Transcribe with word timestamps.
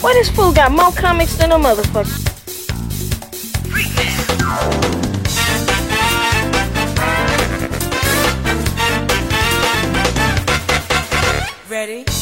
Why 0.00 0.12
this 0.12 0.30
fool 0.30 0.52
got 0.52 0.72
more 0.72 0.92
comics 0.92 1.36
than 1.36 1.52
a 1.52 1.56
motherfucker? 1.56 2.34
Ready? 11.68 12.15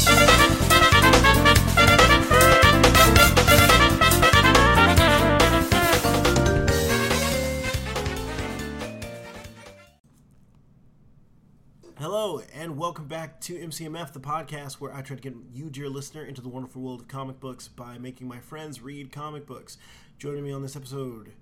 Back 13.35 13.41
to 13.41 13.55
MCMF, 13.55 14.12
the 14.12 14.21
podcast 14.21 14.75
where 14.75 14.95
I 14.95 15.03
try 15.03 15.16
to 15.16 15.23
get 15.23 15.34
you, 15.53 15.69
dear 15.69 15.89
listener, 15.89 16.25
into 16.25 16.41
the 16.41 16.48
wonderful 16.48 16.83
world 16.83 17.01
of 17.01 17.09
comic 17.09 17.41
books 17.41 17.66
by 17.66 17.98
making 17.98 18.29
my 18.29 18.38
friends 18.38 18.80
read 18.80 19.11
comic 19.11 19.45
books. 19.45 19.77
Joining 20.19 20.45
me 20.45 20.52
on 20.52 20.62
this 20.62 20.77
episode 20.77 21.33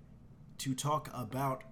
to 0.56 0.74
talk 0.74 1.10
about 1.12 1.64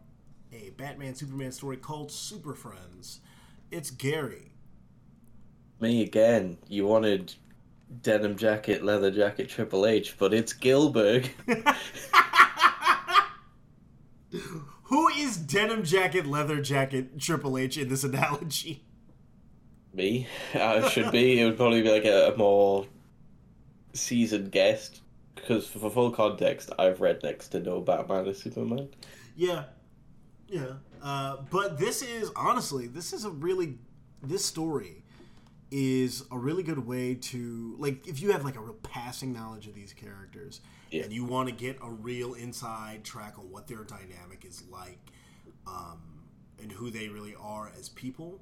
a 0.52 0.70
Batman 0.77 1.14
Superman 1.14 1.52
story 1.52 1.78
called 1.78 2.12
Super 2.12 2.55
Friends, 2.55 3.20
it's 3.70 3.91
Gary. 3.91 4.52
Me 5.80 6.02
again. 6.02 6.59
You 6.69 6.87
wanted 6.87 7.33
denim 8.02 8.37
jacket, 8.37 8.84
leather 8.84 9.11
jacket, 9.11 9.48
Triple 9.48 9.87
H, 9.87 10.19
but 10.19 10.34
it's 10.34 10.52
Gilbert. 10.52 11.30
Who 14.83 15.09
is 15.09 15.39
denim 15.39 15.83
jacket, 15.83 16.27
leather 16.27 16.61
jacket, 16.61 17.19
Triple 17.19 17.56
H 17.56 17.78
in 17.78 17.89
this 17.89 18.05
analogy? 18.05 18.84
Me. 19.92 20.26
I 20.54 20.88
should 20.88 21.10
be. 21.10 21.40
It 21.40 21.44
would 21.44 21.56
probably 21.56 21.82
be 21.82 21.90
like 21.90 22.04
a, 22.04 22.32
a 22.32 22.36
more 22.36 22.86
seasoned 23.92 24.52
guest. 24.52 25.02
Because 25.34 25.66
for 25.66 25.90
full 25.90 26.10
context, 26.10 26.70
I've 26.78 27.00
read 27.00 27.22
next 27.22 27.48
to 27.48 27.60
no 27.60 27.80
Batman 27.80 28.28
or 28.28 28.34
Superman. 28.34 28.88
Yeah, 29.36 29.64
yeah. 30.48 30.74
Uh, 31.02 31.38
but 31.50 31.78
this 31.78 32.02
is 32.02 32.30
honestly, 32.36 32.86
this 32.86 33.12
is 33.14 33.24
a 33.24 33.30
really, 33.30 33.78
this 34.22 34.44
story 34.44 35.02
is 35.70 36.25
a 36.30 36.36
really 36.38 36.62
good 36.64 36.84
way 36.84 37.14
to 37.14 37.77
like 37.78 38.06
if 38.08 38.20
you 38.20 38.32
have 38.32 38.44
like 38.44 38.56
a 38.56 38.60
real 38.60 38.75
passing 38.82 39.32
knowledge 39.32 39.69
of 39.69 39.75
these 39.75 39.92
characters 39.92 40.60
Yeah. 40.91 41.04
and 41.04 41.12
you 41.12 41.25
want 41.25 41.48
to 41.48 41.54
get 41.54 41.78
a 41.80 41.88
real 41.88 42.34
inside 42.34 43.04
track 43.04 43.38
on 43.38 43.50
what 43.52 43.69
their 43.69 43.84
dynamic 43.84 44.44
is 44.44 44.64
like 44.69 44.98
um, 45.69 46.00
and 46.60 46.72
who 46.72 46.91
they 46.91 47.08
really 47.08 47.36
are 47.41 47.70
as 47.78 47.88
people 47.88 48.41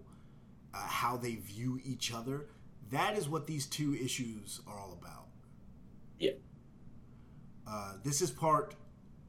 uh, 0.75 0.79
how 0.87 1.17
they 1.17 1.35
view 1.37 1.81
each 1.85 2.13
other 2.13 2.47
that 2.91 3.17
is 3.17 3.29
what 3.29 3.47
these 3.47 3.67
two 3.67 3.95
issues 3.95 4.61
are 4.67 4.79
all 4.79 4.93
about 5.01 5.27
Yeah. 6.19 6.33
uh, 7.67 7.95
this 8.03 8.21
is 8.23 8.31
part 8.31 8.75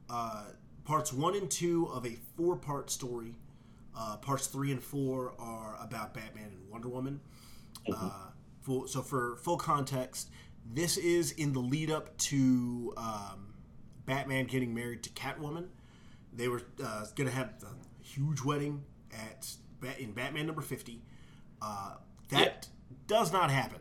uh, 0.08 0.44
parts 0.84 1.12
one 1.12 1.34
and 1.36 1.50
two 1.50 1.86
of 1.92 2.04
a 2.04 2.16
four 2.36 2.56
part 2.56 2.90
story. 2.90 3.34
Uh, 3.96 4.16
parts 4.16 4.46
three 4.48 4.72
and 4.72 4.82
four 4.82 5.34
are 5.38 5.76
about 5.80 6.14
Batman 6.14 6.46
and 6.46 6.68
Wonder 6.70 6.88
Woman. 6.88 7.20
Uh, 7.92 8.10
full, 8.60 8.86
so 8.88 9.02
for 9.02 9.36
full 9.36 9.56
context, 9.56 10.30
this 10.72 10.96
is 10.96 11.32
in 11.32 11.52
the 11.52 11.60
lead 11.60 11.90
up 11.90 12.16
to 12.18 12.92
um, 12.96 13.54
Batman 14.06 14.46
getting 14.46 14.74
married 14.74 15.02
to 15.04 15.10
Catwoman. 15.10 15.66
They 16.32 16.48
were 16.48 16.62
uh, 16.82 17.04
going 17.14 17.28
to 17.28 17.34
have 17.36 17.50
a 17.62 18.04
huge 18.04 18.42
wedding 18.42 18.82
at 19.12 19.48
in 19.98 20.12
Batman 20.12 20.46
number 20.46 20.62
fifty. 20.62 21.02
Uh, 21.62 21.94
that 22.30 22.68
does 23.06 23.32
not 23.32 23.50
happen. 23.50 23.80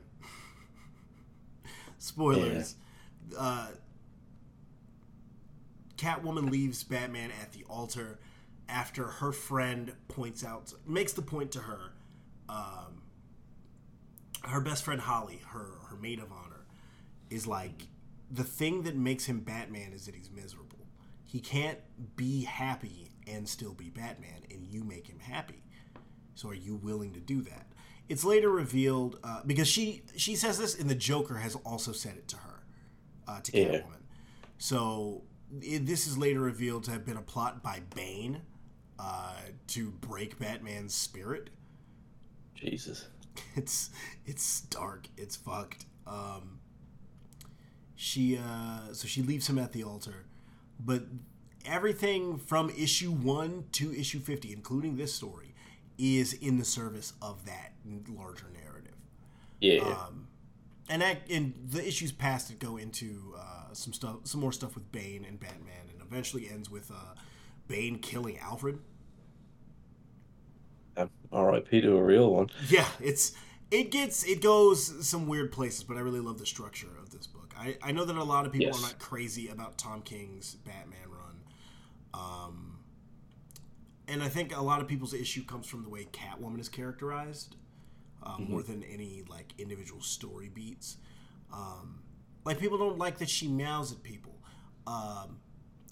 Spoilers. 1.98 2.76
Uh, 3.38 3.68
Catwoman 5.98 6.50
leaves 6.50 6.84
Batman 6.84 7.32
at 7.42 7.52
the 7.52 7.64
altar 7.70 8.20
after 8.68 9.06
her 9.06 9.32
friend 9.32 9.94
points 10.08 10.44
out, 10.44 10.74
makes 10.88 11.14
the 11.14 11.22
point 11.22 11.52
to 11.52 11.60
her, 11.60 11.92
um, 12.48 13.02
her 14.44 14.62
best 14.62 14.84
friend 14.84 15.02
Holly, 15.02 15.42
her 15.50 15.80
her 15.90 15.98
maid 15.98 16.20
of 16.20 16.32
honor, 16.32 16.66
is 17.30 17.46
like 17.46 17.88
the 18.32 18.44
thing 18.44 18.84
that 18.84 18.96
makes 18.96 19.26
him 19.26 19.40
Batman 19.42 19.92
is 19.92 20.06
that 20.06 20.16
he's 20.16 20.30
miserable. 20.32 20.88
He 21.26 21.40
can't 21.40 21.80
be 22.16 22.44
happy 22.44 23.12
and 23.28 23.48
still 23.48 23.74
be 23.74 23.90
Batman, 23.90 24.44
and 24.50 24.66
you 24.66 24.84
make 24.84 25.08
him 25.08 25.20
happy. 25.20 25.64
So 26.36 26.50
are 26.50 26.56
you 26.56 26.76
willing 26.76 27.14
to 27.14 27.20
do 27.20 27.42
that? 27.44 27.68
It's 28.10 28.24
later 28.26 28.50
revealed 28.50 29.20
uh, 29.24 29.42
because 29.46 29.68
she 29.68 30.02
she 30.16 30.36
says 30.36 30.58
this, 30.58 30.78
and 30.80 30.90
the 30.90 30.96
Joker 30.96 31.36
has 31.38 31.56
also 31.58 31.92
said 31.92 32.18
it 32.18 32.28
to 32.30 32.38
her, 32.38 32.64
uh, 33.28 33.40
to 33.42 33.58
Yeah. 33.58 33.66
Catwoman. 33.68 34.02
So 34.58 35.22
it, 35.62 35.86
this 35.86 36.08
is 36.08 36.18
later 36.18 36.42
revealed 36.42 36.84
to 36.86 36.92
have 36.92 37.06
been 37.06 37.18
a 37.18 37.22
plot 37.22 37.64
by 37.64 37.82
Bane 37.96 38.42
uh, 38.98 39.36
to 39.68 39.92
break 39.92 40.40
Batman's 40.40 40.94
spirit. 40.94 41.50
Jesus. 42.56 43.08
It's 43.56 43.90
it's 44.26 44.62
dark. 44.62 45.08
It's 45.16 45.36
fucked. 45.38 45.86
Um, 46.06 46.60
she 47.96 48.38
uh, 48.38 48.92
so 48.94 49.08
she 49.08 49.22
leaves 49.22 49.48
him 49.50 49.58
at 49.58 49.72
the 49.72 49.84
altar, 49.84 50.26
but 50.80 51.04
everything 51.66 52.38
from 52.38 52.70
issue 52.72 53.12
one 53.12 53.66
to 53.74 53.94
issue 53.98 54.20
fifty, 54.20 54.52
including 54.52 54.98
this 54.98 55.14
story, 55.14 55.49
is 56.00 56.34
in 56.34 56.58
the 56.58 56.66
service 56.66 57.14
of 57.22 57.46
that 57.46 57.74
larger 58.08 58.48
narrative. 58.54 58.96
Yeah. 59.62 59.82
Um, 59.84 60.28
and 60.90 61.02
that, 61.04 61.18
and 61.30 61.54
the 61.70 61.88
issues 61.88 62.12
past 62.12 62.50
it 62.50 62.60
go 62.60 62.78
into 62.78 63.36
uh, 63.38 63.74
some 63.74 63.94
stuff, 63.94 64.16
some 64.24 64.42
more 64.42 64.52
stuff 64.52 64.74
with 64.74 64.92
Bane 64.92 65.26
and 65.28 65.40
Batman, 65.40 65.90
and 65.92 66.02
eventually 66.02 66.50
ends 66.50 66.70
with 66.70 66.90
uh, 66.90 67.16
Bane 67.68 68.00
killing 68.00 68.40
Alfred. 68.40 68.80
Um, 70.98 71.10
R.I.P. 71.32 71.82
to 71.82 71.96
a 71.98 72.04
real 72.04 72.34
one. 72.34 72.50
Yeah, 72.68 72.88
it's 73.00 73.34
it 73.72 73.92
gets 73.92 74.24
it 74.24 74.42
goes 74.42 75.08
some 75.08 75.28
weird 75.28 75.52
places, 75.52 75.84
but 75.84 75.98
I 75.98 76.00
really 76.00 76.20
love 76.20 76.40
the 76.40 76.46
structure 76.46 76.90
of 77.02 77.12
this 77.12 77.28
book. 77.28 77.54
I, 77.58 77.78
I 77.84 77.92
know 77.92 78.06
that 78.06 78.16
a 78.16 78.24
lot 78.24 78.46
of 78.46 78.52
people 78.52 78.68
Yes. 78.68 78.80
are 78.80 78.88
not 78.88 79.00
crazy 79.00 79.48
about 79.50 79.78
Tom 79.78 80.02
King's 80.02 80.56
Batman 80.56 81.08
run, 81.10 81.42
um, 82.14 82.69
and 84.10 84.24
I 84.24 84.28
think 84.30 84.56
a 84.56 84.62
lot 84.62 84.82
of 84.82 84.88
people's 84.88 85.14
issue 85.14 85.44
comes 85.46 85.68
from 85.68 85.84
the 85.84 85.90
way 85.90 86.08
Catwoman 86.12 86.60
is 86.60 86.70
characterized, 86.70 87.56
uh, 88.24 88.38
more 88.40 88.64
than 88.64 88.84
any 88.84 89.24
like 89.30 89.54
individual 89.58 90.02
story 90.02 90.50
beats. 90.54 90.98
Um, 91.54 92.02
like 92.46 92.60
people 92.60 92.78
don't 92.78 92.98
like 92.98 93.18
that 93.20 93.30
she 93.30 93.48
meows 93.48 93.92
at 93.92 94.02
people. 94.04 94.34
Um, 94.88 95.40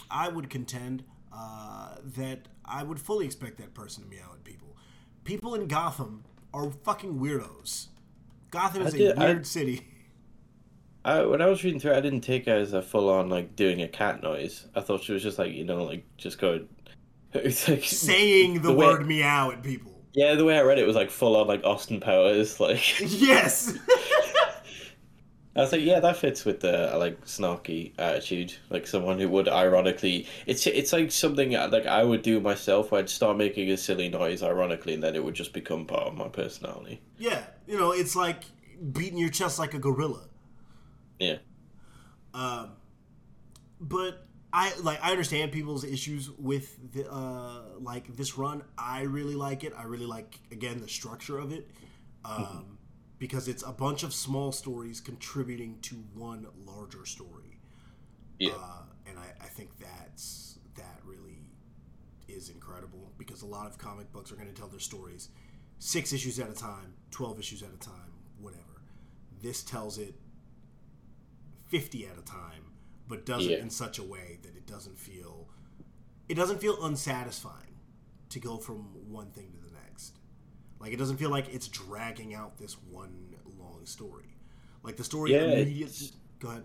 I 0.09 0.29
would 0.29 0.49
contend 0.49 1.03
uh, 1.33 1.95
that 2.17 2.47
I 2.65 2.83
would 2.83 2.99
fully 2.99 3.25
expect 3.25 3.57
that 3.59 3.73
person 3.73 4.03
to 4.03 4.09
meow 4.09 4.31
at 4.33 4.43
people. 4.43 4.75
People 5.23 5.55
in 5.55 5.67
Gotham 5.67 6.23
are 6.53 6.71
fucking 6.71 7.19
weirdos. 7.19 7.87
Gotham 8.51 8.83
is 8.83 8.93
I 8.93 8.97
a 8.97 8.99
did- 8.99 9.17
I- 9.17 9.25
weird 9.25 9.45
city. 9.47 9.87
I, 11.05 11.21
when 11.25 11.41
I 11.41 11.45
was 11.45 11.63
reading 11.63 11.79
through, 11.79 11.93
I 11.93 12.01
didn't 12.01 12.21
take 12.21 12.47
it 12.47 12.51
as 12.51 12.73
a 12.73 12.81
full 12.81 13.09
on 13.09 13.29
like 13.29 13.55
doing 13.55 13.81
a 13.81 13.87
cat 13.87 14.21
noise. 14.21 14.65
I 14.75 14.81
thought 14.81 15.03
she 15.03 15.13
was 15.13 15.23
just 15.23 15.39
like 15.39 15.53
you 15.53 15.63
know 15.63 15.83
like 15.85 16.03
just 16.17 16.37
going. 16.37 16.67
It's 17.33 17.67
like 17.67 17.83
Saying 17.83 18.55
the, 18.55 18.69
the 18.69 18.73
way- 18.73 18.85
word 18.87 19.05
meow 19.07 19.51
at 19.51 19.63
people. 19.63 19.93
Yeah, 20.13 20.33
the 20.35 20.45
way 20.45 20.57
I 20.57 20.61
read 20.63 20.79
it 20.79 20.87
was 20.87 20.95
like 20.95 21.11
full 21.11 21.35
on 21.35 21.47
like 21.47 21.63
Austin 21.63 21.99
Powers. 21.99 22.59
Like 22.59 22.99
Yes. 22.99 23.77
I 25.55 25.61
was 25.61 25.71
like, 25.71 25.81
yeah, 25.81 25.99
that 25.99 26.17
fits 26.17 26.45
with 26.45 26.59
the 26.59 26.93
like 26.97 27.19
snarky 27.25 27.91
attitude, 27.97 28.53
like 28.69 28.85
someone 28.85 29.17
who 29.19 29.27
would 29.29 29.47
ironically. 29.47 30.27
It's 30.45 30.67
it's 30.67 30.93
like 30.93 31.11
something 31.11 31.55
uh, 31.55 31.69
like 31.71 31.87
I 31.87 32.03
would 32.03 32.21
do 32.21 32.39
myself. 32.39 32.91
Where 32.91 32.99
I'd 32.99 33.09
start 33.09 33.37
making 33.37 33.71
a 33.71 33.77
silly 33.77 34.07
noise 34.07 34.43
ironically, 34.43 34.93
and 34.93 35.01
then 35.01 35.15
it 35.15 35.23
would 35.23 35.33
just 35.33 35.53
become 35.53 35.85
part 35.87 36.03
of 36.03 36.13
my 36.15 36.27
personality. 36.27 37.01
yeah, 37.17 37.43
you 37.67 37.75
know, 37.75 37.91
it's 37.91 38.15
like 38.15 38.43
beating 38.91 39.17
your 39.17 39.29
chest 39.29 39.57
like 39.57 39.73
a 39.73 39.79
gorilla. 39.79 40.27
Yeah, 41.19 41.37
Um, 42.35 42.73
but 43.81 44.26
I 44.57 44.73
like 44.81 44.99
I 45.03 45.11
understand 45.11 45.51
people's 45.51 45.83
issues 45.83 46.23
with 46.31 46.67
the 46.93 47.03
uh 47.11 47.61
like 47.79 48.05
this 48.15 48.31
run. 48.37 48.63
I 48.77 49.01
really 49.17 49.35
like 49.35 49.63
it. 49.67 49.73
I 49.77 49.83
really 49.83 50.05
like 50.17 50.39
again 50.51 50.77
the 50.81 50.87
structure 50.99 51.37
of 51.37 51.51
it. 51.51 51.69
Um 52.25 52.77
because 53.19 53.47
it's 53.47 53.63
a 53.63 53.71
bunch 53.71 54.03
of 54.03 54.13
small 54.13 54.51
stories 54.51 54.99
contributing 55.01 55.79
to 55.81 55.95
one 56.13 56.47
larger 56.65 57.05
story. 57.05 57.59
yeah, 58.39 58.51
Uh, 58.55 58.83
and 59.07 59.17
I, 59.17 59.29
I 59.45 59.47
think 59.47 59.69
that's 59.79 60.59
that 60.75 60.99
really 61.03 61.39
is 62.27 62.49
incredible 62.49 63.11
because 63.17 63.41
a 63.41 63.47
lot 63.47 63.65
of 63.65 63.77
comic 63.77 64.11
books 64.13 64.31
are 64.31 64.35
going 64.35 64.47
to 64.53 64.53
tell 64.53 64.67
their 64.67 64.79
stories 64.79 65.29
six 65.79 66.13
issues 66.13 66.39
at 66.39 66.49
a 66.49 66.53
time, 66.53 66.93
twelve 67.11 67.39
issues 67.39 67.61
at 67.63 67.69
a 67.73 67.81
time, 67.93 68.11
whatever. 68.39 68.81
This 69.41 69.63
tells 69.63 69.97
it 69.97 70.15
fifty 71.67 72.05
at 72.07 72.17
a 72.17 72.21
time, 72.21 72.63
but 73.07 73.25
does 73.25 73.47
it 73.47 73.59
in 73.59 73.69
such 73.69 73.99
a 73.99 74.03
way 74.03 74.39
that 74.41 74.55
it 74.55 74.65
doesn't 74.65 74.97
feel 74.97 75.47
it 76.29 76.35
doesn't 76.35 76.59
feel 76.59 76.83
unsatisfying 76.83 77.75
to 78.29 78.39
go 78.39 78.57
from 78.57 78.77
one 79.09 79.27
thing 79.31 79.51
to 79.51 79.57
the 79.65 79.73
next. 79.85 80.17
Like 80.79 80.91
it 80.93 80.97
doesn't 80.97 81.17
feel 81.17 81.29
like 81.29 81.53
it's 81.53 81.67
dragging 81.67 82.33
out 82.35 82.57
this 82.57 82.75
one 82.91 83.35
long 83.59 83.85
story. 83.85 84.35
Like 84.83 84.97
the 84.97 85.03
story 85.03 85.33
Yeah, 85.33 85.43
immediately. 85.43 86.09
Go 86.39 86.49
ahead. 86.49 86.63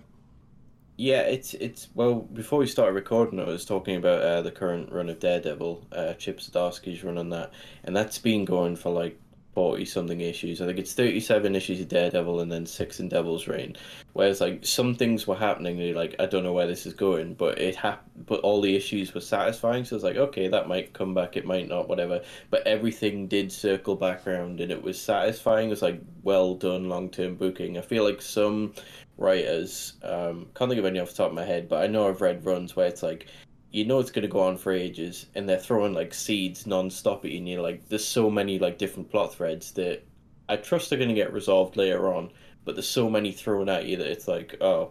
Yeah, 0.96 1.22
it's 1.22 1.54
it's 1.54 1.88
well. 1.94 2.16
Before 2.20 2.58
we 2.58 2.66
started 2.66 2.92
recording, 2.92 3.40
I 3.40 3.44
was 3.44 3.64
talking 3.64 3.96
about 3.96 4.20
uh, 4.22 4.42
the 4.42 4.50
current 4.50 4.92
run 4.92 5.08
of 5.08 5.18
Daredevil. 5.18 5.86
Uh, 5.90 6.14
Chip 6.14 6.38
Zdarsky's 6.38 7.02
running 7.02 7.30
that, 7.30 7.50
and 7.84 7.96
that's 7.96 8.18
been 8.18 8.44
going 8.44 8.76
for 8.76 8.90
like 8.90 9.18
forty 9.54 9.84
something 9.84 10.20
issues. 10.20 10.60
I 10.60 10.66
think 10.66 10.78
it's 10.78 10.94
thirty 10.94 11.20
seven 11.20 11.54
issues 11.54 11.81
of 11.81 11.88
Daredevil 11.88 12.40
and 12.40 12.50
then 12.50 12.66
six 12.66 13.00
in 13.00 13.08
Devil's 13.08 13.46
Reign. 13.49 13.76
Whereas 14.14 14.40
like 14.40 14.64
some 14.64 14.94
things 14.94 15.26
were 15.26 15.37
happening, 15.37 15.78
and 15.78 15.87
you're 15.87 15.96
like, 15.96 16.14
I 16.19 16.26
don't 16.26 16.43
know 16.44 16.52
where 16.52 16.66
this 16.66 16.87
is 16.87 16.94
going, 16.94 17.34
but 17.34 17.58
it 17.58 17.76
hap- 17.76 18.08
but 18.26 18.40
all 18.40 18.60
the 18.60 18.76
issues 18.76 19.14
were 19.14 19.20
satisfying. 19.20 19.84
So 19.84 19.96
it's 19.96 20.04
like, 20.04 20.16
okay, 20.16 20.49
that 20.49 20.69
might 20.69 20.93
come 20.93 21.14
back, 21.14 21.37
it 21.37 21.46
might 21.46 21.69
not, 21.69 21.88
whatever. 21.88 22.22
But 22.50 22.66
everything 22.66 23.28
did 23.28 23.52
circle 23.52 23.96
back 23.96 24.26
around, 24.26 24.60
and 24.60 24.72
it 24.72 24.82
was 24.82 25.00
satisfying. 25.00 25.69
It 25.69 25.70
was 25.70 25.82
like 25.82 26.00
well 26.22 26.54
done 26.54 26.88
long 26.88 27.10
term 27.10 27.34
booking. 27.37 27.78
I 27.78 27.82
feel 27.82 28.04
like 28.04 28.22
some 28.22 28.75
writers, 29.19 29.94
um, 30.02 30.46
can't 30.54 30.70
think 30.70 30.78
of 30.78 30.87
any 30.87 30.99
off 30.99 31.10
the 31.10 31.16
top 31.16 31.28
of 31.28 31.34
my 31.34 31.44
head, 31.44 31.69
but 31.69 31.82
I 31.82 31.87
know 31.87 32.08
I've 32.08 32.20
read 32.20 32.44
runs 32.44 32.75
where 32.75 32.87
it's 32.87 33.02
like 33.02 33.26
you 33.72 33.84
know 33.84 33.98
it's 33.98 34.10
going 34.10 34.22
to 34.22 34.28
go 34.28 34.40
on 34.40 34.56
for 34.56 34.72
ages 34.72 35.26
and 35.34 35.48
they're 35.48 35.58
throwing 35.58 35.94
like 35.94 36.14
seeds 36.14 36.66
non-stop 36.66 37.24
at 37.24 37.30
you 37.30 37.38
and 37.38 37.48
you're 37.48 37.62
like 37.62 37.88
there's 37.88 38.06
so 38.06 38.30
many 38.30 38.58
like 38.58 38.78
different 38.78 39.10
plot 39.10 39.34
threads 39.34 39.72
that 39.72 40.04
i 40.48 40.56
trust 40.56 40.90
they're 40.90 40.98
going 40.98 41.08
to 41.08 41.14
get 41.14 41.32
resolved 41.32 41.76
later 41.76 42.12
on 42.12 42.30
but 42.64 42.74
there's 42.74 42.88
so 42.88 43.08
many 43.08 43.32
thrown 43.32 43.69
at 43.69 43.86
you 43.86 43.96
that 43.96 44.06
it's 44.06 44.28
like 44.28 44.56
oh 44.60 44.90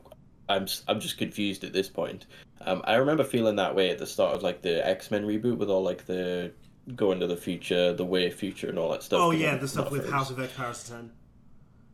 i'm 0.49 0.67
i'm 0.87 0.99
just 0.99 1.17
confused 1.17 1.63
at 1.63 1.73
this 1.73 1.87
point 1.87 2.25
um, 2.61 2.81
i 2.85 2.95
remember 2.95 3.23
feeling 3.23 3.55
that 3.55 3.75
way 3.75 3.89
at 3.89 3.97
the 3.97 4.07
start 4.07 4.35
of 4.35 4.43
like 4.43 4.61
the 4.61 4.85
x-men 4.85 5.25
reboot 5.25 5.57
with 5.57 5.69
all 5.69 5.83
like 5.83 6.05
the 6.05 6.51
going 6.95 7.19
to 7.19 7.27
the 7.27 7.37
future 7.37 7.93
the 7.93 8.03
way 8.05 8.29
future 8.29 8.67
and 8.67 8.79
all 8.79 8.91
that 8.91 9.03
stuff 9.03 9.19
Oh 9.21 9.31
yeah, 9.31 9.55
the 9.55 9.67
stuff 9.67 9.91
with. 9.91 10.09
House 10.09 10.31
of 10.31 10.39
X, 10.39 10.55
House 10.55 10.89
of 10.89 10.95
Ten. 10.95 11.11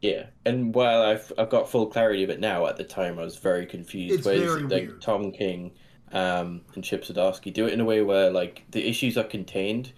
Yeah, 0.02 0.28
and 0.46 0.74
while 0.74 1.02
I've 1.02 1.32
I've 1.38 1.50
got 1.50 1.70
full 1.70 1.88
clarity 1.88 2.24
of 2.24 2.30
it 2.30 2.40
now, 2.40 2.68
at 2.68 2.78
the 2.78 2.84
time 2.84 3.20
I 3.20 3.24
was 3.24 3.38
very 3.38 3.66
confused. 3.66 4.16
It's 4.16 4.26
Whereas 4.26 4.42
very 4.42 4.62
like 4.64 4.88
weird. 4.90 5.02
Tom 5.02 5.32
King, 5.32 5.72
um, 6.12 6.62
and 6.76 6.84
Chip 6.84 7.04
Zdarsky 7.04 7.54
do 7.54 7.68
it 7.68 7.74
in 7.74 7.82
a 7.82 7.86
way 7.86 8.02
where 8.02 8.32
like 8.32 8.64
the 8.72 8.88
issues 8.88 9.18
are 9.18 9.24
contained, 9.24 9.92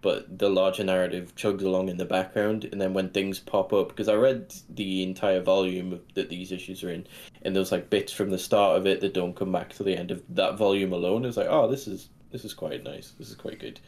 but 0.00 0.38
the 0.38 0.50
larger 0.50 0.82
narrative 0.82 1.34
chugs 1.36 1.62
along 1.62 1.88
in 1.88 1.96
the 1.96 2.04
background, 2.04 2.68
and 2.70 2.80
then 2.80 2.92
when 2.92 3.10
things 3.10 3.38
pop 3.38 3.72
up, 3.72 3.88
because 3.88 4.08
I 4.08 4.14
read 4.14 4.52
the 4.68 5.02
entire 5.02 5.40
volume 5.40 6.00
that 6.14 6.28
these 6.28 6.50
issues 6.50 6.82
are 6.82 6.90
in, 6.90 7.06
and 7.42 7.54
there's 7.54 7.72
like 7.72 7.88
bits 7.88 8.12
from 8.12 8.30
the 8.30 8.38
start 8.38 8.76
of 8.76 8.86
it 8.86 9.00
that 9.00 9.14
don't 9.14 9.36
come 9.36 9.52
back 9.52 9.72
to 9.74 9.84
the 9.84 9.96
end 9.96 10.10
of 10.10 10.22
that 10.30 10.58
volume 10.58 10.92
alone. 10.92 11.24
It's 11.24 11.36
like, 11.36 11.48
oh, 11.48 11.70
this 11.70 11.86
is 11.86 12.08
this 12.32 12.44
is 12.44 12.52
quite 12.52 12.82
nice. 12.82 13.12
This 13.18 13.28
is 13.28 13.36
quite 13.36 13.60
good. 13.60 13.78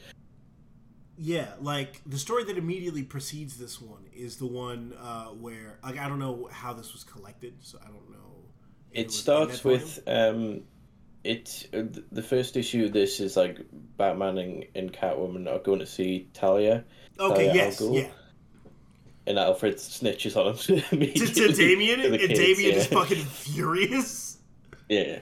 Yeah, 1.16 1.48
like 1.60 2.00
the 2.06 2.18
story 2.18 2.44
that 2.44 2.58
immediately 2.58 3.02
precedes 3.02 3.56
this 3.56 3.80
one 3.80 4.06
is 4.12 4.36
the 4.36 4.46
one 4.46 4.94
uh, 5.00 5.26
where 5.26 5.78
like 5.82 5.98
I 5.98 6.08
don't 6.08 6.18
know 6.18 6.48
how 6.52 6.72
this 6.72 6.92
was 6.92 7.04
collected, 7.04 7.54
so 7.60 7.78
I 7.82 7.86
don't 7.86 8.10
know. 8.10 8.44
if 8.92 9.06
It 9.06 9.12
starts 9.12 9.64
with 9.64 10.00
um, 10.06 10.62
it. 11.24 11.68
uh, 11.74 11.82
The 12.12 12.22
first 12.22 12.56
issue 12.56 12.84
of 12.84 12.92
this 12.92 13.20
is 13.20 13.36
like 13.36 13.60
Batman 13.96 14.38
and, 14.38 14.64
and 14.74 14.92
Catwoman 14.92 15.48
are 15.52 15.58
going 15.58 15.80
to 15.80 15.86
see 15.86 16.28
Talia, 16.34 16.84
okay, 17.18 17.46
Talia 17.46 17.54
yes, 17.54 17.80
yeah. 17.80 18.08
and 19.26 19.38
Alfred 19.38 19.76
snitches 19.76 20.36
on 20.36 20.54
him 20.54 21.00
To, 21.14 21.26
to 21.26 21.52
Damian, 21.52 22.00
to 22.00 22.06
and 22.10 22.18
kids, 22.18 22.38
Damian 22.38 22.72
yeah. 22.72 22.76
is 22.78 22.86
fucking 22.86 23.24
furious 23.24 24.38
yeah, 24.88 25.20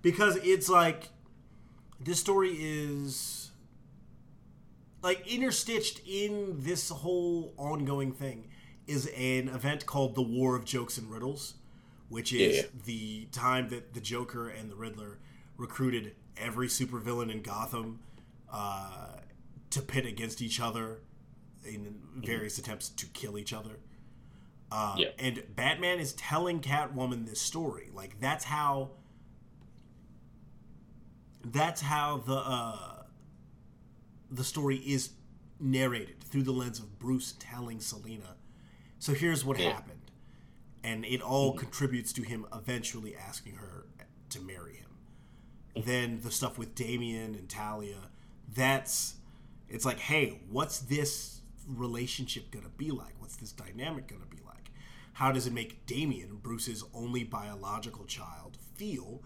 because 0.00 0.36
it's 0.36 0.68
like 0.70 1.10
this 2.00 2.18
story 2.18 2.50
is 2.58 3.50
like 5.02 5.26
interstitched 5.26 6.00
in 6.06 6.56
this 6.60 6.88
whole 6.88 7.52
ongoing 7.58 8.12
thing 8.12 8.48
is 8.86 9.06
an 9.08 9.48
event 9.48 9.84
called 9.86 10.14
the 10.14 10.22
War 10.22 10.56
of 10.56 10.64
Jokes 10.64 10.96
and 10.98 11.10
Riddles, 11.10 11.54
which 12.08 12.32
is 12.32 12.56
Yeah. 12.56 12.62
the 12.84 13.26
time 13.26 13.68
that 13.68 13.94
the 13.94 14.00
Joker 14.00 14.48
and 14.48 14.70
the 14.70 14.76
Riddler 14.76 15.18
recruited 15.56 16.14
every 16.36 16.68
supervillain 16.68 17.30
in 17.30 17.42
Gotham 17.42 18.00
uh, 18.52 19.16
to 19.70 19.82
pit 19.82 20.06
against 20.06 20.40
each 20.42 20.60
other 20.60 21.00
in 21.64 22.00
various 22.16 22.58
attempts 22.58 22.88
to 22.88 23.06
kill 23.06 23.38
each 23.38 23.52
other. 23.52 23.78
Uh, 24.70 24.96
Yeah. 24.98 25.08
And 25.18 25.42
Batman 25.54 26.00
is 26.00 26.12
telling 26.14 26.60
Catwoman 26.60 27.26
this 27.26 27.40
story. 27.40 27.90
Like 27.92 28.18
that's 28.20 28.44
how. 28.44 28.90
That's 31.44 31.80
how 31.80 32.18
the 32.18 32.36
uh, 32.36 33.02
the 34.30 34.44
story 34.44 34.76
is 34.76 35.10
narrated 35.58 36.22
through 36.22 36.44
the 36.44 36.52
lens 36.52 36.78
of 36.78 36.98
Bruce 36.98 37.34
telling 37.38 37.80
Selina. 37.80 38.36
So 39.00 39.12
here's 39.12 39.44
what 39.44 39.58
Yeah. 39.58 39.72
happened, 39.72 40.10
and 40.84 41.04
it 41.04 41.20
all 41.20 41.52
contributes 41.54 42.12
to 42.14 42.22
him 42.22 42.46
eventually 42.54 43.16
asking 43.16 43.56
her 43.56 43.86
to 44.30 44.40
marry 44.40 44.76
him. 44.76 44.91
Then 45.76 46.20
the 46.22 46.30
stuff 46.30 46.58
with 46.58 46.74
Damian 46.74 47.34
and 47.34 47.48
Talia, 47.48 48.10
that's 48.54 49.16
it's 49.68 49.84
like, 49.84 49.98
hey, 49.98 50.40
what's 50.50 50.80
this 50.80 51.40
relationship 51.66 52.50
gonna 52.50 52.68
be 52.76 52.90
like? 52.90 53.14
What's 53.18 53.36
this 53.36 53.52
dynamic 53.52 54.06
gonna 54.06 54.26
be 54.28 54.38
like? 54.46 54.70
How 55.14 55.32
does 55.32 55.46
it 55.46 55.52
make 55.52 55.86
Damian, 55.86 56.36
Bruce's 56.42 56.84
only 56.94 57.24
biological 57.24 58.04
child, 58.04 58.58
feel 58.74 59.22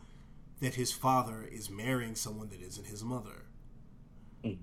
that 0.60 0.74
his 0.74 0.92
father 0.92 1.42
is 1.50 1.68
marrying 1.68 2.14
someone 2.14 2.48
that 2.50 2.60
isn't 2.60 2.86
his 2.86 3.02
mother? 3.02 3.46
Mm. 4.44 4.58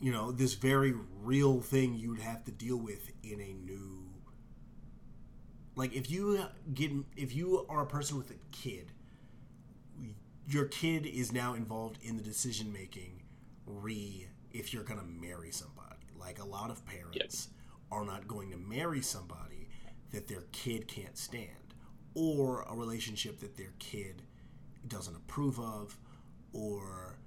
You 0.00 0.12
know, 0.12 0.30
this 0.30 0.54
very 0.54 0.94
real 1.22 1.60
thing 1.60 1.94
you'd 1.94 2.20
have 2.20 2.44
to 2.44 2.52
deal 2.52 2.76
with 2.76 3.10
in 3.22 3.40
a 3.40 3.54
new 3.54 4.04
like 5.76 5.94
if 5.94 6.10
you 6.10 6.44
get 6.72 6.92
if 7.16 7.34
you 7.34 7.66
are 7.68 7.82
a 7.82 7.86
person 7.86 8.16
with 8.16 8.30
a 8.30 8.38
kid 8.52 8.92
your 10.48 10.66
kid 10.66 11.06
is 11.06 11.32
now 11.32 11.54
involved 11.54 11.98
in 12.02 12.16
the 12.16 12.22
decision 12.22 12.72
making 12.72 13.22
re 13.66 14.28
if 14.52 14.72
you're 14.72 14.84
going 14.84 15.00
to 15.00 15.06
marry 15.06 15.50
somebody 15.50 16.06
like 16.18 16.38
a 16.38 16.44
lot 16.44 16.70
of 16.70 16.84
parents 16.86 17.48
are 17.90 18.04
not 18.04 18.26
going 18.28 18.50
to 18.50 18.56
marry 18.56 19.00
somebody 19.00 19.68
that 20.12 20.28
their 20.28 20.42
kid 20.52 20.86
can't 20.86 21.16
stand 21.16 21.74
or 22.14 22.62
a 22.62 22.74
relationship 22.74 23.40
that 23.40 23.56
their 23.56 23.72
kid 23.78 24.22
doesn't 24.86 25.16
approve 25.16 25.58
of 25.58 25.98
or 26.52 27.18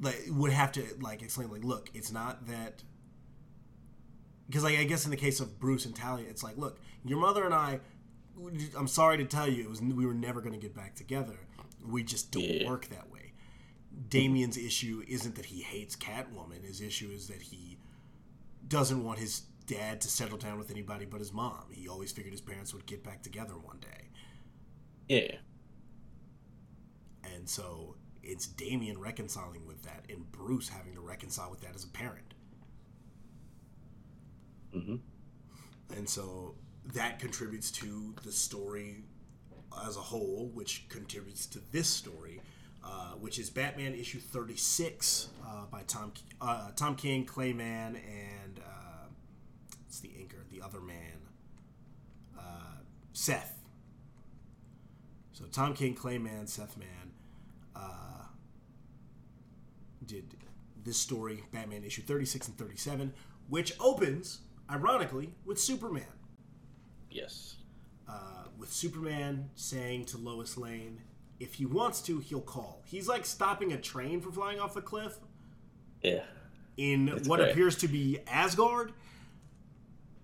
like 0.00 0.24
would 0.28 0.52
have 0.52 0.72
to 0.72 0.82
like 1.00 1.22
explain 1.22 1.50
like 1.50 1.64
look 1.64 1.90
it's 1.94 2.12
not 2.12 2.46
that 2.46 2.82
because 4.52 4.64
like 4.64 4.78
I 4.78 4.84
guess 4.84 5.06
in 5.06 5.10
the 5.10 5.16
case 5.16 5.40
of 5.40 5.58
Bruce 5.58 5.86
and 5.86 5.96
Talia, 5.96 6.26
it's 6.28 6.42
like, 6.42 6.58
look, 6.58 6.78
your 7.06 7.18
mother 7.18 7.44
and 7.44 7.54
I, 7.54 7.80
I'm 8.76 8.86
sorry 8.86 9.16
to 9.16 9.24
tell 9.24 9.48
you, 9.48 9.64
it 9.64 9.70
was 9.70 9.80
we 9.80 10.04
were 10.04 10.12
never 10.12 10.42
going 10.42 10.52
to 10.52 10.58
get 10.58 10.76
back 10.76 10.94
together. 10.94 11.38
We 11.86 12.02
just 12.04 12.30
don't 12.30 12.44
Yeah. 12.44 12.66
work 12.66 12.88
that 12.88 13.10
way. 13.10 13.32
Damian's 14.08 14.56
issue 14.56 15.04
isn't 15.08 15.36
that 15.36 15.46
he 15.46 15.62
hates 15.62 15.96
Catwoman. 15.96 16.64
His 16.64 16.80
issue 16.80 17.10
is 17.10 17.28
that 17.28 17.42
he 17.42 17.78
doesn't 18.66 19.04
want 19.04 19.18
his 19.18 19.42
dad 19.66 20.00
to 20.02 20.08
settle 20.08 20.38
down 20.38 20.58
with 20.58 20.70
anybody 20.70 21.04
but 21.06 21.20
his 21.20 21.32
mom. 21.32 21.66
He 21.72 21.88
always 21.88 22.12
figured 22.12 22.32
his 22.32 22.40
parents 22.40 22.74
would 22.74 22.86
get 22.86 23.04
back 23.04 23.22
together 23.22 23.54
one 23.58 23.78
day, 23.80 24.10
yeah, 25.08 25.36
and 27.24 27.48
so 27.48 27.96
it's 28.22 28.46
Damian 28.46 28.98
reconciling 28.98 29.66
with 29.66 29.82
that, 29.82 30.04
and 30.08 30.30
Bruce 30.30 30.68
having 30.68 30.94
to 30.94 31.00
reconcile 31.00 31.50
with 31.50 31.60
that 31.62 31.74
as 31.74 31.84
a 31.84 31.88
parent. 31.88 32.34
hmm 34.72 34.96
and 35.96 36.08
so 36.08 36.54
that 36.94 37.18
contributes 37.18 37.70
to 37.70 38.14
the 38.24 38.32
story 38.32 39.04
as 39.86 39.96
a 39.96 40.00
whole, 40.00 40.50
which 40.54 40.86
contributes 40.88 41.46
to 41.46 41.60
this 41.72 41.88
story, 41.88 42.40
uh, 42.84 43.12
which 43.20 43.38
is 43.38 43.50
Batman 43.50 43.94
issue 43.94 44.18
thirty 44.20 44.56
six 44.56 45.28
uh, 45.46 45.66
by 45.70 45.82
Tom 45.86 46.12
uh, 46.40 46.70
Tom 46.76 46.94
King, 46.96 47.24
Clay 47.24 47.52
Mann, 47.52 47.96
and 47.96 48.58
uh, 48.60 49.06
it's 49.86 50.00
the 50.00 50.08
inker, 50.08 50.48
the 50.50 50.60
other 50.62 50.80
man, 50.80 51.28
uh, 52.38 52.42
Seth. 53.12 53.58
So 55.32 55.44
Tom 55.50 55.74
King, 55.74 55.94
Clay 55.94 56.18
Mann, 56.18 56.46
Seth 56.46 56.76
Mann, 56.76 57.12
uh, 57.74 58.24
did 60.06 60.34
this 60.84 60.98
story, 60.98 61.44
Batman 61.52 61.84
issue 61.84 62.02
thirty 62.02 62.24
six 62.26 62.48
and 62.48 62.56
thirty 62.58 62.76
seven, 62.76 63.12
which 63.48 63.72
opens 63.80 64.40
ironically 64.70 65.30
with 65.44 65.60
Superman. 65.60 66.04
yes, 67.10 67.56
Uh, 68.08 68.41
with 68.62 68.72
Superman 68.72 69.50
saying 69.56 70.04
to 70.06 70.16
Lois 70.16 70.56
Lane, 70.56 71.00
if 71.40 71.54
he 71.54 71.66
wants 71.66 72.00
to, 72.02 72.20
he'll 72.20 72.40
call. 72.40 72.80
He's 72.86 73.08
like 73.08 73.26
stopping 73.26 73.72
a 73.72 73.76
train 73.76 74.20
from 74.20 74.30
flying 74.30 74.60
off 74.60 74.72
the 74.72 74.80
cliff 74.80 75.18
yeah, 76.00 76.22
in 76.76 77.08
It's 77.08 77.26
what 77.28 77.40
great. 77.40 77.50
appears 77.50 77.74
to 77.78 77.88
be 77.88 78.20
Asgard. 78.28 78.92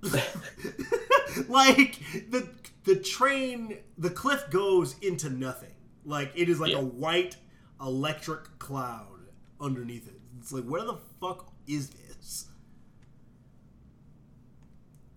like 1.49 1.99
the 2.31 2.49
the 2.85 2.95
train, 2.95 3.79
the 3.99 4.11
cliff 4.11 4.45
goes 4.51 4.95
into 5.03 5.29
nothing. 5.29 5.75
Like 6.05 6.31
it 6.37 6.49
is 6.49 6.61
like 6.61 6.71
Yeah. 6.71 6.79
a 6.79 6.85
white 6.85 7.37
electric 7.81 8.61
cloud 8.61 9.27
underneath 9.61 10.07
it. 10.07 10.21
It's 10.41 10.53
like 10.53 10.63
where 10.65 10.85
the 10.85 10.99
fuck 11.21 11.53
is 11.67 11.91
this? 11.91 12.47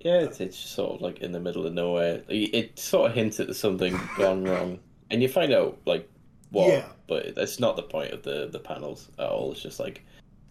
Yeah. 0.03 0.20
It's, 0.22 0.39
it's 0.39 0.60
just 0.62 0.74
sort 0.74 0.96
of 0.96 1.01
like 1.01 1.20
in 1.20 1.31
the 1.31 1.39
middle 1.39 1.65
of 1.65 1.74
nowhere. 1.74 2.24
It 2.27 2.53
it 2.53 2.79
sort 2.79 3.10
of 3.12 3.15
hints 3.15 3.39
at 3.39 3.55
something 3.55 4.00
gone 4.17 4.43
wrong 4.43 4.79
and 5.10 5.22
you 5.22 5.29
find 5.29 5.53
out 5.53 5.79
like 5.86 6.10
what, 6.50 6.67
Yeah. 6.70 6.86
but 7.08 7.36
that's 7.36 7.60
not 7.60 7.75
the 7.75 7.84
point 7.84 8.12
of 8.12 8.24
the 8.24 8.48
the 8.51 8.60
panels 8.60 9.10
at 9.20 9.27
all. 9.29 9.51
It's 9.51 9.62
just 9.62 9.79
like 9.79 10.03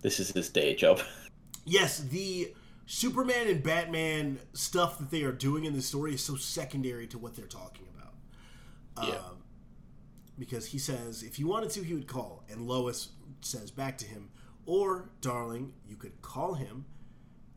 this 0.03 0.21
is 0.21 0.31
his 0.31 0.49
day 0.49 0.75
job. 0.75 1.01
Yes, 1.67 1.99
the 2.01 2.55
Superman 2.87 3.47
and 3.47 3.63
Batman 3.63 4.39
stuff 4.55 4.99
that 4.99 5.11
they 5.11 5.23
are 5.23 5.31
doing 5.31 5.67
in 5.67 5.75
the 5.75 5.83
story 5.83 6.15
is 6.15 6.25
so 6.25 6.35
secondary 6.37 7.07
to 7.09 7.19
what 7.19 7.37
they're 7.37 7.47
talking 7.47 7.87
about. 7.95 9.07
Yeah. 9.09 9.15
Um, 9.17 9.37
because 10.39 10.67
he 10.67 10.79
says 10.79 11.23
if 11.23 11.39
you 11.39 11.47
wanted 11.47 11.71
to, 11.71 11.83
he 11.85 11.93
would 11.95 12.07
call, 12.09 12.45
and 12.51 12.67
Lois 12.67 13.11
says 13.43 13.71
back 13.71 13.99
to 13.99 14.07
him, 14.07 14.31
"Or, 14.65 15.11
darling, 15.21 15.75
you 15.87 15.97
could 15.97 16.23
call 16.23 16.55
him." 16.55 16.87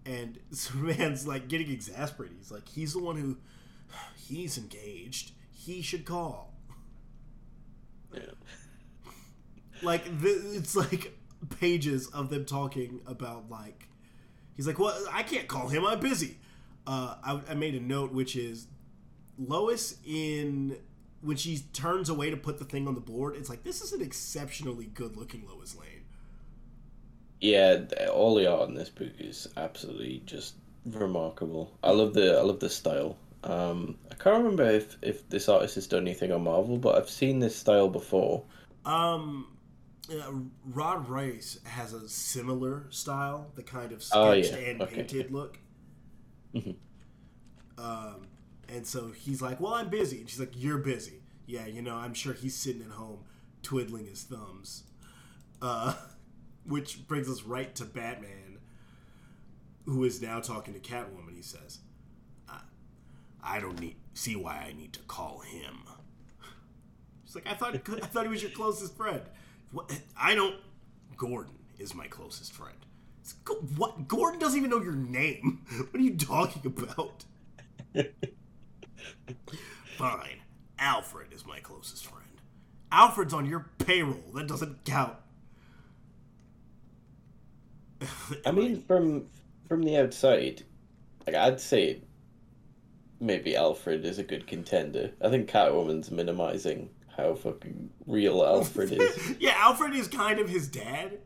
And 0.06 0.40
Superman's 0.52 1.28
like 1.28 1.48
getting 1.48 1.72
exasperated. 1.72 2.38
He's 2.40 2.52
like, 2.52 2.68
he's 2.68 2.94
the 2.94 3.00
one 3.00 3.16
who, 3.18 3.38
he's 4.18 4.58
engaged. 4.58 5.32
He 5.52 5.82
should 5.82 6.06
call. 6.06 6.54
yeah. 8.14 8.22
like 9.82 10.04
th- 10.22 10.42
it's 10.54 10.76
like 10.76 11.18
pages 11.60 12.08
of 12.08 12.30
them 12.30 12.46
talking 12.46 13.02
about 13.06 13.50
like 13.50 13.88
he's 14.56 14.66
like 14.66 14.80
well 14.80 14.96
i 15.12 15.24
can't 15.24 15.48
call 15.48 15.68
him 15.68 15.86
i'm 15.86 16.00
busy 16.00 16.38
uh, 16.86 17.16
I, 17.24 17.42
I 17.52 17.54
made 17.54 17.76
a 17.76 17.80
note 17.80 18.12
which 18.12 18.36
is 18.36 18.68
lois 19.38 19.98
in 20.06 20.78
when 21.22 21.38
she 21.38 21.60
turns 21.74 22.10
away 22.10 22.30
to 22.30 22.38
put 22.38 22.60
the 22.60 22.66
thing 22.66 22.88
on 22.88 22.96
the 22.96 23.02
board 23.02 23.36
it's 23.38 23.50
like 23.50 23.64
this 23.64 23.82
is 23.82 23.94
an 23.94 24.02
exceptionally 24.02 24.86
good 24.86 25.16
looking 25.18 25.48
lois 25.48 25.76
lane 25.78 25.93
Yeah, 27.44 27.82
all 28.12 28.36
the 28.36 28.48
art 28.48 28.70
in 28.70 28.76
this 28.76 28.90
book 28.90 29.12
is 29.20 29.48
absolutely 29.58 30.24
just 30.26 30.56
remarkable. 30.86 31.78
I 31.84 31.92
love 31.92 32.14
the 32.14 32.38
I 32.38 32.42
love 32.42 32.60
the 32.62 32.70
style. 32.70 33.18
Um, 33.44 33.98
I 34.10 34.16
can't 34.16 34.38
remember 34.38 34.64
if 34.64 34.98
if 35.02 35.28
this 35.30 35.50
artist 35.50 35.76
has 35.76 35.88
done 35.88 36.04
anything 36.04 36.32
on 36.32 36.44
Marvel, 36.46 36.78
but 36.78 36.96
I've 36.96 37.10
seen 37.10 37.40
this 37.40 37.56
style 37.56 37.90
before. 37.90 38.46
um 38.86 39.48
uh, 40.12 40.32
Rod 40.66 41.08
Reis 41.10 41.60
has 41.66 41.94
a 41.94 42.08
similar 42.10 42.88
style, 42.92 43.52
the 43.56 43.64
kind 43.64 43.92
of 43.92 44.04
Oh, 44.12 44.32
sketched 44.32 44.54
yeah. 44.54 44.58
and 44.58 44.82
Okay. 44.82 44.96
painted 44.96 45.32
look. 45.32 45.60
Mhm. 46.54 46.76
Um, 47.78 48.28
and 48.70 48.86
so 48.86 49.12
he's 49.12 49.42
like, 49.42 49.60
"Well, 49.60 49.74
I'm 49.74 49.90
busy," 49.90 50.20
and 50.20 50.30
she's 50.30 50.40
like, 50.40 50.54
"You're 50.56 50.78
busy." 50.78 51.22
Yeah, 51.46 51.66
you 51.66 51.82
know, 51.82 51.96
I'm 51.96 52.14
sure 52.14 52.34
he's 52.34 52.56
sitting 52.56 52.82
at 52.84 52.92
home 52.92 53.20
twiddling 53.62 54.06
his 54.06 54.24
thumbs. 54.24 54.84
Uh, 55.62 55.94
which 56.66 57.08
brings 57.08 57.30
us 57.30 57.44
right 57.44 57.74
to 57.76 57.86
Batman, 57.86 58.60
who 59.86 60.04
is 60.04 60.22
now 60.22 60.40
talking 60.40 60.74
to 60.74 60.80
Catwoman. 60.80 61.36
He 61.36 61.42
says, 61.42 61.80
"I, 62.48 62.60
I 63.44 63.60
don't 63.60 63.80
need 63.80 63.96
see 64.14 64.36
why 64.36 64.66
I 64.68 64.74
need 64.74 64.94
to 64.94 65.00
call 65.02 65.40
him." 65.40 65.84
She's 67.26 67.36
like, 67.36 67.48
"I 67.48 67.54
thought 67.54 67.76
I 67.76 68.06
thought 68.06 68.24
he 68.24 68.30
was 68.30 68.42
your 68.42 68.52
closest 68.52 68.96
friend." 68.98 69.22
What? 69.72 69.92
I 70.18 70.36
don't. 70.36 70.56
Gordon 71.18 71.56
is 71.80 71.96
my 71.96 72.08
closest 72.08 72.54
friend. 72.54 72.78
It's, 73.22 73.36
what? 73.78 74.08
Gordon 74.08 74.40
doesn't 74.40 74.58
even 74.58 74.70
know 74.70 74.82
your 74.82 74.94
name. 74.94 75.66
What 75.92 76.00
are 76.00 76.04
you 76.04 76.16
talking 76.16 76.66
about? 76.66 77.26
Fine. 79.98 80.42
Alfred 80.80 81.34
is 81.34 81.46
my 81.46 81.60
closest 81.60 82.06
friend. 82.06 82.28
Alfred's 82.92 83.34
on 83.34 83.46
your 83.46 83.72
payroll. 83.80 84.32
That 84.34 84.48
doesn't 84.48 84.86
count. 84.86 85.16
I 88.46 88.52
mean, 88.52 88.82
from 88.82 89.28
from 89.68 89.84
the 89.84 89.98
outside, 89.98 90.64
like 91.26 91.36
I'd 91.36 91.60
say, 91.60 92.02
maybe 93.20 93.56
Alfred 93.56 94.06
is 94.06 94.20
a 94.20 94.24
good 94.24 94.48
contender. 94.48 95.12
I 95.22 95.30
think 95.30 95.50
Catwoman's 95.50 96.12
minimizing 96.12 96.90
how 97.16 97.36
fucking 97.36 97.90
real 98.08 98.44
Alfred 98.46 98.92
is. 98.92 99.36
yeah, 99.40 99.54
Alfred 99.58 99.94
is 99.94 100.08
kind 100.08 100.40
of 100.40 100.50
his 100.50 100.68
dad. 100.68 101.20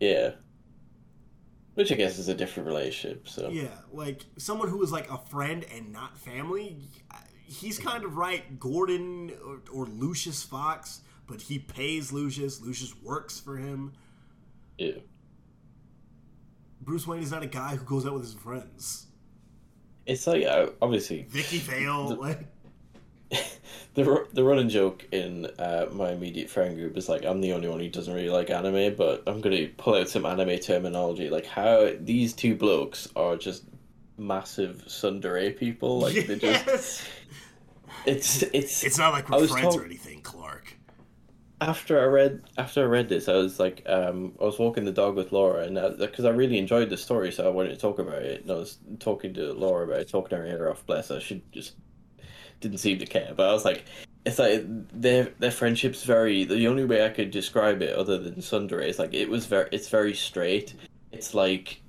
Yeah. 0.00 0.32
Which 1.74 1.92
I 1.92 1.94
guess 1.94 2.18
is 2.18 2.28
a 2.28 2.34
different 2.34 2.66
relationship. 2.66 3.28
So 3.28 3.50
Yeah, 3.50 3.68
like 3.92 4.22
someone 4.36 4.68
who 4.68 4.82
is 4.82 4.90
like 4.90 5.10
a 5.10 5.18
friend 5.18 5.64
and 5.74 5.92
not 5.92 6.18
family. 6.18 6.88
He's 7.44 7.78
kind 7.78 8.04
of 8.04 8.16
right. 8.16 8.58
Gordon 8.60 9.32
or, 9.46 9.60
or 9.72 9.86
Lucius 9.86 10.42
Fox, 10.42 11.02
but 11.26 11.40
he 11.40 11.58
pays 11.58 12.12
Lucius. 12.12 12.60
Lucius 12.60 12.94
works 13.02 13.38
for 13.40 13.56
him. 13.56 13.92
yeah. 14.76 14.92
Bruce 16.88 17.06
Wayne 17.06 17.22
is 17.22 17.30
not 17.30 17.42
a 17.42 17.46
guy 17.46 17.76
who 17.76 17.84
goes 17.84 18.06
out 18.06 18.14
with 18.14 18.22
his 18.22 18.32
friends. 18.32 19.08
It's 20.06 20.26
like 20.26 20.46
uh, 20.46 20.68
obviously 20.80 21.26
Vicki 21.28 21.58
Vale, 21.58 22.14
like 22.16 22.46
the 23.94 24.26
the 24.32 24.42
running 24.42 24.70
joke 24.70 25.06
in 25.12 25.44
uh, 25.58 25.88
my 25.92 26.12
immediate 26.12 26.48
friend 26.48 26.76
group 26.76 26.96
is 26.96 27.06
like 27.06 27.26
I'm 27.26 27.42
the 27.42 27.52
only 27.52 27.68
one 27.68 27.80
who 27.80 27.90
doesn't 27.90 28.14
really 28.14 28.30
like 28.30 28.48
anime, 28.48 28.94
but 28.96 29.22
I'm 29.26 29.42
gonna 29.42 29.66
pull 29.76 29.96
out 29.96 30.08
some 30.08 30.24
anime 30.24 30.58
terminology 30.60 31.28
like 31.28 31.44
how 31.44 31.90
these 32.00 32.32
two 32.32 32.54
blokes 32.56 33.06
are 33.14 33.36
just 33.36 33.64
massive 34.16 34.82
tsundere 34.86 35.54
people. 35.54 35.98
Like 36.00 36.26
they 36.26 36.38
just 36.38 37.06
it's 38.06 38.42
it's 38.44 38.82
It's 38.82 38.96
not 38.96 39.12
like 39.12 39.28
we're 39.28 39.46
friends 39.46 39.60
told- 39.60 39.82
or 39.82 39.84
anything. 39.84 40.22
After 41.60 42.00
I 42.00 42.04
read 42.04 42.42
after 42.56 42.82
I 42.82 42.86
read 42.86 43.08
this, 43.08 43.28
I 43.28 43.34
was 43.34 43.58
like, 43.58 43.82
um, 43.86 44.32
I 44.40 44.44
was 44.44 44.58
walking 44.58 44.84
the 44.84 44.92
dog 44.92 45.16
with 45.16 45.32
Laura, 45.32 45.64
and 45.64 45.98
because 45.98 46.24
I 46.24 46.30
really 46.30 46.56
enjoyed 46.56 46.88
the 46.88 46.96
story, 46.96 47.32
so 47.32 47.44
I 47.44 47.50
wanted 47.50 47.70
to 47.70 47.76
talk 47.76 47.98
about 47.98 48.22
it. 48.22 48.42
And 48.42 48.50
I 48.50 48.54
was 48.54 48.78
talking 49.00 49.34
to 49.34 49.52
Laura 49.52 49.84
about 49.84 50.00
it, 50.00 50.08
talking 50.08 50.38
to 50.38 50.44
her 50.44 50.70
off. 50.70 50.86
Bless 50.86 51.08
her, 51.08 51.20
she 51.20 51.42
just 51.50 51.74
didn't 52.60 52.78
seem 52.78 52.98
to 52.98 53.06
care. 53.06 53.32
But 53.36 53.48
I 53.48 53.52
was 53.52 53.64
like, 53.64 53.84
it's 54.24 54.38
like 54.38 54.62
their 54.92 55.32
their 55.40 55.50
friendship's 55.50 56.04
very. 56.04 56.44
The 56.44 56.68
only 56.68 56.84
way 56.84 57.04
I 57.04 57.08
could 57.08 57.30
describe 57.32 57.82
it, 57.82 57.96
other 57.96 58.18
than 58.18 58.36
tsundere, 58.36 58.86
is 58.86 58.98
like 58.98 59.14
it 59.14 59.28
was 59.28 59.46
very. 59.46 59.68
It's 59.72 59.88
very 59.88 60.14
straight. 60.14 60.74
It's 61.10 61.34
like 61.34 61.80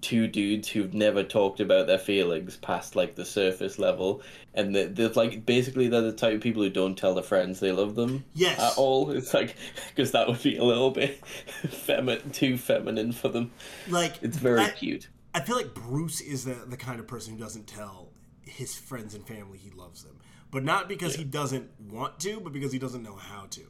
two 0.00 0.26
dudes 0.26 0.68
who've 0.68 0.92
never 0.94 1.22
talked 1.22 1.60
about 1.60 1.86
their 1.86 1.98
feelings 1.98 2.56
past 2.56 2.96
like 2.96 3.14
the 3.14 3.24
surface 3.24 3.78
level. 3.78 4.22
And 4.54 4.74
they- 4.74 4.86
they're 4.86 5.08
like 5.10 5.44
basically 5.46 5.88
they're 5.88 6.00
the 6.00 6.12
type 6.12 6.34
of 6.34 6.40
people 6.40 6.62
who 6.62 6.70
don't 6.70 6.96
tell 6.96 7.14
their 7.14 7.22
friends 7.22 7.60
they 7.60 7.72
love 7.72 7.94
them 7.94 8.24
Yes. 8.34 8.58
at 8.58 8.76
all. 8.78 9.10
It's 9.10 9.32
like 9.34 9.54
because 9.94 10.12
that 10.12 10.28
would 10.28 10.42
be 10.42 10.56
a 10.56 10.64
little 10.64 10.90
bit 10.90 11.20
femi- 11.66 12.32
too 12.32 12.56
feminine 12.58 13.12
for 13.12 13.28
them. 13.28 13.52
Like 13.88 14.14
it's 14.22 14.36
very 14.38 14.60
I, 14.62 14.70
cute. 14.70 15.08
I 15.34 15.40
feel 15.40 15.56
like 15.56 15.74
Bruce 15.74 16.20
is 16.20 16.44
the 16.44 16.54
the 16.66 16.76
kind 16.76 17.00
of 17.00 17.06
person 17.06 17.34
who 17.34 17.38
doesn't 17.38 17.66
tell 17.66 18.10
his 18.42 18.74
friends 18.74 19.14
and 19.14 19.26
family 19.26 19.58
he 19.58 19.70
loves 19.70 20.02
them, 20.04 20.18
but 20.50 20.64
not 20.64 20.88
because 20.88 21.14
he 21.16 21.24
doesn't 21.24 21.68
want 21.90 22.18
to, 22.20 22.40
but 22.40 22.52
because 22.52 22.72
he 22.72 22.78
doesn't 22.78 23.02
know 23.02 23.16
how 23.16 23.46
to. 23.50 23.62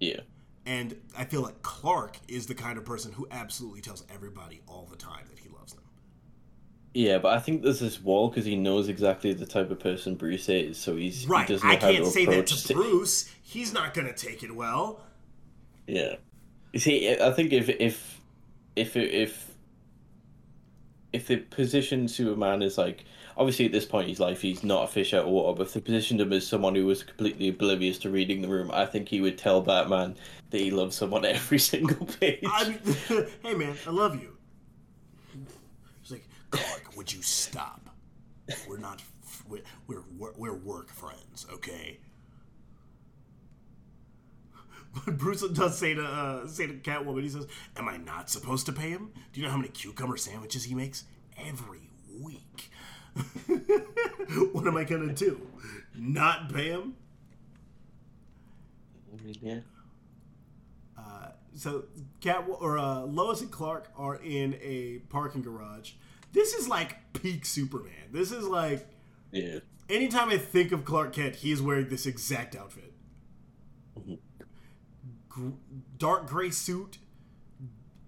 yeah. 0.00 0.20
And 0.66 0.96
I 1.18 1.24
feel 1.26 1.42
like 1.42 1.60
Clark 1.84 2.16
is 2.28 2.46
the 2.46 2.54
kind 2.54 2.78
of 2.78 2.84
person 2.86 3.12
who 3.12 3.26
absolutely 3.30 3.82
tells 3.82 4.04
everybody 4.08 4.62
all 4.66 4.88
the 4.90 4.96
time 4.96 5.26
that 5.28 5.38
he 5.38 5.50
loves 5.50 5.74
them. 5.74 5.82
yeah 6.94 7.18
but 7.18 7.34
i 7.34 7.38
think 7.38 7.62
there's 7.62 7.78
this 7.80 8.00
wall 8.00 8.28
because 8.28 8.46
he 8.46 8.56
knows 8.56 8.88
exactly 8.88 9.34
the 9.34 9.44
type 9.44 9.70
of 9.70 9.78
person 9.78 10.14
bruce 10.14 10.48
is 10.48 10.78
so 10.78 10.96
he's 10.96 11.26
Right. 11.26 11.46
he 11.46 11.52
doesn't 11.52 11.68
know 11.68 11.74
I 11.74 11.76
can't 11.76 12.06
say 12.06 12.24
that 12.24 12.46
to 12.46 12.54
si- 12.54 12.72
Bruce. 12.72 13.30
He's 13.42 13.74
not 13.74 13.92
going 13.92 14.06
to 14.06 14.14
take 14.14 14.42
it 14.42 14.54
well. 14.56 15.02
Yeah. 15.86 16.14
You 16.72 16.80
see, 16.80 17.14
I 17.20 17.30
think 17.32 17.52
if 17.52 17.68
if 17.68 18.18
if 18.76 18.96
if 18.96 19.50
if 21.12 21.26
they 21.26 21.36
positioned 21.36 22.10
Superman 22.10 22.62
is 22.62 22.78
like 22.78 23.04
obviously 23.36 23.66
at 23.66 23.72
this 23.72 23.84
point 23.84 24.04
in 24.04 24.10
his 24.10 24.20
life 24.20 24.42
he's 24.42 24.64
not 24.64 24.84
a 24.84 24.86
fish 24.86 25.14
out 25.14 25.24
of 25.24 25.30
water, 25.30 25.56
but 25.56 25.66
if 25.66 25.72
they 25.74 25.80
positioned 25.80 26.20
him 26.20 26.32
as 26.32 26.46
someone 26.46 26.74
who 26.74 26.86
was 26.86 27.02
completely 27.02 27.48
oblivious 27.48 27.98
to 28.00 28.10
reading 28.10 28.42
the 28.42 28.48
room, 28.48 28.70
I 28.72 28.86
think 28.86 29.08
he 29.08 29.20
would 29.20 29.38
tell 29.38 29.60
Batman 29.60 30.16
that 30.50 30.60
he 30.60 30.70
loves 30.70 30.96
someone 30.96 31.24
every 31.24 31.58
single 31.60 32.06
page. 32.06 32.44
I'm, 32.46 32.72
hey, 33.42 33.54
man, 33.54 33.76
I 33.86 33.90
love 33.90 34.20
you. 34.20 34.36
He's 36.02 36.12
like, 36.12 36.28
Clark, 36.50 36.96
would 36.96 37.12
you 37.12 37.22
stop? 37.22 37.88
We're 38.68 38.78
not. 38.78 39.02
We're, 39.48 39.62
we're, 40.18 40.32
we're 40.36 40.54
work 40.54 40.90
friends, 40.90 41.46
okay? 41.52 41.98
But 44.94 45.18
Bruce 45.18 45.46
does 45.48 45.76
say 45.76 45.94
to 45.94 46.04
uh, 46.04 46.46
say 46.46 46.66
to 46.66 46.74
Catwoman, 46.74 47.22
he 47.22 47.28
says, 47.28 47.46
"Am 47.76 47.88
I 47.88 47.96
not 47.96 48.30
supposed 48.30 48.66
to 48.66 48.72
pay 48.72 48.90
him? 48.90 49.10
Do 49.32 49.40
you 49.40 49.46
know 49.46 49.50
how 49.50 49.58
many 49.58 49.70
cucumber 49.70 50.16
sandwiches 50.16 50.64
he 50.64 50.74
makes 50.74 51.04
every 51.36 51.90
week? 52.20 52.70
what 54.52 54.66
am 54.66 54.76
I 54.76 54.84
gonna 54.84 55.12
do? 55.12 55.40
Not 55.96 56.52
pay 56.52 56.68
him?" 56.70 56.94
Yeah. 59.40 59.60
so 61.54 61.84
Cat 62.20 62.44
or 62.48 62.78
uh, 62.78 63.00
Lois 63.02 63.40
and 63.40 63.50
Clark 63.50 63.90
are 63.96 64.16
in 64.16 64.54
a 64.60 64.98
parking 65.08 65.42
garage. 65.42 65.92
This 66.32 66.52
is 66.54 66.68
like 66.68 66.96
peak 67.12 67.46
Superman. 67.46 68.10
This 68.10 68.32
is 68.32 68.46
like 68.46 68.86
Yeah. 69.30 69.60
anytime 69.88 70.30
I 70.30 70.38
think 70.38 70.72
of 70.72 70.84
Clark 70.84 71.12
Kent, 71.12 71.36
he 71.36 71.52
is 71.52 71.62
wearing 71.62 71.88
this 71.88 72.06
exact 72.06 72.56
outfit. 72.56 72.92
Gr- 75.28 75.50
dark 75.98 76.26
gray 76.28 76.50
suit, 76.50 76.98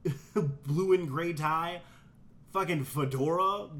blue 0.66 0.92
and 0.92 1.08
gray 1.08 1.32
tie, 1.32 1.82
fucking 2.52 2.84
fedora. 2.84 3.68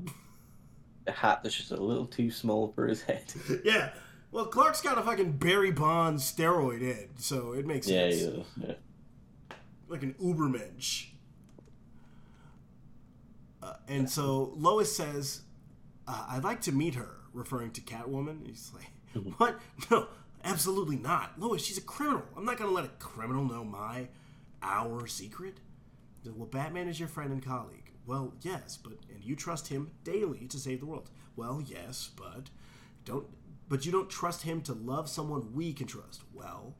The 1.06 1.12
hat 1.12 1.40
that's 1.42 1.54
just 1.54 1.70
a 1.70 1.76
little 1.76 2.06
too 2.06 2.30
small 2.30 2.72
for 2.74 2.86
his 2.86 3.02
head. 3.02 3.24
yeah, 3.64 3.90
Well, 4.32 4.46
Clark's 4.46 4.80
got 4.82 4.98
a 4.98 5.02
fucking 5.02 5.32
Barry 5.38 5.70
Bonds 5.70 6.30
steroid 6.30 6.82
head, 6.82 7.10
so 7.18 7.52
it 7.52 7.64
makes 7.66 7.88
Yeah, 7.88 8.10
sense. 8.10 8.46
yeah, 8.56 8.66
yeah. 8.68 8.74
Like 9.88 10.02
an 10.02 10.14
Ubermensch. 10.20 11.06
Uh, 13.62 13.74
and 13.88 14.08
so 14.10 14.52
Lois 14.56 14.94
says, 14.94 15.42
uh, 16.06 16.26
I'd 16.30 16.44
like 16.44 16.60
to 16.62 16.72
meet 16.72 16.94
her, 16.96 17.16
referring 17.32 17.70
to 17.72 17.80
Catwoman. 17.80 18.46
He's 18.46 18.70
like, 18.74 18.90
What? 19.38 19.58
No, 19.90 20.08
absolutely 20.44 20.96
not. 20.96 21.38
Lois, 21.40 21.64
she's 21.64 21.78
a 21.78 21.82
criminal. 21.82 22.22
I'm 22.36 22.44
not 22.44 22.58
going 22.58 22.68
to 22.70 22.74
let 22.74 22.84
a 22.84 22.88
criminal 22.98 23.44
know 23.44 23.64
my, 23.64 24.08
our 24.62 25.06
secret. 25.06 25.58
Well, 26.24 26.46
Batman 26.46 26.88
is 26.88 26.98
your 26.98 27.08
friend 27.08 27.30
and 27.32 27.44
colleague. 27.44 27.85
Well, 28.06 28.34
yes, 28.42 28.78
but 28.82 28.92
and 29.12 29.24
you 29.24 29.34
trust 29.36 29.68
him 29.68 29.90
daily 30.04 30.46
to 30.48 30.58
save 30.58 30.80
the 30.80 30.86
world. 30.86 31.10
Well, 31.34 31.60
yes, 31.64 32.10
but 32.16 32.50
don't 33.04 33.26
but 33.68 33.84
you 33.84 33.90
don't 33.92 34.08
trust 34.08 34.42
him 34.42 34.60
to 34.62 34.72
love 34.72 35.08
someone 35.08 35.52
we 35.52 35.72
can 35.72 35.86
trust. 35.88 36.22
Well, 36.32 36.74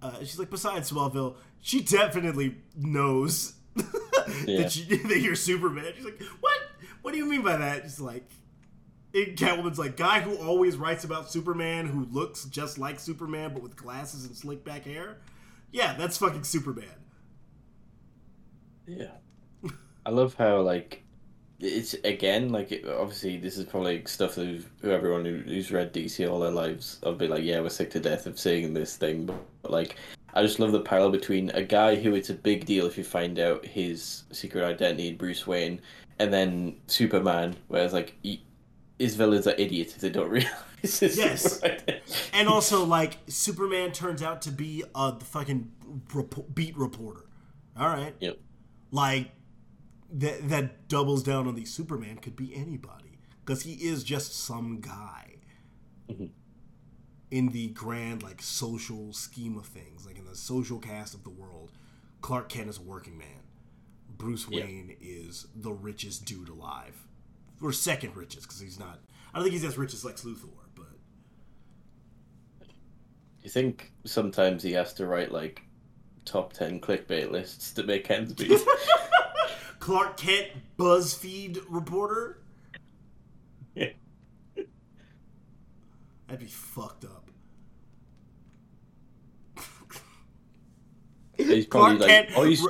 uh, 0.00 0.18
she's 0.20 0.38
like, 0.38 0.50
besides 0.50 0.90
Smallville, 0.92 1.36
she 1.60 1.80
definitely 1.82 2.56
knows 2.76 3.54
Yeah. 4.46 4.62
that, 4.62 4.76
you, 4.76 4.96
that 5.08 5.18
you're 5.20 5.34
Superman. 5.34 5.92
She's 5.96 6.04
like, 6.04 6.22
what? 6.40 6.56
What 7.02 7.12
do 7.12 7.18
you 7.18 7.26
mean 7.26 7.42
by 7.42 7.56
that? 7.56 7.82
She's 7.84 8.00
like, 8.00 8.28
it, 9.12 9.36
Catwoman's 9.36 9.78
like, 9.78 9.96
guy 9.96 10.20
who 10.20 10.36
always 10.36 10.76
writes 10.76 11.04
about 11.04 11.30
Superman, 11.30 11.86
who 11.86 12.04
looks 12.12 12.44
just 12.44 12.78
like 12.78 13.00
Superman 13.00 13.52
but 13.54 13.62
with 13.62 13.76
glasses 13.76 14.24
and 14.24 14.36
slick 14.36 14.64
back 14.64 14.84
hair. 14.84 15.16
Yeah, 15.70 15.94
that's 15.96 16.18
fucking 16.18 16.44
Superman. 16.44 16.84
Yeah. 18.88 19.70
I 20.06 20.10
love 20.10 20.34
how 20.34 20.60
like 20.60 21.02
it's 21.60 21.94
again 22.04 22.50
like 22.50 22.70
it, 22.72 22.88
obviously 22.88 23.36
this 23.36 23.58
is 23.58 23.66
probably 23.66 24.02
stuff 24.06 24.36
that 24.36 24.62
who 24.80 24.90
everyone 24.90 25.24
who, 25.24 25.38
who's 25.38 25.72
read 25.72 25.92
DC 25.92 26.28
all 26.30 26.38
their 26.40 26.52
lives 26.52 27.00
I'll 27.04 27.14
be 27.14 27.28
like 27.28 27.42
yeah 27.42 27.60
we're 27.60 27.68
sick 27.68 27.90
to 27.90 28.00
death 28.00 28.26
of 28.26 28.38
seeing 28.38 28.72
this 28.72 28.96
thing 28.96 29.26
but, 29.26 29.44
but 29.62 29.72
like 29.72 29.96
I 30.34 30.42
just 30.42 30.60
love 30.60 30.72
the 30.72 30.80
parallel 30.80 31.10
between 31.10 31.50
a 31.50 31.62
guy 31.62 31.96
who 31.96 32.14
it's 32.14 32.30
a 32.30 32.34
big 32.34 32.64
deal 32.64 32.86
if 32.86 32.96
you 32.96 33.04
find 33.04 33.38
out 33.38 33.66
his 33.66 34.22
secret 34.32 34.64
identity 34.64 35.12
Bruce 35.12 35.46
Wayne 35.46 35.80
and 36.18 36.32
then 36.32 36.76
Superman 36.86 37.56
where 37.66 37.84
it's 37.84 37.92
like 37.92 38.14
he, 38.22 38.42
his 38.98 39.16
villains 39.16 39.46
are 39.46 39.54
idiots 39.58 39.94
if 39.94 40.00
they 40.00 40.10
don't 40.10 40.30
realize 40.30 40.52
Yes. 40.82 41.60
And 42.32 42.48
also, 42.48 42.84
like, 42.84 43.18
Superman 43.26 43.92
turns 43.92 44.22
out 44.22 44.42
to 44.42 44.50
be 44.50 44.84
a 44.94 45.18
fucking 45.18 45.70
rep- 46.14 46.54
beat 46.54 46.76
reporter. 46.76 47.24
All 47.78 47.88
right. 47.88 48.14
Yep. 48.20 48.38
Like, 48.90 49.30
that, 50.12 50.48
that 50.48 50.88
doubles 50.88 51.22
down 51.22 51.46
on 51.46 51.54
the 51.54 51.64
Superman 51.64 52.16
could 52.18 52.36
be 52.36 52.54
anybody. 52.54 53.18
Because 53.44 53.62
he 53.62 53.74
is 53.74 54.04
just 54.04 54.32
some 54.34 54.80
guy. 54.80 55.36
Mhm. 56.10 56.30
In 57.30 57.48
the 57.48 57.68
grand, 57.68 58.22
like, 58.22 58.40
social 58.40 59.12
scheme 59.12 59.56
of 59.58 59.66
things, 59.66 60.06
like 60.06 60.18
in 60.18 60.24
the 60.24 60.34
social 60.34 60.78
cast 60.78 61.12
of 61.14 61.24
the 61.24 61.30
world, 61.30 61.72
Clark 62.22 62.48
Kent 62.48 62.70
is 62.70 62.78
a 62.78 62.82
working 62.82 63.18
man. 63.18 63.42
Bruce 64.16 64.46
Yeah. 64.50 64.64
Wayne 64.64 64.96
is 65.00 65.46
the 65.54 65.72
richest 65.72 66.24
dude 66.24 66.48
alive. 66.48 67.06
Or 67.60 67.72
second 67.72 68.16
richest, 68.16 68.42
because 68.46 68.60
he's 68.60 68.78
not. 68.78 69.00
I 69.32 69.38
don't 69.38 69.44
think 69.44 69.52
he's 69.52 69.64
as 69.64 69.76
rich 69.76 69.92
as 69.92 70.04
Lex 70.04 70.22
Luthor, 70.22 70.48
but. 70.74 70.96
You 73.42 73.50
think 73.50 73.92
sometimes 74.04 74.62
he 74.62 74.72
has 74.72 74.92
to 74.94 75.06
write 75.06 75.30
like 75.32 75.62
top 76.28 76.52
ten 76.52 76.80
clickbait 76.80 77.30
lists 77.30 77.72
to 77.72 77.82
make 77.82 78.10
ends 78.10 78.38
meet? 78.38 78.60
Clark 79.80 80.16
Kent 80.16 80.48
BuzzFeed 80.78 81.62
reporter? 81.68 82.38
Yeah. 83.74 83.90
That'd 86.26 86.40
be 86.40 86.46
fucked 86.46 87.04
up. 87.04 87.30
He's 91.36 91.66
probably 91.66 91.98
Clark 91.98 92.00
like, 92.00 92.08
Kent. 92.08 92.28
oh, 92.36 92.44
he's, 92.44 92.66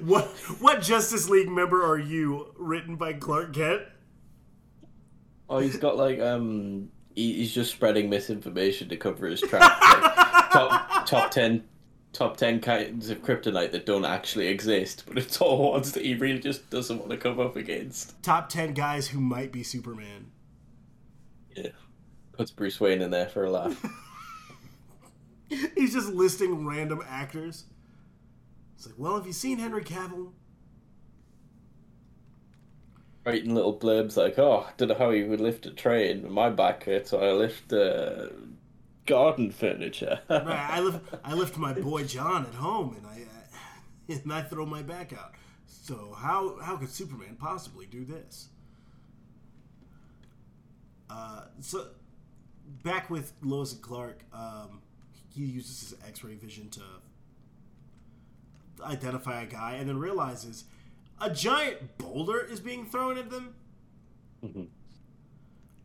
what 0.00 0.24
what 0.60 0.80
Justice 0.80 1.28
League 1.28 1.50
member 1.50 1.84
are 1.84 1.98
you? 1.98 2.54
Written 2.56 2.96
by 2.96 3.12
Clark 3.12 3.52
Kent. 3.52 3.82
oh, 5.50 5.58
he's 5.58 5.76
got 5.76 5.96
like, 5.96 6.20
um, 6.20 6.88
he, 7.14 7.34
he's 7.34 7.52
just 7.52 7.72
spreading 7.72 8.08
misinformation 8.08 8.88
to 8.88 8.96
cover 8.96 9.26
his 9.26 9.40
tracks. 9.40 9.74
Like, 10.56 10.70
top 10.70 11.06
top 11.06 11.30
ten, 11.32 11.64
top 12.16 12.36
ten 12.36 12.60
kinds 12.60 13.10
of 13.10 13.22
kryptonite 13.22 13.72
that 13.72 13.86
don't 13.86 14.04
actually 14.04 14.48
exist, 14.48 15.04
but 15.06 15.18
it's 15.18 15.40
all 15.40 15.72
ones 15.72 15.92
that 15.92 16.04
he 16.04 16.14
really 16.14 16.38
just 16.40 16.68
doesn't 16.70 16.98
want 16.98 17.10
to 17.10 17.16
come 17.16 17.38
up 17.38 17.56
against. 17.56 18.22
Top 18.22 18.48
ten 18.48 18.74
guys 18.74 19.08
who 19.08 19.20
might 19.20 19.52
be 19.52 19.62
Superman. 19.62 20.30
Yeah, 21.54 21.70
puts 22.32 22.50
Bruce 22.50 22.80
Wayne 22.80 23.02
in 23.02 23.10
there 23.10 23.28
for 23.28 23.44
a 23.44 23.50
laugh. 23.50 23.84
He's 25.76 25.94
just 25.94 26.12
listing 26.12 26.66
random 26.66 27.02
actors. 27.08 27.64
It's 28.76 28.86
like, 28.86 28.96
well, 28.98 29.16
have 29.16 29.26
you 29.26 29.32
seen 29.32 29.58
Henry 29.58 29.84
Cavill? 29.84 30.32
Writing 33.24 33.54
little 33.54 33.76
blurbs 33.76 34.16
like, 34.16 34.38
"Oh, 34.38 34.66
I 34.68 34.72
don't 34.76 34.88
know 34.88 34.94
how 34.94 35.10
he 35.10 35.24
would 35.24 35.40
lift 35.40 35.66
a 35.66 35.70
train, 35.70 36.30
my 36.32 36.48
back 36.48 36.84
hurts, 36.84 37.10
so 37.10 37.20
I 37.20 37.32
lift 37.32 37.72
uh, 37.72 38.28
garden 39.06 39.50
furniture." 39.50 40.20
Right, 40.30 40.46
I 40.70 40.80
lift 40.80 41.14
I 41.24 41.34
lift 41.34 41.56
my 41.56 41.72
boy 41.72 42.04
John 42.04 42.46
at 42.46 42.54
home, 42.54 42.96
and 42.96 43.06
I 43.06 43.22
uh, 43.22 44.18
and 44.24 44.32
I 44.32 44.42
throw 44.42 44.66
my 44.66 44.82
back 44.82 45.12
out. 45.12 45.34
So 45.66 46.14
how 46.18 46.58
how 46.60 46.76
could 46.76 46.90
Superman 46.90 47.36
possibly 47.38 47.86
do 47.86 48.04
this? 48.04 48.48
Uh, 51.08 51.42
so 51.60 51.86
back 52.82 53.08
with 53.10 53.32
Lois 53.42 53.72
and 53.72 53.82
Clark, 53.82 54.24
um, 54.32 54.80
he 55.32 55.44
uses 55.44 55.80
his 55.90 55.94
X-ray 56.06 56.34
vision 56.34 56.68
to 56.70 56.82
identify 58.84 59.42
a 59.42 59.46
guy, 59.46 59.74
and 59.74 59.88
then 59.88 59.98
realizes 59.98 60.64
a 61.20 61.30
giant 61.30 61.96
boulder 61.98 62.40
is 62.40 62.60
being 62.60 62.84
thrown 62.86 63.16
at 63.16 63.30
them. 63.30 63.54
Mhm. 64.44 64.68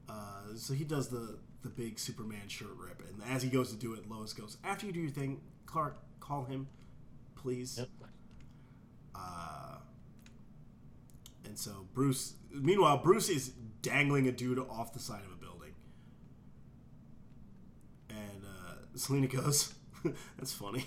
Uh, 0.10 0.56
so 0.56 0.74
he 0.74 0.84
does 0.84 1.08
the 1.10 1.38
the 1.64 1.70
big 1.70 2.00
Superman 2.00 2.48
shirt 2.48 2.70
rip, 2.78 3.02
and 3.08 3.22
as 3.32 3.44
he 3.44 3.50
goes 3.50 3.72
to 3.72 3.78
do 3.78 3.94
it, 3.94 4.10
Lois 4.10 4.34
goes, 4.34 4.58
"After 4.64 4.86
you 4.86 4.92
do 4.92 5.00
your 5.00 5.12
thing, 5.12 5.42
Clark, 5.66 5.98
call 6.20 6.46
him, 6.46 6.68
please." 7.36 7.78
Yep. 7.78 7.90
Uh, 9.16 9.78
and 11.46 11.58
so 11.58 11.88
Bruce. 11.94 12.34
Meanwhile, 12.52 13.00
Bruce 13.00 13.30
is 13.30 13.50
dangling 13.82 14.28
a 14.28 14.32
dude 14.32 14.60
off 14.60 14.94
the 14.94 15.00
side 15.00 15.24
of 15.26 15.32
a 15.32 15.36
building, 15.36 15.74
and 18.10 18.44
uh, 18.44 18.74
Selina 18.96 19.28
goes, 19.28 19.74
"That's 20.38 20.54
funny," 20.54 20.86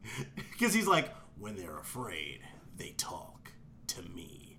because 0.36 0.74
he's 0.74 0.86
like, 0.86 1.10
"When 1.38 1.56
they're 1.56 1.78
afraid, 1.78 2.40
they 2.76 2.94
talk 2.96 3.52
to 3.88 4.02
me," 4.02 4.58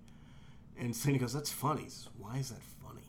and 0.78 0.96
Selina 0.96 1.20
goes, 1.20 1.34
"That's 1.34 1.52
funny." 1.52 1.84
Says, 1.90 2.10
Why 2.18 2.38
is 2.38 2.50
that 2.50 2.64
funny? 2.86 3.04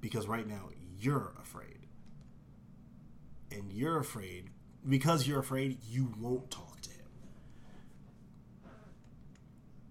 Because 0.00 0.26
right 0.26 0.46
now 0.46 0.68
you're 1.00 1.32
afraid, 1.40 1.86
and 3.50 3.72
you're 3.72 3.98
afraid 3.98 4.50
because 4.88 5.26
you're 5.26 5.40
afraid 5.40 5.78
you 5.84 6.12
won't 6.20 6.50
talk 6.50 6.80
to 6.82 6.90
him. 6.90 7.06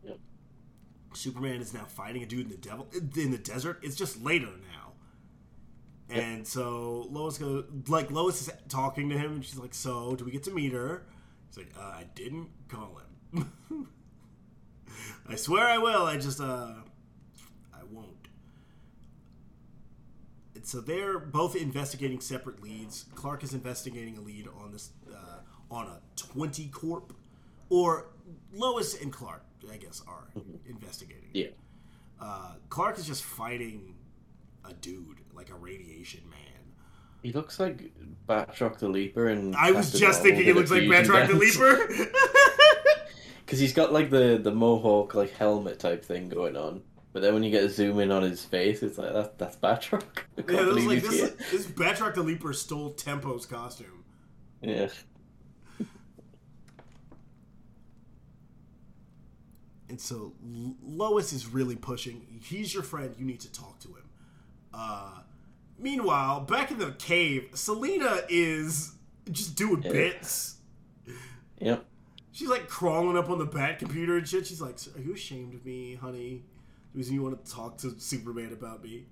Yep. 0.03 0.19
Superman 1.13 1.61
is 1.61 1.73
now 1.73 1.85
fighting 1.85 2.23
a 2.23 2.25
dude 2.25 2.45
in 2.45 2.49
the 2.49 2.57
devil 2.57 2.87
in 3.15 3.31
the 3.31 3.37
desert. 3.37 3.79
It's 3.83 3.95
just 3.95 4.21
later 4.23 4.47
now. 4.47 4.93
And 6.09 6.45
so 6.47 7.07
Lois 7.09 7.37
goes 7.37 7.65
like 7.87 8.11
Lois 8.11 8.41
is 8.41 8.51
talking 8.69 9.09
to 9.09 9.17
him 9.17 9.33
and 9.35 9.45
she's 9.45 9.57
like, 9.57 9.73
"So, 9.73 10.15
do 10.15 10.23
we 10.25 10.31
get 10.31 10.43
to 10.43 10.51
meet 10.51 10.71
her?" 10.73 11.03
He's 11.47 11.57
like, 11.57 11.71
uh, 11.77 11.81
"I 11.81 12.05
didn't 12.13 12.49
call 12.67 13.01
him. 13.33 13.49
I 15.27 15.35
swear 15.35 15.65
I 15.67 15.77
will. 15.77 16.05
I 16.05 16.17
just 16.17 16.39
uh 16.39 16.73
I 17.73 17.83
won't." 17.91 18.27
So 20.65 20.81
they're 20.81 21.19
both 21.19 21.55
investigating 21.55 22.19
separate 22.19 22.61
leads. 22.61 23.05
Clark 23.13 23.43
is 23.43 23.53
investigating 23.53 24.17
a 24.17 24.21
lead 24.21 24.47
on 24.63 24.71
this 24.71 24.89
uh, 25.11 25.39
on 25.69 25.85
a 25.85 25.99
20 26.15 26.67
corp 26.69 27.13
or 27.69 28.07
Lois 28.51 28.99
and 28.99 29.13
Clark, 29.13 29.45
I 29.71 29.77
guess, 29.77 30.01
are 30.07 30.27
investigating. 30.67 31.29
Yeah. 31.33 31.49
Uh, 32.19 32.53
Clark 32.69 32.97
is 32.97 33.05
just 33.05 33.23
fighting 33.23 33.93
a 34.67 34.73
dude, 34.73 35.19
like 35.35 35.51
a 35.51 35.55
radiation 35.55 36.21
man. 36.31 36.39
He 37.21 37.31
looks 37.31 37.59
like 37.59 37.91
Batroc 38.27 38.79
the 38.79 38.89
Leaper 38.89 39.27
and 39.27 39.55
I 39.55 39.71
was 39.71 39.91
just 39.91 40.23
thinking 40.23 40.45
he 40.45 40.53
looks 40.53 40.71
like 40.71 40.83
Batroc 40.83 41.27
the 41.27 41.35
Leaper. 41.35 41.87
Because 43.45 43.59
he's 43.59 43.73
got 43.73 43.93
like 43.93 44.09
the, 44.09 44.39
the 44.41 44.51
mohawk 44.51 45.13
like 45.13 45.29
helmet 45.33 45.77
type 45.77 46.03
thing 46.03 46.29
going 46.29 46.57
on. 46.57 46.81
But 47.15 47.21
then 47.21 47.33
when 47.33 47.43
you 47.43 47.49
get 47.49 47.63
a 47.63 47.69
zoom 47.69 47.97
in 48.01 48.11
on 48.11 48.23
his 48.23 48.43
face, 48.43 48.83
it's 48.83 48.97
like 48.97 49.13
that 49.13 49.37
that's 49.37 49.55
Batroc. 49.55 50.03
I 50.37 50.41
can't 50.41 50.49
yeah, 50.51 50.59
it 50.59 50.65
was 50.65 50.83
believe 50.83 50.87
like 50.89 50.99
he's 50.99 51.21
this. 51.21 51.49
here. 51.49 51.59
This 51.59 51.65
Batroc 51.65 52.13
the 52.13 52.21
Leaper 52.21 52.51
stole 52.51 52.91
Tempo's 52.91 53.45
costume. 53.45 54.03
Yeah. 54.61 54.89
And 59.87 60.01
so 60.01 60.33
Lois 60.83 61.31
is 61.31 61.47
really 61.47 61.75
pushing. 61.77 62.39
He's 62.43 62.73
your 62.73 62.83
friend. 62.83 63.15
You 63.17 63.23
need 63.25 63.39
to 63.41 63.51
talk 63.51 63.79
to 63.81 63.89
him. 63.89 64.09
Uh, 64.73 65.19
meanwhile, 65.77 66.41
back 66.41 66.71
in 66.71 66.79
the 66.79 66.91
cave, 66.93 67.49
Selina 67.53 68.21
is 68.27 68.93
just 69.31 69.55
doing 69.55 69.83
Yeah. 69.83 69.91
bits. 69.91 70.57
Yep. 71.61 71.85
She's 72.31 72.49
like 72.49 72.67
crawling 72.67 73.15
up 73.15 73.29
on 73.29 73.37
the 73.37 73.45
bat 73.45 73.79
computer 73.79 74.17
and 74.17 74.27
shit. 74.27 74.47
She's 74.47 74.59
like, 74.59 74.77
"Are 74.97 74.99
you 74.99 75.13
ashamed 75.13 75.53
of 75.53 75.63
me, 75.65 75.95
honey? 75.95 76.43
Reason 76.95 77.13
you 77.13 77.21
want 77.23 77.43
to 77.45 77.51
talk 77.51 77.77
to 77.79 77.99
Superman 77.99 78.53
about 78.53 78.81
me?" 78.83 79.05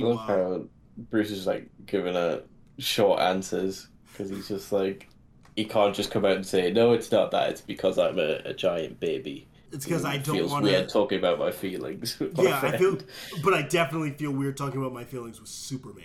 I 0.00 0.04
love 0.04 0.26
Meanwhile, 0.26 0.26
how 0.26 0.64
Bruce 0.96 1.30
is 1.30 1.46
like 1.46 1.68
giving 1.86 2.14
her 2.14 2.42
short 2.78 3.20
answers 3.20 3.88
because 4.12 4.30
he's 4.30 4.48
just 4.48 4.72
like 4.72 5.08
he 5.56 5.64
can't 5.64 5.94
just 5.94 6.10
come 6.10 6.24
out 6.24 6.36
and 6.36 6.46
say 6.46 6.72
no, 6.72 6.92
it's 6.92 7.12
not 7.12 7.30
that. 7.32 7.50
It's 7.50 7.60
because 7.60 7.98
I'm 7.98 8.18
a, 8.18 8.40
a 8.44 8.54
giant 8.54 8.98
baby. 9.00 9.46
it's 9.72 9.84
because 9.84 10.04
I 10.04 10.18
don't 10.18 10.48
want 10.48 10.64
weird 10.64 10.88
to. 10.88 10.92
talking 10.92 11.18
about 11.18 11.38
my 11.38 11.50
feelings. 11.50 12.18
my 12.36 12.42
Yeah, 12.42 12.60
I 12.62 12.76
feel, 12.76 12.98
but 13.44 13.54
I 13.54 13.62
definitely 13.62 14.10
feel 14.12 14.32
weird 14.32 14.56
talking 14.56 14.80
about 14.80 14.92
my 14.92 15.04
feelings 15.04 15.38
with 15.40 15.48
Superman. 15.50 16.04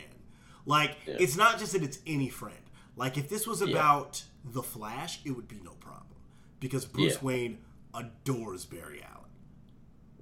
Like, 0.65 0.97
Yeah. 1.07 1.15
it's 1.19 1.35
not 1.37 1.57
just 1.57 1.73
that 1.73 1.81
it's 1.83 1.99
any 2.05 2.29
friend. 2.29 2.59
Like, 2.95 3.17
if 3.17 3.29
this 3.29 3.47
was 3.47 3.61
about 3.61 4.23
the 4.43 4.61
Flash, 4.61 5.19
it 5.25 5.31
would 5.31 5.47
be 5.47 5.59
no 5.63 5.71
problem 5.71 6.17
because 6.59 6.85
Bruce 6.85 7.13
Yeah. 7.15 7.19
Wayne 7.21 7.57
adores 7.93 8.65
Barry 8.65 9.01
Allen. 9.03 9.15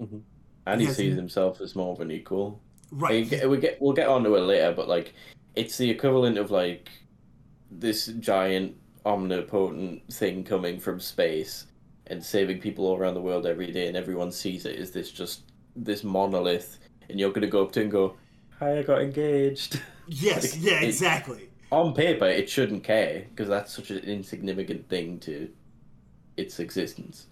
Mm-hmm. 0.02 0.18
and 0.68 0.82
he 0.82 0.88
Yes, 0.88 0.98
sees 0.98 1.12
he- 1.14 1.16
himself 1.18 1.60
as 1.62 1.76
more 1.76 1.94
of 1.94 2.02
an 2.02 2.12
equal. 2.12 2.62
We 2.92 2.98
Right? 3.00 3.30
get, 3.30 3.50
we 3.50 3.58
get 3.58 3.82
we'll 3.82 3.94
get 3.94 4.08
onto 4.08 4.36
it 4.36 4.42
later, 4.42 4.74
but 4.76 4.88
like 4.88 5.14
it's 5.56 5.78
the 5.78 5.90
equivalent 5.90 6.38
of 6.38 6.52
like 6.52 6.90
this 7.72 8.08
giant 8.20 8.76
omnipotent 9.06 10.02
thing 10.14 10.44
coming 10.44 10.80
from 10.80 11.00
space 11.00 11.66
and 12.08 12.24
saving 12.24 12.60
people 12.62 12.86
all 12.86 12.96
around 12.98 13.16
the 13.16 13.22
world 13.22 13.46
every 13.46 13.72
day, 13.72 13.88
and 13.88 13.98
everyone 13.98 14.32
sees 14.32 14.66
it 14.66 14.80
as 14.80 14.92
this 14.92 15.12
just 15.12 15.42
this 15.76 16.04
monolith, 16.04 16.80
and 17.10 17.20
you're 17.20 17.32
gonna 17.32 17.48
go 17.48 17.64
up 17.64 17.72
to 17.74 17.80
it 17.82 17.84
and 17.84 17.92
go, 17.92 18.16
"Hi, 18.60 18.80
I 18.80 18.84
got 18.84 19.02
engaged." 19.02 19.82
yes. 20.08 20.54
like, 20.56 20.64
Yeah. 20.64 20.82
it- 20.82 20.88
Exactly. 20.88 21.50
On 21.72 21.94
paper, 21.94 22.26
it 22.26 22.50
shouldn't 22.50 22.84
care 22.86 23.26
because 23.30 23.50
that's 23.50 23.74
such 23.74 23.92
an 23.92 23.98
insignificant 24.00 24.88
thing 24.88 25.20
to 25.20 25.50
its 26.38 26.60
existence, 26.62 27.28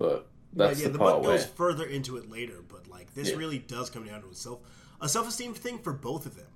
but 0.00 0.26
that's 0.52 0.78
Right, 0.78 0.82
yeah, 0.82 0.86
the 0.88 0.92
the 0.94 0.98
part 0.98 1.14
book 1.16 1.22
where 1.24 1.36
goes 1.36 1.46
further 1.46 1.84
into 1.86 2.16
it 2.16 2.28
later, 2.28 2.64
but 2.66 2.88
like 2.88 3.14
this 3.14 3.28
Yeah. 3.30 3.36
really 3.36 3.58
does 3.60 3.88
come 3.90 4.04
down 4.04 4.22
to 4.22 4.28
a 4.30 4.34
self 4.34 4.60
a 5.00 5.08
self 5.08 5.28
esteem 5.28 5.54
thing 5.54 5.78
for 5.78 5.92
both 5.92 6.26
of 6.26 6.34
them. 6.34 6.46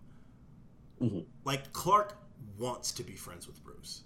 Mhm. 1.00 1.26
Like 1.44 1.72
Clark 1.72 2.16
wants 2.58 2.90
to 2.92 3.04
be 3.04 3.14
friends 3.14 3.46
with 3.46 3.62
Bruce. 3.62 4.02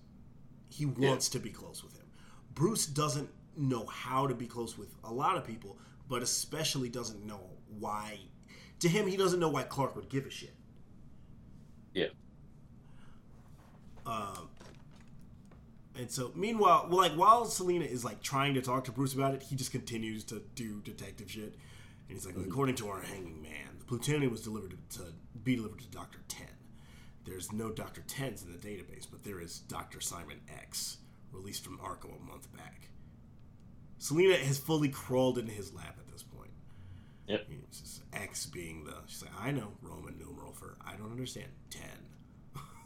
He 0.69 0.85
wants 0.85 1.29
to 1.31 1.39
be 1.39 1.51
close 1.51 1.83
with 1.83 1.97
him. 1.97 2.07
Bruce 2.55 2.87
doesn't 2.87 3.31
know 3.57 3.87
how 3.87 4.27
to 4.27 4.35
be 4.35 4.47
close 4.47 4.77
with 4.77 4.95
a 5.05 5.13
lot 5.13 5.37
of 5.37 5.45
people, 5.45 5.79
but 6.09 6.23
especially 6.23 6.89
doesn't 6.89 7.25
know 7.25 7.41
why. 7.79 8.21
To 8.81 8.89
him, 8.89 9.07
he 9.07 9.17
doesn't 9.17 9.41
know 9.41 9.49
why 9.49 9.63
Clark 9.65 9.97
would 9.97 10.09
give 10.09 10.27
a 10.27 10.31
shit. 10.31 10.55
yeah. 11.95 12.09
Um, 14.07 14.49
and 15.99 16.11
so, 16.11 16.31
meanwhile, 16.35 16.87
well, 16.89 16.99
like 16.99 17.13
while 17.13 17.45
Selina 17.45 17.85
is 17.85 18.05
like 18.05 18.23
trying 18.23 18.55
to 18.55 18.63
talk 18.63 18.85
to 18.85 18.93
Bruce 18.93 19.15
about 19.15 19.35
it, 19.35 19.43
he 19.43 19.57
just 19.57 19.73
continues 19.73 20.25
to 20.25 20.43
do 20.55 20.81
detective 20.81 21.31
shit. 21.31 21.57
And 22.09 22.17
he's 22.17 22.25
like, 22.25 22.37
mm-hmm. 22.37 22.51
according 22.51 22.77
to 22.77 22.89
our 22.89 23.03
hanging 23.03 23.43
man, 23.43 23.77
the 23.79 23.85
plutonium 23.85 24.31
was 24.31 24.43
delivered 24.43 24.75
to, 24.91 24.99
to 24.99 25.05
be 25.43 25.57
delivered 25.57 25.81
to 25.81 25.89
Doctor 25.89 26.21
Ten. 26.29 26.47
There's 27.25 27.53
no 27.53 27.71
Doctor 27.71 28.03
Tens 28.07 28.43
in 28.43 28.53
the 28.53 28.59
database, 28.59 29.07
but 29.11 29.25
there 29.25 29.41
is 29.41 29.59
Doctor 29.59 30.01
Simon 30.01 30.41
X, 30.49 30.99
released 31.33 31.65
from 31.65 31.79
Arkham 31.79 32.17
a 32.17 32.25
month 32.25 32.51
back. 32.57 32.89
Selina 33.99 34.37
has 34.37 34.59
fully 34.59 34.89
crawled 34.89 35.37
into 35.37 35.53
his 35.53 35.75
lap 35.75 35.97
at 35.99 36.11
this 36.11 36.23
point. 36.23 36.53
Yep. 37.27 37.47
X 38.15 38.47
being 38.47 38.85
the. 38.85 38.95
She's 39.07 39.23
like, 39.23 39.33
I 39.39 39.51
know 39.51 39.73
Roman 39.83 40.17
numeral 40.19 40.53
for 40.53 40.79
I 40.87 40.97
don't 40.97 41.11
understand 41.11 41.49
ten. 41.69 41.83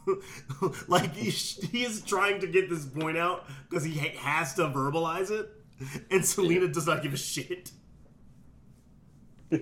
like 0.87 1.15
he, 1.15 1.29
he 1.29 1.83
is 1.83 2.01
trying 2.01 2.39
to 2.41 2.47
get 2.47 2.69
this 2.69 2.85
point 2.85 3.17
out 3.17 3.45
because 3.69 3.83
he 3.83 3.97
ha- 3.97 4.17
has 4.19 4.53
to 4.55 4.63
verbalize 4.63 5.31
it, 5.31 5.49
and 6.11 6.25
Selina 6.25 6.67
does 6.67 6.87
not 6.87 7.01
give 7.03 7.13
a 7.13 7.17
shit. 7.17 7.71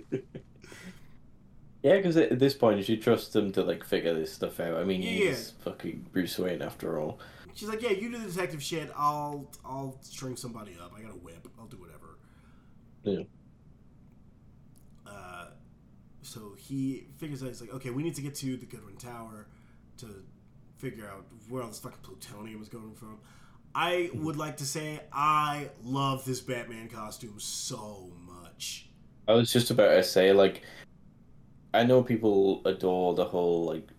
Yeah, 1.84 1.96
because 1.98 2.16
at 2.16 2.38
this 2.38 2.54
point, 2.54 2.88
you 2.88 2.98
trust 2.98 3.34
them 3.34 3.52
to 3.54 3.64
like 3.64 3.84
figure 3.84 4.14
this 4.14 4.32
stuff 4.32 4.60
out. 4.60 4.76
I 4.76 4.84
mean, 4.84 5.02
Yeah. 5.02 5.30
he's 5.30 5.50
fucking 5.64 6.06
Bruce 6.14 6.38
Wayne 6.38 6.62
after 6.62 7.00
all. 7.00 7.20
She's 7.56 7.68
like, 7.68 7.82
"Yeah, 7.82 7.90
you 7.90 8.12
do 8.12 8.20
the 8.20 8.28
detective 8.28 8.62
shit. 8.62 8.92
I'll 8.96 9.50
I'll 9.66 9.98
string 10.02 10.36
somebody 10.38 10.78
up. 10.80 10.92
I 10.96 11.02
got 11.02 11.12
a 11.12 11.18
whip. 11.18 11.48
I'll 11.60 11.66
do 11.66 11.78
whatever." 11.78 12.20
Yeah. 13.04 13.24
Uh, 15.08 15.48
so 16.22 16.54
he 16.56 17.08
figures 17.18 17.42
out 17.42 17.48
he's 17.48 17.62
like, 17.62 17.74
"Okay, 17.74 17.90
we 17.90 18.04
need 18.04 18.14
to 18.16 18.22
get 18.22 18.36
to 18.36 18.58
the 18.58 18.66
Goodwin 18.68 18.98
Tower 18.98 19.48
to 19.98 20.24
figure 20.82 21.06
out 21.08 21.26
where 21.50 21.62
all 21.62 21.70
this 21.70 21.80
fucking 21.80 22.00
plutonium 22.02 22.62
is 22.62 22.70
coming 22.70 22.96
from." 22.96 23.20
I 23.74 24.10
hmm. 24.12 24.24
would 24.26 24.38
like 24.38 24.58
to 24.58 24.66
say 24.66 25.02
I 25.14 25.70
love 25.84 26.26
this 26.26 26.42
Batman 26.42 26.90
costume 26.90 27.40
so 27.40 28.12
much. 28.26 28.88
I 29.28 29.34
was 29.34 29.52
just 29.52 29.72
about 29.72 29.94
to 29.94 30.04
say, 30.04 30.34
like, 30.34 30.64
I 31.74 31.84
know 31.84 32.04
people 32.04 32.62
adore 32.66 33.14
the 33.14 33.26
whole 33.26 33.66
like 33.66 33.90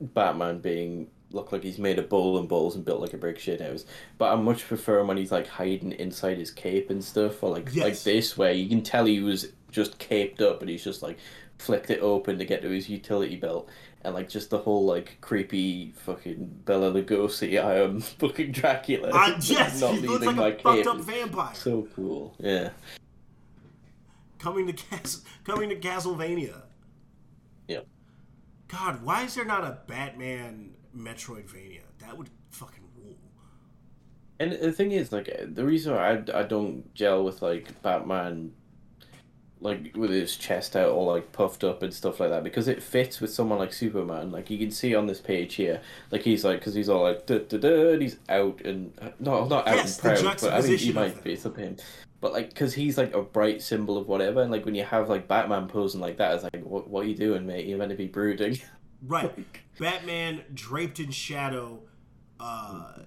Batman 0.00 0.58
being 0.58 1.08
look 1.32 1.52
like 1.52 1.62
he's 1.62 1.78
made 1.78 1.98
of 1.98 2.08
bowling 2.08 2.46
balls 2.46 2.76
and 2.76 2.84
built 2.84 3.00
like 3.00 3.12
a 3.12 3.18
brick 3.18 3.38
shit 3.38 3.60
house, 3.60 3.84
but 4.18 4.32
I 4.32 4.36
much 4.36 4.66
prefer 4.66 5.00
him 5.00 5.08
when 5.08 5.16
he's 5.16 5.32
like 5.32 5.46
hiding 5.46 5.92
inside 5.92 6.38
his 6.38 6.50
cape 6.50 6.90
and 6.90 7.02
stuff, 7.02 7.42
or 7.42 7.50
like 7.50 7.74
like 7.76 7.98
this 8.00 8.36
way. 8.36 8.54
you 8.54 8.68
can 8.68 8.82
tell 8.82 9.04
he 9.06 9.20
was 9.20 9.52
just 9.70 9.98
caped 9.98 10.40
up 10.40 10.60
and 10.60 10.70
he's 10.70 10.84
just 10.84 11.02
like 11.02 11.18
flicked 11.58 11.90
it 11.90 12.00
open 12.00 12.38
to 12.38 12.44
get 12.44 12.62
to 12.62 12.68
his 12.68 12.88
utility 12.88 13.36
belt. 13.36 13.68
And 14.06 14.14
like 14.14 14.28
just 14.28 14.50
the 14.50 14.58
whole 14.58 14.84
like 14.86 15.20
creepy 15.20 15.92
fucking 15.96 16.62
Bela 16.64 16.92
Lugosi, 16.92 17.60
I 17.60 17.80
am 17.80 18.00
fucking 18.20 18.52
Dracula. 18.52 19.10
Uh, 19.10 19.36
yes, 19.40 19.80
not 19.80 19.96
he 19.96 20.06
looks 20.06 20.24
like 20.24 20.36
my 20.36 20.76
a 20.76 20.76
fucked 20.76 20.86
up 20.86 20.98
vampire 20.98 21.54
So 21.56 21.88
cool, 21.96 22.36
yeah. 22.38 22.70
coming 24.38 24.68
to 24.68 24.72
Cas- 24.72 25.24
coming 25.42 25.70
to 25.70 25.76
Castlevania. 25.76 26.62
Yep. 27.66 27.86
God, 28.68 29.02
why 29.02 29.24
is 29.24 29.34
there 29.34 29.44
not 29.44 29.64
a 29.64 29.78
Batman 29.88 30.74
Metroidvania? 30.96 31.80
That 31.98 32.16
would 32.16 32.30
fucking 32.50 32.84
rule. 32.96 33.16
And 34.38 34.52
the 34.52 34.70
thing 34.70 34.92
is, 34.92 35.10
like, 35.10 35.28
the 35.48 35.64
reason 35.64 35.94
I, 35.94 36.22
I 36.32 36.44
don't 36.44 36.94
gel 36.94 37.24
with, 37.24 37.42
like, 37.42 37.82
Batman, 37.82 38.52
like, 39.60 39.96
with 39.96 40.10
his 40.10 40.36
chest 40.36 40.76
out 40.76 40.90
all, 40.90 41.06
like, 41.06 41.32
puffed 41.32 41.64
up 41.64 41.82
and 41.82 41.92
stuff 41.92 42.20
like 42.20 42.30
that, 42.30 42.44
because 42.44 42.68
it 42.68 42.82
fits 42.82 43.20
with 43.20 43.32
someone 43.32 43.58
like 43.58 43.72
Superman. 43.72 44.30
Like, 44.30 44.50
you 44.50 44.58
can 44.58 44.70
see 44.70 44.94
on 44.94 45.06
this 45.06 45.20
page 45.20 45.54
here, 45.54 45.80
like, 46.10 46.22
he's, 46.22 46.44
like, 46.44 46.60
because 46.60 46.74
he's 46.74 46.88
all, 46.88 47.02
like, 47.02 47.26
da 47.26 47.38
da 47.38 47.58
da, 47.58 47.92
and 47.92 48.02
he's 48.02 48.18
out 48.28 48.60
and, 48.64 48.92
no, 49.18 49.46
not 49.46 49.66
out 49.66 49.76
Yes, 49.76 50.04
and 50.04 50.18
proud, 50.18 50.40
but 50.40 50.52
I 50.52 50.60
mean, 50.60 50.78
he 50.78 50.92
might 50.92 51.22
be, 51.24 51.36
him. 51.36 51.76
But, 52.20 52.32
like, 52.32 52.50
because 52.50 52.74
he's, 52.74 52.98
like, 52.98 53.14
a 53.14 53.22
bright 53.22 53.62
symbol 53.62 53.96
of 53.98 54.08
whatever, 54.08 54.42
and, 54.42 54.50
like, 54.50 54.64
when 54.64 54.74
you 54.74 54.84
have, 54.84 55.08
like, 55.08 55.28
Batman 55.28 55.68
posing 55.68 56.00
like 56.00 56.18
that, 56.18 56.34
it's 56.34 56.44
like, 56.44 56.62
what, 56.62 56.88
what 56.88 57.04
are 57.04 57.08
you 57.08 57.16
doing, 57.16 57.46
mate? 57.46 57.66
You're 57.66 57.78
meant 57.78 57.90
to 57.90 57.96
be 57.96 58.08
brooding. 58.08 58.58
Right. 59.02 59.30
Batman 59.78 60.42
draped 60.54 60.98
in 61.00 61.10
shadow. 61.10 61.82
Uh, 62.40 63.00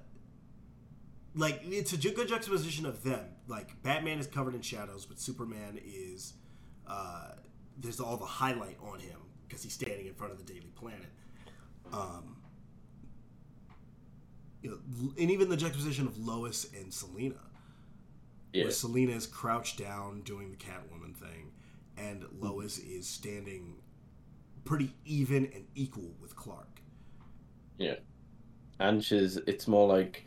like 1.35 1.61
it's 1.65 1.93
a 1.93 1.97
good 1.97 2.27
juxtaposition 2.27 2.85
of 2.85 3.03
them. 3.03 3.25
Like 3.47 3.81
Batman 3.83 4.19
is 4.19 4.27
covered 4.27 4.55
in 4.55 4.61
shadows, 4.61 5.05
but 5.05 5.19
Superman 5.19 5.79
is. 5.83 6.33
Uh, 6.89 7.31
there's 7.77 7.99
all 7.99 8.17
the 8.17 8.25
highlight 8.25 8.77
on 8.81 8.99
him 8.99 9.19
because 9.47 9.63
he's 9.63 9.73
standing 9.73 10.07
in 10.07 10.13
front 10.13 10.33
of 10.33 10.37
the 10.39 10.53
Daily 10.53 10.71
Planet. 10.75 11.07
Um, 11.93 12.37
you 14.61 14.69
know, 14.71 15.13
and 15.17 15.31
even 15.31 15.49
the 15.49 15.57
juxtaposition 15.57 16.05
of 16.07 16.17
Lois 16.17 16.67
and 16.73 16.93
Selina, 16.93 17.35
Yeah. 18.53 18.63
where 18.63 18.71
Selina 18.71 19.13
is 19.13 19.25
crouched 19.25 19.77
down 19.79 20.21
doing 20.21 20.51
the 20.51 20.57
Catwoman 20.57 21.15
thing, 21.15 21.51
and 21.97 22.25
Lois 22.39 22.77
is 22.79 23.07
standing 23.07 23.81
pretty 24.65 24.93
even 25.05 25.45
and 25.53 25.65
equal 25.75 26.13
with 26.19 26.35
Clark. 26.35 26.81
Yeah, 27.77 27.95
and 28.79 29.03
she's 29.03 29.37
it's 29.37 29.67
more 29.67 29.87
like 29.87 30.25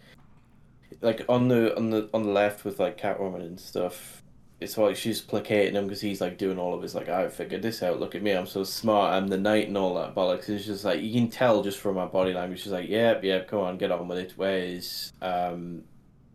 like 1.03 1.25
on 1.29 1.48
the 1.48 1.77
on 1.77 1.90
the 1.90 2.09
on 2.14 2.22
the 2.22 2.31
left 2.31 2.64
with 2.64 2.81
like 2.81 2.96
Catwoman 2.98 3.42
and 3.42 3.61
stuff. 3.61 4.21
It's 4.62 4.79
like 4.79 4.96
she's 4.96 5.20
placating 5.20 5.75
him 5.75 5.85
because 5.85 6.01
he's 6.01 6.20
like 6.20 6.38
doing 6.38 6.59
all 6.59 6.75
of 6.75 6.83
his 6.83 6.94
like 6.94 7.09
I 7.09 7.29
figured 7.29 7.62
this 7.62 7.83
out. 7.83 8.01
Look 8.01 8.14
at 8.14 8.22
me, 8.22 8.33
I'm 8.33 8.46
so 8.46 8.64
smart. 8.64 9.14
I'm 9.14 9.29
the 9.29 9.38
knight 9.38 9.68
and 9.68 9.77
all 9.77 9.94
that 9.94 10.14
bollocks. 10.14 10.48
And 10.48 10.57
it's 10.57 10.66
just 10.66 10.85
like 10.85 11.01
you 11.01 11.12
can 11.12 11.29
tell 11.29 11.62
just 11.62 11.79
from 11.79 11.96
her 11.96 12.07
body 12.07 12.33
language. 12.33 12.62
She's 12.62 12.72
like, 12.72 12.88
yep, 12.88 13.22
yep, 13.25 13.48
come 13.48 13.61
on, 13.61 13.79
get 13.79 13.90
on 13.90 14.09
with 14.09 14.18
it. 14.18 14.33
Whereas 14.37 15.12
um, 15.20 15.85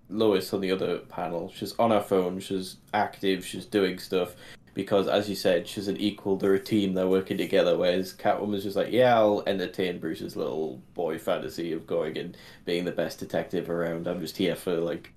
Lois 0.10 0.54
on 0.54 0.62
the 0.62 0.72
other 0.72 1.00
panel, 1.00 1.52
she's 1.56 1.74
on 1.80 1.92
her 1.92 2.02
phone. 2.02 2.40
She's 2.40 2.78
active. 2.94 3.46
She's 3.46 3.66
doing 3.66 4.00
stuff 4.00 4.36
because, 4.74 5.08
as 5.08 5.28
you 5.28 5.36
said, 5.36 5.68
she's 5.68 5.88
an 5.88 5.98
equal. 5.98 6.38
They're 6.38 6.54
a 6.54 6.60
team. 6.60 6.94
They're 6.94 7.08
working 7.08 7.38
together. 7.38 7.78
Whereas 7.78 8.14
Catwoman's 8.14 8.64
just 8.64 8.76
like, 8.76 8.92
yeah, 8.92 9.16
I'll 9.16 9.44
entertain 9.48 10.00
Bruce's 10.00 10.36
little 10.36 10.82
boy 10.94 11.18
fantasy 11.18 11.74
of 11.74 11.88
going 11.88 12.18
and 12.18 12.38
being 12.64 12.86
the 12.86 12.92
best 12.92 13.20
detective 13.20 13.70
around. 13.70 14.08
I'm 14.08 14.20
just 14.20 14.38
here 14.38 14.56
for 14.56 14.76
like 14.78 15.14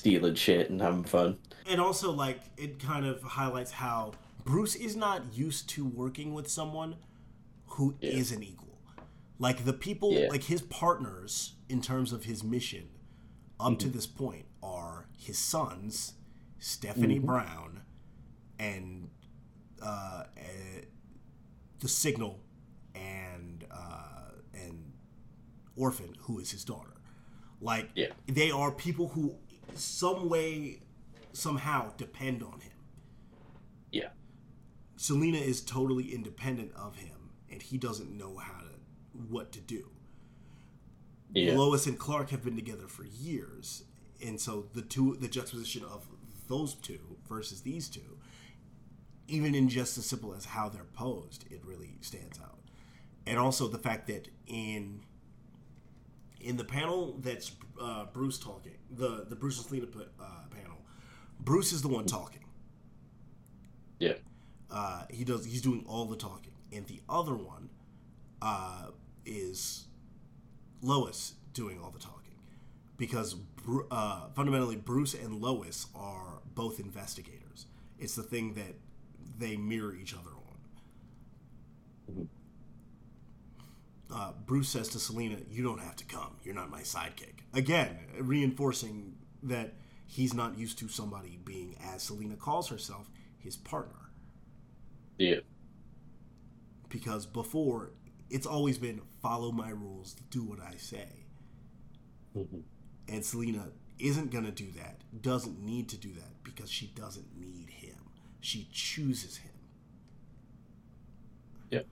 stealing 0.00 0.34
shit 0.34 0.70
and 0.70 0.80
having 0.80 1.04
fun. 1.04 1.36
And 1.66 1.78
also, 1.80 2.10
like, 2.10 2.40
it 2.56 2.78
kind 2.78 3.04
of 3.04 3.22
highlights 3.22 3.70
how 3.70 4.12
Bruce 4.44 4.74
is 4.74 4.96
not 4.96 5.34
used 5.34 5.68
to 5.70 5.84
working 5.84 6.32
with 6.32 6.48
someone 6.48 6.96
who 7.66 7.94
Yeah. 8.00 8.12
not 8.12 8.42
equal. 8.42 8.78
Like 9.38 9.64
the 9.66 9.74
people, 9.74 10.12
Yeah. 10.12 10.28
like 10.30 10.44
his 10.44 10.62
partners 10.62 11.54
in 11.68 11.80
terms 11.82 12.12
of 12.12 12.24
his 12.24 12.42
mission 12.42 12.88
up 13.58 13.72
Mm-hmm. 13.72 13.78
to 13.78 13.88
this 13.90 14.06
point 14.06 14.46
are 14.62 15.06
his 15.18 15.38
sons, 15.38 16.14
Stephanie 16.58 17.16
Mm-hmm. 17.16 17.26
Brown, 17.26 17.82
and 18.58 19.10
uh, 19.82 20.24
eh, 20.36 20.84
the 21.80 21.88
Signal, 21.88 22.40
and 22.94 23.64
uh, 23.70 24.32
and 24.54 24.92
Orphan, 25.76 26.14
who 26.20 26.38
is 26.38 26.50
his 26.50 26.64
daughter. 26.64 26.94
Like 27.60 27.90
Yeah. 27.94 28.08
they 28.26 28.50
are 28.50 28.70
people 28.72 29.08
who, 29.08 29.36
some 29.74 30.28
way, 30.28 30.80
somehow 31.32 31.92
depend 31.96 32.42
on 32.42 32.60
him. 32.60 32.72
Yeah. 33.90 34.08
Selina 34.96 35.38
is 35.38 35.60
totally 35.60 36.14
independent 36.14 36.72
of 36.76 36.96
him, 36.96 37.30
and 37.50 37.62
he 37.62 37.78
doesn't 37.78 38.16
know 38.16 38.36
how 38.36 38.60
to 38.60 38.66
what 39.28 39.52
to 39.52 39.60
do. 39.60 39.90
Yeah. 41.32 41.56
Lois 41.56 41.86
and 41.86 41.98
Clark 41.98 42.30
have 42.30 42.44
been 42.44 42.56
together 42.56 42.88
for 42.88 43.04
years, 43.04 43.84
and 44.24 44.40
so 44.40 44.66
the 44.72 44.82
two, 44.82 45.16
the 45.20 45.28
juxtaposition 45.28 45.84
of 45.84 46.06
those 46.48 46.74
two 46.74 47.16
versus 47.28 47.62
these 47.62 47.88
two, 47.88 48.18
even 49.28 49.54
in 49.54 49.68
just 49.68 49.96
as 49.96 50.06
simple 50.06 50.34
as 50.34 50.44
how 50.46 50.68
they're 50.68 50.84
posed, 50.84 51.44
it 51.50 51.60
really 51.64 51.98
stands 52.00 52.38
out. 52.40 52.58
And 53.26 53.38
also 53.38 53.68
the 53.68 53.78
fact 53.78 54.08
that 54.08 54.28
in 54.46 55.02
in 56.40 56.56
the 56.56 56.64
panel 56.64 57.16
that's 57.20 57.52
uh, 57.80 58.06
Bruce 58.12 58.38
talking, 58.38 58.78
the 58.90 59.26
the 59.28 59.36
Bruce 59.36 59.58
and 59.58 59.66
Selina 59.66 59.86
uh, 60.20 60.24
panel, 60.50 60.78
Bruce 61.38 61.72
is 61.72 61.82
the 61.82 61.88
one 61.88 62.06
talking. 62.06 62.44
Yeah. 63.98 64.14
Uh, 64.70 65.04
he 65.10 65.24
does. 65.24 65.44
He's 65.44 65.62
doing 65.62 65.84
all 65.88 66.04
the 66.04 66.16
talking, 66.16 66.52
and 66.72 66.86
the 66.86 67.00
other 67.08 67.34
one 67.34 67.68
uh, 68.40 68.86
is 69.24 69.86
Lois 70.82 71.34
doing 71.52 71.78
all 71.82 71.90
the 71.90 71.98
talking, 71.98 72.38
because 72.96 73.36
uh, 73.90 74.28
fundamentally 74.34 74.76
Bruce 74.76 75.14
and 75.14 75.40
Lois 75.40 75.86
are 75.94 76.40
both 76.54 76.80
investigators. 76.80 77.66
It's 77.98 78.14
the 78.14 78.22
thing 78.22 78.54
that 78.54 78.74
they 79.38 79.56
mirror 79.56 79.94
each 79.94 80.14
other 80.14 80.30
on. 80.30 82.28
Uh, 84.12 84.32
Bruce 84.46 84.68
says 84.68 84.88
to 84.88 84.98
Selina, 84.98 85.38
"You 85.50 85.62
don't 85.62 85.80
have 85.80 85.96
to 85.96 86.04
come. 86.04 86.36
You're 86.42 86.54
not 86.54 86.70
my 86.70 86.82
sidekick." 86.82 87.40
Again, 87.54 87.98
reinforcing 88.18 89.16
that 89.42 89.74
he's 90.06 90.34
not 90.34 90.58
used 90.58 90.78
to 90.78 90.88
somebody 90.88 91.38
being, 91.44 91.76
as 91.80 92.02
Selina 92.02 92.36
calls 92.36 92.68
herself, 92.68 93.10
his 93.38 93.56
partner 93.56 94.10
Yeah. 95.18 95.40
because 96.88 97.24
before 97.26 97.92
it's 98.28 98.46
always 98.46 98.78
been 98.78 99.00
follow 99.22 99.52
my 99.52 99.70
rules, 99.70 100.14
do 100.30 100.42
what 100.42 100.60
I 100.60 100.76
say. 100.76 101.08
And 103.08 103.24
Selina 103.24 103.70
isn't 103.98 104.30
going 104.30 104.44
to 104.44 104.50
do 104.52 104.70
that, 104.72 105.02
doesn't 105.22 105.60
need 105.60 105.88
to 105.90 105.96
do 105.96 106.12
that 106.14 106.42
because 106.44 106.70
she 106.70 106.86
doesn't 106.88 107.36
need 107.38 107.70
him. 107.70 107.96
She 108.40 108.68
chooses 108.72 109.38
him. 109.38 109.50
Yeah. 111.70 111.82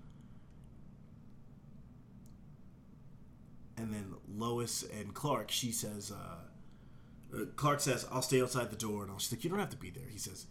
And 3.79 3.95
then 3.95 4.15
Lois 4.37 4.85
and 4.99 5.15
Clark, 5.15 5.51
she 5.51 5.71
says, 5.71 6.11
uh, 6.11 7.37
uh, 7.37 7.45
Clark 7.57 7.81
says, 7.81 8.07
I'll 8.11 8.23
stay 8.23 8.43
outside 8.43 8.71
the 8.71 8.77
door. 8.77 9.05
And 9.05 9.21
she's 9.21 9.33
like, 9.33 9.45
You 9.45 9.51
don't 9.51 9.59
have 9.59 9.71
to 9.71 9.77
be 9.77 9.91
there. 9.91 10.09
He 10.11 10.19
says, 10.19 10.47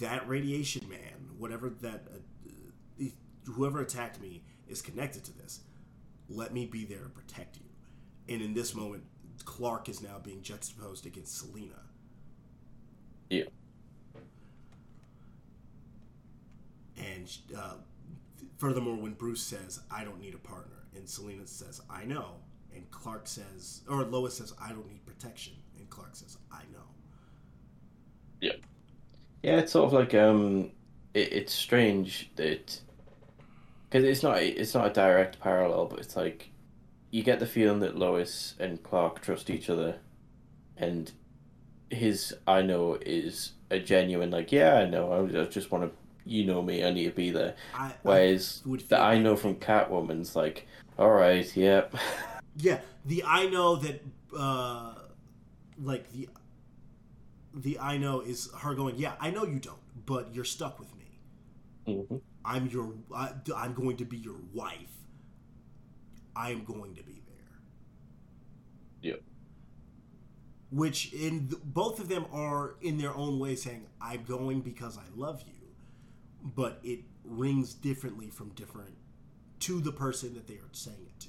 That 0.00 0.28
radiation 0.28 0.88
man, 0.88 1.30
whatever 1.36 1.68
that, 1.80 2.06
uh, 2.12 3.04
uh, 3.04 3.08
whoever 3.52 3.80
attacked 3.80 4.20
me 4.20 4.42
is 4.68 4.80
connected 4.80 5.24
to 5.24 5.36
this. 5.36 5.60
Let 6.28 6.52
me 6.52 6.66
be 6.66 6.84
there 6.84 7.02
to 7.02 7.08
protect 7.08 7.56
you. 7.56 7.64
And 8.32 8.42
in 8.42 8.54
this 8.54 8.74
moment, 8.74 9.04
Clark 9.44 9.88
is 9.88 10.02
now 10.02 10.18
being 10.22 10.42
juxtaposed 10.42 11.06
against 11.06 11.38
Selina. 11.38 11.82
Yeah. 13.30 13.44
And 16.98 17.28
uh, 17.56 17.74
furthermore, 18.58 18.96
when 18.96 19.14
Bruce 19.14 19.42
says, 19.42 19.80
I 19.90 20.04
don't 20.04 20.20
need 20.20 20.34
a 20.34 20.38
partner, 20.38 20.77
and 20.94 21.08
Selina 21.08 21.46
says, 21.46 21.80
I 21.90 22.04
know, 22.04 22.36
and 22.74 22.90
Clark 22.90 23.26
says, 23.26 23.82
or 23.88 24.02
Lois 24.04 24.38
says, 24.38 24.54
I 24.60 24.70
don't 24.70 24.88
need 24.88 25.04
protection, 25.06 25.54
and 25.78 25.88
Clark 25.90 26.16
says, 26.16 26.38
I 26.52 26.62
know. 26.72 26.88
Yeah. 28.40 28.52
Yeah, 29.42 29.58
it's 29.58 29.72
sort 29.72 29.86
of 29.86 29.92
like 29.92 30.14
um, 30.14 30.72
it, 31.14 31.32
it's 31.32 31.52
strange 31.52 32.30
that 32.36 32.80
because 33.88 34.04
it's 34.04 34.22
not 34.22 34.42
it's 34.42 34.74
not 34.74 34.86
a 34.86 34.92
direct 34.92 35.40
parallel, 35.40 35.86
but 35.86 36.00
it's 36.00 36.16
like 36.16 36.50
you 37.10 37.22
get 37.22 37.38
the 37.38 37.46
feeling 37.46 37.80
that 37.80 37.96
Lois 37.96 38.54
and 38.58 38.82
Clark 38.82 39.22
trust 39.22 39.48
each 39.48 39.70
other, 39.70 39.98
and 40.76 41.12
his 41.90 42.34
I 42.46 42.62
know 42.62 42.98
is 43.00 43.52
a 43.70 43.78
genuine 43.78 44.30
like 44.30 44.52
yeah 44.52 44.74
I 44.74 44.86
know 44.86 45.12
I, 45.12 45.40
I 45.40 45.44
just 45.44 45.70
want 45.70 45.84
to 45.84 45.90
you 46.24 46.44
know 46.44 46.62
me 46.62 46.84
I 46.84 46.90
need 46.90 47.04
to 47.04 47.10
be 47.10 47.30
there. 47.30 47.56
I, 47.74 47.94
Whereas 48.02 48.62
would 48.64 48.88
the 48.88 48.98
I 49.00 49.18
know 49.18 49.36
from 49.36 49.56
Catwoman's 49.56 50.36
like 50.36 50.66
all 50.98 51.10
right 51.10 51.54
yep 51.56 51.94
Yeah, 52.56 52.80
the 53.04 53.22
I 53.24 53.46
know 53.46 53.76
that, 53.76 54.02
uh, 54.36 54.94
like 55.80 56.10
the, 56.12 56.28
the 57.54 57.78
I 57.78 57.96
know 57.98 58.20
is 58.20 58.50
her 58.60 58.74
going. 58.74 58.96
Yeah, 58.96 59.14
I 59.20 59.30
know 59.30 59.44
you 59.44 59.60
don't, 59.60 59.78
but 60.06 60.34
you're 60.34 60.44
stuck 60.44 60.78
with 60.80 60.88
me. 60.96 61.20
hmm 61.86 62.16
I'm 62.44 62.66
your. 62.68 62.94
I, 63.14 63.30
I'm 63.56 63.74
going 63.74 63.96
to 63.98 64.04
be 64.04 64.16
your 64.16 64.36
wife. 64.52 64.92
I 66.34 66.50
am 66.50 66.64
going 66.64 66.94
to 66.96 67.02
be 67.02 67.22
there. 67.26 67.58
Yep. 69.02 69.22
Which 70.70 71.12
in 71.12 71.48
th- 71.48 71.62
both 71.64 72.00
of 72.00 72.08
them 72.08 72.26
are 72.32 72.76
in 72.80 72.98
their 72.98 73.14
own 73.14 73.38
way 73.38 73.54
saying, 73.56 73.86
"I'm 74.00 74.24
going 74.24 74.60
because 74.62 74.98
I 74.98 75.04
love 75.16 75.42
you," 75.46 75.57
but 76.42 76.80
it 76.82 77.00
rings 77.24 77.74
differently 77.74 78.28
from 78.30 78.50
different 78.50 78.94
to 79.60 79.80
the 79.80 79.92
person 79.92 80.34
that 80.34 80.46
they 80.46 80.54
are 80.54 80.68
saying 80.72 81.06
it 81.06 81.20
to. 81.20 81.28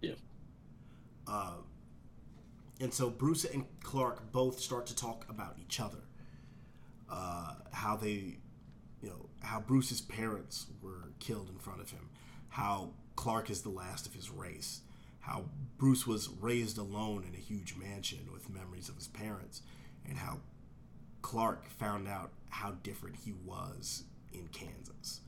Yeah. 0.00 0.14
Uh, 1.26 1.56
and 2.80 2.92
so 2.92 3.08
Bruce 3.08 3.44
and 3.44 3.64
Clark 3.82 4.32
both 4.32 4.60
start 4.60 4.86
to 4.86 4.96
talk 4.96 5.26
about 5.28 5.56
each 5.60 5.80
other. 5.80 5.98
Uh, 7.08 7.54
how 7.72 7.96
they, 7.96 8.38
you 9.00 9.08
know, 9.08 9.28
how 9.40 9.60
Bruce's 9.60 10.00
parents 10.00 10.66
were 10.82 11.12
killed 11.20 11.48
in 11.48 11.58
front 11.58 11.80
of 11.80 11.90
him. 11.90 12.08
How 12.48 12.90
Clark 13.16 13.50
is 13.50 13.62
the 13.62 13.70
last 13.70 14.06
of 14.06 14.14
his 14.14 14.30
race. 14.30 14.80
How 15.20 15.46
Bruce 15.78 16.06
was 16.06 16.28
raised 16.28 16.76
alone 16.76 17.24
in 17.26 17.34
a 17.34 17.38
huge 17.38 17.76
mansion 17.76 18.28
with 18.32 18.50
memories 18.50 18.88
of 18.88 18.96
his 18.96 19.08
parents. 19.08 19.62
And 20.06 20.18
how 20.18 20.40
Clark 21.24 21.70
found 21.70 22.06
out 22.06 22.32
how 22.50 22.72
different 22.82 23.16
he 23.24 23.32
was 23.46 24.04
in 24.34 24.46
Kansas. 24.48 25.22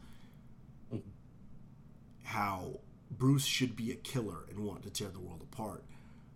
How 2.23 2.81
Bruce 3.11 3.47
should 3.47 3.75
be 3.75 3.91
a 3.91 3.95
killer 3.95 4.45
and 4.51 4.59
want 4.59 4.83
to 4.83 4.91
tear 4.91 5.09
the 5.09 5.19
world 5.19 5.41
apart. 5.41 5.85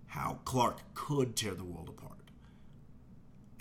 How 0.07 0.39
Clark 0.47 0.79
could 0.95 1.37
tear 1.37 1.53
the 1.53 1.65
world 1.65 1.91
apart. 1.91 2.31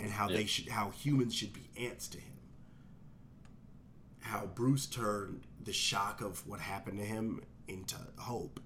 And 0.00 0.10
how 0.10 0.26
they 0.26 0.46
should 0.46 0.68
how 0.68 0.88
humans 0.88 1.34
should 1.34 1.52
be 1.52 1.68
ants 1.76 2.08
to 2.08 2.18
him. 2.18 2.38
How 4.20 4.46
Bruce 4.46 4.86
turned 4.86 5.42
the 5.62 5.74
shock 5.74 6.22
of 6.22 6.46
what 6.48 6.60
happened 6.60 6.96
to 6.96 7.04
him 7.04 7.42
into 7.68 7.96
hope. 8.16 8.58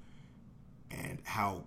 And 0.89 1.19
how 1.25 1.65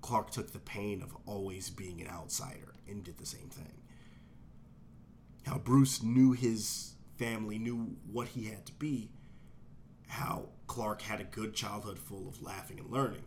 Clark 0.00 0.30
took 0.30 0.52
the 0.52 0.60
pain 0.60 1.02
of 1.02 1.16
always 1.26 1.70
being 1.70 2.00
an 2.00 2.06
outsider 2.06 2.74
and 2.88 3.02
did 3.02 3.18
the 3.18 3.26
same 3.26 3.48
thing. 3.48 3.81
How 5.46 5.58
Bruce 5.58 6.02
knew 6.02 6.32
his 6.32 6.94
family, 7.16 7.58
knew 7.58 7.96
what 8.10 8.28
he 8.28 8.44
had 8.46 8.66
to 8.66 8.72
be. 8.72 9.10
How 10.08 10.50
Clark 10.66 11.02
had 11.02 11.20
a 11.20 11.24
good 11.24 11.54
childhood 11.54 11.98
full 11.98 12.28
of 12.28 12.42
laughing 12.42 12.78
and 12.80 12.90
learning. 12.90 13.24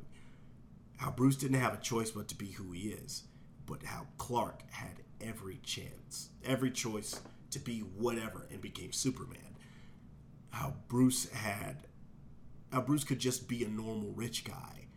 How 0.97 1.12
Bruce 1.12 1.36
didn't 1.36 1.60
have 1.60 1.73
a 1.73 1.82
choice 1.82 2.12
but 2.12 2.28
to 2.30 2.36
be 2.36 2.51
who 2.51 2.71
he 2.71 2.89
is. 2.89 3.23
But 3.65 3.84
how 3.84 4.08
Clark 4.17 4.63
had 4.71 5.01
every 5.21 5.60
chance, 5.63 6.30
every 6.43 6.71
choice 6.71 7.21
to 7.51 7.60
be 7.60 7.80
whatever 7.80 8.47
and 8.51 8.62
became 8.62 8.91
Superman. 8.91 9.56
How 10.51 10.75
Bruce 10.88 11.30
had 11.32 11.88
how 12.71 12.82
Bruce 12.82 13.04
could 13.06 13.19
just 13.19 13.47
be 13.47 13.63
a 13.63 13.69
normal 13.69 14.12
rich 14.13 14.45
guy 14.45 14.88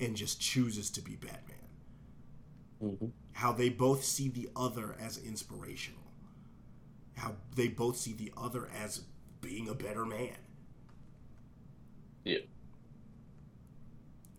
and 0.00 0.16
just 0.16 0.40
chooses 0.40 0.90
to 0.90 1.02
be 1.02 1.16
Batman. 1.16 1.56
hmm 2.80 3.06
How 3.32 3.52
they 3.52 3.70
both 3.70 4.04
see 4.04 4.28
the 4.28 4.48
other 4.54 4.94
as 5.00 5.16
inspirational. 5.18 6.01
How 7.16 7.34
they 7.54 7.68
both 7.68 7.96
see 7.96 8.12
the 8.12 8.32
other 8.36 8.68
as 8.82 9.02
being 9.40 9.68
a 9.68 9.74
better 9.74 10.04
man. 10.04 10.36
yeah 12.24 12.38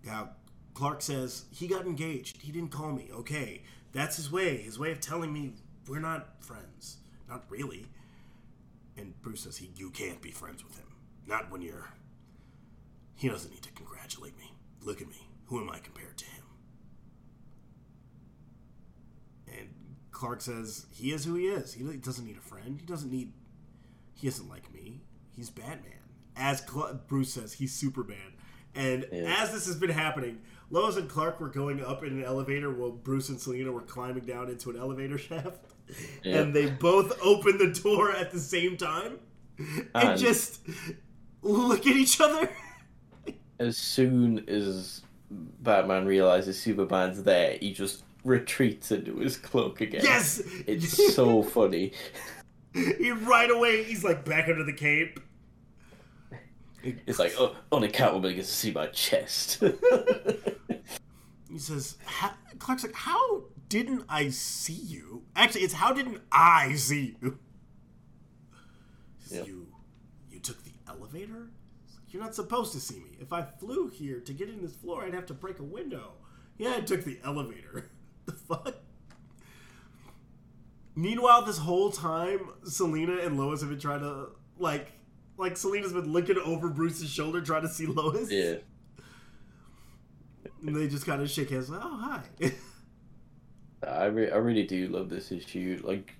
How 0.07 0.29
Clark 0.73 1.01
says 1.01 1.45
he 1.51 1.67
got 1.67 1.85
engaged. 1.85 2.41
He 2.41 2.51
didn't 2.51 2.71
call 2.71 2.91
me. 2.91 3.09
Okay, 3.13 3.61
that's 3.91 4.15
his 4.17 4.31
way. 4.31 4.57
His 4.57 4.79
way 4.79 4.91
of 4.91 4.99
telling 4.99 5.31
me 5.31 5.53
we're 5.87 5.99
not 5.99 6.43
friends. 6.43 6.97
Not 7.29 7.43
really. 7.49 7.85
And 8.97 9.19
Bruce 9.21 9.41
says 9.41 9.57
he 9.57 9.69
you 9.75 9.89
can't 9.89 10.21
be 10.21 10.31
friends 10.31 10.63
with 10.63 10.77
him. 10.77 10.87
Not 11.27 11.51
when 11.51 11.61
you're. 11.61 11.87
He 13.15 13.29
doesn't 13.29 13.51
need 13.51 13.63
to 13.63 13.71
congratulate 13.71 14.37
me. 14.37 14.53
Look 14.81 15.01
at 15.01 15.07
me. 15.07 15.27
Who 15.45 15.61
am 15.61 15.69
I 15.69 15.79
compared 15.79 16.17
to 16.17 16.25
him? 16.25 16.43
And 19.47 19.69
Clark 20.23 20.39
says 20.39 20.85
he 20.89 21.11
is 21.11 21.25
who 21.25 21.35
he 21.35 21.47
is. 21.47 21.73
He 21.73 21.83
doesn't 21.97 22.25
need 22.25 22.37
a 22.37 22.39
friend. 22.39 22.79
He 22.79 22.85
doesn't 22.85 23.11
need. 23.11 23.33
He 24.13 24.25
isn't 24.27 24.49
like 24.49 24.73
me. 24.73 25.01
He's 25.35 25.49
Batman. 25.49 25.99
As 26.37 26.63
Cl- 26.65 26.97
Bruce 27.09 27.33
says, 27.33 27.51
he's 27.51 27.73
Superman. 27.73 28.31
And 28.73 29.05
Yeah. 29.11 29.35
as 29.41 29.51
this 29.51 29.65
has 29.65 29.75
been 29.75 29.89
happening, 29.89 30.39
Lois 30.69 30.95
and 30.95 31.09
Clark 31.09 31.41
were 31.41 31.49
going 31.49 31.83
up 31.83 32.05
in 32.05 32.13
an 32.19 32.23
elevator 32.23 32.71
while 32.71 32.91
Bruce 32.91 33.27
and 33.27 33.37
Selina 33.37 33.69
were 33.73 33.81
climbing 33.81 34.23
down 34.23 34.49
into 34.49 34.69
an 34.69 34.77
elevator 34.77 35.17
shaft. 35.29 35.59
Yeah. 36.23 36.37
And 36.39 36.55
they 36.55 36.69
both 36.69 37.19
opened 37.21 37.59
the 37.59 37.77
door 37.81 38.13
at 38.15 38.31
the 38.31 38.39
same 38.39 38.77
time 38.77 39.19
and, 39.59 39.89
And- 39.93 40.17
just 40.17 40.61
look 41.41 41.81
at 41.85 41.97
each 41.97 42.21
other. 42.21 42.49
As 43.59 43.75
soon 43.75 44.47
as 44.47 45.01
Batman 45.29 46.05
realizes 46.05 46.57
Superman's 46.61 47.23
there, 47.23 47.57
he 47.59 47.73
just 47.73 48.03
retreats 48.23 48.91
into 48.91 49.17
his 49.17 49.37
cloak 49.37 49.81
again. 49.81 50.01
Yes! 50.03 50.41
It's 50.67 51.13
so 51.15 51.41
funny. 51.57 51.93
he 52.73 53.11
right 53.11 53.49
away 53.51 53.83
he's 53.83 54.03
like 54.03 54.25
back 54.25 54.47
under 54.47 54.63
the 54.63 54.73
cape. 54.73 55.19
It's 56.83 57.19
like, 57.19 57.33
oh, 57.37 57.55
only 57.71 57.87
Catwoman 57.89 58.35
gets 58.35 58.49
to 58.49 58.53
see 58.53 58.71
my 58.71 58.87
chest. 58.87 59.63
He 61.53 61.59
says, 61.59 61.97
"Ha- 62.05 62.35
Clark's 62.57 62.83
like, 62.83 62.95
how 62.95 63.43
didn't 63.69 64.05
I 64.09 64.29
see 64.29 64.73
you? 64.73 65.21
Actually, 65.35 65.61
it's 65.61 65.73
how 65.75 65.93
didn't 65.93 66.19
I 66.31 66.73
see 66.73 67.15
you? 67.21 67.37
Says, 69.19 69.37
Yeah. 69.37 69.43
You, 69.45 69.67
you 70.31 70.39
took 70.39 70.63
the 70.63 70.71
elevator. 70.87 71.51
You're 72.09 72.23
not 72.23 72.33
supposed 72.33 72.73
to 72.73 72.79
see 72.79 72.95
me. 72.95 73.17
If 73.19 73.31
I 73.31 73.43
flew 73.43 73.87
here 73.87 74.19
to 74.19 74.33
get 74.33 74.49
in 74.49 74.63
this 74.63 74.73
floor, 74.75 75.03
I'd 75.05 75.13
have 75.13 75.27
to 75.27 75.35
break 75.35 75.59
a 75.59 75.63
window. 75.63 76.13
Yeah, 76.57 76.73
I 76.77 76.81
took 76.81 77.03
the 77.03 77.19
elevator. 77.23 77.91
the 78.25 78.33
fuck? 78.33 78.75
Meanwhile, 80.95 81.45
this 81.45 81.57
whole 81.57 81.91
time, 81.91 82.49
Selina 82.63 83.17
and 83.17 83.37
Lois 83.37 83.61
have 83.61 83.69
been 83.69 83.79
trying 83.79 84.01
to 84.01 84.27
like, 84.59 84.91
like 85.37 85.57
Selina's 85.57 85.93
been 85.93 86.11
looking 86.11 86.37
over 86.37 86.69
Bruce's 86.69 87.09
shoulder 87.09 87.41
trying 87.41 87.63
to 87.63 87.69
see 87.69 87.85
Lois. 87.85 88.31
yeah. 88.31 88.55
And 90.65 90.75
they 90.75 90.87
just 90.87 91.05
kind 91.05 91.21
of 91.21 91.29
shake 91.29 91.49
hands. 91.49 91.69
Like, 91.69 91.81
oh, 91.83 91.97
hi. 92.41 92.51
I, 93.87 94.05
re- 94.05 94.31
I 94.31 94.37
really 94.37 94.63
do 94.63 94.87
love 94.87 95.09
this 95.09 95.31
issue. 95.31 95.81
Like, 95.83 96.15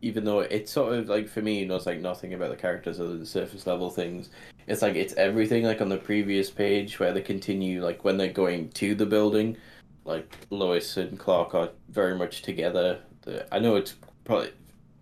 even 0.00 0.24
though 0.24 0.40
it's 0.40 0.70
sort 0.70 0.94
of 0.94 1.08
like 1.08 1.28
for 1.28 1.40
me, 1.42 1.62
it 1.62 1.68
knows 1.68 1.86
like 1.86 2.00
nothing 2.00 2.34
about 2.34 2.50
the 2.50 2.56
characters 2.56 3.00
other 3.00 3.16
than 3.16 3.26
surface 3.26 3.66
level 3.66 3.90
things. 3.90 4.30
It's 4.66 4.82
like 4.82 4.94
it's 4.96 5.14
everything 5.14 5.64
like 5.64 5.80
on 5.80 5.88
the 5.88 5.96
previous 5.96 6.50
page 6.50 6.98
where 6.98 7.12
they 7.12 7.22
continue 7.22 7.82
like 7.82 8.04
when 8.04 8.16
they're 8.16 8.28
going 8.28 8.68
to 8.70 8.94
the 8.94 9.06
building, 9.06 9.56
like 10.04 10.36
Lois 10.50 10.96
and 10.96 11.18
Clark 11.18 11.54
are 11.54 11.70
very 11.88 12.16
much 12.16 12.42
together. 12.42 13.00
I 13.50 13.58
know 13.58 13.76
it's 13.76 13.94
probably 14.24 14.52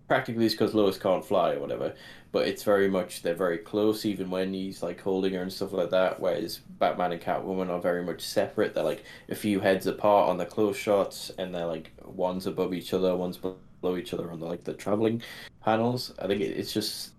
practically 0.07 0.45
it's 0.45 0.53
because 0.53 0.73
Lois 0.73 0.97
can't 0.97 1.25
fly 1.25 1.53
or 1.53 1.59
whatever, 1.59 1.93
but 2.31 2.47
it's 2.47 2.63
very 2.63 2.89
much 2.89 3.21
they're 3.21 3.33
very 3.33 3.57
close 3.57 4.05
even 4.05 4.29
when 4.29 4.53
he's 4.53 4.81
like 4.81 5.01
holding 5.01 5.33
her 5.33 5.41
and 5.41 5.51
stuff 5.51 5.73
like 5.73 5.89
that. 5.91 6.19
Whereas 6.19 6.59
Batman 6.79 7.13
and 7.13 7.21
Catwoman 7.21 7.69
are 7.69 7.79
very 7.79 8.03
much 8.03 8.21
separate. 8.21 8.73
They're 8.73 8.83
like 8.83 9.03
a 9.29 9.35
few 9.35 9.59
heads 9.59 9.87
apart 9.87 10.29
on 10.29 10.37
the 10.37 10.45
close 10.45 10.77
shots, 10.77 11.31
and 11.37 11.53
they're 11.53 11.65
like 11.65 11.91
one's 12.03 12.47
above 12.47 12.73
each 12.73 12.93
other, 12.93 13.15
one's 13.15 13.37
below 13.37 13.97
each 13.97 14.13
other 14.13 14.31
on 14.31 14.39
the 14.39 14.45
like 14.45 14.63
the 14.63 14.73
traveling 14.73 15.21
panels. 15.63 16.13
I 16.19 16.27
think 16.27 16.41
it's 16.41 16.73
just 16.73 17.11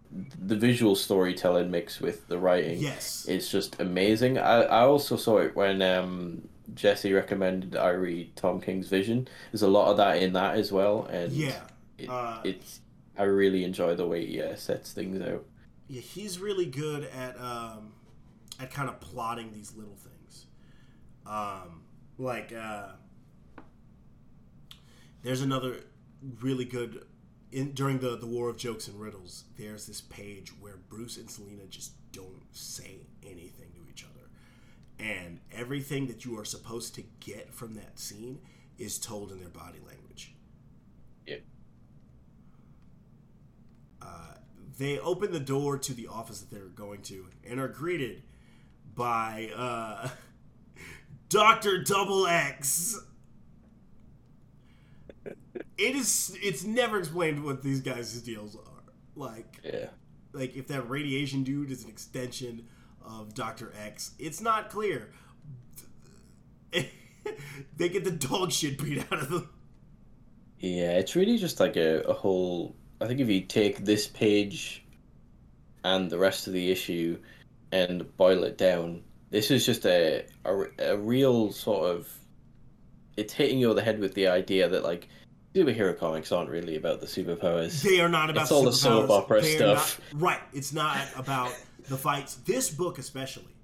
the 0.46 0.56
visual 0.56 0.94
storytelling 0.94 1.70
mixed 1.70 2.00
with 2.00 2.28
the 2.28 2.38
writing. 2.38 2.78
yes. 2.78 3.26
It's 3.28 3.50
just 3.50 3.80
amazing. 3.80 4.38
I, 4.38 4.62
I 4.62 4.80
also 4.82 5.16
saw 5.16 5.38
it 5.38 5.56
when 5.56 5.82
um, 5.82 6.48
Jesse 6.72 7.12
recommended 7.12 7.76
I 7.76 7.90
read 7.90 8.36
Tom 8.36 8.60
King's 8.60 8.88
Vision. 8.88 9.28
There's 9.52 9.62
a 9.62 9.68
lot 9.68 9.90
of 9.90 9.96
that 9.98 10.22
in 10.22 10.32
that 10.32 10.56
as 10.56 10.72
well, 10.72 11.04
and 11.04 11.30
Yeah. 11.32 11.62
it, 11.98 12.08
Uh, 12.08 12.40
it's 12.44 12.80
I 13.16 13.24
really 13.24 13.64
enjoy 13.64 13.94
the 13.94 14.06
way 14.06 14.26
he 14.26 14.40
uh, 14.42 14.56
sets 14.56 14.92
things 14.92 15.20
out. 15.20 15.44
Yeah, 15.88 16.00
he's 16.00 16.38
really 16.38 16.66
good 16.66 17.04
at 17.04 17.38
um, 17.40 17.92
at 18.58 18.70
kind 18.72 18.88
of 18.88 18.98
plotting 19.00 19.52
these 19.52 19.74
little 19.76 19.96
things. 19.96 20.46
Um, 21.26 21.82
like 22.18 22.52
uh, 22.52 22.88
there's 25.22 25.42
another 25.42 25.80
really 26.40 26.64
good 26.64 27.06
in 27.52 27.72
during 27.72 27.98
the 27.98 28.16
the 28.16 28.26
War 28.26 28.48
of 28.48 28.56
Jokes 28.56 28.88
and 28.88 29.00
Riddles. 29.00 29.44
There's 29.56 29.86
this 29.86 30.00
page 30.00 30.50
where 30.60 30.76
Bruce 30.88 31.16
and 31.16 31.30
Selina 31.30 31.64
just 31.68 31.92
don't 32.12 32.42
say 32.52 33.06
anything 33.22 33.70
to 33.74 33.90
each 33.90 34.04
other, 34.04 34.28
and 34.98 35.40
everything 35.54 36.06
that 36.08 36.24
you 36.24 36.38
are 36.38 36.44
supposed 36.44 36.94
to 36.96 37.02
get 37.20 37.52
from 37.52 37.74
that 37.74 37.98
scene 37.98 38.40
is 38.78 38.98
told 38.98 39.30
in 39.32 39.38
their 39.40 39.48
body 39.48 39.78
language. 39.86 40.34
Yeah. 41.26 41.36
they 44.78 44.98
open 44.98 45.30
the 45.32 45.40
door 45.40 45.78
to 45.78 45.94
the 45.94 46.08
office 46.08 46.40
that 46.40 46.50
they're 46.50 46.64
going 46.66 47.00
to 47.02 47.26
and 47.48 47.60
are 47.60 47.68
greeted 47.68 48.22
by 48.94 49.50
uh, 49.54 50.08
Doctor 51.28 51.82
Double 51.82 52.26
X. 52.26 52.98
It 55.78 55.96
is. 55.96 56.36
It's 56.42 56.64
never 56.64 56.98
explained 56.98 57.44
what 57.44 57.62
these 57.62 57.80
guys' 57.80 58.20
deals 58.22 58.56
are. 58.56 58.82
Like, 59.16 59.60
Yeah. 59.64 59.86
like 60.32 60.56
if 60.56 60.66
that 60.68 60.88
radiation 60.88 61.44
dude 61.44 61.70
is 61.70 61.84
an 61.84 61.90
extension 61.90 62.66
of 63.04 63.34
Doctor 63.34 63.72
X, 63.80 64.12
it's 64.18 64.40
not 64.40 64.70
clear. 64.70 65.10
they 67.76 67.88
get 67.88 68.04
the 68.04 68.10
dog 68.10 68.52
shit 68.52 68.82
beat 68.82 69.00
out 69.12 69.20
of 69.22 69.28
them. 69.30 69.48
Yeah, 70.58 70.92
it's 70.92 71.14
really 71.16 71.38
just 71.38 71.60
like 71.60 71.76
a, 71.76 72.00
a 72.02 72.12
whole. 72.12 72.74
I 73.00 73.06
think 73.06 73.20
if 73.20 73.28
you 73.28 73.42
take 73.42 73.84
this 73.84 74.06
page 74.06 74.84
and 75.84 76.10
the 76.10 76.18
rest 76.18 76.46
of 76.46 76.52
the 76.52 76.70
issue 76.70 77.18
and 77.72 78.16
boil 78.16 78.44
it 78.44 78.56
down, 78.56 79.02
this 79.30 79.50
is 79.50 79.66
just 79.66 79.84
a, 79.84 80.24
a, 80.44 80.64
a 80.78 80.96
real 80.96 81.52
sort 81.52 81.90
of. 81.90 82.08
It's 83.16 83.32
hitting 83.32 83.58
you 83.58 83.66
over 83.66 83.74
the 83.74 83.82
head 83.82 84.00
with 84.00 84.14
the 84.14 84.26
idea 84.28 84.68
that, 84.68 84.82
like, 84.82 85.08
superhero 85.54 85.96
comics 85.96 86.32
aren't 86.32 86.50
really 86.50 86.74
about 86.76 87.00
the 87.00 87.06
superpowers. 87.06 87.80
They 87.82 88.00
are 88.00 88.08
not 88.08 88.28
about 88.30 88.42
It's 88.42 88.50
all 88.52 88.64
the 88.64 88.72
soap 88.72 89.08
opera 89.10 89.40
They 89.40 89.54
stuff. 89.56 90.00
not- 90.14 90.20
right. 90.22 90.40
It's 90.52 90.72
not 90.72 90.98
about 91.16 91.54
the 91.88 91.96
fights. 91.96 92.36
This 92.36 92.70
book, 92.70 92.98
especially, 92.98 93.54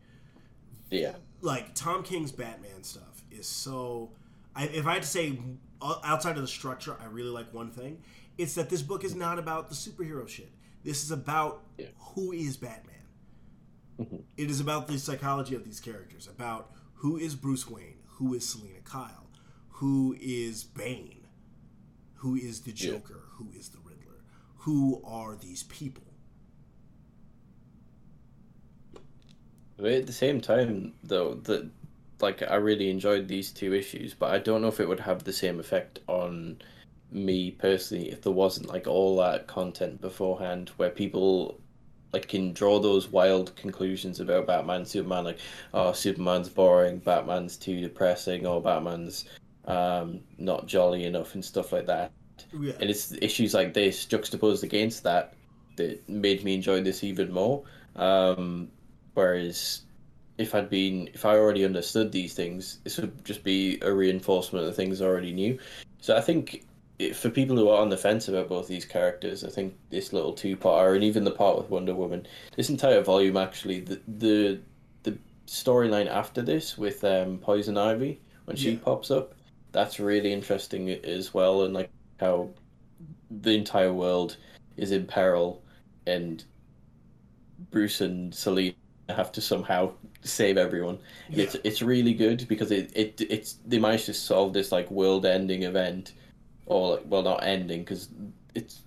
Yeah. 0.91 1.15
Like 1.43 1.75
Tom 1.75 2.03
King's 2.03 2.33
Batman 2.33 2.83
stuff, 2.83 3.23
is 3.31 3.47
so. 3.47 4.11
I, 4.55 4.65
if 4.67 4.87
I 4.87 4.95
had 4.95 5.03
to 5.03 5.09
say 5.09 5.39
uh, 5.81 5.97
outside 6.05 6.37
of 6.37 6.43
the 6.43 6.49
structure, 6.49 6.97
I 7.01 7.07
really 7.07 7.31
like 7.31 7.53
one 7.55 7.71
thing. 7.71 8.03
It's 8.37 8.55
that 8.55 8.69
this 8.69 8.83
book 8.83 9.05
is 9.05 9.15
not 9.15 9.39
about 9.39 9.69
the 9.69 9.75
superhero 9.75 10.29
shit. 10.29 10.51
This 10.85 11.03
is 11.05 11.11
about 11.11 11.63
Yeah. 11.79 11.87
who 11.99 12.33
is 12.33 12.57
Batman. 12.57 12.87
It 14.37 14.51
is 14.51 14.61
about 14.61 14.87
the 14.89 14.99
psychology 14.99 15.55
of 15.55 15.63
these 15.65 15.79
characters, 15.79 16.27
about 16.27 16.73
who 16.95 17.19
is 17.19 17.35
Bruce 17.35 17.69
Wayne, 17.69 17.99
who 18.07 18.33
is 18.33 18.49
Selina 18.49 18.81
Kyle, 18.83 19.29
who 19.69 20.17
is 20.19 20.65
Bane, 20.65 21.27
who 22.17 22.35
is 22.35 22.63
the 22.63 22.71
Yeah. 22.73 22.93
Joker, 22.93 23.21
who 23.33 23.51
is 23.55 23.69
the 23.69 23.79
Riddler, 23.79 24.23
who 24.59 25.03
are 25.05 25.37
these 25.37 25.65
people. 25.65 26.10
But 29.81 29.93
at 29.93 30.07
the 30.07 30.13
same 30.13 30.41
time, 30.41 30.93
though, 31.03 31.35
that 31.45 31.69
like 32.21 32.43
I 32.43 32.57
really 32.57 32.91
enjoyed 32.91 33.29
these 33.29 33.51
two 33.51 33.75
issues, 33.75 34.15
but 34.15 34.31
I 34.31 34.39
don't 34.39 34.63
know 34.63 34.69
if 34.69 34.81
it 34.81 34.89
would 34.89 35.01
have 35.01 35.25
the 35.25 35.33
same 35.33 35.59
effect 35.59 36.01
on 36.07 36.61
me 37.13 37.51
personally 37.51 38.09
if 38.13 38.23
there 38.23 38.33
wasn't 38.33 38.69
like 38.69 38.87
all 38.87 39.17
that 39.17 39.49
content 39.49 40.01
beforehand 40.01 40.71
where 40.77 40.91
people 40.91 41.59
like 42.13 42.29
can 42.29 42.53
draw 42.53 42.79
those 42.79 43.09
wild 43.09 43.55
conclusions 43.57 44.21
about 44.21 44.47
Batman, 44.47 44.85
Superman, 44.85 45.25
like 45.25 45.39
oh 45.75 45.93
Superman's 45.93 46.49
boring, 46.49 46.99
Batman's 46.99 47.57
too 47.57 47.81
depressing, 47.81 48.47
or 48.47 48.61
Batman's 48.61 49.25
um 49.67 50.21
not 50.39 50.67
jolly 50.67 51.05
enough 51.05 51.35
and 51.35 51.45
stuff 51.45 51.73
like 51.73 51.87
that. 51.87 52.11
Yeah. 52.59 52.73
And 52.81 52.91
it's 52.91 53.13
issues 53.21 53.55
like 53.55 53.75
this 53.75 54.05
juxtaposed 54.05 54.65
against 54.65 55.03
that 55.05 55.35
that 55.77 56.09
made 56.09 56.45
me 56.45 56.55
enjoy 56.55 56.83
this 56.83 57.05
even 57.05 57.33
more. 57.33 57.63
Um, 57.97 58.71
whereas 59.15 59.83
if 60.39 60.55
I'd 60.55 60.71
been, 60.71 61.11
if 61.13 61.25
I 61.25 61.37
already 61.37 61.65
understood 61.65 62.13
these 62.13 62.35
things, 62.35 62.79
this 62.85 62.97
would 62.97 63.25
just 63.25 63.45
be 63.45 63.79
a 63.83 63.93
reinforcement 63.93 64.67
of 64.67 64.75
things 64.75 65.01
I 65.03 65.07
already 65.07 65.33
knew. 65.33 65.59
So 66.01 66.17
I 66.17 66.21
think 66.21 66.65
it, 66.99 67.15
for 67.15 67.29
people 67.29 67.57
who 67.57 67.69
are 67.69 67.81
on 67.81 67.91
the 67.91 67.97
fence 67.97 68.29
about 68.29 68.49
both 68.49 68.67
these 68.67 68.85
characters, 68.87 69.45
I 69.45 69.51
think 69.51 69.75
this 69.91 70.13
little 70.13 70.33
two-parter 70.33 70.95
and 70.95 71.05
even 71.05 71.25
the 71.25 71.31
part 71.31 71.59
with 71.59 71.69
Wonder 71.69 71.95
Woman, 71.95 72.27
this 72.57 72.71
entire 72.71 73.03
volume 73.03 73.37
actually, 73.37 73.81
the 73.81 74.01
the, 74.19 74.61
the 75.03 75.19
storyline 75.47 76.09
after 76.09 76.41
this 76.43 76.79
with 76.79 77.05
um, 77.05 77.39
Poison 77.39 77.77
Ivy 77.77 78.21
when 78.47 78.57
she 78.57 78.73
Yeah. 78.73 78.79
pops 78.79 79.11
up, 79.11 79.35
that's 79.73 80.01
really 80.01 80.33
interesting 80.33 80.89
as 80.89 81.35
well, 81.35 81.65
and 81.65 81.75
like 81.75 81.91
how 82.19 82.49
the 83.31 83.53
entire 83.53 83.93
world 83.93 84.37
is 84.77 84.91
in 84.91 85.07
peril 85.07 85.63
and 86.07 86.45
Bruce 87.71 88.01
and 88.01 88.35
Selina 88.35 88.75
have 89.15 89.33
to 89.33 89.41
somehow 89.41 89.93
save 90.23 90.57
everyone. 90.59 90.99
Yeah. 91.29 91.45
It's 91.45 91.57
it's 91.65 91.83
really 91.83 92.15
good 92.15 92.47
because 92.49 92.71
it, 92.71 92.91
it 92.95 93.21
it's 93.31 93.55
they 93.67 93.79
managed 93.79 94.07
to 94.07 94.15
solve 94.15 94.53
this 94.53 94.71
like 94.73 94.91
world 94.91 95.25
ending 95.27 95.63
event, 95.65 96.13
or 96.67 96.97
like, 96.97 97.03
well 97.07 97.23
not 97.23 97.43
ending 97.45 97.81
because 97.81 98.09
it's 98.55 98.83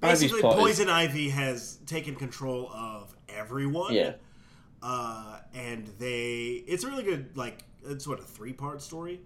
Basically, 0.00 0.40
plot 0.40 0.56
is- 0.58 0.62
Poison 0.62 0.88
Ivy 0.90 1.30
has 1.30 1.76
taken 1.86 2.14
control 2.14 2.70
of 2.72 3.16
everyone. 3.28 3.94
yeah 3.94 4.12
Uh, 4.82 5.38
and 5.54 5.86
they, 5.98 6.62
it's 6.68 6.84
a 6.84 6.88
really 6.88 7.02
good, 7.02 7.34
like, 7.36 7.64
it's 7.88 8.06
what, 8.06 8.20
a 8.20 8.22
three 8.22 8.52
part 8.52 8.82
story? 8.82 9.20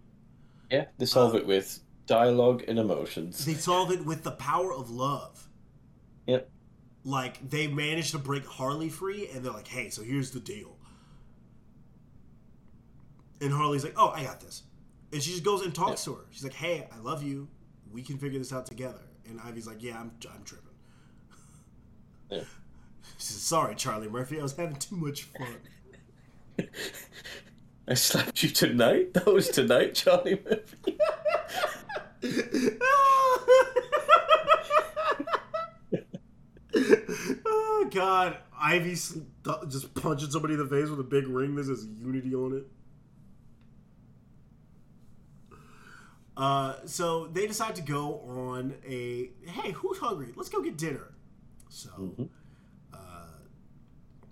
yeah 0.71 0.85
they 0.99 1.07
solve 1.07 1.35
Uh, 1.35 1.39
it 1.39 1.47
with 1.47 1.81
dialogue 2.07 2.63
and 2.69 2.79
emotions. 2.79 3.45
They 3.45 3.55
solve 3.55 3.91
it 3.91 4.05
with 4.05 4.23
the 4.23 4.31
power 4.31 4.73
of 4.73 4.91
love. 4.91 5.49
Yep. 6.27 6.49
Like, 7.05 7.49
they 7.49 7.67
managed 7.67 8.13
to 8.13 8.19
break 8.19 8.45
Harley 8.47 8.89
free, 8.89 9.29
and 9.29 9.45
they're 9.45 9.53
like, 9.53 9.69
hey, 9.69 9.89
so 9.89 10.03
here's 10.03 10.31
the 10.31 10.41
deal. 10.41 10.77
And 13.41 13.53
Harley's 13.53 13.85
like, 13.85 13.95
oh, 13.97 14.11
I 14.11 14.23
got 14.23 14.41
this. 14.41 14.65
And 15.13 15.23
she 15.23 15.31
just 15.31 15.43
goes 15.43 15.63
and 15.63 15.75
talks 15.75 16.05
to 16.05 16.15
her. 16.15 16.25
She's 16.31 16.45
like, 16.45 16.53
hey, 16.53 16.87
I 16.95 16.99
love 16.99 17.23
you. 17.23 17.49
We 17.91 18.03
can 18.03 18.19
figure 18.19 18.39
this 18.39 18.53
out 18.53 18.67
together. 18.67 19.01
And 19.29 19.41
Ivy's 19.41 19.67
like, 19.67 19.83
yeah, 19.83 19.99
I'm, 19.99 20.13
I'm 20.33 20.45
tripping. 20.45 20.67
Yeah. 22.31 22.41
She 23.17 23.27
says, 23.33 23.43
sorry, 23.43 23.75
Charlie 23.75 24.09
Murphy. 24.09 24.39
I 24.39 24.43
was 24.43 24.55
having 24.55 24.77
too 24.77 24.97
much 24.97 25.25
fun. 25.25 25.57
I 27.89 27.95
slapped 27.95 28.43
you 28.43 28.49
tonight. 28.49 29.13
That 29.15 29.27
was 29.27 29.49
tonight, 29.49 29.95
Charlie 29.95 30.41
Murphy. 30.43 30.97
oh 36.75 37.89
god, 37.93 38.39
Ivy 38.59 38.91
just 38.91 39.95
punching 39.95 40.31
somebody 40.31 40.55
in 40.55 40.61
the 40.61 40.67
face 40.67 40.89
with 40.89 41.01
a 41.01 41.05
big 41.05 41.27
ring 41.27 41.55
that 41.57 41.65
says 41.65 41.87
Unity 41.99 42.35
on 42.35 42.57
it. 42.57 42.67
Uh, 46.37 46.77
so 46.87 47.27
they 47.27 47.47
decide 47.47 47.75
to 47.77 47.83
go 47.83 48.21
on 48.21 48.75
a 48.87 49.31
hey, 49.47 49.73
who's 49.73 49.99
hungry? 49.99 50.33
Let's 50.37 50.49
go 50.49 50.63
get 50.63 50.79
dinner. 50.79 51.13
So, 51.69 51.91
Mhm. 51.91 52.29
uh, 52.93 53.27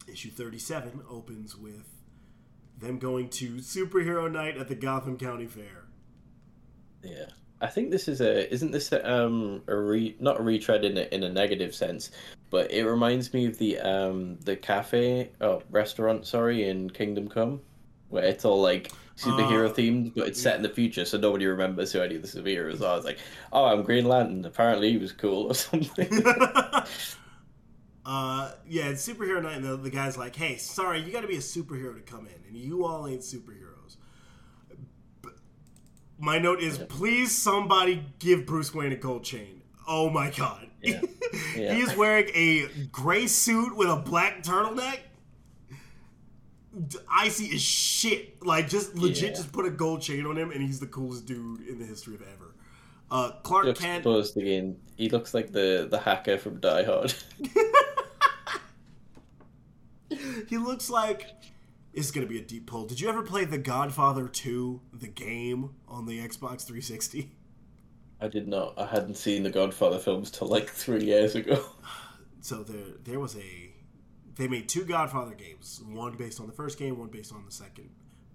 issue 0.06 0.30
thirty-seven 0.30 1.02
opens 1.08 1.56
with 1.56 1.86
them 2.78 2.98
going 2.98 3.28
to 3.28 3.56
superhero 3.56 4.30
night 4.30 4.56
at 4.56 4.68
the 4.68 4.74
Gotham 4.74 5.18
County 5.18 5.46
Fair. 5.46 5.86
Yeah, 7.02 7.30
I 7.60 7.66
think 7.68 7.90
this 7.90 8.08
is 8.08 8.20
a 8.20 8.52
isn't 8.52 8.70
this 8.70 8.92
a, 8.92 9.10
um 9.10 9.62
a 9.66 9.76
re 9.76 10.16
not 10.20 10.38
a 10.40 10.42
retread 10.42 10.84
in 10.84 10.96
a, 10.98 11.02
in 11.14 11.22
a 11.24 11.28
negative 11.28 11.74
sense, 11.74 12.10
but 12.50 12.70
it 12.70 12.84
reminds 12.84 13.32
me 13.32 13.46
of 13.46 13.58
the 13.58 13.78
um 13.80 14.38
the 14.44 14.56
cafe 14.56 15.32
oh 15.40 15.62
restaurant 15.70 16.26
sorry 16.26 16.68
in 16.68 16.90
Kingdom 16.90 17.28
Come, 17.28 17.60
where 18.08 18.24
it's 18.24 18.44
all 18.44 18.60
like 18.60 18.92
superhero 19.16 19.68
Uh, 19.70 19.74
themed, 19.74 20.14
but 20.16 20.28
it's 20.28 20.40
set 20.40 20.56
in 20.56 20.62
the 20.62 20.68
future, 20.68 21.04
so 21.04 21.18
nobody 21.18 21.46
remembers 21.46 21.92
who 21.92 22.00
any 22.00 22.16
of 22.16 22.22
the 22.22 22.28
superheroes 22.28 22.80
are. 22.82 22.96
It's 22.96 23.06
like, 23.06 23.18
oh, 23.52 23.64
I'm 23.64 23.82
Green 23.82 24.04
Lantern. 24.06 24.44
Apparently, 24.44 24.92
he 24.92 24.98
was 24.98 25.12
cool 25.12 25.48
or 25.50 25.54
something. 25.66 26.08
uh, 28.04 28.52
yeah, 28.66 28.88
it's 28.88 29.06
superhero 29.06 29.42
night, 29.42 29.56
and 29.56 29.64
the, 29.64 29.76
the 29.76 29.90
guy's 29.90 30.16
like, 30.16 30.36
"Hey, 30.36 30.56
sorry, 30.56 31.00
you 31.02 31.12
got 31.12 31.22
to 31.22 31.28
be 31.28 31.36
a 31.36 31.40
superhero 31.40 31.94
to 31.94 32.00
come 32.02 32.26
in, 32.26 32.42
and 32.48 32.56
you 32.56 32.84
all 32.84 33.06
ain't 33.06 33.20
superheroes." 33.22 33.67
But 36.18 36.24
my 36.24 36.38
note 36.38 36.60
is, 36.60 36.78
please 36.78 37.36
somebody 37.36 38.04
give 38.18 38.46
Bruce 38.46 38.74
Wayne 38.74 38.92
a 38.92 38.96
gold 38.96 39.24
chain. 39.24 39.62
Oh 39.86 40.10
my 40.10 40.30
god, 40.30 40.68
Yeah. 40.82 41.00
Yeah. 41.56 41.74
he 41.74 41.80
is 41.80 41.96
wearing 41.96 42.28
a 42.34 42.66
gray 42.92 43.26
suit 43.26 43.76
with 43.76 43.88
a 43.88 43.96
black 43.96 44.42
turtleneck. 44.42 44.98
D- 46.88 46.98
Icy 47.10 47.54
as 47.54 47.62
shit. 47.62 48.44
Like, 48.44 48.68
just 48.68 48.94
legit, 48.96 49.30
Yeah. 49.30 49.36
just 49.36 49.52
put 49.52 49.64
a 49.66 49.70
gold 49.70 50.02
chain 50.02 50.26
on 50.26 50.36
him, 50.36 50.50
and 50.52 50.62
he's 50.62 50.78
the 50.78 50.86
coolest 50.86 51.26
dude 51.26 51.66
in 51.66 51.78
the 51.78 51.84
history 51.86 52.14
of 52.14 52.22
ever. 52.22 52.54
Uh, 53.10 53.30
Clark 53.42 53.64
looks 53.66 53.80
Kent. 53.80 54.02
supposed 54.02 54.36
again. 54.36 54.76
He 54.96 55.08
looks 55.08 55.32
like 55.32 55.50
the 55.52 55.88
the 55.90 55.98
hacker 55.98 56.36
from 56.38 56.60
Die 56.60 56.82
Hard. 56.84 57.14
He 60.48 60.56
looks 60.56 60.88
like 60.88 61.26
this 61.94 62.06
is 62.06 62.12
gonna 62.12 62.26
be 62.26 62.38
a 62.38 62.42
deep 62.42 62.66
pull. 62.66 62.86
Did 62.86 63.00
you 63.00 63.08
ever 63.08 63.22
play 63.22 63.44
The 63.44 63.58
Godfather 63.58 64.28
2, 64.28 64.80
the 64.92 65.08
game 65.08 65.70
on 65.86 66.06
the 66.06 66.18
Xbox 66.18 66.64
360? 66.64 67.32
I 68.20 68.28
did 68.28 68.48
not. 68.48 68.74
I 68.78 68.86
hadn't 68.86 69.16
seen 69.16 69.44
the 69.44 69.50
Godfather 69.50 69.98
films 69.98 70.30
till 70.30 70.48
like 70.48 70.68
three 70.68 71.04
years 71.04 71.34
ago. 71.34 71.62
So 72.40 72.62
there, 72.62 72.94
there 73.02 73.18
was 73.18 73.36
a. 73.36 73.74
They 74.36 74.46
made 74.46 74.68
two 74.68 74.84
Godfather 74.84 75.34
games. 75.34 75.82
One 75.84 76.16
based 76.16 76.40
on 76.40 76.46
the 76.46 76.52
first 76.52 76.78
game, 76.78 76.96
one 76.96 77.08
based 77.08 77.32
on 77.32 77.44
the 77.44 77.50
second. 77.50 77.90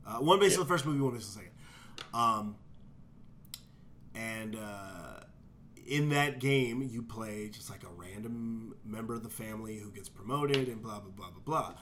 Uh, 0.05 0.17
one 0.17 0.41
based 0.41 0.57
on 0.57 0.65
the 0.65 0.67
first 0.67 0.85
movie, 0.85 0.99
one 0.99 1.13
based 1.13 1.37
on 1.37 1.43
the 1.43 1.47
second. 1.47 2.13
Um, 2.13 2.55
and 4.13 4.57
uh, 4.57 5.21
in 5.87 6.09
that 6.09 6.39
game, 6.39 6.81
you 6.83 7.01
play 7.01 7.49
just 7.49 7.69
like 7.69 7.83
a 7.83 7.89
random 7.95 8.75
member 8.85 9.13
of 9.13 9.23
the 9.23 9.29
family 9.29 9.77
who 9.77 9.89
gets 9.91 10.09
promoted 10.09 10.67
and 10.67 10.81
blah 10.81 10.99
blah 10.99 11.11
blah 11.11 11.29
blah 11.29 11.41
blah. 11.45 11.73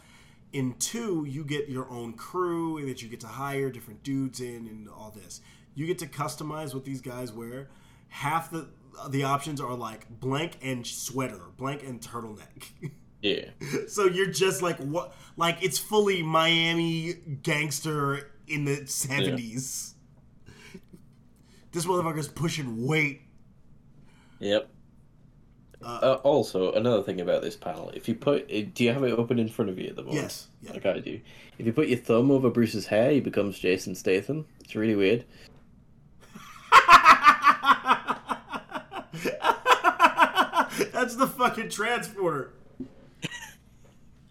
In 0.54 0.74
two, 0.80 1.26
you 1.26 1.44
get 1.46 1.70
your 1.70 1.90
own 1.90 2.14
crew 2.14 2.86
that 2.86 3.02
you 3.02 3.08
get 3.08 3.22
to 3.22 3.28
hire 3.28 3.70
different 3.70 4.04
dudes 4.04 4.42
in 4.42 4.68
and 4.68 4.90
all 4.90 5.12
this. 5.12 5.42
You 5.76 5.88
get 5.88 6.00
to 6.00 6.08
customize 6.08 6.74
what 6.74 6.84
these 6.84 7.02
guys 7.02 7.32
wear. 7.32 7.70
Half 8.10 8.52
the 8.52 8.68
the 9.10 9.24
options 9.24 9.62
are 9.62 9.74
like 9.74 10.08
blank 10.20 10.58
and 10.62 10.86
sweater, 10.86 11.40
blank 11.58 11.84
and 11.84 12.02
turtleneck. 12.02 12.70
Yeah. 13.24 13.50
so 13.88 14.06
you're 14.06 14.32
just 14.32 14.64
like 14.64 14.78
what? 14.80 15.14
Like 15.38 15.64
it's 15.64 15.78
fully 15.78 16.24
Miami 16.24 17.14
gangster 17.44 18.32
in 18.48 18.66
the 18.66 18.88
seventies. 18.88 19.94
This 21.72 21.86
motherfucker's 21.86 22.28
pushing 22.28 22.86
weight. 22.86 23.22
Yep. 24.40 24.70
Uh, 25.84 26.20
also, 26.24 26.72
another 26.74 27.02
thing 27.04 27.20
about 27.22 27.42
this 27.42 27.56
panel, 27.56 27.90
if 27.94 28.08
you 28.08 28.16
put, 28.16 28.48
do 28.48 28.84
you 28.84 28.94
have 28.94 29.04
it 29.04 29.12
open 29.18 29.40
in 29.40 29.50
front 29.50 29.70
of 29.70 29.80
you 29.80 29.88
at 29.88 29.96
the 29.96 30.04
moment? 30.04 30.22
Yes. 30.22 30.48
Yeah. 30.62 30.74
Like 30.74 30.86
I 30.86 31.00
do. 31.00 31.20
If 31.58 31.66
you 31.66 31.74
put 31.74 31.88
your 31.88 31.98
thumb 32.00 32.30
over 32.32 32.50
Bruce's 32.50 32.88
hair, 32.88 33.12
he 33.12 33.20
becomes 33.20 33.58
Jason 33.60 33.96
Statham. 33.96 34.46
It's 34.64 34.76
really 34.76 34.96
weird. 34.96 35.26
That's 40.94 41.16
the 41.16 41.28
fucking 41.28 41.70
transporter. 41.70 42.54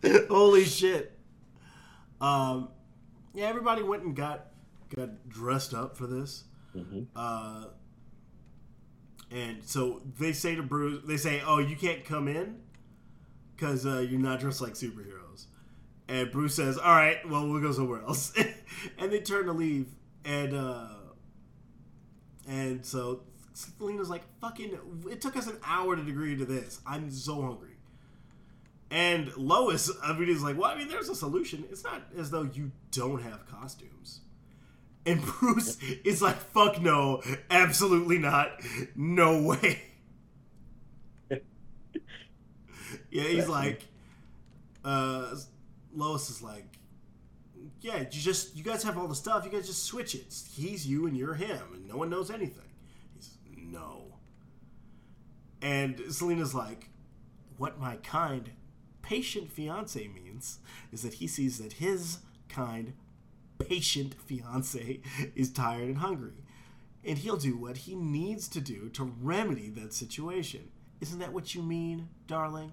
Holy 0.28 0.64
shit. 0.64 1.18
Um, 2.20 2.68
yeah, 3.34 3.46
everybody 3.46 3.82
went 3.82 4.03
and 4.05 4.14
got 4.14 4.46
got 4.94 5.28
dressed 5.28 5.74
up 5.74 5.96
for 5.96 6.07
this. 6.07 6.44
Mhm. 6.76 7.07
Uh, 7.14 7.66
and 9.31 9.64
so 9.64 10.03
they 10.18 10.33
say 10.33 10.57
to 10.57 10.62
Bruce, 10.62 11.03
they 11.07 11.16
say, 11.16 11.43
"Oh, 11.47 11.59
you 11.59 11.76
can't 11.76 12.05
come 12.05 12.26
in 12.26 12.61
because 13.55 13.87
uh, 13.87 13.99
you're 13.99 14.20
not 14.20 14.41
dressed 14.41 14.61
like 14.61 14.74
superheroes." 14.74 15.47
And 16.09 16.31
Bruce 16.33 16.55
says, 16.55 16.76
"All 16.78 16.95
right, 16.95 17.18
well, 17.28 17.49
we'll 17.49 17.62
go 17.62 17.72
somewhere 17.72 18.03
else." 18.03 18.33
and 18.99 19.12
they 19.12 19.20
turn 19.20 19.47
to 19.47 19.53
leave, 19.53 19.87
and 20.24 20.55
uh, 20.55 20.89
and 22.49 22.85
so 22.85 23.22
Selina's 23.53 24.11
like, 24.11 24.22
"Fucking, 24.41 24.76
it 25.11 25.20
took 25.20 25.37
us 25.37 25.47
an 25.47 25.59
hour 25.64 25.95
to 25.95 26.03
agree 26.03 26.37
to 26.37 26.45
this. 26.45 26.81
I'm 26.85 27.11
so 27.11 27.41
hungry." 27.41 27.68
And 28.91 29.35
Lois, 29.37 29.89
I 30.03 30.12
mean, 30.14 30.28
is 30.28 30.43
like, 30.43 30.59
"Well, 30.59 30.72
I 30.72 30.76
mean, 30.76 30.89
there's 30.89 31.09
a 31.09 31.14
solution. 31.14 31.64
It's 31.70 31.85
not 31.85 32.03
as 32.18 32.31
though 32.31 32.49
you 32.53 32.72
don't 32.91 33.22
have 33.22 33.47
costumes." 33.47 34.22
And 35.07 35.22
Bruce 35.22 35.78
is 36.05 36.20
like, 36.20 36.36
"Fuck 36.36 36.80
no, 36.80 37.22
absolutely 37.51 38.18
not, 38.18 38.61
no 38.94 39.42
way." 39.42 39.82
yeah, 41.30 41.40
he's 43.11 43.48
like, 43.48 43.86
uh, 44.84 45.34
Lois 45.94 46.28
is 46.28 46.42
like, 46.42 46.78
"Yeah, 47.80 48.01
you 48.01 48.07
just 48.11 48.55
you 48.57 48.62
guys 48.62 48.82
have 48.82 48.98
all 48.98 49.09
the 49.09 49.14
stuff. 49.14 49.44
You 49.44 49.51
guys 49.51 49.66
just 49.66 49.84
switch 49.84 50.14
it. 50.14 50.34
He's 50.53 50.86
you 50.86 51.07
and 51.07 51.16
you're 51.16 51.34
him, 51.34 51.62
and 51.72 51.88
no 51.88 51.96
one 51.96 52.11
knows 52.11 52.30
anything." 52.30 52.68
He's 53.14 53.38
no. 53.57 54.18
And 55.62 56.01
Selina's 56.11 56.55
like, 56.55 56.90
"What 57.57 57.80
my 57.80 57.96
kind, 57.96 58.51
patient 59.01 59.51
fiance 59.51 60.09
means 60.09 60.59
is 60.92 61.03
that 61.03 61.14
he 61.14 61.26
sees 61.26 61.59
that 61.59 61.74
his 61.74 62.18
kind." 62.51 62.92
Patient 63.61 64.15
fiance 64.27 65.01
is 65.35 65.51
tired 65.51 65.85
and 65.85 65.99
hungry. 65.99 66.45
And 67.05 67.19
he'll 67.19 67.37
do 67.37 67.57
what 67.57 67.79
he 67.79 67.95
needs 67.95 68.49
to 68.49 68.61
do 68.61 68.89
to 68.91 69.05
remedy 69.05 69.71
that 69.71 69.95
situation. 69.95 70.71
Isn't 71.01 71.21
that 71.21 71.33
what 71.33 71.55
you 71.55 71.63
mean, 71.63 72.09
darling? 72.27 72.73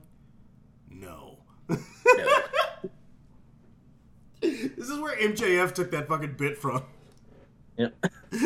No. 0.90 1.40
this 1.68 1.80
is 4.42 5.00
where 5.00 5.16
MJF 5.18 5.74
took 5.74 5.92
that 5.92 6.08
fucking 6.08 6.34
bit 6.34 6.58
from. 6.58 6.84
Yep. 7.78 7.94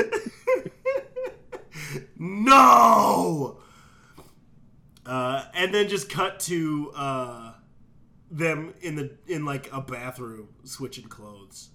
no! 2.18 3.60
Uh, 5.06 5.46
and 5.54 5.74
then 5.74 5.88
just 5.88 6.10
cut 6.10 6.40
to 6.42 6.92
uh, 6.96 7.54
them 8.30 8.74
in 8.82 8.96
the 8.96 9.12
in 9.28 9.46
like 9.46 9.72
a 9.74 9.82
bathroom 9.82 10.50
switching 10.64 11.06
clothes. 11.06 11.70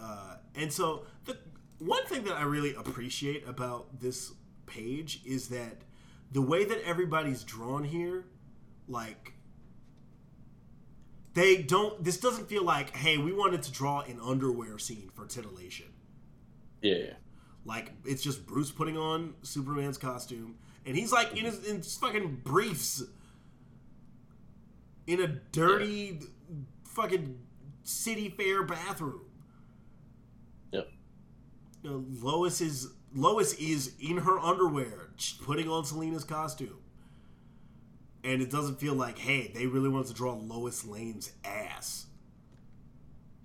Uh, 0.00 0.36
and 0.54 0.72
so 0.72 1.04
the 1.24 1.36
one 1.78 2.04
thing 2.06 2.24
that 2.24 2.34
I 2.34 2.42
really 2.42 2.74
appreciate 2.74 3.46
about 3.48 4.00
this 4.00 4.32
page 4.66 5.22
is 5.24 5.48
that 5.48 5.78
the 6.32 6.42
way 6.42 6.64
that 6.64 6.82
everybody's 6.84 7.42
drawn 7.42 7.84
here, 7.84 8.24
like 8.88 9.34
they 11.34 11.58
don't. 11.58 12.02
This 12.02 12.18
doesn't 12.18 12.48
feel 12.48 12.64
like, 12.64 12.96
hey, 12.96 13.18
we 13.18 13.32
wanted 13.32 13.62
to 13.62 13.72
draw 13.72 14.00
an 14.00 14.18
underwear 14.22 14.78
scene 14.78 15.10
for 15.14 15.26
titillation. 15.26 15.86
Yeah. 16.82 17.14
Like 17.64 17.92
it's 18.04 18.22
just 18.22 18.46
Bruce 18.46 18.70
putting 18.70 18.96
on 18.96 19.34
Superman's 19.42 19.98
costume, 19.98 20.56
and 20.86 20.96
he's 20.96 21.12
like 21.12 21.36
in 21.36 21.44
his 21.44 21.64
in 21.64 21.78
his 21.78 21.96
fucking 21.96 22.40
briefs, 22.42 23.02
in 25.06 25.20
a 25.20 25.26
dirty, 25.26 26.20
fucking 26.84 27.38
city 27.82 28.30
fair 28.30 28.62
bathroom. 28.62 29.22
Know, 31.82 32.04
Lois 32.22 32.60
is 32.60 32.88
Lois 33.14 33.54
is 33.54 33.94
in 34.00 34.18
her 34.18 34.38
underwear, 34.38 35.08
putting 35.44 35.68
on 35.68 35.84
Selina's 35.84 36.24
costume, 36.24 36.78
and 38.22 38.42
it 38.42 38.50
doesn't 38.50 38.78
feel 38.78 38.94
like, 38.94 39.18
hey, 39.18 39.50
they 39.54 39.66
really 39.66 39.88
wanted 39.88 40.08
to 40.08 40.14
draw 40.14 40.34
Lois 40.34 40.84
Lane's 40.84 41.32
ass. 41.44 42.06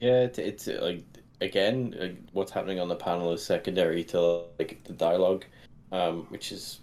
Yeah, 0.02 0.24
it's, 0.24 0.38
it's 0.38 0.68
uh, 0.68 0.80
like 0.82 1.04
again, 1.40 1.96
like, 1.98 2.18
what's 2.34 2.52
happening 2.52 2.80
on 2.80 2.90
the 2.90 2.96
panel 2.96 3.32
is 3.32 3.44
secondary 3.44 4.04
to 4.06 4.44
like 4.60 4.84
the 4.84 4.94
dialogue, 4.94 5.46
um, 5.94 6.26
which 6.30 6.52
is 6.52 6.82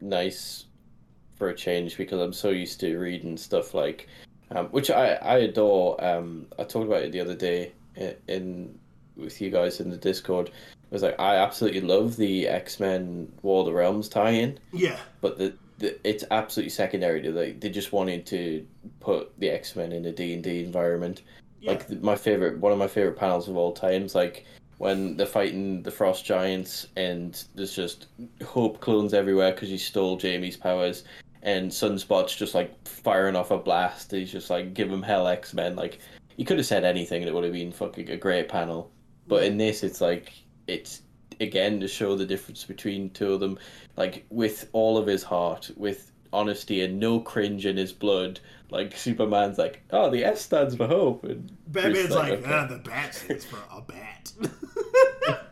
nice 0.00 0.66
for 1.36 1.50
a 1.50 1.54
change 1.54 1.96
because 1.96 2.20
I'm 2.20 2.32
so 2.32 2.50
used 2.50 2.80
to 2.80 2.98
reading 2.98 3.36
stuff 3.36 3.72
like, 3.72 4.08
um, 4.50 4.66
which 4.66 4.90
I 4.90 5.12
I 5.14 5.36
adore. 5.38 6.02
Um, 6.04 6.46
I 6.58 6.64
talked 6.64 6.86
about 6.86 7.02
it 7.02 7.12
the 7.12 7.20
other 7.20 7.36
day 7.36 7.72
in, 7.94 8.16
in 8.26 8.78
with 9.16 9.40
you 9.40 9.50
guys 9.50 9.80
in 9.80 9.90
the 9.90 9.96
Discord. 9.96 10.50
Was 10.90 11.02
like 11.02 11.18
I 11.20 11.36
absolutely 11.36 11.82
love 11.82 12.16
the 12.16 12.48
X 12.48 12.80
Men 12.80 13.30
War 13.42 13.60
of 13.60 13.66
the 13.66 13.72
Realms 13.72 14.08
tie-in, 14.08 14.58
Yeah, 14.72 14.98
but 15.20 15.36
the, 15.38 15.54
the 15.78 15.98
it's 16.08 16.24
absolutely 16.30 16.70
secondary 16.70 17.20
to 17.22 17.30
like 17.32 17.60
they 17.60 17.68
just 17.68 17.92
wanted 17.92 18.24
to 18.26 18.66
put 19.00 19.38
the 19.38 19.50
X 19.50 19.76
Men 19.76 19.92
in 19.92 20.04
a 20.06 20.12
D 20.12 20.32
and 20.32 20.42
D 20.42 20.64
environment. 20.64 21.22
yeah, 21.60 21.72
Like 21.72 21.88
th- 21.88 22.00
my 22.00 22.14
favorite, 22.16 22.58
one 22.58 22.72
of 22.72 22.78
my 22.78 22.88
favorite 22.88 23.16
panels 23.18 23.48
of 23.48 23.56
all 23.56 23.72
times, 23.72 24.14
like 24.14 24.46
when 24.78 25.16
they're 25.16 25.26
fighting 25.26 25.82
the 25.82 25.90
Frost 25.90 26.24
Giants 26.24 26.86
and 26.96 27.44
there's 27.54 27.74
just 27.74 28.06
Hope 28.46 28.80
clones 28.80 29.12
everywhere 29.12 29.52
because 29.52 29.68
he 29.68 29.76
stole 29.76 30.16
Jamie's 30.16 30.56
powers, 30.56 31.04
and 31.42 31.70
Sunspot's 31.70 32.34
just 32.34 32.54
like 32.54 32.72
firing 32.88 33.36
off 33.36 33.50
a 33.50 33.58
blast. 33.58 34.10
He's 34.12 34.32
just 34.32 34.48
like 34.48 34.72
give 34.72 34.90
him 34.90 35.02
hell, 35.02 35.28
X 35.28 35.52
Men. 35.52 35.76
Like 35.76 35.98
he 36.36 36.44
could 36.44 36.56
have 36.56 36.66
said 36.66 36.84
anything 36.84 37.20
and 37.22 37.28
it 37.28 37.34
would 37.34 37.44
have 37.44 37.52
been 37.52 37.72
fucking 37.72 38.08
a 38.08 38.16
great 38.16 38.48
panel. 38.48 38.90
But 39.26 39.42
in 39.42 39.58
this, 39.58 39.82
it's 39.82 40.00
like 40.00 40.32
it's 40.68 41.02
again 41.40 41.80
to 41.80 41.88
show 41.88 42.14
the 42.16 42.26
difference 42.26 42.64
between 42.64 43.10
two 43.10 43.32
of 43.32 43.40
them, 43.40 43.58
like 43.96 44.24
with 44.30 44.68
all 44.72 44.96
of 44.98 45.06
his 45.06 45.22
heart, 45.22 45.70
with 45.76 46.12
honesty 46.32 46.82
and 46.82 47.00
no 47.00 47.18
cringe 47.20 47.64
in 47.66 47.76
his 47.76 47.92
blood. 47.92 48.38
Like 48.70 48.96
Superman's 48.96 49.56
like, 49.58 49.82
oh, 49.92 50.10
the 50.10 50.24
S 50.24 50.42
stands 50.42 50.76
for 50.76 50.86
hope, 50.86 51.24
and 51.24 51.50
Batman's 51.68 51.94
Bruce's 51.94 52.14
like, 52.14 52.32
okay. 52.34 52.52
ah, 52.52 52.66
the 52.66 52.76
bat 52.78 53.14
stands 53.14 53.44
for 53.46 53.58
a 53.72 53.80
bat. 53.80 54.32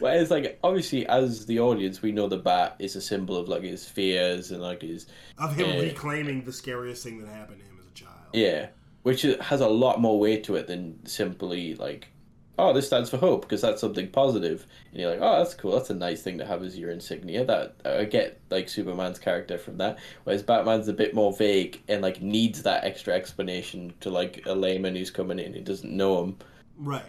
Whereas, 0.00 0.30
like, 0.32 0.58
obviously, 0.64 1.06
as 1.06 1.46
the 1.46 1.60
audience, 1.60 2.02
we 2.02 2.10
know 2.10 2.26
the 2.26 2.36
bat 2.36 2.74
is 2.80 2.96
a 2.96 3.00
symbol 3.00 3.36
of 3.36 3.48
like 3.48 3.62
his 3.62 3.84
fears 3.88 4.50
and 4.50 4.60
like 4.60 4.82
his 4.82 5.06
of 5.38 5.54
him 5.54 5.68
Yeah. 5.68 5.80
reclaiming 5.82 6.44
the 6.44 6.52
scariest 6.52 7.04
thing 7.04 7.20
that 7.20 7.28
happened 7.28 7.60
to 7.60 7.64
him 7.64 7.76
as 7.80 7.86
a 7.86 7.90
child. 7.94 8.14
yeah, 8.32 8.66
which 9.04 9.22
has 9.22 9.60
a 9.60 9.68
lot 9.68 10.00
more 10.00 10.18
weight 10.18 10.42
to 10.44 10.56
it 10.56 10.66
than 10.66 11.04
simply 11.06 11.74
like, 11.76 12.08
oh, 12.60 12.72
this 12.72 12.86
stands 12.86 13.10
for 13.10 13.16
hope 13.16 13.42
because 13.42 13.60
that's 13.60 13.80
something 13.80 14.08
positive, 14.08 14.66
and 14.90 15.00
you're 15.00 15.10
like, 15.10 15.20
oh, 15.20 15.38
that's 15.38 15.54
cool, 15.54 15.72
that's 15.72 15.90
a 15.90 15.94
nice 15.94 16.22
thing 16.22 16.38
to 16.38 16.46
have 16.46 16.62
as 16.62 16.78
your 16.78 16.90
insignia. 16.90 17.44
That 17.44 17.76
I 17.84 18.04
get 18.04 18.40
like 18.50 18.68
Superman's 18.68 19.18
character 19.18 19.58
from 19.58 19.78
that, 19.78 19.98
whereas 20.24 20.42
Batman's 20.42 20.88
a 20.88 20.92
bit 20.92 21.14
more 21.14 21.32
vague 21.32 21.80
and 21.88 22.02
like 22.02 22.22
needs 22.22 22.62
that 22.62 22.84
extra 22.84 23.14
explanation 23.14 23.92
to 24.00 24.10
like 24.10 24.42
a 24.46 24.54
layman 24.54 24.94
who's 24.94 25.10
coming 25.10 25.38
in 25.38 25.54
who 25.54 25.60
doesn't 25.60 25.90
know 25.90 26.22
him, 26.22 26.36
Right. 26.80 27.04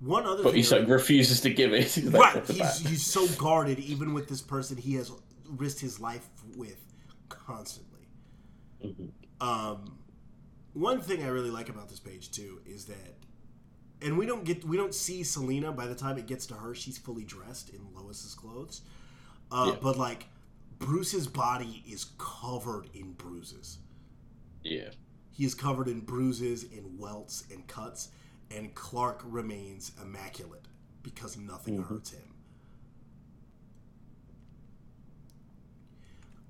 One 0.00 0.24
other 0.24 0.42
but 0.42 0.54
he's 0.54 0.70
like 0.70 0.86
refuses 0.88 1.40
to 1.40 1.50
give 1.50 1.72
it. 1.72 1.84
He's 1.92 2.04
right. 2.04 2.34
"What's 2.34 2.48
the 2.48 2.54
He's, 2.54 2.78
he's 2.86 3.06
so 3.06 3.26
guarded, 3.38 3.78
even 3.78 4.12
with 4.12 4.28
this 4.28 4.42
person 4.42 4.76
he 4.76 4.94
has 4.94 5.10
risked 5.48 5.80
his 5.80 5.98
life 5.98 6.28
with 6.54 6.78
constantly. 7.28 8.06
Um, 9.40 9.98
one 10.74 11.00
thing 11.00 11.24
I 11.24 11.28
really 11.28 11.50
like 11.50 11.70
about 11.70 11.88
this 11.88 11.98
page 11.98 12.30
too 12.30 12.60
is 12.66 12.84
that, 12.86 13.15
and 14.02 14.16
we 14.18 14.26
don't 14.26 14.44
get 14.44 14.64
we 14.64 14.76
don't 14.76 14.94
see 14.94 15.22
Selina 15.22 15.72
by 15.72 15.86
the 15.86 15.94
time 15.94 16.18
it 16.18 16.26
gets 16.26 16.46
to 16.46 16.54
her. 16.54 16.74
She's 16.74 16.98
fully 16.98 17.24
dressed 17.24 17.70
in 17.70 17.80
Lois's 17.94 18.34
clothes, 18.34 18.82
uh, 19.50 19.70
Yeah. 19.72 19.78
but 19.82 19.96
like 19.98 20.26
Bruce's 20.78 21.26
body 21.26 21.82
is 21.88 22.06
covered 22.18 22.88
in 22.94 23.12
bruises. 23.12 23.78
yeah. 24.62 24.90
He 25.32 25.44
is 25.44 25.54
covered 25.54 25.86
in 25.88 26.00
bruises 26.00 26.64
and 26.64 26.98
welts 26.98 27.44
and 27.52 27.66
cuts, 27.66 28.08
and 28.50 28.74
Clark 28.74 29.20
remains 29.24 29.92
immaculate 30.00 30.64
because 31.02 31.36
nothing 31.36 31.82
hurts 31.82 32.10
him. 32.12 32.22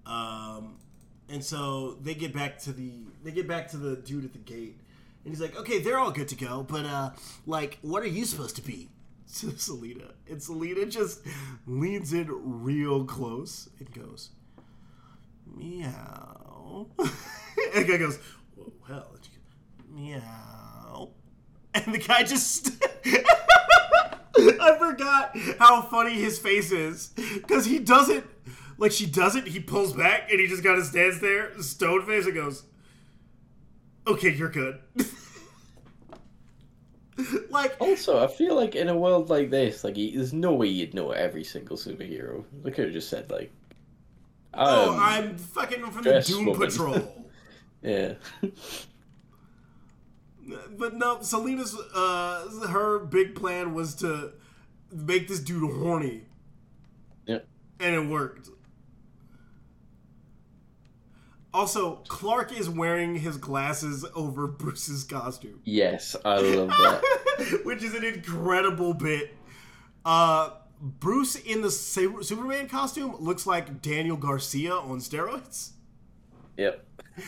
Um, 0.04 0.76
and 1.28 1.44
so 1.44 1.94
they 1.94 2.14
get 2.14 2.32
back 2.32 2.58
to 2.60 2.72
the 2.72 2.92
they 3.24 3.32
get 3.32 3.48
back 3.48 3.68
to 3.70 3.76
the 3.76 3.96
dude 3.96 4.24
at 4.24 4.32
the 4.32 4.38
gate, 4.38 4.78
and 5.26 5.34
he's 5.34 5.40
like, 5.40 5.58
"Okay, 5.58 5.80
they're 5.80 5.98
all 5.98 6.12
good 6.12 6.28
to 6.28 6.36
go, 6.36 6.62
but 6.62 6.84
uh, 6.86 7.10
like, 7.46 7.78
what 7.82 8.04
are 8.04 8.06
you 8.06 8.24
supposed 8.24 8.56
to 8.56 8.62
be?" 8.62 8.88
To 9.40 9.58
Selina, 9.58 10.12
and 10.30 10.40
Selina 10.40 10.86
just 10.86 11.20
leans 11.66 12.12
in 12.12 12.28
real 12.30 13.04
close 13.04 13.68
and 13.80 13.92
goes, 13.92 14.30
"Meow," 15.44 16.86
and 16.98 17.08
the 17.74 17.84
guy 17.84 17.96
goes, 17.96 18.20
"Whoa, 18.54 18.72
hell, 18.86 19.16
did 19.20 19.32
you 19.32 19.94
meow," 19.94 21.10
and 21.74 21.92
the 21.92 21.98
guy 21.98 22.22
just. 22.22 22.70
I 24.38 24.76
forgot 24.78 25.36
how 25.58 25.82
funny 25.82 26.14
his 26.14 26.38
face 26.38 26.70
is 26.70 27.08
because 27.34 27.64
he 27.64 27.80
doesn't 27.80 28.24
like 28.78 28.92
she 28.92 29.06
does 29.06 29.34
it. 29.34 29.48
He 29.48 29.58
pulls 29.58 29.92
back 29.92 30.30
and 30.30 30.38
he 30.38 30.46
just 30.46 30.62
kind 30.62 30.78
of 30.78 30.84
stands 30.84 31.20
there, 31.20 31.60
stone 31.62 32.06
face, 32.06 32.26
and 32.26 32.34
goes, 32.34 32.62
"Okay, 34.06 34.32
you're 34.32 34.50
good." 34.50 34.78
like, 37.50 37.76
Also, 37.80 38.22
I 38.22 38.26
feel 38.26 38.54
like 38.54 38.74
in 38.74 38.88
a 38.88 38.96
world 38.96 39.30
like 39.30 39.50
this, 39.50 39.84
like 39.84 39.94
there's 39.94 40.32
no 40.32 40.52
way 40.52 40.68
you'd 40.68 40.94
know 40.94 41.12
every 41.12 41.44
single 41.44 41.76
superhero. 41.76 42.44
They 42.62 42.70
could 42.70 42.86
have 42.86 42.92
just 42.92 43.08
said 43.08 43.30
like, 43.30 43.52
oh, 44.54 44.92
um, 44.92 45.00
I'm 45.00 45.38
fucking 45.38 45.84
from 45.90 46.02
the 46.02 46.20
Doom 46.20 46.46
woman. 46.46 46.68
Patrol. 46.68 47.26
yeah, 47.82 48.14
but 50.76 50.94
no, 50.94 51.20
Selina's 51.22 51.76
uh, 51.94 52.66
her 52.68 53.00
big 53.00 53.34
plan 53.34 53.74
was 53.74 53.94
to 53.96 54.32
make 54.92 55.28
this 55.28 55.40
dude 55.40 55.72
horny, 55.72 56.22
yep, 57.26 57.46
and 57.80 57.94
it 57.94 58.06
worked. 58.06 58.50
Also, 61.56 61.96
Clark 62.06 62.52
is 62.58 62.68
wearing 62.68 63.14
his 63.16 63.38
glasses 63.38 64.04
over 64.14 64.46
Bruce's 64.62 65.04
costume. 65.04 65.60
yes, 65.64 66.14
I 66.22 66.38
love 66.40 66.68
that. 66.68 67.60
which 67.64 67.82
is 67.82 67.94
an 67.94 68.04
incredible 68.04 68.92
bit. 68.92 69.34
Uh, 70.04 70.50
Bruce 70.80 71.34
in 71.36 71.62
the 71.62 71.70
Superman 71.70 72.68
costume 72.68 73.16
looks 73.18 73.46
like 73.46 73.80
Daniel 73.80 74.18
Garcia 74.18 74.74
on 74.74 74.98
steroids. 74.98 75.70
yep, 76.58 76.84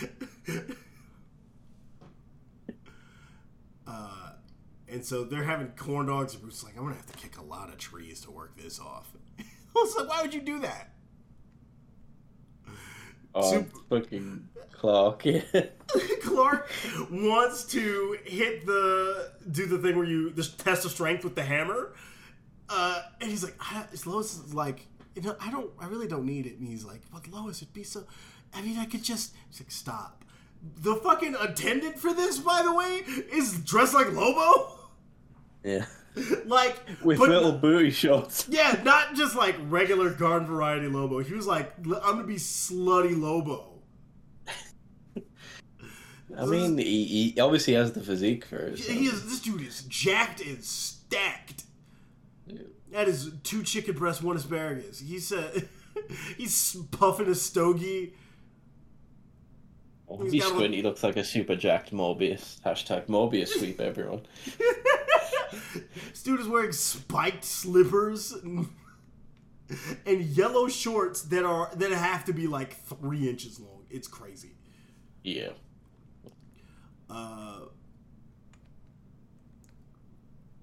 Uh, 3.87 4.33
and 4.89 5.03
so 5.05 5.24
they're 5.24 5.45
having 5.45 5.68
corn 5.68 6.05
dogs, 6.07 6.35
and 6.35 6.43
Bruce 6.43 6.59
is 6.59 6.64
like, 6.64 6.76
I'm 6.76 6.83
gonna 6.83 6.97
have 6.97 7.07
to 7.07 7.16
kick 7.16 7.39
a 7.39 7.43
lot 7.43 7.70
of 7.70 7.79
trees 7.79 8.20
to 8.22 8.31
work 8.31 8.55
this 8.57 8.79
off. 8.79 9.11
I 9.39 9.45
was 9.74 9.97
like, 9.97 10.09
why 10.11 10.20
would 10.20 10.35
you 10.35 10.43
do 10.43 10.59
that? 10.61 10.93
Oh, 13.35 13.53
Sup- 13.53 13.66
fucking 13.89 14.49
Clark. 14.72 15.24
Clark 16.22 16.70
wants 17.11 17.64
to 17.64 18.16
hit 18.24 18.64
the 18.66 19.33
do 19.51 19.66
the 19.66 19.79
thing 19.79 19.97
where 19.97 20.05
you 20.07 20.31
the 20.31 20.45
test 20.45 20.85
of 20.85 20.91
strength 20.93 21.24
with 21.24 21.35
the 21.35 21.43
hammer, 21.43 21.95
uh, 22.68 23.03
and 23.20 23.31
he's 23.31 23.43
like, 23.43 23.57
I, 23.61 23.85
Lois 24.07 24.35
is 24.35 24.55
like, 24.55 24.87
you 25.14 25.22
know, 25.22 25.37
I 25.41 25.51
don't, 25.51 25.70
I 25.81 25.87
really 25.87 26.07
don't 26.07 26.26
need 26.26 26.47
it. 26.47 26.59
And 26.59 26.68
he's 26.68 26.85
like, 26.85 27.01
but 27.12 27.26
Lois, 27.29 27.62
it'd 27.62 27.74
be 27.74 27.83
so. 27.83 28.05
I 28.55 28.62
mean, 28.62 28.79
I 28.79 28.85
could 28.87 29.03
just. 29.03 29.35
He's 29.51 29.61
like, 29.61 29.70
stop. 29.70 30.24
The 30.83 30.97
fucking 30.97 31.37
attendant 31.41 31.99
for 31.99 32.12
this, 32.12 32.39
by 32.39 32.62
the 32.64 32.72
way, 32.74 33.03
is 33.33 33.61
dressed 33.61 33.95
like 33.95 34.12
Lobo. 34.12 34.79
yeah. 35.64 35.87
like 36.46 36.76
with 37.02 37.18
but- 37.18 37.28
little 37.28 37.52
booty 37.52 37.90
shots. 37.90 38.46
Yeah, 38.50 38.80
not 38.84 39.14
just 39.14 39.36
like 39.36 39.56
regular 39.68 40.10
garden 40.10 40.46
variety 40.48 40.88
Lobo. 40.88 41.20
He 41.20 41.34
was 41.34 41.46
like, 41.46 41.72
I'm 41.78 41.90
gonna 41.92 42.24
be 42.24 42.36
slutty 42.36 43.18
Lobo. 43.18 43.64
I 46.36 46.44
mean, 46.44 46.76
he, 46.78 47.32
he 47.32 47.40
obviously 47.40 47.72
has 47.74 47.92
the 47.92 48.00
physique 48.02 48.44
for 48.44 48.58
it. 48.58 48.78
so- 48.78 48.92
He 48.92 49.06
is. 49.06 49.24
This 49.24 49.40
dude 49.40 49.62
is 49.62 49.82
jacked 49.82 50.40
and 50.40 50.62
stacked. 50.62 51.64
That 52.92 53.08
is 53.08 53.30
two 53.42 53.62
chicken 53.62 53.94
breasts, 53.96 54.22
one 54.22 54.36
asparagus. 54.36 55.00
He 55.00 55.18
said 55.18 55.68
he's 56.36 56.76
puffing 56.90 57.28
a 57.28 57.34
stogie. 57.34 58.14
Oh, 60.10 60.22
He's 60.22 60.32
he 60.32 60.38
got 60.40 60.48
squint, 60.50 60.72
he 60.74 60.80
looks 60.82 61.02
like 61.02 61.16
a 61.18 61.24
super 61.24 61.54
jacked 61.54 61.92
Morbius. 61.92 62.60
Hashtag 62.60 63.06
Morbius 63.08 63.48
sweep 63.48 63.78
everyone. 63.80 64.22
This 66.11 66.22
dude 66.22 66.40
is 66.40 66.49
wearing 66.49 66.72
spiked 66.72 67.44
slippers 67.44 68.32
and, 68.32 68.68
and 70.07 70.22
yellow 70.22 70.68
shorts 70.68 71.22
that 71.22 71.44
are 71.44 71.70
that 71.76 71.90
have 71.90 72.24
to 72.26 72.32
be 72.32 72.46
like 72.46 72.76
three 72.84 73.28
inches 73.28 73.61
long. 73.61 73.84
It's 73.90 74.09
crazy. 74.09 74.53
Yeah. 75.22 75.51
Uh, 77.11 77.61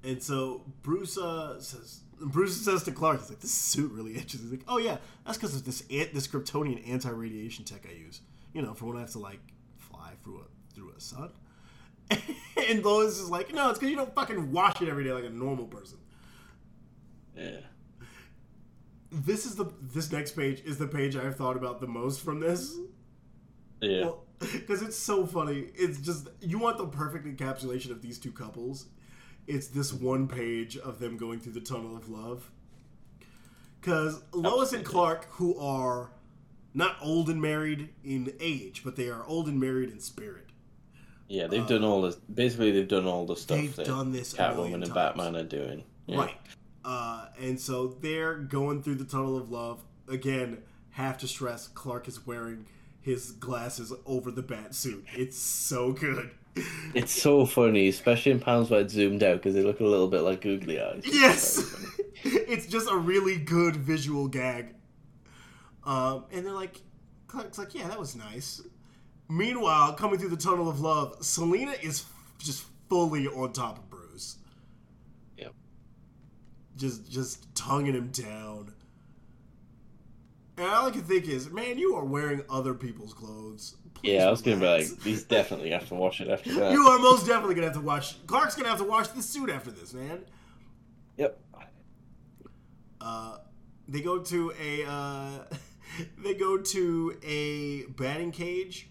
and 0.03 0.21
so 0.21 0.61
Bruce 0.83 1.17
uh, 1.17 1.59
says, 1.59 2.01
Bruce 2.19 2.63
says 2.63 2.83
to 2.83 2.91
Clark, 2.91 3.21
he's 3.21 3.29
like, 3.29 3.39
"This 3.39 3.51
suit 3.51 3.91
really 3.91 4.15
itches." 4.15 4.41
He's 4.41 4.51
like, 4.51 4.63
"Oh 4.67 4.77
yeah, 4.77 4.97
that's 5.25 5.38
because 5.38 5.55
of 5.55 5.65
this 5.65 5.83
ant, 5.89 6.13
this 6.13 6.27
Kryptonian 6.27 6.88
anti-radiation 6.88 7.65
tech 7.65 7.86
I 7.89 7.93
use. 7.93 8.21
You 8.53 8.61
know, 8.61 8.73
for 8.73 8.86
when 8.86 8.97
I 8.97 9.01
have 9.01 9.11
to 9.11 9.19
like 9.19 9.39
fly 9.77 10.11
through 10.23 10.41
a 10.41 10.73
through 10.73 10.93
a 10.95 11.01
sun." 11.01 11.31
and 12.69 12.83
Lois 12.83 13.19
is 13.19 13.29
like, 13.29 13.53
"No, 13.53 13.69
it's 13.69 13.79
because 13.79 13.91
you 13.91 13.95
don't 13.95 14.13
fucking 14.13 14.51
wash 14.51 14.81
it 14.81 14.89
every 14.89 15.03
day 15.03 15.11
like 15.11 15.25
a 15.25 15.29
normal 15.29 15.65
person." 15.65 15.97
Yeah. 17.35 17.59
This 19.11 19.45
is 19.45 19.55
the 19.55 19.71
this 19.81 20.11
next 20.11 20.31
page 20.35 20.61
is 20.65 20.77
the 20.77 20.87
page 20.87 21.15
I've 21.15 21.35
thought 21.35 21.57
about 21.57 21.79
the 21.79 21.87
most 21.87 22.21
from 22.21 22.39
this. 22.39 22.75
Yeah. 23.81 24.11
because 24.39 24.81
it's 24.83 24.97
so 24.97 25.25
funny. 25.25 25.67
It's 25.75 25.99
just 25.99 26.27
you 26.41 26.59
want 26.59 26.77
the 26.77 26.87
perfect 26.87 27.25
encapsulation 27.25 27.91
of 27.91 28.01
these 28.01 28.19
two 28.19 28.31
couples. 28.31 28.87
It's 29.47 29.67
this 29.67 29.93
one 29.93 30.27
page 30.27 30.77
of 30.77 30.99
them 30.99 31.17
going 31.17 31.39
through 31.39 31.53
the 31.53 31.61
tunnel 31.61 31.95
of 31.95 32.09
love. 32.09 32.51
Because 33.79 34.23
Lois 34.33 34.73
and 34.73 34.83
Clark, 34.83 35.27
who 35.33 35.55
are 35.59 36.09
not 36.73 36.97
old 37.01 37.29
and 37.29 37.39
married 37.41 37.89
in 38.03 38.33
age, 38.39 38.81
but 38.83 38.95
they 38.95 39.09
are 39.09 39.23
old 39.25 39.47
and 39.47 39.59
married 39.59 39.89
in 39.91 39.99
spirit. 39.99 40.47
Yeah, 41.28 41.47
they've 41.47 41.65
done 41.65 41.84
all 41.84 42.01
this. 42.01 42.15
Basically, 42.15 42.71
they've 42.71 42.88
done 42.88 43.05
all 43.05 43.26
the 43.26 43.36
stuff 43.36 43.57
They've 43.57 43.76
that 43.76 43.86
done 43.86 44.11
this 44.11 44.34
Catwoman 44.34 44.84
and. 44.84 44.93
Batman 44.93 45.36
are 45.36 45.43
doing. 45.43 45.84
Yeah. 46.05 46.17
Right. 46.17 46.38
Uh, 46.84 47.26
and 47.41 47.59
so 47.59 47.88
they're 48.01 48.36
going 48.36 48.84
through 48.84 48.95
the 48.95 49.05
tunnel 49.05 49.38
of 49.38 49.49
love. 49.49 49.84
Again, 50.07 50.59
have 50.91 51.17
to 51.19 51.28
stress 51.28 51.67
Clark 51.67 52.07
is 52.07 52.28
wearing 52.28 52.67
his 53.01 53.32
glasses 53.32 53.91
over 54.05 54.32
the 54.32 54.43
bat 54.43 54.76
suit. 54.76 55.05
It's 55.15 55.38
so 55.38 55.93
good. 55.93 56.32
It's 56.93 57.11
so 57.11 57.45
funny, 57.45 57.89
especially 57.89 58.32
in 58.32 58.39
panels 58.39 58.69
where 58.69 58.80
it's 58.80 58.93
zoomed 58.93 59.23
out 59.23 59.38
because 59.38 59.55
they 59.55 59.61
look 59.61 59.82
a 59.82 59.84
little 59.84 60.07
bit 60.07 60.21
like 60.21 60.41
googly 60.41 60.80
eyes. 60.80 61.03
Yes, 61.05 61.76
it's 62.23 62.65
just 62.65 62.89
a 62.89 62.95
really 62.95 63.38
good 63.38 63.76
visual 63.76 64.28
gag. 64.28 64.73
Um, 65.84 66.26
and 66.32 66.45
they're 66.45 66.53
like, 66.53 66.82
Clark's 67.28 67.57
like, 67.57 67.76
yeah, 67.76 67.88
that 67.89 67.99
was 67.99 68.15
nice. 68.15 68.61
Meanwhile, 69.30 69.93
coming 69.93 70.19
through 70.19 70.30
the 70.30 70.38
tunnel 70.38 70.69
of 70.69 70.80
love, 70.80 71.17
Selina 71.21 71.71
is 71.82 72.05
just 72.38 72.65
fully 72.89 73.28
on 73.28 73.51
top 73.53 73.78
of 73.80 73.89
Bruce, 73.89 74.38
Yep. 75.38 75.53
just 76.78 77.09
just 77.11 77.53
tonguing 77.55 77.95
him 77.95 78.09
down. 78.09 78.73
And 80.57 80.67
all 80.67 80.88
I 80.88 80.91
can 80.91 81.01
think 81.01 81.28
is, 81.28 81.49
man, 81.49 81.78
you 81.78 81.95
are 81.95 82.05
wearing 82.05 82.43
other 82.49 82.73
people's 82.73 83.13
clothes. 83.13 83.76
Please 83.95 84.13
Yeah, 84.13 84.28
I 84.28 84.32
was 84.32 84.41
gonna 84.41 84.57
be 84.57 84.65
like, 84.67 85.01
he's 85.03 85.23
definitely 85.23 85.71
have 85.71 85.88
to 85.89 85.95
watch 85.95 86.21
it 86.21 86.30
after 86.30 86.53
that. 86.55 86.71
you 86.71 86.86
are 86.88 86.99
most 86.99 87.26
definitely 87.26 87.55
gonna 87.55 87.67
have 87.67 87.76
to 87.76 87.82
watch. 87.82 88.26
Clark's 88.28 88.55
gonna 88.55 88.69
have 88.69 88.78
to 88.78 88.84
watch 88.86 89.11
this 89.13 89.26
suit 89.26 89.49
after 89.49 89.71
this, 89.71 89.93
man. 89.93 90.23
Yep. 91.17 91.39
Uh, 93.01 93.38
they 93.88 94.01
go 94.01 94.19
to 94.19 94.53
a 94.61 94.86
uh, 94.86 95.39
they 96.23 96.34
go 96.36 96.57
to 96.57 97.17
a 97.23 97.84
batting 97.93 98.32
cage, 98.32 98.89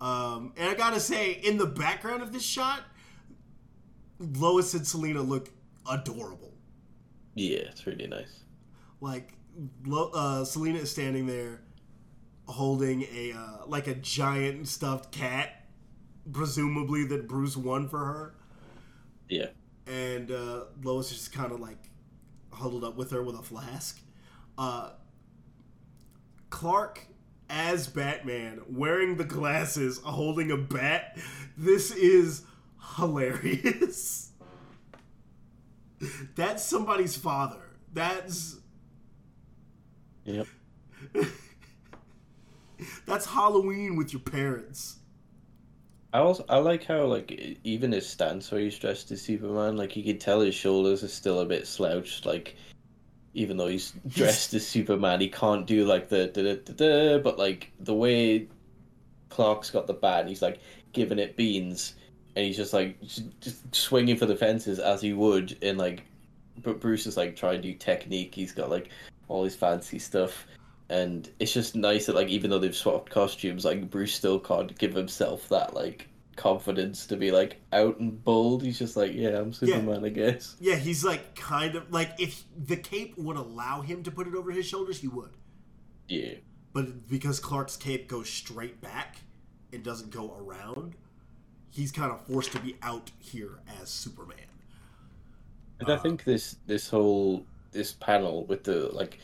um, 0.00 0.52
and 0.56 0.68
I 0.70 0.74
gotta 0.74 1.00
say, 1.00 1.32
in 1.32 1.58
the 1.58 1.66
background 1.66 2.22
of 2.22 2.32
this 2.32 2.44
shot, 2.44 2.82
Lois 4.18 4.74
and 4.74 4.86
Selina 4.86 5.22
look 5.22 5.50
adorable. 5.90 6.54
Yeah, 7.34 7.58
it's 7.70 7.86
really 7.86 8.06
nice. 8.06 8.40
Like, 9.00 9.32
Lo- 9.84 10.10
uh, 10.14 10.44
Selina 10.44 10.78
is 10.80 10.90
standing 10.90 11.26
there 11.26 11.60
holding 12.46 13.02
a 13.14 13.32
uh, 13.32 13.66
like 13.66 13.86
a 13.86 13.94
giant 13.94 14.68
stuffed 14.68 15.12
cat, 15.12 15.66
presumably 16.32 17.04
that 17.06 17.28
Bruce 17.28 17.56
won 17.56 17.88
for 17.88 17.98
her. 17.98 18.34
Yeah. 19.28 19.48
and 19.86 20.30
uh, 20.30 20.64
Lois 20.82 21.10
is 21.12 21.18
just 21.18 21.32
kind 21.32 21.52
of 21.52 21.60
like 21.60 21.78
huddled 22.52 22.82
up 22.84 22.96
with 22.96 23.10
her 23.10 23.22
with 23.22 23.36
a 23.38 23.42
flask. 23.42 24.00
Uh, 24.56 24.90
Clark 26.50 27.06
as 27.48 27.86
Batman 27.86 28.60
wearing 28.68 29.16
the 29.16 29.24
glasses, 29.24 29.98
holding 29.98 30.50
a 30.50 30.56
bat. 30.56 31.18
This 31.56 31.90
is 31.90 32.42
hilarious. 32.96 34.32
That's 36.36 36.62
somebody's 36.64 37.16
father. 37.16 37.60
That's 37.92 38.58
Yep. 40.28 40.46
that's 43.06 43.24
Halloween 43.24 43.96
with 43.96 44.12
your 44.12 44.20
parents. 44.20 44.98
I 46.12 46.18
also 46.18 46.44
I 46.48 46.58
like 46.58 46.84
how 46.84 47.04
like 47.06 47.58
even 47.64 47.92
his 47.92 48.06
stance 48.06 48.50
where 48.50 48.60
he's 48.60 48.78
dressed 48.78 49.10
as 49.10 49.22
Superman, 49.22 49.76
like 49.76 49.96
you 49.96 50.04
could 50.04 50.20
tell 50.20 50.40
his 50.40 50.54
shoulders 50.54 51.02
are 51.02 51.08
still 51.08 51.40
a 51.40 51.46
bit 51.46 51.66
slouched. 51.66 52.26
Like 52.26 52.56
even 53.34 53.56
though 53.56 53.68
he's 53.68 53.92
dressed 54.08 54.54
as 54.54 54.66
Superman, 54.66 55.20
he 55.20 55.28
can't 55.28 55.66
do 55.66 55.84
like 55.84 56.08
the 56.08 56.28
da 56.28 56.42
da 56.42 56.56
da 56.56 56.72
da. 56.72 57.18
But 57.18 57.38
like 57.38 57.72
the 57.80 57.94
way 57.94 58.48
Clark's 59.28 59.70
got 59.70 59.86
the 59.86 59.94
bat, 59.94 60.20
and 60.20 60.28
he's 60.28 60.42
like 60.42 60.60
giving 60.92 61.18
it 61.18 61.36
beans, 61.36 61.94
and 62.36 62.44
he's 62.44 62.56
just 62.56 62.72
like 62.72 63.00
just, 63.02 63.40
just 63.40 63.74
swinging 63.74 64.16
for 64.16 64.26
the 64.26 64.36
fences 64.36 64.78
as 64.78 65.00
he 65.00 65.12
would 65.12 65.56
in 65.62 65.76
like. 65.76 66.04
But 66.62 66.80
Bruce 66.80 67.06
is 67.06 67.16
like 67.16 67.36
trying 67.36 67.62
to 67.62 67.72
do 67.72 67.74
technique. 67.74 68.34
He's 68.34 68.52
got 68.52 68.70
like 68.70 68.90
all 69.28 69.44
his 69.44 69.54
fancy 69.54 69.98
stuff. 69.98 70.46
And 70.90 71.30
it's 71.38 71.52
just 71.52 71.76
nice 71.76 72.06
that 72.06 72.14
like 72.14 72.28
even 72.28 72.50
though 72.50 72.58
they've 72.58 72.74
swapped 72.74 73.10
costumes, 73.10 73.64
like 73.64 73.90
Bruce 73.90 74.14
still 74.14 74.40
can't 74.40 74.76
give 74.78 74.94
himself 74.94 75.48
that 75.50 75.74
like 75.74 76.07
confidence 76.38 77.04
to 77.06 77.16
be 77.16 77.30
like 77.30 77.60
out 77.72 77.98
and 77.98 78.24
bold. 78.24 78.62
He's 78.62 78.78
just 78.78 78.96
like, 78.96 79.12
yeah, 79.12 79.38
I'm 79.38 79.52
Superman, 79.52 80.04
I 80.04 80.08
guess. 80.08 80.56
Yeah, 80.58 80.76
he's 80.76 81.04
like 81.04 81.34
kind 81.34 81.74
of 81.74 81.92
like 81.92 82.12
if 82.18 82.44
the 82.56 82.76
cape 82.76 83.18
would 83.18 83.36
allow 83.36 83.82
him 83.82 84.02
to 84.04 84.10
put 84.10 84.26
it 84.26 84.34
over 84.34 84.50
his 84.50 84.64
shoulders, 84.66 85.00
he 85.00 85.08
would. 85.08 85.32
Yeah, 86.08 86.34
But 86.72 87.06
because 87.08 87.38
Clark's 87.38 87.76
cape 87.76 88.08
goes 88.08 88.30
straight 88.30 88.80
back 88.80 89.18
and 89.74 89.82
doesn't 89.82 90.10
go 90.10 90.34
around, 90.40 90.94
he's 91.70 91.92
kind 91.92 92.10
of 92.10 92.24
forced 92.26 92.52
to 92.52 92.60
be 92.60 92.76
out 92.82 93.10
here 93.18 93.58
as 93.82 93.90
Superman. 93.90 94.38
and 95.80 95.90
I 95.90 95.94
uh, 95.94 95.98
think 95.98 96.24
this 96.24 96.56
this 96.66 96.88
whole 96.88 97.44
this 97.72 97.92
panel 97.92 98.46
with 98.46 98.64
the 98.64 98.88
like 98.94 99.18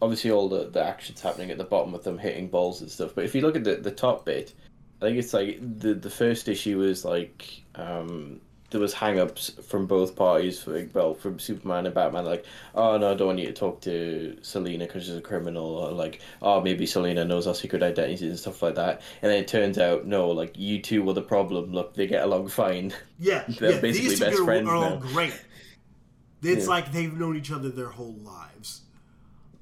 obviously 0.00 0.30
all 0.30 0.48
the 0.48 0.70
the 0.70 0.82
actions 0.84 1.20
happening 1.20 1.50
at 1.50 1.58
the 1.58 1.64
bottom 1.64 1.92
with 1.92 2.04
them 2.04 2.18
hitting 2.18 2.48
balls 2.48 2.80
and 2.82 2.90
stuff. 2.90 3.14
But 3.14 3.24
if 3.24 3.34
you 3.34 3.40
look 3.40 3.56
at 3.56 3.64
the 3.64 3.76
the 3.76 3.90
top 3.90 4.24
bit, 4.24 4.54
I 5.00 5.04
think 5.06 5.18
it's 5.18 5.32
like 5.32 5.58
the 5.60 5.94
the 5.94 6.10
first 6.10 6.48
issue 6.48 6.78
was 6.78 7.04
like 7.04 7.62
um 7.74 8.40
there 8.70 8.80
was 8.82 8.92
hang-ups 8.92 9.52
from 9.66 9.86
both 9.86 10.14
parties 10.14 10.60
for 10.62 10.86
well 10.92 11.14
from 11.14 11.38
Superman 11.38 11.86
and 11.86 11.94
Batman 11.94 12.24
like 12.26 12.44
oh 12.74 12.98
no 12.98 13.12
I 13.12 13.14
don't 13.14 13.28
want 13.28 13.38
you 13.38 13.46
to 13.46 13.52
talk 13.52 13.80
to 13.82 14.36
Selina 14.42 14.84
because 14.86 15.04
she's 15.06 15.14
a 15.14 15.20
criminal 15.22 15.64
or 15.64 15.92
like 15.92 16.20
oh 16.42 16.60
maybe 16.60 16.84
Selina 16.84 17.24
knows 17.24 17.46
our 17.46 17.54
secret 17.54 17.82
identities 17.82 18.28
and 18.28 18.38
stuff 18.38 18.60
like 18.62 18.74
that 18.74 19.00
and 19.22 19.30
then 19.30 19.38
it 19.38 19.48
turns 19.48 19.78
out 19.78 20.04
no 20.06 20.28
like 20.30 20.58
you 20.58 20.82
two 20.82 21.02
were 21.02 21.14
the 21.14 21.22
problem 21.22 21.72
look 21.72 21.94
they 21.94 22.06
get 22.06 22.24
along 22.24 22.48
fine 22.48 22.92
Yeah, 23.18 23.44
They're 23.48 23.72
yeah. 23.72 23.80
basically 23.80 24.10
These 24.10 24.18
two 24.18 24.24
best 24.26 24.38
are, 24.40 24.44
friends 24.44 24.68
are 24.68 24.76
all 24.76 24.96
great. 24.98 25.32
It's 26.42 26.64
Yeah. 26.66 26.70
like 26.70 26.92
they've 26.92 27.12
known 27.12 27.36
each 27.36 27.50
other 27.50 27.68
their 27.68 27.88
whole 27.88 28.14
lives. 28.22 28.82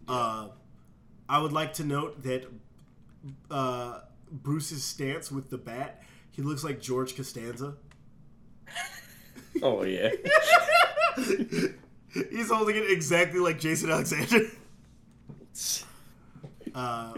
Uh, 0.07 0.49
I 1.29 1.41
would 1.41 1.53
like 1.53 1.73
to 1.75 1.85
note 1.85 2.23
that 2.25 2.45
uh, 3.51 4.01
Bruce's 4.31 4.85
stance 4.85 5.31
with 5.31 5.51
the 5.51 5.59
bat, 5.59 6.03
he 6.31 6.43
looks 6.43 6.65
like 6.65 6.81
George 6.81 7.17
Costanza. 7.17 7.75
oh 9.63 9.83
yeah 9.85 10.11
He's 12.31 12.51
holding 12.51 12.77
it 12.77 12.91
exactly 12.91 13.41
like 13.41 13.59
Jason 13.59 13.91
Alexander. 13.91 14.47
Uh, 16.75 17.15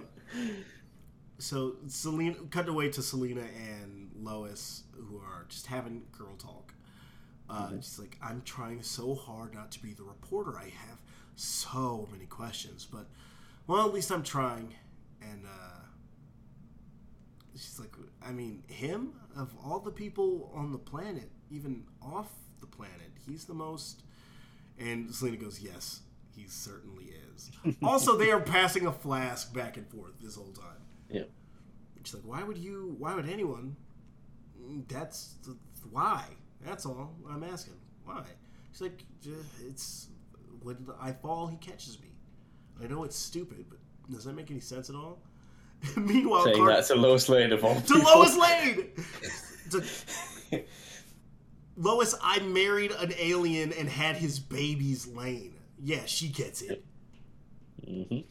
so 1.39 1.75
Selina 1.89 2.37
cut 2.51 2.69
away 2.69 2.89
to 2.91 3.03
Selina 3.03 3.41
and 3.41 4.11
Lois, 4.21 4.85
who 4.95 5.19
are 5.19 5.47
just 5.49 5.67
having 5.67 6.05
girl 6.13 6.37
talk. 6.37 6.73
Uh, 7.51 7.71
She's 7.81 7.99
like, 7.99 8.17
I'm 8.23 8.43
trying 8.43 8.83
so 8.83 9.15
hard 9.15 9.55
not 9.55 9.73
to 9.73 9.83
be 9.83 9.93
the 9.95 10.05
reporter. 10.05 10.57
I 10.57 10.65
have 10.89 10.99
so 11.35 12.09
many 12.13 12.27
questions, 12.27 12.87
but 12.91 13.07
well, 13.67 13.87
at 13.87 13.93
least 13.95 14.13
I'm 14.13 14.23
trying. 14.23 14.75
And 15.23 15.45
uh, 15.47 15.81
she's 17.59 17.79
like, 17.79 17.93
I 18.25 18.33
mean, 18.33 18.63
him 18.69 19.13
of 19.37 19.55
all 19.65 19.79
the 19.81 19.91
people 19.91 20.51
on 20.55 20.73
the 20.73 20.79
planet, 20.79 21.31
even 21.51 21.85
off 22.03 22.31
the 22.61 22.67
planet, 22.67 23.13
he's 23.27 23.45
the 23.45 23.55
most. 23.55 24.03
And 24.79 25.13
Selina 25.15 25.37
goes, 25.37 25.61
Yes, 25.61 26.01
he 26.37 26.47
certainly 26.49 27.13
is. 27.35 27.51
also, 27.83 28.17
they 28.17 28.31
are 28.31 28.41
passing 28.41 28.87
a 28.87 28.93
flask 28.93 29.53
back 29.53 29.77
and 29.77 29.87
forth 29.89 30.13
this 30.21 30.37
whole 30.37 30.53
time. 30.53 30.83
Yeah. 31.11 31.23
She's 32.05 32.15
like, 32.15 32.25
Why 32.25 32.43
would 32.43 32.59
you? 32.59 32.95
Why 32.99 33.15
would 33.15 33.29
anyone? 33.29 33.77
"Mm, 34.61 34.89
That's 34.89 35.35
the, 35.45 35.57
why. 35.91 36.25
That's 36.65 36.87
all 36.87 37.15
I'm 37.31 37.45
asking. 37.45 37.75
Why? 38.05 38.25
She's 38.73 38.83
like, 38.83 39.03
It's 39.67 40.09
when 40.63 40.77
I 41.01 41.13
fall, 41.13 41.47
he 41.49 41.57
catches 41.57 42.01
me. 42.01 42.09
I 42.83 42.87
know 42.87 43.05
it's 43.05 43.17
stupid, 43.17 43.67
but 43.69 43.79
does 44.11 44.25
that 44.25 44.35
make 44.35 44.51
any 44.51 44.61
sense 44.61 44.89
at 44.91 44.97
all? 44.97 45.21
Meanwhile, 45.97 46.45
Saying 46.45 46.57
Clark, 46.57 46.77
that 46.77 46.87
to 46.87 46.95
Lois 46.97 47.29
Lane 47.29 47.53
of 47.53 47.65
all 47.65 47.75
to 47.75 47.81
people. 47.95 48.01
Lois 48.03 48.37
Lane. 48.37 48.87
To- 49.71 49.85
Lois, 51.77 52.15
I 52.23 52.41
married 52.41 52.91
an 52.91 53.13
alien 53.19 53.73
and 53.73 53.89
had 53.89 54.17
his 54.17 54.39
baby's 54.41 55.07
Lane. 55.07 55.55
Yeah, 55.81 56.05
she 56.07 56.29
gets 56.29 56.63
it. 56.63 56.85
Mhm. 57.87 58.25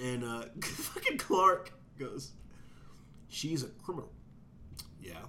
And 0.00 0.24
uh, 0.24 0.44
fucking 0.62 1.18
Clark 1.18 1.72
goes, 1.98 2.32
She's 3.28 3.62
a 3.64 3.68
criminal. 3.68 4.12
Yeah. 5.00 5.24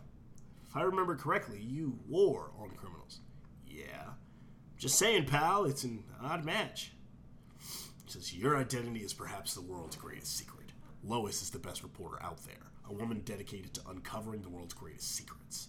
If 0.70 0.76
I 0.76 0.82
remember 0.84 1.16
correctly, 1.16 1.60
you 1.60 1.98
war 2.08 2.52
on 2.60 2.70
criminals. 2.72 3.20
Yeah. 3.66 4.10
Just 4.78 5.00
saying, 5.00 5.26
pal, 5.26 5.66
it's 5.66 5.84
an 5.86 6.04
odd 6.22 6.46
match. 6.46 6.92
He 8.06 8.12
says, 8.12 8.34
Your 8.34 8.58
identity 8.58 9.00
is 9.02 9.14
perhaps 9.14 9.54
the 9.54 9.62
world's 9.62 9.96
greatest 9.96 10.36
secret. 10.38 10.72
Lois 11.04 11.42
is 11.42 11.50
the 11.50 11.60
best 11.60 11.84
reporter 11.84 12.22
out 12.22 12.44
there, 12.46 12.72
a 12.90 12.94
woman 12.94 13.22
dedicated 13.26 13.74
to 13.76 13.82
uncovering 13.90 14.42
the 14.42 14.50
world's 14.50 14.74
greatest 14.74 15.16
secrets. 15.16 15.68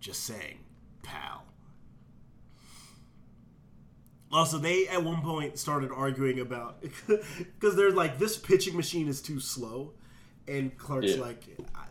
Just 0.00 0.24
saying, 0.24 0.58
pal. 1.02 1.44
Also, 4.32 4.58
they 4.58 4.88
at 4.88 5.02
one 5.02 5.22
point 5.22 5.58
started 5.58 5.90
arguing 5.92 6.40
about 6.40 6.82
because 7.06 7.76
they're 7.76 7.92
like, 7.92 8.18
this 8.18 8.36
pitching 8.36 8.76
machine 8.76 9.08
is 9.08 9.22
too 9.22 9.38
slow, 9.40 9.92
and 10.48 10.76
Clark's 10.76 11.14
Yeah. 11.14 11.22
like, 11.22 11.44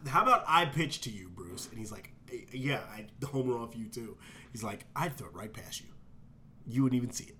how 0.08 0.22
about 0.24 0.44
I 0.48 0.66
pitch 0.66 1.02
to 1.02 1.10
you, 1.10 1.30
Bruce? 1.30 1.68
And 1.70 1.80
he's 1.80 1.92
like, 1.92 2.12
yeah, 2.52 2.82
I'd 2.94 3.10
homer 3.26 3.58
off 3.58 3.76
you 3.76 3.88
too. 3.88 4.18
He's 4.52 4.64
like, 4.64 4.86
I'd 4.96 5.16
throw 5.16 5.28
it 5.30 5.34
right 5.34 5.52
past 5.52 5.80
you. 5.82 5.88
You 6.68 6.84
wouldn't 6.84 6.98
even 7.02 7.12
see 7.14 7.26
it. 7.26 7.38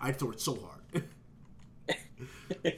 I'd 0.00 0.18
throw 0.18 0.30
it 0.32 0.40
so 0.40 0.58
hard. 0.60 1.04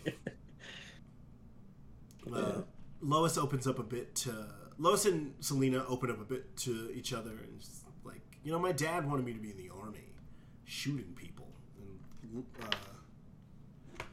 Uh, 2.32 2.62
Lois 3.00 3.36
opens 3.36 3.66
up 3.66 3.78
a 3.78 3.82
bit 3.82 4.14
to 4.14 4.46
Lois 4.78 5.04
and 5.06 5.34
Selina 5.40 5.84
open 5.86 6.10
up 6.10 6.20
a 6.20 6.24
bit 6.24 6.56
to 6.58 6.90
each 6.94 7.12
other, 7.12 7.30
and 7.30 7.60
she's 7.60 7.82
like, 8.04 8.22
you 8.42 8.52
know, 8.52 8.58
my 8.58 8.72
dad 8.72 9.08
wanted 9.08 9.24
me 9.24 9.32
to 9.32 9.38
be 9.38 9.50
in 9.50 9.56
the 9.56 9.70
army, 9.70 10.14
shooting 10.64 11.12
people. 11.14 11.48
And 12.22 12.44
uh, 12.62 14.04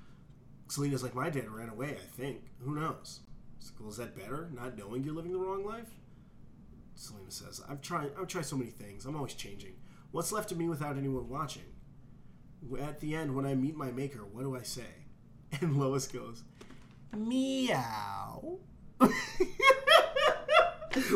Selina's 0.68 1.04
like, 1.04 1.16
my 1.16 1.30
dad 1.30 1.50
ran 1.50 1.70
away. 1.70 1.92
I 1.92 2.22
think. 2.22 2.42
Who 2.64 2.76
knows? 2.76 3.22
Like, 3.64 3.80
well, 3.80 3.90
is 3.90 3.98
that 3.98 4.16
better? 4.16 4.50
Not 4.54 4.78
knowing 4.78 5.04
you're 5.04 5.14
living 5.16 5.32
the 5.32 5.40
wrong 5.40 5.66
life. 5.66 5.90
Selina 6.96 7.32
says, 7.32 7.62
I've 7.70 7.82
tried. 7.82 8.12
I've 8.20 8.28
tried 8.28 8.46
so 8.46 8.58
many 8.58 8.72
things. 8.72 9.06
I'm 9.06 9.16
always 9.16 9.34
changing. 9.34 9.74
What's 10.12 10.32
left 10.32 10.52
of 10.52 10.58
me 10.58 10.68
without 10.68 10.98
anyone 10.98 11.30
watching? 11.30 11.64
At 12.80 13.00
the 13.00 13.16
end, 13.16 13.36
when 13.36 13.46
I 13.46 13.56
meet 13.56 13.76
my 13.76 13.92
maker, 13.92 14.20
what 14.32 14.44
do 14.44 14.56
I 14.56 14.62
say? 14.64 14.84
And 15.62 15.78
Lois 15.80 16.06
goes, 16.08 16.44
meow. 17.18 18.58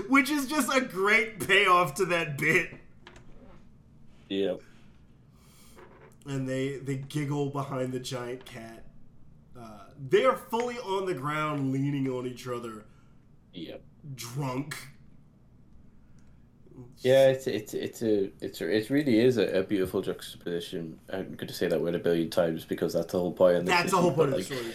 Which 0.08 0.30
is 0.32 0.48
just 0.48 0.74
a 0.76 0.82
great 0.82 1.46
payoff 1.46 1.96
to 1.96 2.06
that 2.06 2.38
bit. 2.38 2.70
Yep. 4.30 4.62
And 6.26 6.48
they 6.48 6.78
they 6.78 6.96
giggle 6.98 7.50
behind 7.50 7.92
the 7.92 8.00
giant 8.00 8.46
cat. 8.46 8.86
Uh, 9.60 9.86
they 10.10 10.26
are 10.26 10.36
fully 10.38 10.78
on 10.80 11.06
the 11.06 11.14
ground, 11.14 11.72
leaning 11.74 12.08
on 12.10 12.26
each 12.26 12.48
other, 12.48 12.86
Yep. 13.54 13.84
drunk. 14.16 14.76
Yeah, 17.00 17.28
it's 17.30 17.48
it's 17.48 17.74
it's 17.74 18.02
a 18.02 18.32
it's 18.44 18.62
a, 18.62 18.68
it 18.70 18.90
really 18.90 19.20
is 19.20 19.38
a, 19.38 19.60
a 19.60 19.64
beautiful 19.64 20.02
juxtaposition. 20.02 21.00
I'm 21.12 21.34
going 21.36 21.48
to 21.48 21.54
say 21.54 21.68
that 21.68 21.82
word 21.82 21.96
a 21.96 22.00
billion 22.00 22.30
times 22.30 22.66
because 22.66 22.94
that's 22.94 23.12
the 23.12 23.20
whole 23.20 23.34
point. 23.34 23.58
Of 23.58 23.66
this 23.66 23.76
That's 23.76 23.92
the 23.92 23.98
whole 23.98 24.14
point 24.14 24.30
of 24.30 24.36
the 24.38 24.44
story. 24.44 24.74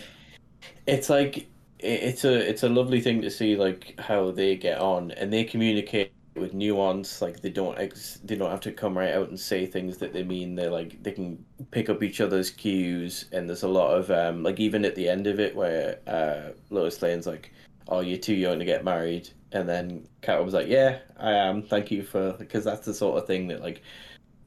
it's 0.87 1.09
like 1.11 1.49
it's 1.79 2.25
a 2.25 2.49
it's 2.49 2.63
a 2.65 2.69
lovely 2.69 3.01
thing 3.01 3.23
to 3.23 3.31
see 3.31 3.57
like 3.57 3.95
how 4.01 4.31
they 4.31 4.57
get 4.57 4.79
on 4.81 5.13
and 5.13 5.33
they 5.33 5.45
communicate 5.45 6.13
with 6.35 6.55
nuance 6.55 7.21
like 7.23 7.41
they 7.41 7.51
don't 7.51 7.79
ex- 7.79 8.21
they 8.25 8.37
don't 8.37 8.51
have 8.51 8.61
to 8.61 8.73
come 8.73 8.97
right 8.97 9.13
out 9.15 9.29
and 9.29 9.39
say 9.39 9.67
things 9.67 9.99
that 9.99 10.13
they 10.13 10.23
mean 10.23 10.55
they're 10.55 10.71
like 10.71 11.03
they 11.03 11.13
can 11.13 11.45
pick 11.71 11.89
up 11.89 12.03
each 12.03 12.21
other's 12.21 12.51
cues 12.51 13.27
and 13.33 13.49
there's 13.49 13.63
a 13.65 13.69
lot 13.69 13.93
of 13.97 14.11
um 14.11 14.43
like 14.43 14.61
even 14.61 14.85
at 14.85 14.95
the 14.95 15.09
end 15.09 15.27
of 15.27 15.41
it 15.41 15.55
where 15.55 15.99
uh 16.07 16.53
Lois 16.71 17.01
Lane's 17.03 17.27
like 17.27 17.53
oh 17.89 18.01
you're 18.01 18.19
too 18.19 18.35
young 18.35 18.59
to 18.59 18.65
get 18.65 18.85
married 18.85 19.29
and 19.53 19.69
then 19.69 20.07
Carol 20.23 20.45
was 20.45 20.55
like 20.55 20.69
yeah 20.69 20.99
I 21.19 21.33
am 21.33 21.63
thank 21.63 21.91
you 21.91 22.03
for 22.03 22.33
because 22.35 22.65
that's 22.65 22.85
the 22.85 22.95
sort 22.95 23.19
of 23.19 23.27
thing 23.27 23.49
that 23.49 23.63
like 23.63 23.83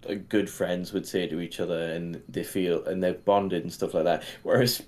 like, 0.08 0.30
good 0.30 0.50
friends 0.50 0.94
would 0.94 1.08
say 1.08 1.28
to 1.28 1.40
each 1.40 1.60
other 1.60 1.92
and 1.92 2.22
they 2.28 2.44
feel 2.44 2.84
and 2.86 3.04
they're 3.04 3.14
bonded 3.14 3.64
and 3.64 3.72
stuff 3.72 3.94
like 3.94 4.06
that 4.06 4.24
whereas 4.44 4.82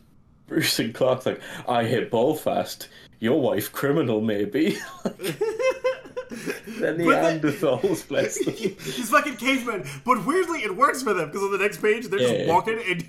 Bruce 0.47 0.79
and 0.79 0.93
Clark's 0.93 1.25
like, 1.25 1.41
I 1.67 1.83
hit 1.83 2.11
ball 2.11 2.35
fast. 2.35 2.89
Your 3.19 3.39
wife 3.39 3.71
criminal, 3.71 4.21
maybe. 4.21 4.77
then 5.03 6.97
the 6.97 7.03
Neanderthals, 7.05 8.07
bless 8.07 8.43
them. 8.43 8.53
These 8.55 9.09
fucking 9.09 9.37
cavemen. 9.37 9.87
But 10.03 10.25
weirdly, 10.25 10.59
it 10.59 10.75
works 10.75 11.01
for 11.01 11.13
them 11.13 11.27
because 11.27 11.43
on 11.43 11.51
the 11.51 11.57
next 11.57 11.81
page, 11.81 12.07
they're 12.07 12.19
just 12.19 12.47
walking 12.47 12.79
and. 12.87 13.07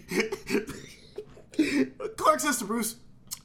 Clark 2.17 2.41
says 2.41 2.59
to 2.59 2.65
Bruce, 2.65 2.97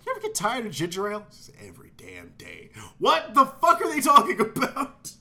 You 0.05 0.11
ever 0.11 0.21
get 0.21 0.35
tired 0.35 0.65
of 0.65 0.71
ginger 0.71 1.11
ale? 1.11 1.25
Says, 1.29 1.51
Every 1.67 1.88
damn 1.99 2.29
day. 2.37 2.69
What 2.97 3.33
the 3.33 3.45
fuck 3.45 3.81
are 3.81 3.89
they 3.93 4.01
talking 4.01 4.39
about? 4.39 5.11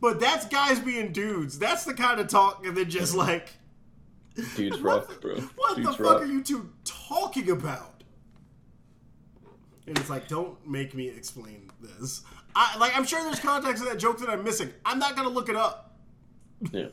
but 0.00 0.20
that's 0.20 0.46
guys 0.46 0.78
being 0.80 1.12
dudes. 1.12 1.58
That's 1.58 1.84
the 1.84 1.94
kind 1.94 2.20
of 2.20 2.28
talk, 2.28 2.64
and 2.66 2.76
then 2.76 2.88
just 2.88 3.14
like. 3.14 3.48
Dudes 4.56 4.78
rock, 4.82 5.08
the- 5.08 5.14
bro. 5.16 5.34
What 5.56 5.76
Dudes 5.76 5.88
the 5.88 5.94
fuck 6.04 6.12
rock. 6.14 6.22
are 6.22 6.26
you 6.26 6.42
two 6.42 6.70
talking 6.84 7.50
about? 7.50 8.04
And 9.86 9.98
it's 9.98 10.10
like, 10.10 10.28
don't 10.28 10.54
make 10.68 10.94
me 10.94 11.08
explain 11.08 11.70
this. 11.80 12.22
I 12.54 12.76
like, 12.78 12.96
I'm 12.96 13.04
sure 13.04 13.22
there's 13.24 13.40
context 13.40 13.82
to 13.82 13.88
that 13.88 13.98
joke 13.98 14.18
that 14.18 14.28
I'm 14.28 14.44
missing. 14.44 14.70
I'm 14.84 14.98
not 14.98 15.16
gonna 15.16 15.28
look 15.30 15.48
it 15.48 15.56
up. 15.56 15.96
Yeah. 16.72 16.88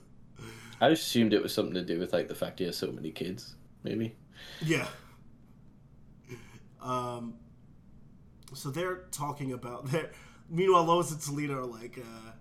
I 0.82 0.90
assumed 0.90 1.34
it 1.34 1.42
was 1.44 1.54
something 1.54 1.74
to 1.76 1.82
do 1.84 2.00
with 2.00 2.14
like 2.14 2.28
the 2.28 2.36
fact 2.36 2.60
he 2.60 2.66
has 2.66 2.78
so 2.78 2.92
many 2.92 3.12
kids, 3.12 3.56
maybe. 3.84 4.16
Yeah. 4.64 4.88
Um. 6.86 7.36
So 8.54 8.70
they're 8.70 9.06
talking 9.12 9.52
about 9.54 9.86
their. 9.92 10.12
Meanwhile, 10.50 10.84
Lois 10.86 11.12
and 11.12 11.22
Selina 11.22 11.60
are 11.60 11.66
like 11.66 11.98
uh, 11.98 12.32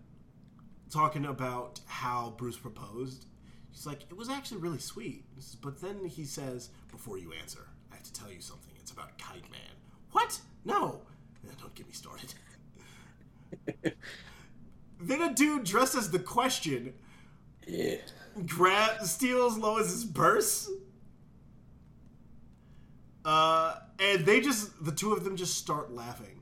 talking 0.90 1.24
about 1.24 1.80
how 1.86 2.34
Bruce 2.36 2.56
proposed. 2.58 3.24
She's 3.72 3.86
like, 3.86 4.02
it 4.02 4.16
was 4.16 4.28
actually 4.28 4.58
really 4.60 4.78
sweet. 4.78 5.24
Says, 5.38 5.56
But 5.56 5.80
then 5.80 6.04
he 6.04 6.24
says, 6.24 6.68
before 6.92 7.18
you 7.18 7.32
answer, 7.32 7.66
I 7.90 7.94
have 7.96 8.04
to 8.04 8.12
tell 8.12 8.30
you 8.30 8.40
something. 8.40 8.72
It's 8.78 8.92
about 8.92 9.18
Kite 9.18 9.50
Man. 9.50 9.60
What? 10.12 10.38
No. 10.64 11.00
Don't 11.60 11.74
get 11.74 11.86
me 11.88 11.92
started. 11.92 12.34
then 15.00 15.22
a 15.22 15.32
dude 15.34 15.64
dressed 15.64 15.94
as 15.96 16.10
the 16.10 16.18
question 16.18 16.92
Yeah. 17.66 17.96
grab 18.46 19.02
steals 19.02 19.56
Lois's 19.58 20.04
purse. 20.04 20.70
Uh, 23.24 23.76
and 24.14 24.24
they 24.26 24.40
just 24.40 24.84
the 24.84 24.92
two 24.92 25.12
of 25.12 25.24
them 25.24 25.36
just 25.36 25.56
start 25.58 25.92
laughing. 25.92 26.40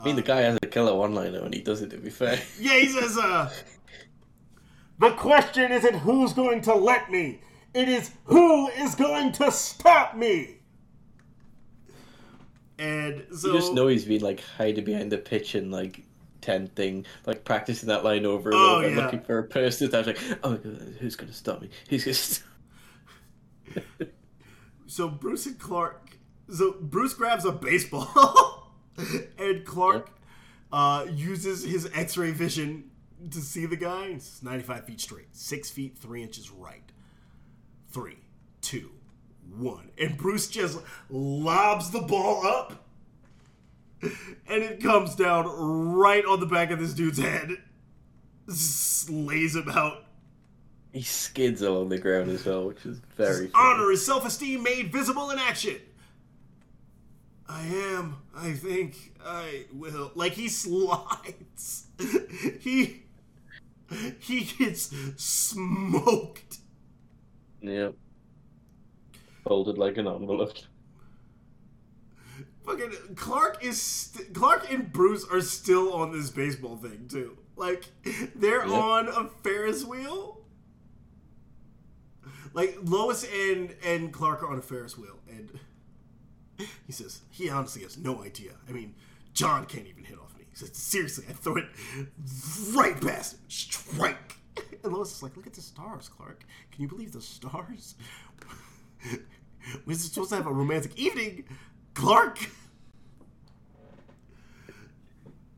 I 0.00 0.04
mean, 0.04 0.16
the 0.16 0.22
guy 0.22 0.42
has 0.42 0.58
a 0.62 0.66
killer 0.66 0.94
one-liner 0.94 1.42
when 1.42 1.52
he 1.52 1.60
does 1.62 1.80
it. 1.80 1.90
To 1.90 1.96
be 1.96 2.10
fair, 2.10 2.38
Yeah, 2.60 2.74
he 2.78 2.88
says, 2.88 3.16
uh, 3.16 3.50
the 4.98 5.10
question 5.12 5.72
isn't 5.72 5.94
who's 5.94 6.32
going 6.34 6.60
to 6.62 6.74
let 6.74 7.10
me. 7.10 7.40
It 7.72 7.88
is 7.88 8.10
who 8.24 8.68
is 8.68 8.94
going 8.94 9.32
to 9.32 9.50
stop 9.50 10.14
me. 10.16 10.58
And 12.78 13.24
so 13.34 13.48
you 13.48 13.54
just 13.54 13.72
know 13.72 13.86
he's 13.86 14.04
been 14.04 14.20
like 14.22 14.40
hiding 14.58 14.84
behind 14.84 15.10
the 15.12 15.18
pitch 15.18 15.54
and 15.54 15.70
like 15.72 16.02
tent 16.40 16.74
thing, 16.76 17.06
like 17.24 17.44
practicing 17.44 17.88
that 17.88 18.04
line 18.04 18.26
over 18.26 18.50
and 18.50 18.58
Oh, 18.58 18.76
over, 18.78 18.90
yeah. 18.90 18.96
looking 18.96 19.20
for 19.22 19.38
a 19.38 19.44
person. 19.44 19.90
That's 19.90 20.06
like, 20.08 20.18
oh, 20.42 20.50
my 20.50 20.56
God, 20.58 20.96
who's 21.00 21.16
gonna 21.16 21.32
stop 21.32 21.62
me? 21.62 21.70
Who's 21.88 22.04
gonna? 22.04 22.14
Stop? 22.14 22.48
so 24.94 25.08
Bruce 25.08 25.46
and 25.46 25.58
Clark. 25.58 26.18
So 26.48 26.76
Bruce 26.80 27.14
grabs 27.14 27.44
a 27.44 27.50
baseball. 27.50 28.70
and 29.38 29.64
Clark 29.64 30.08
uh, 30.72 31.06
uses 31.10 31.64
his 31.64 31.90
X-ray 31.92 32.30
vision 32.30 32.90
to 33.28 33.40
see 33.40 33.66
the 33.66 33.74
guy. 33.76 34.06
It's 34.06 34.40
95 34.40 34.84
feet 34.84 35.00
straight, 35.00 35.34
six 35.34 35.68
feet 35.68 35.98
three 35.98 36.22
inches 36.22 36.48
right. 36.48 36.84
Three, 37.90 38.18
two, 38.60 38.92
one, 39.56 39.90
and 39.98 40.16
Bruce 40.16 40.46
just 40.46 40.78
lobs 41.10 41.90
the 41.90 42.00
ball 42.00 42.46
up, 42.46 42.86
and 44.02 44.62
it 44.62 44.80
comes 44.80 45.16
down 45.16 45.46
right 45.96 46.24
on 46.24 46.38
the 46.38 46.46
back 46.46 46.70
of 46.70 46.78
this 46.78 46.92
dude's 46.92 47.18
head, 47.18 47.50
slays 48.48 49.56
him 49.56 49.68
out. 49.70 50.03
He 50.94 51.02
skids 51.02 51.60
along 51.60 51.88
the 51.88 51.98
ground 51.98 52.30
as 52.30 52.46
well, 52.46 52.68
which 52.68 52.86
is 52.86 53.00
very 53.16 53.48
funny. 53.48 53.50
Honor 53.56 53.90
is 53.90 54.06
self-esteem 54.06 54.62
made 54.62 54.92
visible 54.92 55.28
in 55.30 55.40
action. 55.40 55.74
I 57.48 57.66
am. 57.66 58.18
I 58.34 58.52
think 58.52 59.12
I 59.26 59.64
will. 59.72 60.12
Like 60.14 60.34
he 60.34 60.48
slides. 60.48 61.86
he 62.60 63.02
he 64.20 64.44
gets 64.44 64.94
smoked. 65.16 66.58
Yep. 67.60 67.94
Folded 69.42 69.76
like 69.78 69.96
an 69.96 70.06
envelope. 70.06 70.56
Fucking 72.64 72.92
Clark 73.16 73.64
is 73.64 73.82
st- 73.82 74.32
Clark 74.32 74.70
and 74.72 74.92
Bruce 74.92 75.26
are 75.28 75.40
still 75.40 75.92
on 75.92 76.12
this 76.12 76.30
baseball 76.30 76.76
thing 76.76 77.08
too. 77.08 77.36
Like 77.56 77.84
they're 78.36 78.64
Yep. 78.64 78.70
on 78.70 79.08
a 79.08 79.28
Ferris 79.42 79.84
wheel. 79.84 80.40
Like 82.54 82.78
Lois 82.84 83.24
and 83.24 83.74
and 83.84 84.12
Clark 84.12 84.42
are 84.42 84.50
on 84.50 84.58
a 84.58 84.62
Ferris 84.62 84.96
wheel, 84.96 85.18
and 85.28 85.50
he 86.86 86.92
says 86.92 87.20
he 87.30 87.50
honestly 87.50 87.82
has 87.82 87.98
no 87.98 88.22
idea. 88.22 88.52
I 88.68 88.72
mean, 88.72 88.94
John 89.34 89.66
can't 89.66 89.86
even 89.86 90.04
hit 90.04 90.18
off 90.18 90.38
me. 90.38 90.44
He 90.48 90.56
says 90.56 90.74
seriously, 90.74 91.26
I 91.28 91.32
throw 91.32 91.56
it 91.56 91.66
right 92.72 92.98
past 93.00 93.34
him, 93.34 93.40
strike. 93.48 94.36
And 94.84 94.92
Lois 94.92 95.16
is 95.16 95.22
like, 95.22 95.34
look 95.34 95.46
at 95.46 95.54
the 95.54 95.62
stars, 95.62 96.10
Clark. 96.10 96.44
Can 96.70 96.82
you 96.82 96.88
believe 96.88 97.12
the 97.12 97.22
stars? 97.22 97.94
We're 99.86 99.96
supposed 99.96 100.28
to 100.28 100.36
have 100.36 100.46
a 100.46 100.52
romantic 100.52 100.96
evening, 100.98 101.44
Clark. 101.94 102.50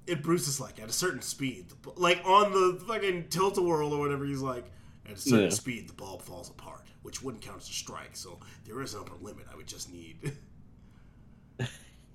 And 0.09 0.23
Bruce 0.23 0.47
is 0.47 0.61
like, 0.61 0.81
at 0.81 0.89
a 0.89 0.93
certain 0.93 1.23
speed, 1.23 1.67
like 1.97 2.23
on 2.25 2.53
the 2.53 2.81
fucking 2.87 3.27
tilt 3.29 3.59
a 3.59 3.63
whirl 3.63 3.93
or 3.93 3.99
whatever, 3.99 4.25
he's 4.25 4.41
like, 4.41 4.65
at 5.07 5.17
a 5.17 5.17
certain 5.17 5.45
Yeah. 5.45 5.51
speed, 5.51 5.89
the 5.89 5.95
bulb 5.95 6.23
falls 6.23 6.51
apart, 6.51 6.83
which 7.03 7.23
wouldn't 7.23 7.43
count 7.45 7.63
as 7.63 7.69
a 7.69 7.73
strike. 7.73 8.17
So 8.17 8.41
there 8.65 8.81
is 8.83 8.95
an 8.95 9.01
upper 9.01 9.17
limit. 9.21 9.47
I 9.53 9.57
would 9.57 9.67
just 9.67 9.91
need. 9.93 10.33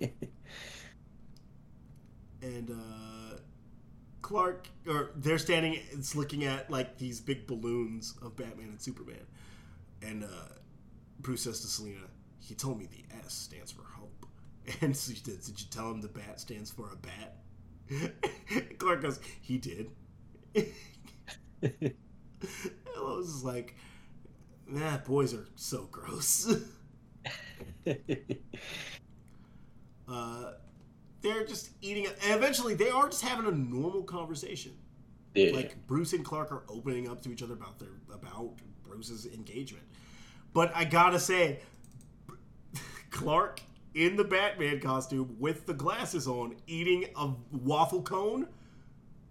and 2.42 2.70
uh, 2.70 3.36
Clark, 4.22 4.68
or 4.88 5.10
they're 5.16 5.38
standing, 5.38 5.78
it's 5.92 6.14
looking 6.16 6.44
at 6.44 6.70
like 6.70 6.98
these 6.98 7.20
big 7.20 7.46
balloons 7.46 8.14
of 8.22 8.36
Batman 8.36 8.68
and 8.68 8.80
Superman, 8.80 9.26
and 10.02 10.24
uh, 10.24 10.28
Bruce 11.20 11.42
says 11.42 11.60
to 11.60 11.66
Selina, 11.68 12.00
"He 12.40 12.54
told 12.54 12.78
me 12.78 12.86
the 12.86 13.04
S 13.26 13.34
stands 13.34 13.72
for 13.72 13.82
hope." 13.84 14.26
And 14.80 14.96
she 14.96 15.14
did. 15.14 15.42
Did 15.42 15.60
you 15.60 15.66
tell 15.70 15.90
him 15.90 16.00
the 16.00 16.08
bat 16.08 16.40
stands 16.40 16.70
for 16.70 16.90
a 16.92 16.96
bat? 16.96 17.36
Clark 18.78 19.02
goes, 19.02 19.20
"He 19.40 19.58
did." 19.58 19.90
Lois 23.02 23.26
is 23.26 23.44
like, 23.44 23.74
"Nah, 24.66 24.98
boys 24.98 25.34
are 25.34 25.46
so 25.56 25.88
gross." 25.90 26.54
uh, 30.08 30.52
they're 31.20 31.44
just 31.44 31.70
eating. 31.80 32.06
And 32.06 32.34
eventually, 32.36 32.74
they 32.74 32.90
are 32.90 33.08
just 33.08 33.22
having 33.22 33.46
a 33.46 33.52
normal 33.56 34.02
conversation. 34.02 34.72
yeah. 35.34 35.52
Like 35.52 35.86
Bruce 35.86 36.12
and 36.12 36.24
Clark 36.24 36.52
are 36.52 36.62
opening 36.68 37.08
up 37.08 37.22
to 37.22 37.32
each 37.32 37.42
other 37.42 37.54
about 37.54 37.78
their 37.78 37.88
about 38.12 38.54
Bruce's 38.82 39.26
engagement. 39.26 39.84
But 40.52 40.72
I 40.74 40.84
gotta 40.84 41.18
say, 41.18 41.60
Clark 43.10 43.62
in 43.94 44.16
the 44.16 44.24
Batman 44.24 44.80
costume 44.80 45.36
with 45.38 45.66
the 45.66 45.74
glasses 45.74 46.26
on, 46.26 46.56
eating 46.66 47.06
a 47.16 47.30
waffle 47.52 48.02
cone, 48.02 48.48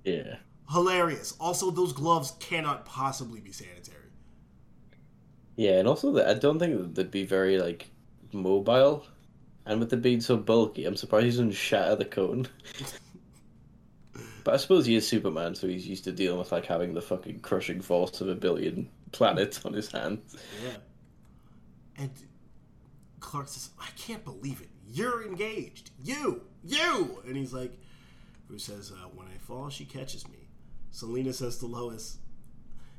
yeah. 0.04 0.38
Hilarious. 0.72 1.36
Also, 1.40 1.72
those 1.72 1.94
gloves 1.94 2.34
cannot 2.40 2.86
possibly 2.86 3.40
be 3.40 3.52
sanitary. 3.52 3.98
Yeah, 5.56 5.80
and 5.80 5.88
also 5.88 6.12
that 6.14 6.28
I 6.28 6.34
don't 6.34 6.60
think 6.60 6.78
that 6.78 6.96
they'd 6.96 7.12
be 7.12 7.26
very 7.26 7.60
like 7.60 7.90
mobile, 8.32 9.06
and 9.66 9.80
with 9.80 9.90
them 9.90 10.02
being 10.02 10.22
so 10.22 10.38
bulky, 10.38 10.86
I'm 10.86 10.96
surprised 10.96 11.26
he 11.26 11.32
doesn't 11.32 11.52
shatter 11.52 11.96
the 11.96 12.06
cone. 12.06 12.48
but 14.44 14.54
I 14.54 14.58
suppose 14.58 14.86
he 14.86 14.96
is 14.96 15.08
Superman, 15.08 15.56
so 15.56 15.68
he's 15.68 15.88
used 15.88 16.06
to 16.06 16.12
dealing 16.12 16.40
with 16.40 16.52
like 16.52 16.66
having 16.66 16.94
the 16.94 17.02
fucking 17.02 17.42
crushing 17.42 17.82
force 17.82 18.22
of 18.22 18.30
a 18.30 18.36
billion 18.36 18.90
planets 19.12 19.66
on 19.66 19.74
his 19.74 19.92
hands. 19.92 20.36
Yeah. 20.64 20.78
And 21.98 22.12
Clark 23.20 23.50
says, 23.50 23.70
I 23.80 23.90
can't 23.98 24.24
believe 24.24 24.62
it. 24.62 24.70
You're 24.88 25.24
engaged. 25.26 25.92
You! 26.04 26.42
You! 26.64 27.22
And 27.26 27.38
he's 27.38 27.54
like, 27.54 27.78
who 28.48 28.58
says, 28.58 28.92
uh, 28.92 29.08
When 29.14 29.28
I 29.28 29.38
fall, 29.38 29.70
she 29.70 29.86
catches 29.86 30.28
me. 30.28 30.41
Selina 30.92 31.34
says 31.34 31.58
to 31.60 31.66
Lois, 31.66 32.18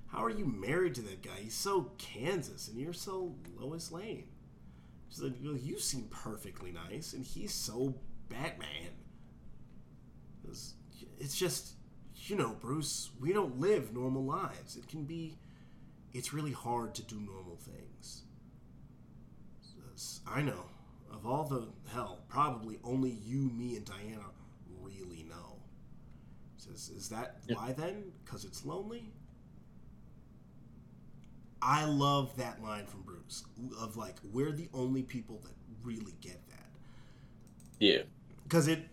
How 0.08 0.24
are 0.24 0.30
you 0.30 0.44
married 0.46 0.94
to 0.96 1.02
that 1.02 1.22
guy? 1.22 1.36
He's 1.40 1.54
so 1.54 1.92
Kansas, 1.98 2.68
and 2.68 2.80
you're 2.80 2.92
so 2.92 3.34
Lois 3.58 3.92
Lane. 3.92 4.24
She's 5.08 5.20
like, 5.22 5.34
well, 5.42 5.56
You 5.56 5.78
seem 5.78 6.04
perfectly 6.10 6.72
nice, 6.72 7.12
and 7.12 7.24
he's 7.24 7.52
so 7.54 7.94
Batman. 8.28 8.90
It's- 10.44 10.74
It's 11.18 11.36
just, 11.38 11.74
you 12.26 12.36
know, 12.36 12.54
Bruce, 12.60 13.10
we 13.20 13.32
don't 13.32 13.60
live 13.60 13.92
normal 13.92 14.24
lives. 14.24 14.76
It 14.76 14.88
can 14.88 15.04
be 15.04 15.38
it's 16.12 16.32
really 16.34 16.52
hard 16.52 16.94
to 16.96 17.02
do 17.02 17.18
normal 17.20 17.56
things. 17.56 18.22
I 20.26 20.42
know. 20.42 20.64
Of 21.10 21.26
all 21.26 21.44
the 21.44 21.68
hell, 21.92 22.24
probably 22.28 22.78
only 22.82 23.10
you, 23.10 23.42
me, 23.50 23.76
and 23.76 23.84
Diana 23.84 24.24
really 24.80 25.22
know. 25.24 25.51
Says, 26.62 26.90
is 26.90 27.08
that 27.08 27.38
why 27.54 27.72
then? 27.72 28.12
Because 28.24 28.44
it's 28.44 28.64
lonely? 28.64 29.12
I 31.60 31.84
love 31.84 32.36
that 32.36 32.62
line 32.62 32.86
from 32.86 33.02
Bruce 33.02 33.44
of 33.80 33.96
like, 33.96 34.16
we're 34.32 34.52
the 34.52 34.68
only 34.74 35.02
people 35.02 35.40
that 35.44 35.52
really 35.82 36.14
get 36.20 36.40
that 36.50 36.66
Yeah. 37.78 38.02
because 38.44 38.68
it 38.68 38.88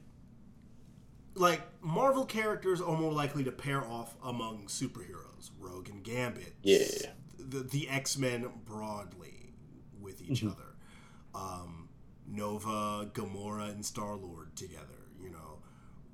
like 1.35 1.61
Marvel 1.81 2.25
characters 2.25 2.81
are 2.81 2.97
more 2.97 3.13
likely 3.13 3.43
to 3.43 3.51
pair 3.51 3.83
off 3.85 4.15
among 4.23 4.65
superheroes, 4.67 5.51
Rogue 5.59 5.89
and 5.89 6.03
Gambit, 6.03 6.55
Yeah. 6.63 6.85
the, 7.37 7.59
the 7.61 7.87
X 7.89 8.17
Men 8.17 8.47
broadly 8.65 9.53
with 9.99 10.21
each 10.21 10.41
Mm-hmm. 10.41 10.49
other, 10.49 10.75
um, 11.35 11.89
Nova, 12.27 13.09
Gamora, 13.13 13.69
and 13.71 13.85
Star 13.85 14.15
Lord 14.15 14.55
together, 14.55 14.98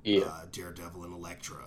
Yeah. 0.05 0.21
uh, 0.25 0.45
Daredevil 0.51 1.03
and 1.03 1.13
Elektra. 1.13 1.65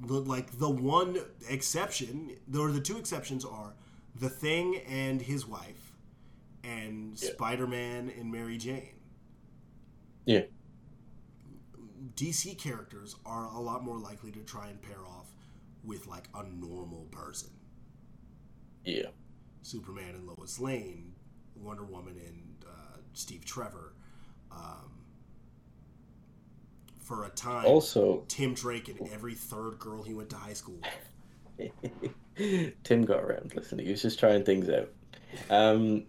The- 0.00 0.20
Like 0.20 0.58
the 0.58 0.70
one 0.70 1.18
exception, 1.48 2.36
or 2.56 2.70
the 2.72 2.80
two 2.80 2.98
exceptions 2.98 3.44
are 3.44 3.74
the 4.14 4.28
Thing 4.30 4.76
and 4.88 5.20
his 5.20 5.46
wife, 5.46 5.92
and 6.64 7.20
Yeah. 7.20 7.30
Spider 7.32 7.66
Man 7.66 8.10
and 8.10 8.30
Mary 8.32 8.56
Jane. 8.58 8.94
Yeah. 10.24 10.44
DC 12.14 12.54
characters 12.58 13.16
are 13.26 13.46
a 13.46 13.60
lot 13.60 13.82
more 13.84 13.98
likely 13.98 14.30
to 14.32 14.40
try 14.40 14.68
and 14.68 14.80
pair 14.80 15.04
off 15.06 15.34
with 15.84 16.06
like 16.06 16.28
a 16.34 16.42
normal 16.44 17.04
person. 17.10 17.50
Yeah. 18.84 19.10
Superman 19.62 20.14
and 20.14 20.26
Lois 20.26 20.58
Lane, 20.60 21.14
Wonder 21.54 21.84
Woman 21.84 22.16
and 22.18 22.64
uh, 22.66 22.98
Steve 23.12 23.44
Trevor. 23.44 23.94
Um, 24.50 24.95
for 27.06 27.24
a 27.24 27.28
time, 27.30 27.64
Also, 27.64 28.24
Tim 28.26 28.52
Drake 28.52 28.88
and 28.88 29.08
every 29.12 29.34
third 29.34 29.78
girl 29.78 30.02
he 30.02 30.12
went 30.12 30.28
to 30.30 30.36
high 30.36 30.54
school 30.54 30.80
with. 31.58 31.70
Tim 32.82 33.04
got 33.04 33.22
around. 33.22 33.54
Listen, 33.54 33.78
he 33.78 33.90
was 33.90 34.02
just 34.02 34.18
trying 34.18 34.42
things 34.42 34.68
out. 34.68 34.90
Um, 35.48 36.04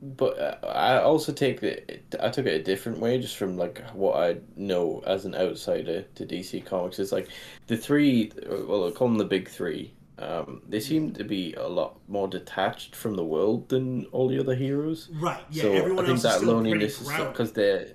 but 0.00 0.38
uh, 0.38 0.66
I 0.68 0.98
also 1.02 1.32
take 1.32 1.64
it. 1.64 2.14
I 2.20 2.28
took 2.28 2.46
it 2.46 2.60
a 2.60 2.62
different 2.62 3.00
way, 3.00 3.18
just 3.18 3.36
from 3.36 3.56
like 3.56 3.82
what 3.92 4.16
I 4.16 4.36
know 4.54 5.02
as 5.04 5.24
an 5.24 5.34
outsider 5.34 6.02
to 6.02 6.24
DC 6.24 6.64
Comics. 6.64 7.00
It's 7.00 7.10
like 7.10 7.28
the 7.66 7.76
three. 7.76 8.30
Well, 8.46 8.86
I 8.86 8.92
call 8.92 9.08
them 9.08 9.18
the 9.18 9.24
big 9.24 9.48
three. 9.48 9.94
Um, 10.18 10.62
they 10.68 10.80
seem 10.80 11.12
to 11.14 11.24
be 11.24 11.54
a 11.54 11.66
lot 11.66 11.98
more 12.08 12.28
detached 12.28 12.94
from 12.94 13.16
the 13.16 13.24
world 13.24 13.68
than 13.68 14.06
all 14.12 14.28
the 14.28 14.38
other 14.38 14.54
heroes. 14.54 15.10
Right. 15.12 15.42
Yeah. 15.50 15.62
so 15.62 15.72
everyone 15.72 16.04
I 16.04 16.06
think 16.06 16.08
else 16.10 16.18
is 16.18 16.22
that 16.22 16.36
still 16.36 16.52
loneliness 16.54 17.00
is 17.00 17.08
because 17.08 17.52
they're 17.52 17.88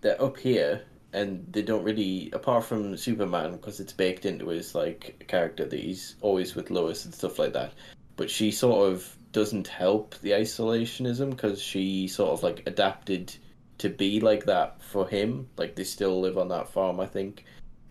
they're 0.00 0.20
up 0.22 0.38
here 0.38 0.82
and 1.12 1.46
they 1.50 1.62
don't 1.62 1.84
really 1.84 2.30
apart 2.32 2.64
from 2.64 2.96
Superman 2.96 3.52
because 3.52 3.80
it's 3.80 3.92
baked 3.92 4.26
into 4.26 4.48
his 4.48 4.74
like 4.74 5.24
character 5.28 5.64
that 5.64 5.78
he's 5.78 6.16
always 6.20 6.54
with 6.54 6.70
Lois 6.70 7.04
and 7.04 7.14
stuff 7.14 7.38
like 7.38 7.52
that. 7.54 7.72
But 8.16 8.30
she 8.30 8.50
sort 8.50 8.92
of 8.92 9.16
doesn't 9.32 9.68
help 9.68 10.16
the 10.20 10.32
isolationism 10.32 11.30
because 11.30 11.62
she 11.62 12.08
sort 12.08 12.32
of 12.32 12.42
like 12.42 12.62
adapted 12.66 13.34
to 13.78 13.88
be 13.88 14.20
like 14.20 14.44
that 14.46 14.82
for 14.82 15.08
him. 15.08 15.48
Like 15.56 15.76
they 15.76 15.84
still 15.84 16.20
live 16.20 16.36
on 16.36 16.48
that 16.48 16.68
farm, 16.68 17.00
I 17.00 17.06
think, 17.06 17.44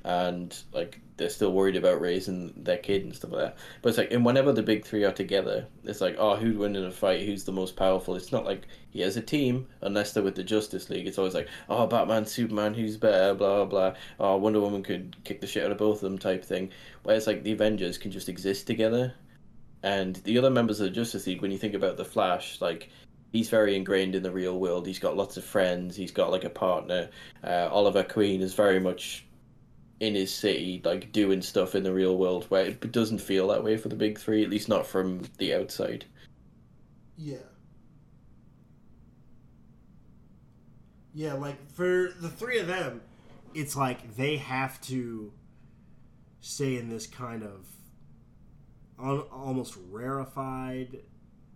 and 0.03 0.55
like 0.74 0.99
they're 1.18 1.30
still 1.30 1.51
worried 1.51 1.76
about 1.76 1.99
raising 1.99 2.53
their 2.55 2.78
kid 2.78 3.03
and 3.03 3.15
stuff 3.15 3.32
like 3.32 3.41
that. 3.41 3.57
But 3.82 3.89
it's 3.89 3.97
like, 3.97 4.11
and 4.11 4.24
whenever 4.24 4.53
the 4.53 4.63
big 4.63 4.86
three 4.86 5.03
are 5.03 5.11
together, 5.11 5.68
it's 5.84 5.99
like, 5.99 6.15
oh, 6.20 6.36
who'd 6.36 6.57
win 6.57 6.76
in 6.76 6.86
a 6.86 6.91
fight? 6.91 7.24
Who's 7.26 7.43
the 7.43 7.51
most 7.51 7.76
powerful? 7.76 8.15
It's 8.15 8.32
not 8.32 8.45
like 8.45 8.68
he 8.91 9.01
has 9.01 9.18
a 9.18 9.22
team 9.22 9.68
unless 9.82 10.13
they're 10.13 10.24
with 10.24 10.36
the 10.36 10.43
Justice 10.43 10.89
League. 10.89 11.07
It's 11.07 11.18
always 11.18 11.34
like, 11.34 11.49
oh, 11.70 11.88
Batman, 11.88 12.26
Superman, 12.26 12.74
who's 12.74 12.97
better? 12.97 13.34
Blah 13.34 13.65
blah 13.65 13.65
blah. 13.65 13.93
Oh, 14.20 14.38
Wonder 14.38 14.61
Woman 14.61 14.84
could 14.84 15.15
kick 15.24 15.41
the 15.41 15.47
shit 15.47 15.65
out 15.65 15.72
of 15.72 15.78
both 15.78 15.97
of 15.97 16.01
them, 16.01 16.20
type 16.20 16.45
thing. 16.45 16.70
Whereas 17.03 17.28
like 17.28 17.43
the 17.43 17.51
Avengers 17.51 17.97
can 17.97 18.11
just 18.11 18.30
exist 18.30 18.68
together, 18.68 19.13
and 19.84 20.15
the 20.18 20.38
other 20.38 20.51
members 20.51 20.80
of 20.80 20.86
the 20.86 20.91
Justice 20.91 21.28
League, 21.28 21.41
when 21.41 21.51
you 21.51 21.57
think 21.57 21.74
about 21.74 21.97
the 21.97 22.05
Flash, 22.05 22.61
like 22.61 22.89
he's 23.32 23.49
very 23.49 23.76
ingrained 23.76 24.15
in 24.15 24.24
the 24.24 24.32
real 24.32 24.59
world. 24.59 24.88
He's 24.88 24.99
got 24.99 25.18
lots 25.18 25.38
of 25.38 25.43
friends. 25.43 25.95
He's 25.95 26.11
got 26.11 26.32
like 26.32 26.43
a 26.43 26.49
partner. 26.49 27.09
Uh, 27.43 27.70
Oliver 27.72 28.03
Queen 28.03 28.41
is 28.41 28.53
very 28.53 28.80
much 28.80 29.26
in 30.00 30.14
his 30.16 30.34
city, 30.34 30.82
like 30.84 31.12
doing 31.12 31.41
stuff 31.41 31.74
in 31.76 31.84
the 31.84 31.93
real 31.93 32.18
world, 32.18 32.45
where 32.50 32.66
it 32.66 32.91
doesn't 32.91 33.20
feel 33.20 33.48
that 33.48 33.64
way 33.64 33.78
for 33.78 33.89
the 33.89 33.95
big 33.95 34.20
three, 34.20 34.43
at 34.43 34.50
least 34.50 34.70
not 34.70 34.86
from 34.86 35.22
the 35.38 35.54
outside. 35.54 36.06
Yeah. 37.18 37.38
Yeah, 41.14 41.34
like 41.34 41.72
for 41.72 42.10
the 42.22 42.30
three 42.30 42.60
of 42.60 42.68
them, 42.68 43.02
it's 43.56 43.76
like 43.76 44.16
they 44.16 44.38
have 44.38 44.80
to 44.82 45.34
stay 46.41 46.78
in 46.78 46.89
this 46.89 47.08
kind 47.08 47.41
of 47.41 47.66
un- 49.00 49.22
almost 49.32 49.76
rarefied 49.89 51.02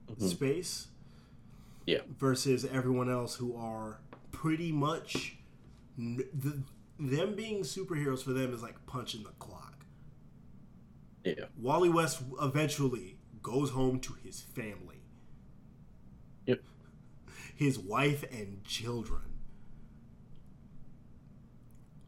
Mhm. 0.08 0.30
space. 0.30 0.88
Yeah. 1.86 2.02
Versus 2.18 2.66
everyone 2.66 3.10
else 3.10 3.36
who 3.36 3.56
are 3.56 4.00
pretty 4.32 4.72
much 4.72 5.38
n- 5.98 6.24
the, 6.34 6.64
them 7.02 7.36
being 7.36 7.62
superheroes 7.62 8.24
for 8.24 8.32
them 8.34 8.54
is 8.54 8.62
like 8.62 8.86
punching 8.86 9.24
the 9.24 9.32
clock. 9.32 9.86
Yeah. 11.24 11.45
Wally 11.60 11.89
West 11.89 12.22
eventually 12.41 13.18
goes 13.41 13.72
home 13.72 13.99
to 14.02 14.14
his 14.24 14.41
family. 14.41 15.02
Yep. 16.45 16.62
His 17.56 17.80
wife 17.80 18.24
and 18.32 18.64
children. 18.64 19.22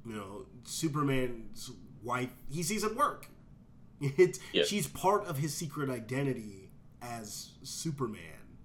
You 0.05 0.13
know, 0.13 0.45
Superman's 0.65 1.71
wife, 2.03 2.29
he 2.49 2.63
sees 2.63 2.83
at 2.83 2.95
work. 2.95 3.27
It's, 4.01 4.39
Yeah. 4.51 4.63
She's 4.63 4.87
part 4.87 5.25
of 5.25 5.37
his 5.37 5.53
secret 5.55 5.89
identity 5.89 6.69
as 7.01 7.51
Superman. 7.63 8.57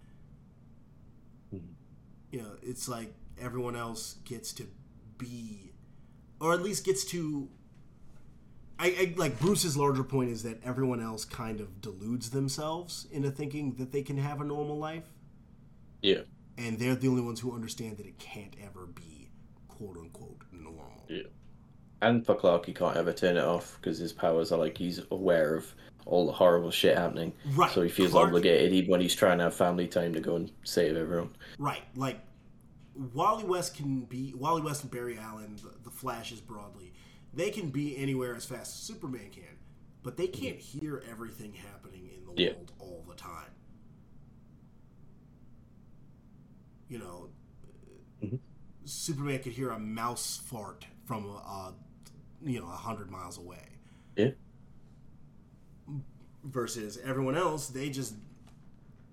Mhm. 1.55 1.75
You 2.33 2.43
know, 2.43 2.57
it's 2.63 2.89
like 2.89 3.15
everyone 3.41 3.77
else 3.77 4.17
gets 4.25 4.53
to 4.55 4.67
be, 5.17 5.73
or 6.41 6.53
at 6.55 6.63
least 6.63 6.85
gets 6.85 7.05
to 7.07 7.49
I, 8.81 8.87
I 8.87 9.15
like 9.17 9.41
Bruce's 9.41 9.77
larger 9.77 10.05
point 10.05 10.31
is 10.31 10.45
that 10.45 10.63
everyone 10.65 11.03
else 11.03 11.25
kind 11.25 11.61
of 11.61 11.81
deludes 11.81 12.31
themselves 12.31 13.09
into 13.11 13.31
thinking 13.31 13.75
that 13.75 13.91
they 13.91 14.03
can 14.03 14.17
have 14.19 14.41
a 14.41 14.45
normal 14.45 14.79
life, 14.79 15.03
Yeah. 16.01 16.21
and 16.57 16.79
they're 16.79 16.95
the 16.95 17.09
only 17.09 17.23
ones 17.23 17.41
who 17.41 17.53
understand 17.53 17.97
that 17.97 18.07
it 18.07 18.19
can't 18.21 18.55
ever 18.65 18.87
be 18.87 19.31
quote 19.67 19.97
unquote 19.97 20.43
normal. 20.53 21.05
Yeah. 21.09 21.23
And 22.03 22.25
for 22.25 22.37
Clark, 22.37 22.67
he 22.67 22.73
can't 22.73 22.97
ever 22.97 23.13
turn 23.13 23.37
it 23.37 23.43
off 23.45 23.79
because 23.81 23.99
his 23.99 24.13
powers 24.13 24.53
are 24.53 24.59
like 24.59 24.79
he's 24.79 25.01
aware 25.11 25.57
of 25.57 25.75
all 26.07 26.27
the 26.27 26.33
horrible 26.33 26.71
shit 26.71 26.97
happening. 26.97 27.33
Right. 27.57 27.73
So 27.73 27.83
he 27.83 27.89
feels 27.89 28.13
Clark- 28.13 28.29
obligated 28.29 28.73
even 28.73 28.93
when 28.93 29.01
he's 29.01 29.15
trying 29.17 29.39
to 29.39 29.45
have 29.45 29.55
family 29.55 29.89
time 29.89 30.13
to 30.15 30.21
go 30.21 30.37
and 30.37 30.53
save 30.63 30.97
everyone. 30.97 31.31
Right, 31.59 31.83
like 31.97 32.21
Wally 32.99 33.45
West 33.45 33.77
can 33.77 34.01
be 34.03 34.35
Wally 34.37 34.61
West 34.63 34.83
and 34.83 34.91
Barry 34.91 35.19
Allen, 35.19 35.57
the, 35.63 35.73
the 35.85 35.91
Flashes 35.91 36.41
broadly. 36.41 36.93
They 37.33 37.51
can 37.51 37.71
be 37.71 37.97
anywhere 37.97 38.35
as 38.35 38.45
fast 38.45 38.75
as 38.75 38.81
Superman 38.83 39.31
can, 39.31 39.45
but 40.03 40.17
they 40.17 40.27
can't 40.27 40.59
hear 40.59 41.03
everything 41.09 41.53
happening 41.55 42.11
in 42.13 42.25
the 42.25 42.43
Yeah. 42.43 42.53
world 42.55 42.73
all 42.81 43.05
the 43.09 43.15
time. 43.15 43.51
You 46.89 46.99
know, 46.99 47.29
Mhm. 48.23 48.41
Superman 48.85 49.41
could 49.43 49.53
hear 49.53 49.71
a 49.71 49.79
mouse 49.79 50.37
fart 50.39 50.87
from 51.05 51.31
uh, 51.45 51.73
you 52.43 52.59
know 52.61 52.67
a 52.67 52.71
hundred 52.77 53.11
miles 53.11 53.39
away. 53.39 53.69
Yeah. 54.17 54.31
Versus 56.43 56.99
everyone 57.05 57.37
else, 57.37 57.69
they 57.69 57.91
just 57.91 58.15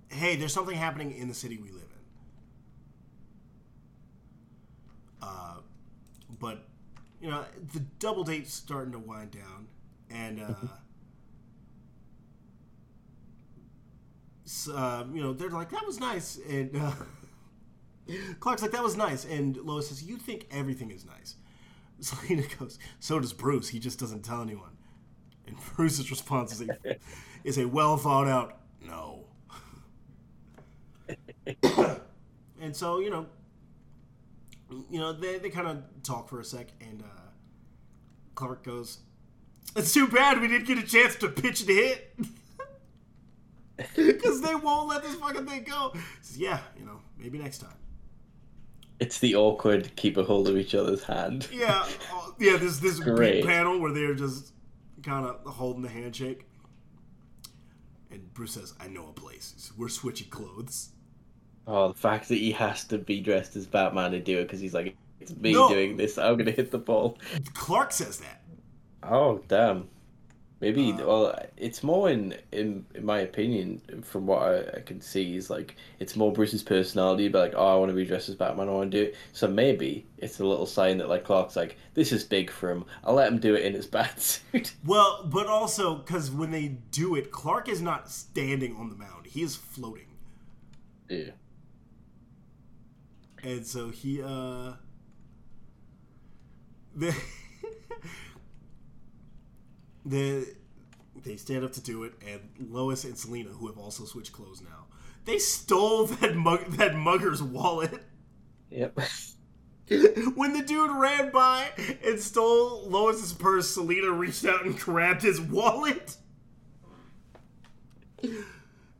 hey, 0.10 0.36
there's 0.38 0.54
something 0.54 0.76
happening 0.78 1.12
in 1.12 1.28
the 1.28 1.34
city 1.34 1.58
we 1.58 1.70
live 1.72 1.82
in. 1.84 1.90
Uh, 5.22 5.56
but 6.40 6.66
you 7.22 7.30
know, 7.30 7.44
the 7.74 7.80
double 8.00 8.24
date's 8.24 8.54
starting 8.54 8.94
to 8.94 9.00
wind 9.00 9.32
down, 9.32 9.68
and 10.12 10.42
uh, 10.42 10.54
s- 14.46 14.70
uh, 14.70 15.06
you 15.14 15.22
know 15.22 15.34
they're 15.34 15.50
like 15.50 15.70
that 15.72 15.86
was 15.86 16.00
nice, 16.00 16.40
and 16.50 16.76
uh, 16.76 16.92
Clark's 18.40 18.62
like 18.62 18.72
that 18.72 18.84
was 18.84 18.96
nice, 18.98 19.26
and 19.26 19.58
Lois 19.58 19.90
says 19.90 20.04
you 20.04 20.18
think 20.18 20.48
everything 20.52 20.92
is 20.92 21.06
nice. 21.06 21.36
Selina 22.00 22.44
goes, 22.60 22.80
so 23.00 23.20
does 23.20 23.34
Bruce. 23.34 23.70
He 23.70 23.80
just 23.80 24.00
doesn't 24.00 24.24
tell 24.24 24.42
anyone. 24.42 24.72
And 25.48 25.58
Bruce's 25.76 26.12
response 26.12 26.54
is 26.62 26.70
a, 26.70 26.98
is 27.44 27.58
a 27.58 27.68
well 27.68 27.98
thought 27.98 28.28
out 28.28 28.60
no. 28.86 29.26
and 32.62 32.76
so 32.76 33.00
you 33.00 33.10
know, 33.10 33.26
you 34.90 35.00
know 35.00 35.14
they, 35.14 35.38
they 35.38 35.50
kind 35.50 35.68
of 35.68 35.84
talk 36.04 36.30
for 36.30 36.40
a 36.40 36.46
sec, 36.46 36.68
and 36.82 37.02
uh, 37.02 37.22
Clark 38.36 38.64
goes, 38.64 39.00
"It's 39.76 39.94
too 39.94 40.08
bad 40.08 40.42
we 40.42 40.48
didn't 40.48 40.68
get 40.68 40.78
a 40.78 40.84
chance 40.84 41.16
to 41.18 41.30
pitch 41.30 41.62
and 41.62 41.70
hit." 41.70 42.16
Because 43.96 44.42
they 44.42 44.56
won't 44.56 44.88
let 44.88 45.04
this 45.04 45.16
fucking 45.16 45.46
thing 45.46 45.64
go. 45.64 45.94
Says, 46.22 46.38
yeah, 46.38 46.60
you 46.80 46.86
know, 46.86 47.02
maybe 47.18 47.38
next 47.38 47.58
time. 47.58 47.76
It's 49.02 49.20
the 49.20 49.36
awkward 49.36 49.94
keep 49.98 50.16
a 50.16 50.24
hold 50.24 50.48
of 50.48 50.58
each 50.58 50.74
other's 50.74 51.04
hand. 51.04 51.50
Yeah, 51.52 51.86
uh, 52.14 52.32
yeah. 52.40 52.56
This 52.56 52.80
this 52.80 53.02
big 53.02 53.46
panel 53.46 53.80
where 53.80 53.92
they're 53.92 54.14
just 54.14 54.54
kind 55.04 55.26
of 55.26 55.42
holding 55.46 55.82
the 55.82 55.90
handshake, 55.90 56.46
and 58.10 58.34
Bruce 58.34 58.54
says, 58.54 58.74
"I 58.80 58.88
know 58.88 59.10
a 59.10 59.12
place. 59.12 59.74
We're 59.78 59.90
switching 59.90 60.30
clothes." 60.30 60.92
Oh, 61.68 61.88
the 61.90 61.94
fact 61.98 62.30
that 62.30 62.36
he 62.36 62.52
has 62.52 62.84
to 62.86 62.98
be 62.98 63.22
dressed 63.22 63.56
as 63.56 63.66
Batman 63.66 64.12
to 64.12 64.20
do 64.20 64.40
it 64.40 64.44
because 64.44 64.60
he's 64.60 64.74
like, 64.74 64.96
it's 65.20 65.36
me 65.36 65.54
No. 65.54 65.68
doing 65.70 65.98
this. 65.98 66.18
I'm 66.18 66.38
gonna 66.38 66.52
hit 66.52 66.72
the 66.72 66.78
ball. 66.78 67.18
Clark 67.54 67.92
says 67.92 68.20
that. 68.20 68.42
Oh 69.02 69.42
damn. 69.48 69.90
Maybe 70.62 70.94
Uh, 70.94 70.98
well, 71.06 71.40
it's 71.58 71.84
more 71.84 72.10
in 72.10 72.36
in 72.52 72.86
in 72.96 73.06
my 73.06 73.20
opinion, 73.20 73.82
from 74.04 74.26
what 74.26 74.42
I, 74.42 74.78
I 74.78 74.80
can 74.82 75.02
see, 75.02 75.36
is 75.36 75.50
like 75.50 75.76
it's 76.00 76.16
more 76.16 76.32
Bruce's 76.32 76.64
personality, 76.64 77.28
but 77.28 77.40
like, 77.40 77.54
oh, 77.58 77.74
I 77.74 77.76
want 77.76 77.90
to 77.90 77.96
be 77.96 78.06
dressed 78.06 78.30
as 78.30 78.36
Batman, 78.36 78.70
I 78.70 78.72
want 78.72 78.92
to 78.92 78.98
do 78.98 79.04
it. 79.10 79.16
So 79.34 79.48
maybe 79.48 80.06
it's 80.18 80.40
a 80.40 80.46
little 80.46 80.66
sign 80.66 80.98
that 81.00 81.10
like 81.10 81.24
Clark's 81.26 81.56
like, 81.58 81.78
this 81.94 82.12
is 82.12 82.24
big 82.24 82.50
for 82.50 82.72
him. 82.72 82.86
I'll 83.04 83.16
let 83.16 83.32
him 83.32 83.40
do 83.40 83.54
it 83.54 83.64
in 83.66 83.74
his 83.74 83.86
bat 83.96 84.20
suit. 84.22 84.74
Well, 84.86 85.26
but 85.26 85.48
also 85.48 85.96
because 85.96 86.32
when 86.32 86.52
they 86.52 86.78
do 86.92 87.16
it, 87.16 87.32
Clark 87.32 87.68
is 87.68 87.82
not 87.82 88.10
standing 88.10 88.76
on 88.78 88.90
the 88.90 88.96
mound; 88.96 89.26
he 89.28 89.42
is 89.42 89.56
floating, 89.58 90.08
yeah. 91.10 91.32
And 93.46 93.66
so 93.66 93.90
he 93.90 94.22
uh. 94.22 94.74
The 96.96 97.14
the 100.06 100.48
they 101.24 101.38
stand 101.38 101.64
up 101.64 101.74
to 101.74 101.82
do 101.82 102.04
it, 102.04 102.14
and 102.26 102.42
Lois 102.72 103.04
and 103.04 103.18
Selina, 103.18 103.50
who 103.50 103.68
have 103.68 103.78
also 103.78 104.06
switched 104.06 104.32
clothes 104.32 104.62
now, 104.62 104.86
they 105.26 105.38
stole 105.38 106.06
that 106.08 106.36
mug 106.36 106.66
that 106.78 106.96
mugger's 106.96 107.44
wallet. 107.44 108.04
Yep. 108.72 109.00
when 110.36 110.54
the 110.54 110.64
dude 110.66 110.92
ran 110.92 111.30
by 111.30 111.70
and 112.04 112.20
stole 112.20 112.90
Lois's 112.90 113.34
purse, 113.34 113.70
Selina 113.70 114.12
reached 114.12 114.46
out 114.46 114.66
and 114.66 114.80
grabbed 114.80 115.22
his 115.22 115.40
wallet. 115.40 116.18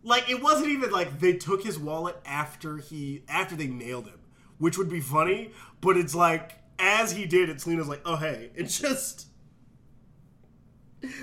Like 0.04 0.30
it 0.30 0.44
wasn't 0.44 0.70
even 0.70 0.92
like 0.92 1.20
they 1.20 1.34
took 1.34 1.64
his 1.64 1.80
wallet 1.80 2.18
after 2.26 2.78
he 2.78 3.24
after 3.28 3.56
they 3.56 3.66
nailed 3.66 4.06
him, 4.06 4.20
which 4.58 4.78
would 4.78 4.90
be 4.90 5.00
funny, 5.00 5.52
but 5.82 5.98
it's 5.98 6.16
like 6.16 6.60
as 6.80 7.12
he 7.12 7.26
did 7.26 7.50
it, 7.50 7.62
Selina's 7.62 7.88
like, 7.88 8.02
"Oh 8.06 8.16
hey," 8.16 8.52
and 8.58 8.70
just 8.70 9.28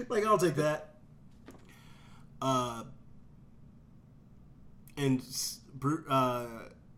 like 0.08 0.24
I'll 0.24 0.38
take 0.38 0.56
that. 0.56 0.94
Uh, 2.40 2.84
and 4.96 5.22
uh, 6.08 6.46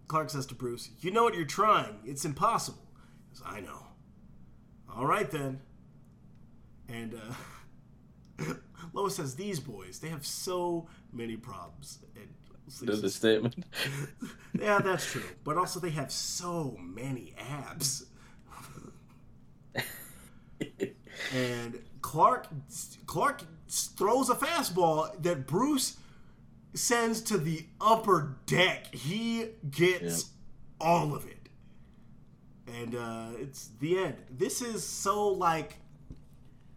Clark 0.09 0.31
says 0.31 0.47
to 0.47 0.55
Bruce, 0.55 0.91
"You 1.01 1.11
know 1.11 1.25
what 1.25 1.35
you're 1.35 1.45
trying. 1.45 1.99
It's 2.05 2.25
impossible." 2.25 2.83
Goes, 3.33 3.43
"I 3.45 3.61
know." 3.61 3.87
All 4.95 5.07
right 5.07 5.31
then. 5.31 5.61
And 6.89 7.15
uh, 8.39 8.45
Lois 8.93 9.17
says, 9.17 9.35
"These 9.35 9.61
boys, 9.61 9.99
they 9.99 10.09
have 10.09 10.25
so 10.27 10.89
many 11.13 11.37
problems." 11.37 11.99
And 12.15 12.29
Understatement. 12.81 13.57
yeah, 14.59 14.79
that's 14.79 15.11
true. 15.11 15.23
But 15.45 15.57
also, 15.59 15.81
they 15.81 15.91
have 15.91 16.11
so 16.11 16.77
many 16.81 17.35
abs. 17.39 18.07
and 21.35 21.79
Clark 22.01 22.47
Clark 23.07 23.43
throws 23.69 24.31
a 24.31 24.35
fastball 24.35 25.21
that 25.23 25.47
Bruce 25.47 25.97
sends 26.75 27.21
to 27.23 27.39
the 27.39 27.67
upper 27.81 28.37
deck. 28.47 28.95
He 28.95 29.47
gets 29.71 30.31
all 30.81 31.15
of 31.15 31.27
it. 31.27 31.49
And 32.67 32.95
uh, 32.95 33.29
it's 33.39 33.71
the 33.81 33.99
end. 33.99 34.17
This 34.31 34.63
is 34.63 34.85
so 34.87 35.29
like 35.29 35.77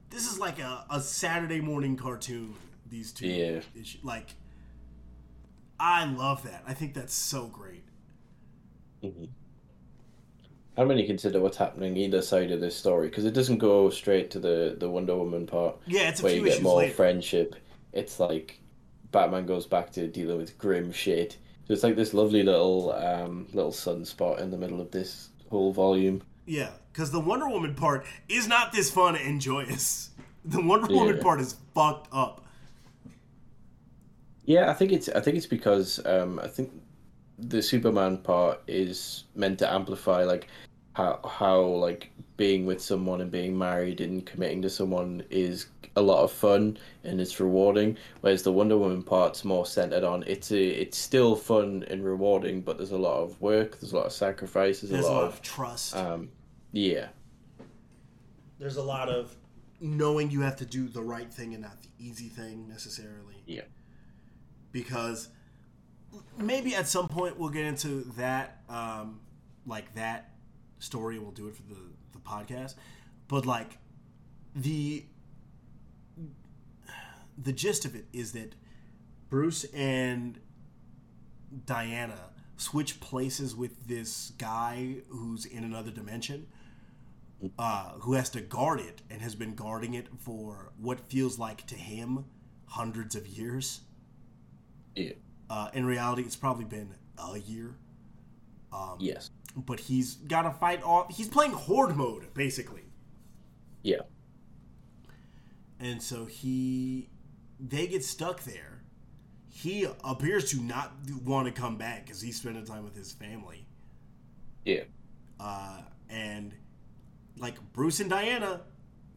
this 0.09 0.29
is 0.31 0.39
like 0.39 0.59
a, 0.59 0.85
a 0.89 1.01
Saturday 1.01 1.61
morning 1.61 1.95
cartoon. 1.97 2.53
These 2.89 3.11
two, 3.11 3.27
Yeah. 3.27 3.59
issues. 3.75 3.97
like 4.03 4.33
I 5.79 6.05
love 6.05 6.43
that. 6.43 6.63
I 6.67 6.73
think 6.73 6.93
that's 6.93 7.13
so 7.13 7.47
great. 7.47 7.83
How 10.75 10.85
many 10.85 11.05
consider 11.05 11.39
what's 11.39 11.57
happening 11.57 11.97
either 11.97 12.21
side 12.21 12.51
of 12.51 12.61
this 12.61 12.75
story? 12.75 13.07
Because 13.09 13.25
it 13.25 13.33
doesn't 13.33 13.57
go 13.57 13.89
straight 13.89 14.29
to 14.31 14.39
the, 14.39 14.75
the 14.77 14.89
Wonder 14.89 15.15
Woman 15.15 15.47
part. 15.47 15.77
Yeah, 15.87 16.09
it's 16.09 16.19
a 16.19 16.23
where 16.23 16.35
you 16.35 16.43
get 16.43 16.61
more 16.61 16.77
later. 16.77 16.93
friendship. 16.93 17.55
It's 17.93 18.19
like 18.19 18.59
Batman 19.11 19.45
goes 19.45 19.65
back 19.65 19.91
to 19.93 20.07
dealing 20.07 20.37
with 20.37 20.57
grim 20.57 20.91
shit. 20.91 21.37
So 21.67 21.73
it's 21.73 21.83
like 21.83 21.95
this 21.95 22.13
lovely 22.13 22.43
little 22.43 22.91
um, 22.93 23.47
little 23.53 23.71
sunspot 23.71 24.39
in 24.39 24.51
the 24.51 24.57
middle 24.57 24.79
of 24.79 24.91
this 24.91 25.29
whole 25.49 25.73
volume. 25.73 26.21
Yeah, 26.45 26.69
because 26.93 27.11
the 27.11 27.19
Wonder 27.19 27.47
Woman 27.49 27.75
part 27.75 28.05
is 28.29 28.47
not 28.47 28.71
this 28.71 28.89
fun 28.89 29.15
and 29.15 29.41
joyous. 29.41 30.11
The 30.45 30.61
Wonder 30.61 30.87
Woman 30.87 31.19
part 31.19 31.41
is 31.41 31.57
fucked 31.75 32.07
up. 32.13 32.46
Yeah, 34.47 34.71
I 34.71 34.73
think 34.73 34.91
it's 34.93 35.09
I 35.09 35.19
think 35.19 35.37
it's 35.37 35.45
because 35.45 36.03
um, 36.05 36.39
I 36.39 36.47
think 36.47 36.71
the 37.37 37.61
Superman 37.61 38.17
part 38.17 38.61
is 38.65 39.25
meant 39.35 39.59
to 39.59 39.71
amplify 39.71 40.23
like 40.23 40.47
how 40.93 41.19
how 41.27 41.59
like 41.61 42.09
being 42.37 42.65
with 42.65 42.81
someone 42.81 43.21
and 43.21 43.29
being 43.29 43.55
married 43.57 43.99
and 44.01 44.25
committing 44.25 44.61
to 44.61 44.69
someone 44.69 45.21
is 45.29 45.67
a 45.97 46.01
lot 46.01 46.23
of 46.23 46.31
fun 46.31 46.77
and 47.03 47.19
it's 47.19 47.39
rewarding. 47.39 47.97
Whereas 48.21 48.43
the 48.43 48.51
Wonder 48.53 48.77
Woman 48.77 49.03
part's 49.03 49.43
more 49.43 49.65
centered 49.65 50.03
on 50.05 50.23
it's 50.27 50.51
a, 50.51 50.63
it's 50.81 50.97
still 50.97 51.35
fun 51.35 51.83
and 51.89 52.05
rewarding, 52.05 52.61
but 52.61 52.77
there's 52.77 52.91
a 52.91 52.97
lot 52.97 53.17
of 53.21 53.39
work, 53.41 53.79
there's 53.79 53.91
a 53.93 53.97
lot 53.97 54.05
of 54.05 54.13
sacrifices, 54.13 54.89
There's 54.91 55.05
a 55.05 55.11
lot, 55.11 55.23
of 55.25 55.41
trust. 55.41 55.95
um, 55.95 56.29
yeah, 56.71 57.07
There's 58.59 58.77
a 58.77 58.83
lot 58.83 59.09
of 59.09 59.35
knowing 59.81 60.31
you 60.31 60.41
have 60.41 60.55
to 60.57 60.65
do 60.65 60.87
the 60.87 61.01
right 61.01 61.31
thing 61.33 61.53
and 61.53 61.63
not 61.63 61.81
the 61.81 61.89
easy 61.99 62.29
thing 62.29 62.67
necessarily. 62.67 63.35
yeah, 63.45 63.61
Because 64.77 65.29
maybe 66.37 66.75
at 66.75 66.87
some 66.87 67.07
point 67.07 67.39
we'll 67.39 67.49
get 67.49 67.65
into 67.65 68.03
that, 68.15 68.61
um, 68.69 69.19
like 69.65 69.95
that 69.95 70.29
story, 70.77 71.15
and 71.15 71.23
we'll 71.23 71.33
do 71.33 71.47
it 71.47 71.55
for 71.55 71.63
the 71.63 71.79
the 72.13 72.19
podcast. 72.19 72.75
But 73.27 73.47
like 73.47 73.79
the 74.55 75.05
the 77.37 77.53
gist 77.53 77.85
of 77.85 77.95
it 77.95 78.05
is 78.13 78.33
that 78.33 78.53
Bruce 79.31 79.63
and 79.73 80.39
Diana 81.65 82.29
switch 82.57 82.99
places 82.99 83.55
with 83.55 83.87
this 83.87 84.31
guy 84.37 84.97
who's 85.09 85.45
in 85.45 85.63
another 85.63 85.91
dimension, 85.91 86.47
uh, 87.57 87.93
who 88.01 88.13
has 88.13 88.29
to 88.31 88.41
guard 88.41 88.79
it 88.79 89.01
and 89.09 89.23
has 89.23 89.33
been 89.33 89.55
guarding 89.55 89.95
it 89.95 90.07
for 90.19 90.71
what 90.77 90.99
feels 90.99 91.39
like 91.39 91.65
to 91.67 91.75
him 91.75 92.25
hundreds 92.67 93.15
of 93.15 93.27
years. 93.27 93.81
Yeah, 94.97 95.13
Uh, 95.49 95.69
in 95.73 95.85
reality, 95.85 96.21
it's 96.23 96.35
probably 96.35 96.65
been 96.65 96.89
a 97.17 97.37
year. 97.39 97.75
yes, 98.99 99.29
But 99.55 99.79
he's 99.79 100.15
got 100.15 100.43
to 100.43 100.51
fight 100.51 100.83
off. 100.83 101.15
He's 101.15 101.27
playing 101.27 101.53
horde 101.53 101.95
mode 101.95 102.33
basically, 102.33 102.83
yeah, 103.81 104.01
and 105.79 106.01
so 106.01 106.25
he 106.25 107.09
they 107.59 107.87
get 107.87 108.03
stuck 108.03 108.43
there. 108.43 108.81
He 109.49 109.87
appears 110.03 110.51
to 110.51 110.61
not 110.61 110.91
want 111.25 111.47
to 111.47 111.51
come 111.51 111.77
back 111.77 112.05
because 112.05 112.21
he's 112.21 112.37
spending 112.39 112.63
time 112.65 112.83
with 112.83 112.95
his 112.95 113.11
family. 113.11 113.65
yeah, 114.65 114.83
uh, 115.39 115.81
and 116.09 116.53
like 117.39 117.55
Bruce 117.73 117.99
and 117.99 118.09
Diana 118.09 118.61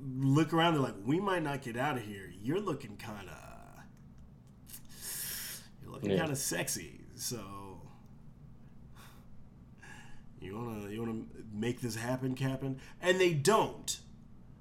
look 0.01 0.53
around. 0.55 0.75
They're 0.75 0.83
like, 0.83 0.95
"We 1.05 1.21
might 1.21 1.43
not 1.43 1.61
get 1.63 1.77
out 1.77 1.97
of 1.99 2.03
here. 2.05 2.33
You're 2.43 2.61
looking 2.61 2.97
kind 2.97 3.29
of, 3.29 3.37
looking 6.03 6.11
Yeah. 6.17 6.19
kind 6.21 6.33
of 6.33 6.39
sexy. 6.39 7.01
So 7.15 7.81
you 10.41 10.57
wanna 10.57 10.89
you 10.89 11.01
wanna 11.01 11.23
make 11.53 11.81
this 11.81 11.97
happen, 11.97 12.35
Captain?" 12.35 12.81
And 13.01 13.21
they 13.21 13.33
don't. 13.35 14.01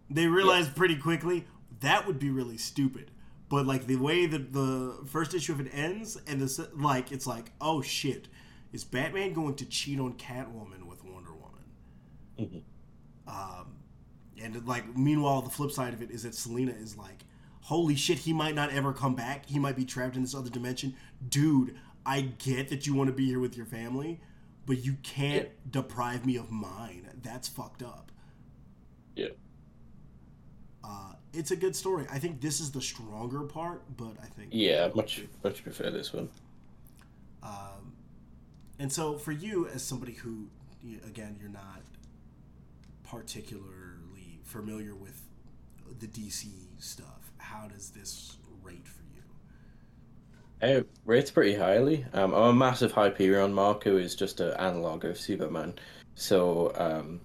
They 0.10 0.28
realize 0.28 0.68
pretty 0.70 0.96
quickly 0.98 1.46
that 1.82 2.06
would 2.08 2.20
be 2.20 2.30
really 2.30 2.58
stupid. 2.58 3.12
But 3.48 3.66
like 3.66 3.88
the 3.88 3.96
way 3.96 4.26
that 4.26 4.54
the 4.54 5.00
first 5.08 5.34
issue 5.34 5.54
of 5.54 5.60
it 5.60 5.70
ends, 5.74 6.18
and 6.28 6.42
this 6.42 6.60
like 6.76 7.12
it's 7.12 7.26
like, 7.26 7.52
oh 7.62 7.82
shit, 7.82 8.28
is 8.72 8.84
Batman 8.84 9.34
going 9.34 9.56
to 9.56 9.66
cheat 9.66 10.00
on 10.00 10.14
Catwoman 10.14 10.84
with 10.84 11.04
Wonder 11.04 11.32
Woman? 11.34 12.64
Um, 13.28 13.76
and 14.42 14.68
like 14.68 14.96
meanwhile, 14.98 15.42
the 15.42 15.50
flip 15.50 15.72
side 15.72 15.94
of 15.94 16.02
it 16.02 16.12
is 16.12 16.24
that 16.24 16.36
Selina 16.36 16.72
is 16.72 16.98
like, 16.98 17.24
holy 17.62 17.96
shit, 17.96 18.20
he 18.20 18.34
might 18.34 18.56
not 18.56 18.72
ever 18.72 18.94
come 18.94 19.16
back. 19.16 19.46
He 19.48 19.60
might 19.60 19.76
be 19.76 19.86
trapped 19.86 20.16
in 20.16 20.22
this 20.22 20.36
other 20.36 20.50
dimension, 20.50 20.96
dude. 21.30 21.76
I 22.06 22.22
get 22.22 22.70
that 22.70 22.88
you 22.88 22.94
want 22.94 23.08
to 23.10 23.14
be 23.14 23.26
here 23.26 23.40
with 23.40 23.56
your 23.58 23.66
family, 23.66 24.20
but 24.66 24.84
you 24.84 24.96
can't 25.04 25.44
Yeah. 25.50 25.72
deprive 25.72 26.26
me 26.26 26.36
of 26.38 26.50
mine. 26.52 27.08
That's 27.22 27.48
fucked 27.48 27.84
up. 27.84 28.12
yeah. 29.16 29.28
Uh, 30.84 31.14
it's 31.34 31.52
a 31.52 31.56
good 31.56 31.76
story. 31.76 32.06
I 32.10 32.20
think 32.20 32.40
this 32.42 32.60
is 32.62 32.72
the 32.72 32.82
stronger 32.82 33.42
part, 33.42 33.84
but 33.98 34.14
I 34.24 34.26
think 34.28 34.50
Yeah, 34.54 34.90
much 34.96 35.24
much 35.44 35.62
prefer 35.62 35.92
this 35.92 36.14
one. 36.14 36.30
Um, 37.44 37.94
And 38.80 38.92
so, 38.92 39.18
for 39.18 39.34
you, 39.34 39.68
as 39.68 39.84
somebody 39.84 40.14
who, 40.14 40.48
again, 41.06 41.36
you're 41.40 41.50
not 41.50 41.82
particularly 43.04 44.40
familiar 44.44 44.96
with 44.96 45.22
the 46.00 46.08
DC 46.08 46.48
stuff, 46.78 47.32
how 47.38 47.68
does 47.68 47.90
this 47.90 48.38
rate 48.64 48.88
for 48.88 49.02
you? 49.14 49.24
It 50.62 50.90
rates 51.06 51.32
pretty 51.32 51.56
highly. 51.56 52.06
Um, 52.14 52.34
I'm 52.34 52.50
a 52.50 52.54
massive 52.54 52.92
Hyperion 52.92 53.54
mark 53.54 53.84
who 53.84 53.98
is 53.98 54.16
just 54.16 54.40
an 54.40 54.54
analog 54.58 55.06
of 55.06 55.20
Superman. 55.20 55.74
So 56.16 56.74
um, 56.76 57.22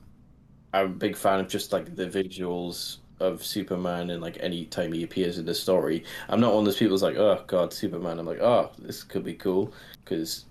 I'm 0.73 0.87
a 0.87 0.89
big 0.89 1.17
fan 1.17 1.41
of 1.41 1.49
just 1.49 1.73
like 1.73 1.95
the 1.97 2.07
visuals 2.07 2.99
of 3.21 3.45
Superman 3.45 4.11
and 4.11 4.21
like 4.21 4.37
any 4.41 4.67
time 4.67 4.93
he 4.93 5.05
appears 5.05 5.39
in 5.39 5.47
the 5.47 5.55
story. 5.55 6.05
I'm 6.29 6.41
not 6.41 6.53
one 6.53 6.61
of 6.61 6.65
those 6.67 6.77
people 6.77 6.95
who's 6.95 7.03
like, 7.03 7.17
oh 7.17 7.43
god, 7.47 7.73
Superman. 7.73 8.19
I'm 8.19 8.27
like, 8.27 8.41
oh, 8.41 8.71
this 8.79 9.03
could 9.03 9.25
be 9.25 9.35
cool 9.35 9.73
because 10.05 10.47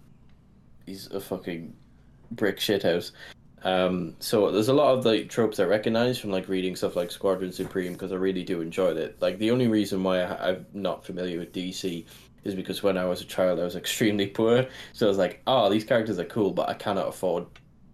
he's 0.85 1.07
a 1.07 1.19
fucking 1.19 1.73
brick 2.31 2.57
shithouse. 2.57 3.11
Um, 3.63 4.15
so 4.19 4.51
there's 4.51 4.67
a 4.67 4.73
lot 4.73 4.97
of 4.97 5.05
like 5.05 5.29
tropes 5.29 5.59
I 5.59 5.63
recognize 5.63 6.19
from 6.19 6.31
like 6.31 6.49
reading 6.49 6.75
stuff 6.75 6.95
like 6.95 7.11
Squadron 7.11 7.51
Supreme 7.51 7.93
because 7.93 8.11
I 8.11 8.15
really 8.15 8.43
do 8.43 8.61
enjoy 8.61 8.89
it. 8.91 9.17
Like 9.21 9.37
the 9.39 9.51
only 9.51 9.67
reason 9.67 10.03
why 10.03 10.21
I, 10.21 10.49
I'm 10.49 10.65
not 10.73 11.05
familiar 11.05 11.39
with 11.39 11.53
DC 11.53 12.05
is 12.43 12.55
because 12.55 12.83
when 12.83 12.97
I 12.97 13.05
was 13.05 13.21
a 13.21 13.25
child 13.25 13.59
I 13.59 13.63
was 13.63 13.75
extremely 13.77 14.27
poor. 14.27 14.67
So 14.91 15.05
I 15.05 15.09
was 15.09 15.17
like, 15.17 15.41
oh, 15.47 15.69
these 15.69 15.85
characters 15.85 16.19
are 16.19 16.25
cool, 16.25 16.51
but 16.51 16.67
I 16.69 16.73
cannot 16.73 17.07
afford 17.07 17.45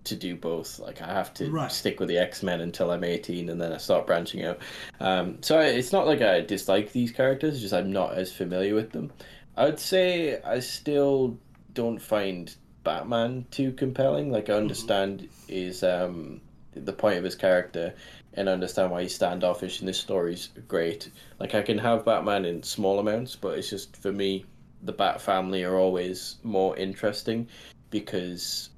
to 0.05 0.15
do 0.15 0.35
both. 0.35 0.79
Like 0.79 1.01
I 1.03 1.07
have 1.13 1.33
to 1.35 1.51
Right. 1.51 1.71
stick 1.71 1.99
with 1.99 2.09
the 2.09 2.17
X 2.17 2.41
Men 2.41 2.61
until 2.61 2.89
I'm 2.89 3.03
18, 3.03 3.49
and 3.49 3.61
then 3.61 3.71
I 3.71 3.77
start 3.77 4.07
branching 4.07 4.43
out. 4.45 4.59
Um, 4.99 5.37
so 5.43 5.59
I, 5.59 5.65
it's 5.65 5.91
not 5.91 6.07
like 6.07 6.21
I 6.21 6.41
dislike 6.41 6.91
these 6.93 7.11
characters; 7.11 7.61
just 7.61 7.73
I'm 7.75 7.91
not 7.91 8.15
as 8.15 8.31
familiar 8.33 8.73
with 8.73 8.91
them. 8.91 9.11
I'd 9.55 9.79
say 9.79 10.41
I 10.41 10.61
still 10.61 11.37
don't 11.73 11.99
find 11.99 12.55
Batman 12.83 13.45
too 13.51 13.71
compelling. 13.73 14.31
Like 14.31 14.49
I 14.49 14.53
understand 14.53 15.27
is 15.47 15.83
um, 15.83 16.41
the 16.73 16.93
point 16.93 17.17
of 17.17 17.23
his 17.23 17.35
character, 17.35 17.93
and 18.33 18.49
I 18.49 18.53
understand 18.53 18.91
why 18.91 19.03
he's 19.03 19.15
standoffish. 19.15 19.79
And 19.79 19.87
this 19.87 19.99
story's 19.99 20.49
great. 20.67 21.09
Like 21.39 21.55
I 21.55 21.61
can 21.61 21.77
have 21.77 22.05
Batman 22.05 22.45
in 22.45 22.63
small 22.63 22.99
amounts, 22.99 23.35
but 23.35 23.57
it's 23.57 23.69
just 23.69 23.97
for 23.97 24.11
me, 24.11 24.45
the 24.83 24.93
Bat 24.93 25.21
family 25.21 25.63
are 25.63 25.75
always 25.75 26.37
more 26.43 26.75
interesting 26.77 27.47
because 27.89 28.69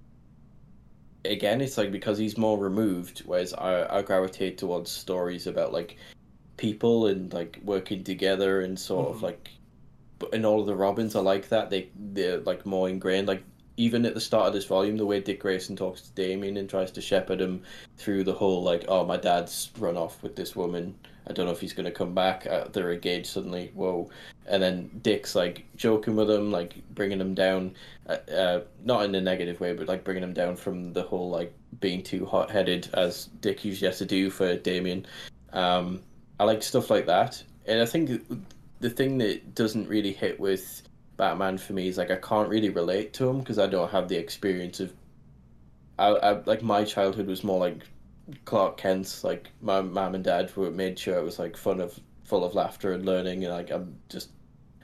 again, 1.25 1.61
it's 1.61 1.77
like 1.77 1.91
because 1.91 2.17
he's 2.17 2.37
more 2.37 2.57
removed, 2.57 3.23
whereas 3.25 3.53
I, 3.53 3.97
I 3.97 4.01
gravitate 4.01 4.57
towards 4.57 4.89
stories 4.89 5.47
about 5.47 5.71
like 5.71 5.97
people 6.57 7.07
and 7.07 7.31
like 7.33 7.59
working 7.63 8.03
together 8.03 8.61
and 8.61 8.79
sort 8.79 9.09
of 9.09 9.23
like 9.23 9.49
but 10.21 10.33
in 10.35 10.45
all 10.45 10.61
of 10.61 10.67
the 10.67 10.75
Robins 10.75 11.15
are 11.15 11.23
like 11.23 11.49
that. 11.49 11.71
They 11.71 11.89
they're 11.95 12.39
like 12.41 12.65
more 12.65 12.87
ingrained. 12.87 13.27
Like 13.27 13.43
even 13.77 14.05
at 14.05 14.13
the 14.13 14.21
start 14.21 14.47
of 14.47 14.53
this 14.53 14.65
volume, 14.65 14.97
the 14.97 15.05
way 15.05 15.19
Dick 15.19 15.39
Grayson 15.39 15.75
talks 15.75 16.01
to 16.01 16.11
Damian 16.11 16.57
and 16.57 16.69
tries 16.69 16.91
to 16.91 17.01
shepherd 17.01 17.41
him 17.41 17.63
through 17.97 18.23
the 18.23 18.33
whole 18.33 18.63
like, 18.63 18.85
oh 18.87 19.05
my 19.05 19.17
dad's 19.17 19.71
run 19.77 19.97
off 19.97 20.21
with 20.23 20.35
this 20.35 20.55
woman 20.55 20.95
I 21.27 21.33
don't 21.33 21.45
know 21.45 21.51
if 21.51 21.61
he's 21.61 21.73
going 21.73 21.85
to 21.85 21.91
come 21.91 22.13
back. 22.13 22.47
Uh, 22.47 22.65
they're 22.71 22.91
engaged 22.91 23.27
suddenly. 23.27 23.71
Whoa! 23.75 24.09
And 24.47 24.61
then 24.61 24.89
Dick's 25.01 25.35
like 25.35 25.65
joking 25.75 26.15
with 26.15 26.29
him, 26.29 26.51
like 26.51 26.75
bringing 26.95 27.21
him 27.21 27.33
down, 27.33 27.75
uh, 28.07 28.17
uh, 28.31 28.61
not 28.83 29.05
in 29.05 29.13
a 29.13 29.21
negative 29.21 29.59
way, 29.59 29.73
but 29.73 29.87
like 29.87 30.03
bringing 30.03 30.23
him 30.23 30.33
down 30.33 30.55
from 30.55 30.93
the 30.93 31.03
whole 31.03 31.29
like 31.29 31.53
being 31.79 32.01
too 32.01 32.25
hot 32.25 32.49
headed 32.49 32.89
as 32.93 33.27
Dick 33.39 33.63
usually 33.63 33.87
has 33.87 33.99
to 33.99 34.05
do 34.05 34.29
for 34.29 34.55
Damian. 34.57 35.05
Um, 35.53 36.01
I 36.39 36.43
like 36.43 36.63
stuff 36.63 36.89
like 36.89 37.05
that, 37.05 37.41
and 37.67 37.81
I 37.81 37.85
think 37.85 38.23
the 38.79 38.89
thing 38.89 39.19
that 39.19 39.53
doesn't 39.53 39.87
really 39.87 40.13
hit 40.13 40.39
with 40.39 40.81
Batman 41.21 41.59
for 41.59 41.73
me 41.73 41.87
is 41.87 41.99
like 41.99 42.09
I 42.09 42.15
can't 42.15 42.49
really 42.49 42.69
relate 42.69 43.13
to 43.13 43.29
him 43.29 43.41
because 43.41 43.59
I 43.59 43.67
don't 43.67 43.91
have 43.91 44.07
the 44.07 44.17
experience 44.17 44.79
of. 44.79 44.91
I, 45.99 46.07
I 46.07 46.31
like 46.45 46.63
my 46.63 46.83
childhood 46.83 47.27
was 47.27 47.43
more 47.43 47.59
like 47.59 47.83
Clark 48.45 48.77
Kent's. 48.77 49.23
Like 49.23 49.51
my 49.61 49.81
mom 49.81 50.15
and 50.15 50.23
dad 50.23 50.51
were 50.55 50.71
made 50.71 50.97
sure 50.97 51.19
it 51.19 51.23
was 51.23 51.37
like 51.37 51.55
fun 51.55 51.79
of 51.79 51.99
full 52.23 52.43
of 52.43 52.55
laughter 52.55 52.93
and 52.93 53.05
learning, 53.05 53.45
and 53.45 53.53
like 53.53 53.69
I'm 53.69 53.99
just 54.09 54.31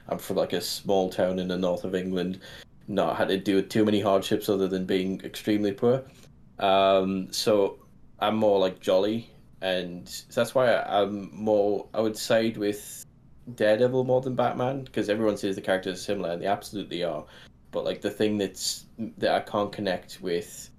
I'm 0.08 0.18
from 0.18 0.36
like 0.36 0.52
a 0.52 0.60
small 0.60 1.10
town 1.10 1.40
in 1.40 1.48
the 1.48 1.58
north 1.58 1.82
of 1.82 1.96
England, 1.96 2.38
not 2.86 3.16
had 3.16 3.26
to 3.28 3.36
do 3.36 3.56
with 3.56 3.68
too 3.68 3.84
many 3.84 4.00
hardships 4.00 4.48
other 4.48 4.68
than 4.68 4.86
being 4.86 5.20
extremely 5.24 5.72
poor. 5.72 6.04
Um, 6.60 7.32
so 7.32 7.80
I'm 8.20 8.36
more 8.36 8.60
like 8.60 8.78
jolly, 8.78 9.28
and 9.60 10.06
that's 10.32 10.54
why 10.54 10.72
I, 10.72 11.02
I'm 11.02 11.34
more. 11.34 11.88
I 11.92 12.00
would 12.00 12.16
side 12.16 12.56
with 12.58 13.04
Daredevil 13.54 14.04
more 14.04 14.20
than 14.20 14.34
Batman 14.34 14.82
because 14.82 15.08
everyone 15.08 15.36
says 15.36 15.54
the 15.54 15.62
characters 15.62 16.00
are 16.00 16.02
similar, 16.02 16.30
and 16.32 16.42
they 16.42 16.46
absolutely 16.46 17.02
are. 17.04 17.24
But 17.70 17.84
like 17.84 18.00
the 18.00 18.10
thing 18.10 18.38
that's 18.38 18.86
that 19.18 19.34
I 19.34 19.40
can't 19.40 19.72
connect 19.72 20.20
with 20.20 20.70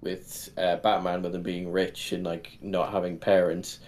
with 0.00 0.50
uh, 0.56 0.76
Batman 0.76 1.22
with 1.22 1.34
him 1.34 1.42
being 1.42 1.70
rich 1.70 2.12
and 2.12 2.24
like 2.24 2.58
not 2.60 2.92
having 2.92 3.18
parents, 3.18 3.80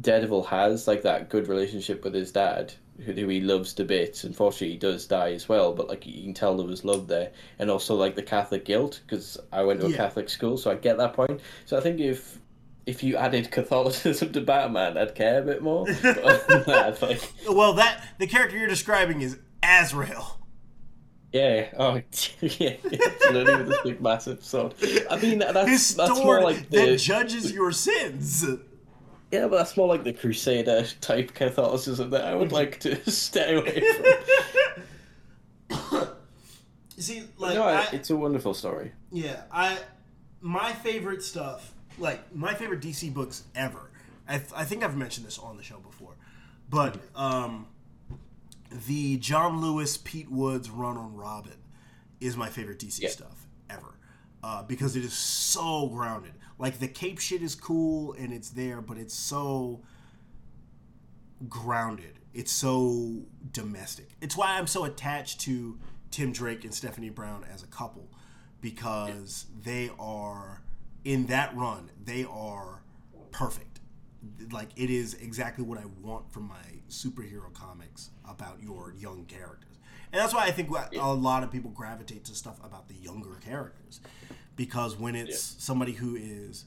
Daredevil 0.00 0.44
has 0.44 0.86
like 0.86 1.02
that 1.02 1.30
good 1.30 1.48
relationship 1.48 2.04
with 2.04 2.14
his 2.14 2.32
dad, 2.32 2.74
who, 2.98 3.12
who 3.12 3.28
he 3.28 3.40
loves 3.40 3.72
to 3.74 3.84
bits. 3.84 4.24
Unfortunately, 4.24 4.72
he 4.72 4.78
does 4.78 5.06
die 5.06 5.32
as 5.32 5.48
well, 5.48 5.72
but 5.72 5.88
like 5.88 6.06
you 6.06 6.22
can 6.22 6.34
tell 6.34 6.56
there 6.56 6.66
was 6.66 6.84
love 6.84 7.08
there, 7.08 7.30
and 7.58 7.70
also 7.70 7.94
like 7.94 8.14
the 8.14 8.22
Catholic 8.22 8.64
guilt 8.64 9.00
because 9.06 9.38
I 9.52 9.62
went 9.62 9.80
to 9.80 9.86
a 9.86 9.90
Yeah. 9.90 9.96
Catholic 9.96 10.28
school, 10.28 10.58
so 10.58 10.70
I 10.70 10.74
get 10.74 10.98
that 10.98 11.14
point. 11.14 11.40
So 11.64 11.76
I 11.76 11.80
think 11.80 12.00
if 12.00 12.38
if 12.86 13.02
you 13.02 13.16
added 13.16 13.50
Catholicism 13.50 14.32
to 14.32 14.40
Batman, 14.40 14.96
I'd 14.96 15.14
care 15.14 15.40
a 15.40 15.44
bit 15.44 15.62
more. 15.62 15.86
That, 16.04 16.98
like. 17.02 17.32
Well, 17.48 17.74
that 17.74 18.02
the 18.18 18.26
character 18.26 18.56
you're 18.56 18.68
describing 18.68 19.20
is 19.22 19.38
Azrael. 19.62 20.40
Yeah. 21.32 21.68
Oh, 21.76 21.94
yeah. 22.40 22.76
Absolutely, 22.84 23.56
with 23.56 23.68
this 23.68 23.80
big, 23.82 24.00
massive 24.00 24.44
sword. 24.44 24.74
I 25.10 25.18
mean, 25.18 25.40
that's 25.40 25.68
His 25.68 25.96
that's 25.96 26.22
more 26.22 26.40
like 26.42 26.70
the, 26.70 26.90
that 26.90 26.98
judges 26.98 27.50
your 27.52 27.72
sins. 27.72 28.44
yeah, 29.32 29.48
but 29.48 29.56
that's 29.56 29.76
more 29.76 29.88
like 29.88 30.04
the 30.04 30.12
Crusader 30.12 30.86
type 31.00 31.34
Catholicism 31.34 32.10
that 32.10 32.24
I 32.24 32.36
would 32.36 32.52
like 32.60 32.78
to 32.80 33.10
stay 33.10 33.56
away 33.56 33.82
from. 35.68 36.08
See, 36.98 37.24
like 37.38 37.56
no, 37.56 37.64
I, 37.64 37.88
it's 37.92 38.10
a 38.10 38.16
wonderful 38.16 38.54
story. 38.54 38.92
Yeah, 39.10 39.42
I 39.50 39.78
my 40.40 40.72
favorite 40.72 41.24
stuff, 41.24 41.74
like 41.98 42.34
my 42.34 42.54
favorite 42.54 42.80
DC 42.80 43.12
books 43.12 43.44
ever. 43.54 43.90
I, 44.28 44.38
th- 44.38 44.50
I 44.56 44.64
think 44.64 44.82
I've 44.82 44.96
mentioned 44.96 45.26
this 45.26 45.38
on 45.38 45.56
the 45.56 45.62
show 45.62 45.78
before, 45.78 46.14
but 46.70 46.96
um, 47.14 47.66
the 48.86 49.16
Jon 49.18 49.60
Lewis 49.60 49.96
Pete 49.98 50.30
Woods 50.30 50.70
run 50.70 50.96
on 50.96 51.14
Robin 51.14 51.56
is 52.20 52.36
my 52.36 52.48
favorite 52.48 52.78
DC 52.78 53.00
Yeah. 53.00 53.10
stuff 53.10 53.46
ever 53.68 53.94
uh, 54.42 54.62
because 54.62 54.96
it 54.96 55.04
is 55.04 55.12
so 55.12 55.88
grounded. 55.88 56.32
Like 56.58 56.78
the 56.78 56.88
cape 56.88 57.18
shit 57.18 57.42
is 57.42 57.54
cool 57.54 58.14
and 58.14 58.32
it's 58.32 58.50
there, 58.50 58.80
but 58.80 58.96
it's 58.96 59.14
so 59.14 59.82
grounded. 61.48 62.18
It's 62.32 62.52
so 62.52 63.22
domestic. 63.52 64.08
It's 64.20 64.36
why 64.36 64.56
I'm 64.58 64.66
so 64.66 64.84
attached 64.84 65.40
to 65.42 65.78
Tim 66.10 66.32
Drake 66.32 66.64
and 66.64 66.74
Stephanie 66.74 67.10
Brown 67.10 67.44
as 67.52 67.62
a 67.62 67.66
couple 67.66 68.08
because 68.60 69.46
they 69.62 69.90
are 69.98 70.62
in 71.04 71.26
that 71.26 71.54
run. 71.56 71.90
They 72.04 72.24
are 72.24 72.82
perfect. 73.30 73.80
Like 74.50 74.70
it 74.76 74.90
is 74.90 75.14
exactly 75.14 75.64
what 75.64 75.78
I 75.78 75.84
want 76.02 76.32
from 76.32 76.44
my 76.48 76.62
superhero 76.88 77.52
comics 77.52 78.10
about 78.28 78.62
your 78.62 78.92
young 78.96 79.24
characters. 79.26 79.76
And 80.12 80.20
that's 80.20 80.32
why 80.32 80.44
I 80.44 80.50
think 80.52 80.70
a 80.70 81.12
lot 81.12 81.42
of 81.42 81.50
people 81.50 81.70
gravitate 81.72 82.24
to 82.26 82.34
stuff 82.34 82.58
about 82.64 82.88
the 82.88 82.94
younger 82.94 83.34
characters 83.44 84.00
because 84.56 84.96
when 84.96 85.16
it's 85.16 85.56
somebody 85.58 85.92
who 85.92 86.14
is 86.14 86.66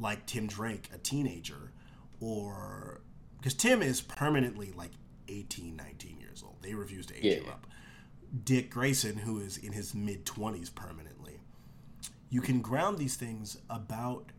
like 0.00 0.26
Tim 0.26 0.48
Drake, 0.48 0.88
a 0.92 0.98
teenager, 0.98 1.70
or 2.20 3.00
because 3.38 3.54
Tim 3.54 3.80
is 3.80 4.00
permanently 4.00 4.72
like 4.72 4.90
18, 5.28 5.76
19 5.76 6.18
years 6.18 6.42
old. 6.44 6.56
They 6.62 6.74
refuse 6.74 7.06
to 7.06 7.14
age 7.16 7.24
Yeah. 7.24 7.34
him 7.44 7.48
up. 7.50 7.66
Dick 8.42 8.70
Grayson, 8.70 9.16
who 9.18 9.38
is 9.38 9.56
in 9.56 9.72
his 9.72 9.94
mid 9.94 10.26
20s 10.26 10.74
permanently, 10.74 11.13
you 12.34 12.40
can 12.40 12.60
ground 12.60 12.98
these 12.98 13.14
things 13.14 13.58
about 13.70 14.32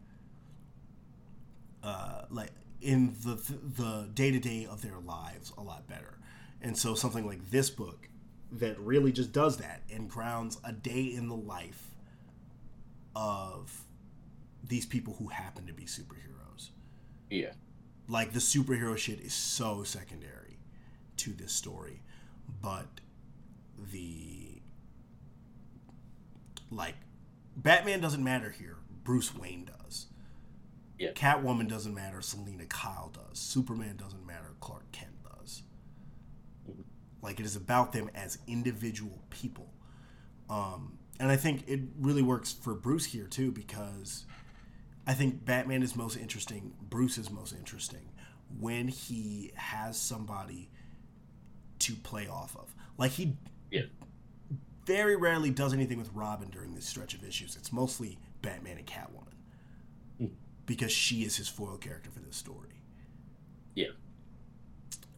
uh, 1.82 2.24
like 2.30 2.52
in 2.82 3.16
the 3.24 3.36
the 3.82 4.10
day 4.14 4.32
to 4.32 4.40
day 4.40 4.68
of 4.70 4.82
their 4.82 5.00
lives 5.00 5.54
a 5.58 5.62
lot 5.62 5.88
better. 5.88 6.18
And 6.62 6.78
so 6.78 6.94
something 6.94 7.26
like 7.26 7.52
this 7.52 7.70
book 7.70 8.10
that 8.52 8.78
really 8.82 9.14
just 9.14 9.32
does 9.32 9.56
that 9.60 9.82
and 9.90 10.10
grounds 10.10 10.60
a 10.66 10.74
day 10.74 11.04
in 11.04 11.30
the 11.30 11.38
life 11.38 11.96
of 13.16 13.86
these 14.62 14.86
people 14.86 15.16
who 15.18 15.30
happen 15.30 15.66
to 15.66 15.74
be 15.74 15.86
superheroes. 15.86 16.72
Yeah. 17.30 17.54
Like 18.10 18.34
the 18.34 18.40
superhero 18.40 18.98
shit 18.98 19.22
is 19.22 19.34
so 19.34 19.84
secondary 19.84 20.58
to 21.16 21.32
this 21.32 21.54
story, 21.54 22.02
but 22.62 22.90
the 23.94 24.60
like 26.70 26.96
Batman 27.56 28.02
doesn't 28.02 28.24
matter 28.24 28.50
here. 28.50 28.78
Bruce 29.04 29.34
Wayne 29.36 29.66
does. 29.66 30.08
Yeah. 30.98 31.12
Catwoman 31.12 31.68
doesn't 31.68 31.94
matter. 31.94 32.22
Selina 32.22 32.66
Kyle 32.66 33.12
does. 33.14 33.40
Superman 33.40 33.98
doesn't 33.98 34.26
matter. 34.26 34.56
Clark 34.60 34.92
Kent 34.92 35.12
does. 35.24 35.64
Like 37.22 37.40
it 37.40 37.46
is 37.46 37.56
about 37.56 37.92
them 37.92 38.10
as 38.16 38.38
individual 38.48 39.24
people. 39.30 39.74
Um, 40.50 40.98
and 41.20 41.32
I 41.32 41.36
think 41.36 41.68
it 41.68 41.82
really 42.00 42.22
works 42.22 42.54
for 42.54 42.74
Bruce 42.76 43.06
here 43.06 43.28
too 43.28 43.52
because 43.52 44.26
I 45.08 45.14
think 45.14 45.46
Batman 45.46 45.84
is 45.84 45.96
most 45.96 46.18
interesting. 46.18 46.74
Bruce 46.82 47.18
is 47.18 47.30
most 47.30 47.54
interesting 47.54 48.12
when 48.60 48.88
he 48.88 49.52
has 49.56 50.00
somebody 50.00 50.70
to 51.80 51.94
play 51.94 52.28
off 52.28 52.56
of. 52.56 52.74
Like 52.98 53.12
he 53.12 53.38
Yeah. 53.72 53.84
Very 54.86 55.16
rarely 55.16 55.50
does 55.50 55.74
anything 55.74 55.98
with 55.98 56.12
Robin 56.14 56.50
during 56.50 56.76
this 56.76 56.86
stretch 56.86 57.14
of 57.14 57.24
issues. 57.24 57.56
It's 57.56 57.74
mostly 57.74 58.20
Batman 58.42 58.78
and 58.78 58.86
Catwoman 58.86 60.32
because 60.66 60.92
she 60.92 61.24
is 61.24 61.36
his 61.38 61.48
foil 61.48 61.78
character 61.78 62.10
for 62.12 62.20
this 62.20 62.36
story. 62.36 62.82
Yeah. 63.76 63.90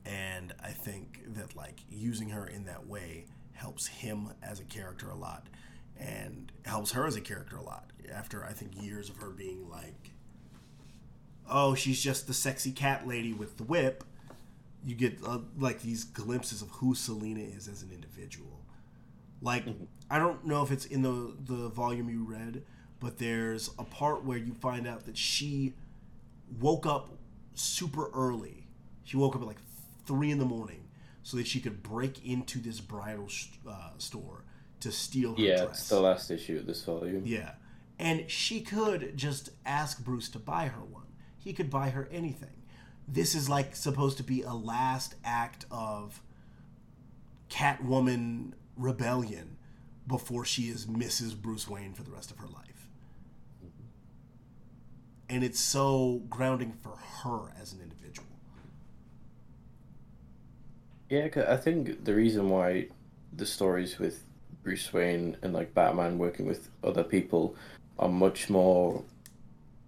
And 0.05 0.53
I 0.63 0.69
think 0.69 1.33
that 1.35 1.55
like 1.55 1.81
using 1.89 2.29
her 2.29 2.47
in 2.47 2.65
that 2.65 2.87
way 2.87 3.25
helps 3.53 3.87
him 3.87 4.29
as 4.41 4.59
a 4.59 4.63
character 4.63 5.09
a 5.09 5.15
lot 5.15 5.47
and 5.99 6.51
helps 6.65 6.91
her 6.91 7.05
as 7.05 7.15
a 7.15 7.21
character 7.21 7.57
a 7.57 7.61
lot 7.61 7.91
after 8.11 8.45
I 8.45 8.53
think 8.53 8.81
years 8.81 9.09
of 9.09 9.17
her 9.17 9.29
being 9.29 9.67
like 9.69 10.11
oh 11.49 11.73
she's 11.73 12.01
just 12.01 12.27
the 12.27 12.33
sexy 12.33 12.71
cat 12.71 13.07
lady 13.07 13.33
with 13.33 13.57
the 13.57 13.63
whip 13.63 14.03
you 14.85 14.93
get 14.93 15.17
uh, 15.25 15.39
like 15.57 15.81
these 15.81 16.03
glimpses 16.03 16.61
of 16.61 16.69
who 16.69 16.93
Selina 16.93 17.39
is 17.39 17.67
as 17.67 17.81
an 17.81 17.89
individual 17.91 18.56
like 19.41 19.65
I 20.09 20.19
don't 20.19 20.45
know 20.45 20.63
if 20.63 20.71
it's 20.71 20.85
in 20.85 21.01
the 21.01 21.35
the 21.39 21.69
volume 21.69 22.09
you 22.09 22.23
read 22.23 22.63
but 22.99 23.17
there's 23.19 23.69
a 23.77 23.83
part 23.83 24.23
where 24.25 24.37
you 24.37 24.53
find 24.53 24.87
out 24.87 25.05
that 25.05 25.17
she 25.17 25.73
woke 26.59 26.85
up 26.85 27.09
super 27.53 28.09
early 28.13 28.67
she 29.03 29.17
woke 29.17 29.35
up 29.35 29.41
at 29.41 29.47
like 29.47 29.61
three 30.05 30.31
in 30.31 30.39
the 30.39 30.45
morning 30.45 30.87
so 31.23 31.37
that 31.37 31.45
she 31.47 31.59
could 31.59 31.83
break 31.83 32.25
into 32.25 32.59
this 32.59 32.79
bridal 32.79 33.27
uh, 33.69 33.89
store 33.97 34.43
to 34.79 34.91
steal 34.91 35.35
her 35.35 35.41
Yeah, 35.41 35.65
dress 35.65 35.79
it's 35.79 35.89
the 35.89 35.99
last 35.99 36.31
issue 36.31 36.57
of 36.57 36.65
this 36.65 36.83
volume. 36.83 37.23
yeah. 37.25 37.53
And 37.99 38.29
she 38.29 38.61
could 38.61 39.17
just 39.17 39.49
ask 39.65 40.03
Bruce 40.05 40.29
to 40.29 40.39
buy 40.39 40.67
her 40.67 40.81
one. 40.83 41.07
He 41.37 41.51
could 41.51 41.69
buy 41.69 41.89
her 41.89 42.07
anything. 42.11 42.61
This 43.07 43.33
is 43.35 43.49
like 43.49 43.75
supposed 43.75 44.17
to 44.17 44.23
be 44.23 44.43
a 44.43 44.53
last 44.53 45.15
act 45.25 45.65
of 45.71 46.21
Catwoman 47.49 48.53
rebellion 48.77 49.57
before 50.07 50.45
she 50.45 50.63
is 50.63 50.85
Mrs. 50.85 51.35
Bruce 51.35 51.67
Wayne 51.67 51.93
for 51.93 52.03
the 52.03 52.11
rest 52.11 52.31
of 52.31 52.37
her 52.37 52.47
life. 52.47 52.89
And 55.29 55.43
it's 55.43 55.59
so 55.59 56.21
grounding 56.29 56.73
for 56.81 56.95
her 57.21 57.53
as 57.61 57.73
an 57.73 57.81
individual. 57.81 58.27
Yeah, 61.09 61.27
I 61.47 61.57
think 61.57 62.05
the 62.05 62.13
reason 62.13 62.49
why 62.49 62.87
the 63.33 63.45
stories 63.45 63.99
with 63.99 64.23
Bruce 64.63 64.91
Wayne 64.91 65.37
and 65.41 65.53
like 65.53 65.73
Batman 65.73 66.17
working 66.17 66.45
with 66.45 66.69
other 66.83 67.03
people 67.03 67.55
are 67.99 68.09
much 68.09 68.49
more 68.49 69.03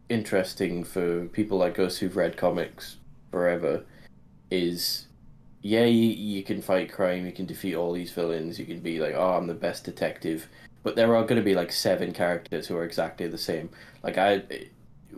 interesting 0.10 0.84
for 0.84 1.26
people 1.28 1.58
like 1.58 1.78
us 1.80 1.98
who've 1.98 2.16
read 2.16 2.36
comics 2.36 2.98
forever 3.32 3.84
is 4.50 5.06
yeah, 5.62 5.86
you, 5.86 6.10
you 6.10 6.44
can 6.44 6.62
fight 6.62 6.92
crime, 6.92 7.26
you 7.26 7.32
can 7.32 7.46
defeat 7.46 7.76
all 7.76 7.94
these 7.94 8.12
villains, 8.12 8.60
you 8.60 8.66
can 8.66 8.80
be 8.80 9.00
like, 9.00 9.14
oh, 9.16 9.34
I'm 9.34 9.48
the 9.48 9.54
best 9.54 9.84
detective, 9.84 10.48
but 10.84 10.96
there 10.96 11.16
are 11.16 11.24
going 11.24 11.36
to 11.36 11.44
be 11.44 11.56
like 11.56 11.72
seven 11.72 12.14
characters 12.14 12.68
who 12.68 12.78
are 12.78 12.86
exactly 12.86 13.28
the 13.28 13.38
same. 13.38 13.70
Like 14.02 14.18
I, 14.18 14.44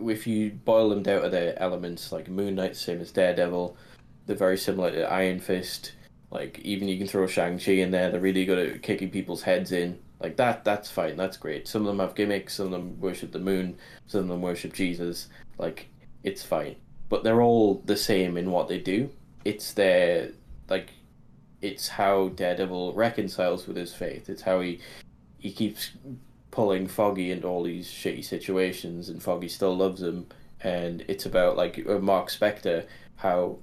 if 0.00 0.26
you 0.26 0.50
boil 0.50 0.88
them 0.88 1.02
down 1.02 1.22
to 1.22 1.28
their 1.28 1.60
elements, 1.60 2.12
like 2.12 2.28
Moon 2.28 2.56
Knight, 2.56 2.76
same 2.76 3.00
as 3.00 3.12
Daredevil, 3.12 3.76
they're 4.26 4.36
very 4.36 4.58
similar 4.58 4.90
to 4.90 5.10
Iron 5.10 5.40
Fist. 5.40 5.92
Like 6.30 6.58
even 6.60 6.88
you 6.88 6.98
can 6.98 7.06
throw 7.06 7.26
Shang 7.26 7.58
Chi 7.58 7.72
in 7.72 7.90
there. 7.90 8.10
They're 8.10 8.20
really 8.20 8.44
good 8.44 8.58
at 8.58 8.82
kicking 8.82 9.10
people's 9.10 9.42
heads 9.42 9.70
in. 9.72 9.98
Like 10.20 10.36
that, 10.36 10.64
that's 10.64 10.90
fine. 10.90 11.16
That's 11.16 11.36
great. 11.36 11.68
Some 11.68 11.82
of 11.82 11.88
them 11.88 11.98
have 11.98 12.14
gimmicks. 12.14 12.54
Some 12.54 12.66
of 12.66 12.72
them 12.72 13.00
worship 13.00 13.32
the 13.32 13.38
moon. 13.38 13.76
Some 14.06 14.22
of 14.22 14.28
them 14.28 14.42
worship 14.42 14.72
Jesus. 14.72 15.28
Like 15.58 15.88
it's 16.22 16.42
fine. 16.42 16.76
But 17.08 17.24
they're 17.24 17.42
all 17.42 17.82
the 17.84 17.96
same 17.96 18.36
in 18.36 18.50
what 18.50 18.68
they 18.68 18.78
do. 18.78 19.10
It's 19.44 19.72
their 19.72 20.30
like, 20.68 20.90
it's 21.60 21.88
how 21.88 22.28
Daredevil 22.30 22.94
reconciles 22.94 23.66
with 23.66 23.76
his 23.76 23.94
faith. 23.94 24.28
It's 24.28 24.42
how 24.42 24.60
he 24.60 24.80
he 25.38 25.52
keeps 25.52 25.90
pulling 26.50 26.86
Foggy 26.86 27.30
into 27.32 27.48
all 27.48 27.64
these 27.64 27.88
shitty 27.88 28.24
situations, 28.24 29.08
and 29.08 29.22
Foggy 29.22 29.48
still 29.48 29.76
loves 29.76 30.02
him. 30.02 30.26
And 30.60 31.04
it's 31.08 31.26
about 31.26 31.56
like 31.56 31.84
uh, 31.88 31.98
Marc 31.98 32.28
Spector, 32.28 32.86
how 33.16 33.58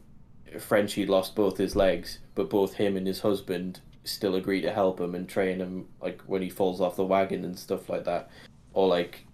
Frenchie 0.60 1.06
lost 1.06 1.36
both 1.36 1.58
his 1.58 1.76
legs, 1.76 2.20
but 2.36 2.50
both 2.50 2.74
him 2.74 2.98
and 2.98 3.08
his 3.08 3.22
husband 3.22 3.80
still 4.04 4.36
agree 4.36 4.62
to 4.62 4.74
help 4.74 5.00
him 5.00 5.16
and 5.16 5.30
train 5.30 5.60
him, 5.60 5.88
like 6.02 6.22
when 6.24 6.42
he 6.42 6.50
falls 6.50 6.82
off 6.82 6.96
the 6.96 7.06
wagon 7.06 7.46
and 7.46 7.58
stuff 7.58 7.90
like 7.90 8.04
that, 8.06 8.30
or 8.74 8.88
like 8.88 9.26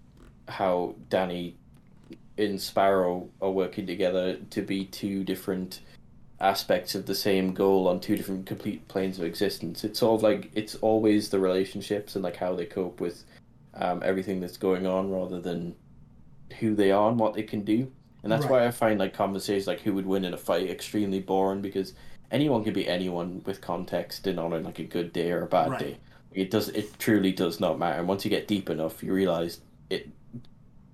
how 0.48 0.94
Danny 1.08 1.56
and 2.38 2.60
Sparrow 2.60 3.28
are 3.40 3.50
working 3.50 3.86
together 3.86 4.36
to 4.50 4.62
be 4.62 4.84
two 4.84 5.24
different 5.24 5.80
aspects 6.40 6.94
of 6.94 7.06
the 7.06 7.14
same 7.14 7.54
goal 7.54 7.88
on 7.88 7.98
two 8.00 8.16
different 8.16 8.44
complete 8.46 8.86
planes 8.88 9.18
of 9.18 9.24
existence. 9.24 9.84
It's 9.84 9.98
sort 10.00 10.18
of 10.18 10.22
like 10.22 10.50
it's 10.54 10.74
always 10.76 11.30
the 11.30 11.38
relationships 11.38 12.14
and 12.14 12.22
like 12.24 12.36
how 12.36 12.54
they 12.54 12.66
cope 12.66 13.00
with 13.00 13.24
um, 13.74 14.02
everything 14.04 14.40
that's 14.40 14.56
going 14.56 14.86
on 14.86 15.10
rather 15.10 15.40
than 15.40 15.74
who 16.60 16.74
they 16.74 16.90
are 16.90 17.08
and 17.10 17.18
what 17.18 17.34
they 17.34 17.42
can 17.42 17.62
do. 17.64 17.90
And 18.22 18.30
that's 18.32 18.42
Right. 18.46 18.50
why 18.62 18.66
I 18.66 18.70
find 18.70 18.98
like 18.98 19.14
conversations 19.14 19.66
like 19.66 19.80
who 19.80 19.94
would 19.94 20.06
win 20.06 20.24
in 20.24 20.34
a 20.34 20.38
fight 20.38 20.68
extremely 20.68 21.20
boring 21.20 21.60
because 21.62 21.94
anyone 22.30 22.64
can 22.64 22.72
be 22.74 22.88
anyone 22.88 23.42
with 23.46 23.60
context 23.60 24.26
and 24.26 24.38
on 24.40 24.52
a, 24.52 24.58
like 24.58 24.78
a 24.78 24.84
good 24.84 25.12
day 25.12 25.30
or 25.30 25.42
a 25.42 25.46
bad 25.46 25.70
Right. 25.72 25.78
day. 25.80 25.96
It 26.32 26.50
does. 26.50 26.68
It 26.70 26.98
truly 26.98 27.32
does 27.32 27.60
not 27.60 27.78
matter. 27.78 27.98
And 28.00 28.08
once 28.08 28.24
you 28.24 28.30
get 28.30 28.46
deep 28.48 28.68
enough, 28.68 29.02
you 29.02 29.12
realize 29.14 29.60
it. 29.90 30.08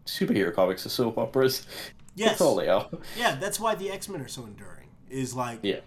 Superhero 0.07 0.55
comics 0.55 0.85
are 0.87 0.91
soap 0.91 1.19
operas. 1.19 1.67
Yes. 2.15 2.33
That's 2.33 2.41
all 2.43 2.57
they 2.57 2.69
are. 2.69 2.91
Yeah, 3.17 3.37
that's 3.37 3.59
why 3.59 3.75
the 3.75 3.91
X 3.91 4.07
Men 4.07 4.21
are 4.21 4.29
so 4.29 4.45
enduring. 4.45 4.82
Is 5.13 5.35
like, 5.35 5.61
Yeah. 5.63 5.81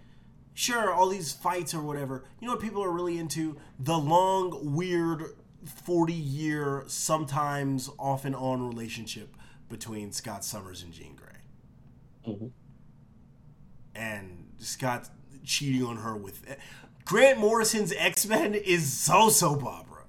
sure, 0.54 0.94
all 0.94 1.10
these 1.10 1.34
fights 1.34 1.74
or 1.74 1.82
whatever. 1.82 2.24
You 2.40 2.48
know 2.48 2.54
what 2.54 2.62
people 2.62 2.84
are 2.84 2.92
really 2.92 3.18
into? 3.18 3.58
The 3.80 3.98
long, 3.98 4.76
weird, 4.76 5.36
forty-year, 5.66 6.84
sometimes 6.86 7.90
off 7.98 8.24
and 8.24 8.36
on 8.36 8.68
relationship 8.68 9.36
between 9.68 10.12
Scott 10.12 10.46
Summers 10.46 10.84
and 10.84 10.94
Jean 10.94 11.16
Grey, 11.16 11.40
Mhm. 12.28 12.52
and 13.96 14.52
Scott 14.60 15.10
cheating 15.44 15.84
on 15.84 15.98
her 15.98 16.16
with 16.16 16.44
Grant 17.04 17.40
Morrison's 17.40 17.92
X 17.94 18.26
Men 18.28 18.54
is 18.54 18.92
so 18.94 19.30
soap 19.30 19.64
opera. 19.64 20.04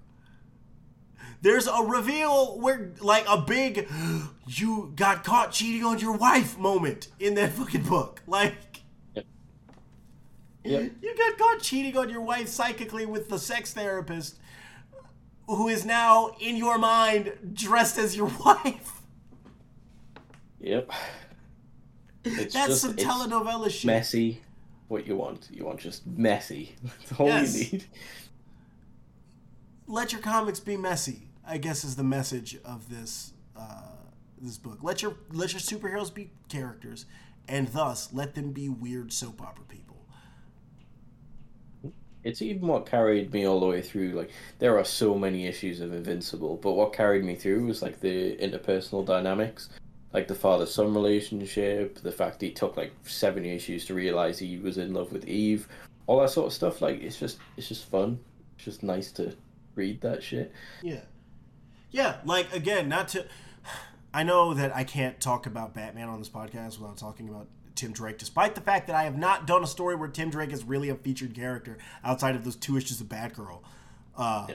There's 1.42 1.66
a 1.66 1.82
reveal 1.82 2.58
where, 2.58 2.92
like, 3.00 3.24
a 3.28 3.40
big 3.40 3.88
"you 4.46 4.92
got 4.96 5.22
caught 5.22 5.52
cheating 5.52 5.84
on 5.84 5.98
your 5.98 6.16
wife" 6.16 6.58
moment 6.58 7.08
in 7.20 7.34
that 7.34 7.52
fucking 7.52 7.82
book. 7.84 8.22
Like, 8.26 8.65
Yep. 10.68 10.92
you 11.02 11.16
got 11.16 11.38
caught 11.38 11.60
cheating 11.60 11.96
on 11.96 12.08
your 12.10 12.20
wife 12.22 12.48
psychically 12.48 13.06
with 13.06 13.28
the 13.28 13.38
sex 13.38 13.72
therapist, 13.72 14.38
who 15.48 15.68
is 15.68 15.84
now 15.84 16.30
in 16.40 16.56
your 16.56 16.78
mind 16.78 17.32
dressed 17.52 17.98
as 17.98 18.16
your 18.16 18.26
wife. 18.44 19.02
Yep. 20.60 20.90
It's 22.24 22.54
That's 22.54 22.68
just- 22.68 22.80
some 22.82 22.94
telenovela 22.96 23.70
shit. 23.70 23.84
Messy. 23.86 24.42
What 24.88 25.06
you 25.06 25.16
want? 25.16 25.48
You 25.52 25.64
want 25.64 25.80
just 25.80 26.06
messy. 26.06 26.76
That's 26.82 27.12
all 27.20 27.26
Yes. 27.26 27.54
you 27.72 27.78
need. 27.78 27.84
Let 29.88 30.12
your 30.12 30.20
comics 30.20 30.58
be 30.60 30.76
messy. 30.76 31.28
I 31.46 31.58
guess 31.58 31.84
is 31.84 31.94
the 31.94 32.02
message 32.04 32.58
of 32.64 32.90
this 32.90 33.32
uh, 33.56 33.82
this 34.40 34.58
book. 34.58 34.78
Let 34.82 35.00
your 35.02 35.14
let 35.32 35.52
your 35.52 35.60
superheroes 35.60 36.12
be 36.12 36.30
characters, 36.48 37.06
and 37.48 37.68
thus 37.68 38.12
let 38.12 38.34
them 38.34 38.50
be 38.50 38.68
weird 38.68 39.12
soap 39.12 39.40
opera 39.40 39.64
people. 39.68 39.85
It's 42.26 42.42
even 42.42 42.66
what 42.66 42.86
carried 42.86 43.32
me 43.32 43.46
all 43.46 43.60
the 43.60 43.66
way 43.66 43.80
through. 43.80 44.10
Like 44.10 44.30
there 44.58 44.76
are 44.78 44.84
so 44.84 45.14
many 45.14 45.46
issues 45.46 45.80
of 45.80 45.92
Invincible, 45.92 46.56
but 46.56 46.72
what 46.72 46.92
carried 46.92 47.24
me 47.24 47.36
through 47.36 47.66
was 47.66 47.82
like 47.82 48.00
the 48.00 48.36
interpersonal 48.36 49.06
dynamics, 49.06 49.68
like 50.12 50.26
the 50.26 50.34
father-son 50.34 50.92
relationship, 50.92 52.00
the 52.02 52.10
fact 52.10 52.40
he 52.40 52.50
took 52.50 52.76
like 52.76 52.92
seven 53.04 53.44
issues 53.44 53.86
to 53.86 53.94
realize 53.94 54.40
he 54.40 54.58
was 54.58 54.76
in 54.76 54.92
love 54.92 55.12
with 55.12 55.28
Eve, 55.28 55.68
all 56.08 56.20
that 56.20 56.30
sort 56.30 56.48
of 56.48 56.52
stuff. 56.52 56.82
Like 56.82 57.00
it's 57.00 57.18
just 57.18 57.38
it's 57.56 57.68
just 57.68 57.88
fun. 57.88 58.18
It's 58.56 58.64
just 58.64 58.82
nice 58.82 59.12
to 59.12 59.36
read 59.76 60.00
that 60.00 60.22
shit. 60.22 60.52
Yeah. 60.82 61.02
Yeah, 61.92 62.16
like 62.24 62.52
again, 62.52 62.88
not 62.88 63.08
to 63.08 63.26
I 64.12 64.24
know 64.24 64.52
that 64.54 64.74
I 64.74 64.82
can't 64.82 65.20
talk 65.20 65.46
about 65.46 65.74
Batman 65.74 66.08
on 66.08 66.18
this 66.18 66.28
podcast 66.28 66.80
without 66.80 66.96
talking 66.96 67.28
about 67.28 67.46
Tim 67.76 67.92
Drake, 67.92 68.18
despite 68.18 68.54
the 68.54 68.60
fact 68.60 68.86
that 68.88 68.96
I 68.96 69.04
have 69.04 69.16
not 69.16 69.46
done 69.46 69.62
a 69.62 69.66
story 69.66 69.94
where 69.94 70.08
Tim 70.08 70.30
Drake 70.30 70.52
is 70.52 70.64
really 70.64 70.88
a 70.88 70.94
featured 70.96 71.34
character 71.34 71.78
outside 72.02 72.34
of 72.34 72.44
those 72.44 72.56
two 72.56 72.76
issues 72.76 73.00
of 73.00 73.06
Batgirl. 73.08 73.60
Uh, 74.16 74.46
Yeah. 74.48 74.54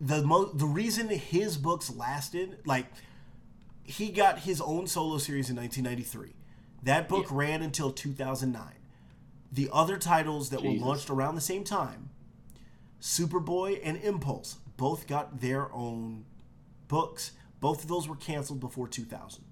The 0.00 0.22
mo- 0.22 0.52
the 0.52 0.66
reason 0.66 1.08
his 1.08 1.56
books 1.56 1.90
lasted, 1.94 2.58
like 2.66 2.86
he 3.84 4.10
got 4.10 4.40
his 4.40 4.60
own 4.60 4.86
solo 4.86 5.18
series 5.18 5.48
in 5.48 5.56
1993. 5.56 6.34
That 6.82 7.08
book 7.08 7.26
Yeah. 7.30 7.36
ran 7.36 7.62
until 7.62 7.90
2009. 7.92 8.74
The 9.50 9.70
other 9.72 9.96
titles 9.96 10.50
that 10.50 10.60
Jesus. 10.60 10.80
were 10.80 10.86
launched 10.86 11.10
around 11.10 11.34
the 11.36 11.40
same 11.40 11.64
time 11.64 12.10
Superboy 13.00 13.80
and 13.84 13.98
Impulse 13.98 14.56
both 14.76 15.06
got 15.06 15.40
their 15.40 15.70
own 15.72 16.24
books. 16.88 17.32
Both 17.60 17.82
of 17.82 17.88
those 17.88 18.08
were 18.08 18.16
canceled 18.16 18.60
before 18.60 18.88
2000. 18.88 19.44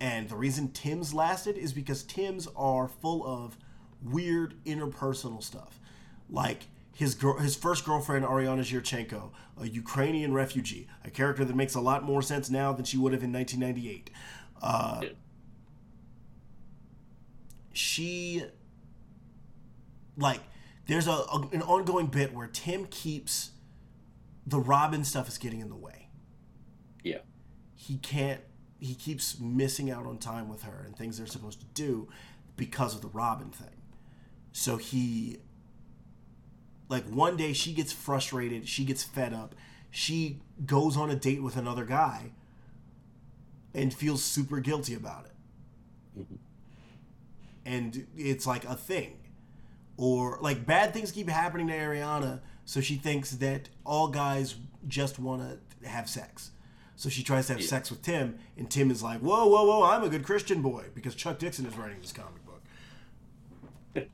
And 0.00 0.28
the 0.28 0.36
reason 0.36 0.70
Tim's 0.72 1.14
lasted 1.14 1.56
is 1.56 1.72
because 1.72 2.02
Tim's 2.02 2.48
are 2.54 2.86
full 2.88 3.26
of 3.26 3.56
weird 4.02 4.54
interpersonal 4.64 5.42
stuff. 5.42 5.80
Like 6.28 6.66
his 6.94 7.14
girl, 7.14 7.38
his 7.38 7.56
first 7.56 7.84
girlfriend 7.84 8.24
Ariana 8.24 8.60
Dzerchenko, 8.60 9.30
a 9.60 9.68
Ukrainian 9.68 10.32
refugee, 10.34 10.86
a 11.04 11.10
character 11.10 11.44
that 11.44 11.56
makes 11.56 11.74
a 11.74 11.80
lot 11.80 12.02
more 12.04 12.22
sense 12.22 12.50
now 12.50 12.72
than 12.72 12.84
she 12.84 12.98
would 12.98 13.12
have 13.12 13.22
in 13.22 13.32
1998. 13.32 14.10
Uh, 14.62 15.00
She 17.72 18.44
like 20.16 20.40
there's 20.86 21.06
a, 21.06 21.10
a 21.10 21.48
an 21.52 21.62
ongoing 21.62 22.06
bit 22.06 22.32
where 22.32 22.46
Tim 22.46 22.86
keeps 22.86 23.50
the 24.46 24.58
Robin 24.58 25.04
stuff 25.04 25.28
is 25.28 25.36
getting 25.38 25.60
in 25.60 25.68
the 25.68 25.76
way. 25.76 26.08
Yeah. 27.02 27.18
He 27.74 27.98
can't 27.98 28.40
he 28.80 28.94
keeps 28.94 29.38
missing 29.40 29.90
out 29.90 30.06
on 30.06 30.18
time 30.18 30.48
with 30.48 30.62
her 30.62 30.82
and 30.84 30.96
things 30.96 31.18
they're 31.18 31.26
supposed 31.26 31.60
to 31.60 31.66
do 31.74 32.08
because 32.56 32.94
of 32.94 33.02
the 33.02 33.08
Robin 33.08 33.50
thing. 33.50 33.68
So 34.52 34.76
he 34.76 35.38
like 36.88 37.04
one 37.06 37.36
day 37.36 37.52
she 37.52 37.72
gets 37.72 37.92
frustrated, 37.92 38.68
she 38.68 38.84
gets 38.84 39.02
fed 39.02 39.32
up, 39.32 39.54
she 39.90 40.40
goes 40.64 40.96
on 40.96 41.10
a 41.10 41.16
date 41.16 41.42
with 41.42 41.56
another 41.56 41.84
guy 41.84 42.32
and 43.74 43.92
feels 43.92 44.22
super 44.22 44.60
guilty 44.60 44.94
about 44.94 45.26
it. 45.26 46.20
Mm-hmm. 46.20 46.34
And 47.64 48.06
it's 48.16 48.46
like 48.46 48.64
a 48.64 48.74
thing. 48.74 49.18
Or 49.96 50.38
like 50.40 50.66
bad 50.66 50.92
things 50.92 51.10
keep 51.10 51.28
happening 51.28 51.68
to 51.68 51.72
Ariana, 51.72 52.40
so 52.64 52.80
she 52.80 52.96
thinks 52.96 53.32
that 53.32 53.68
all 53.84 54.08
guys 54.08 54.56
just 54.86 55.18
want 55.18 55.58
to 55.82 55.88
have 55.88 56.08
sex. 56.08 56.50
So 56.96 57.08
she 57.10 57.22
tries 57.22 57.46
to 57.48 57.52
have 57.52 57.60
Yeah. 57.60 57.68
sex 57.68 57.90
with 57.90 58.02
Tim, 58.02 58.38
and 58.56 58.70
Tim 58.70 58.90
is 58.90 59.02
like, 59.02 59.20
"Whoa, 59.20 59.46
whoa, 59.46 59.64
whoa! 59.64 59.82
I'm 59.84 60.02
a 60.02 60.08
good 60.08 60.24
Christian 60.24 60.62
boy," 60.62 60.86
because 60.94 61.14
Chuck 61.14 61.38
Dixon 61.38 61.66
is 61.66 61.76
writing 61.76 62.00
this 62.00 62.10
comic 62.12 62.44
book. 62.46 62.62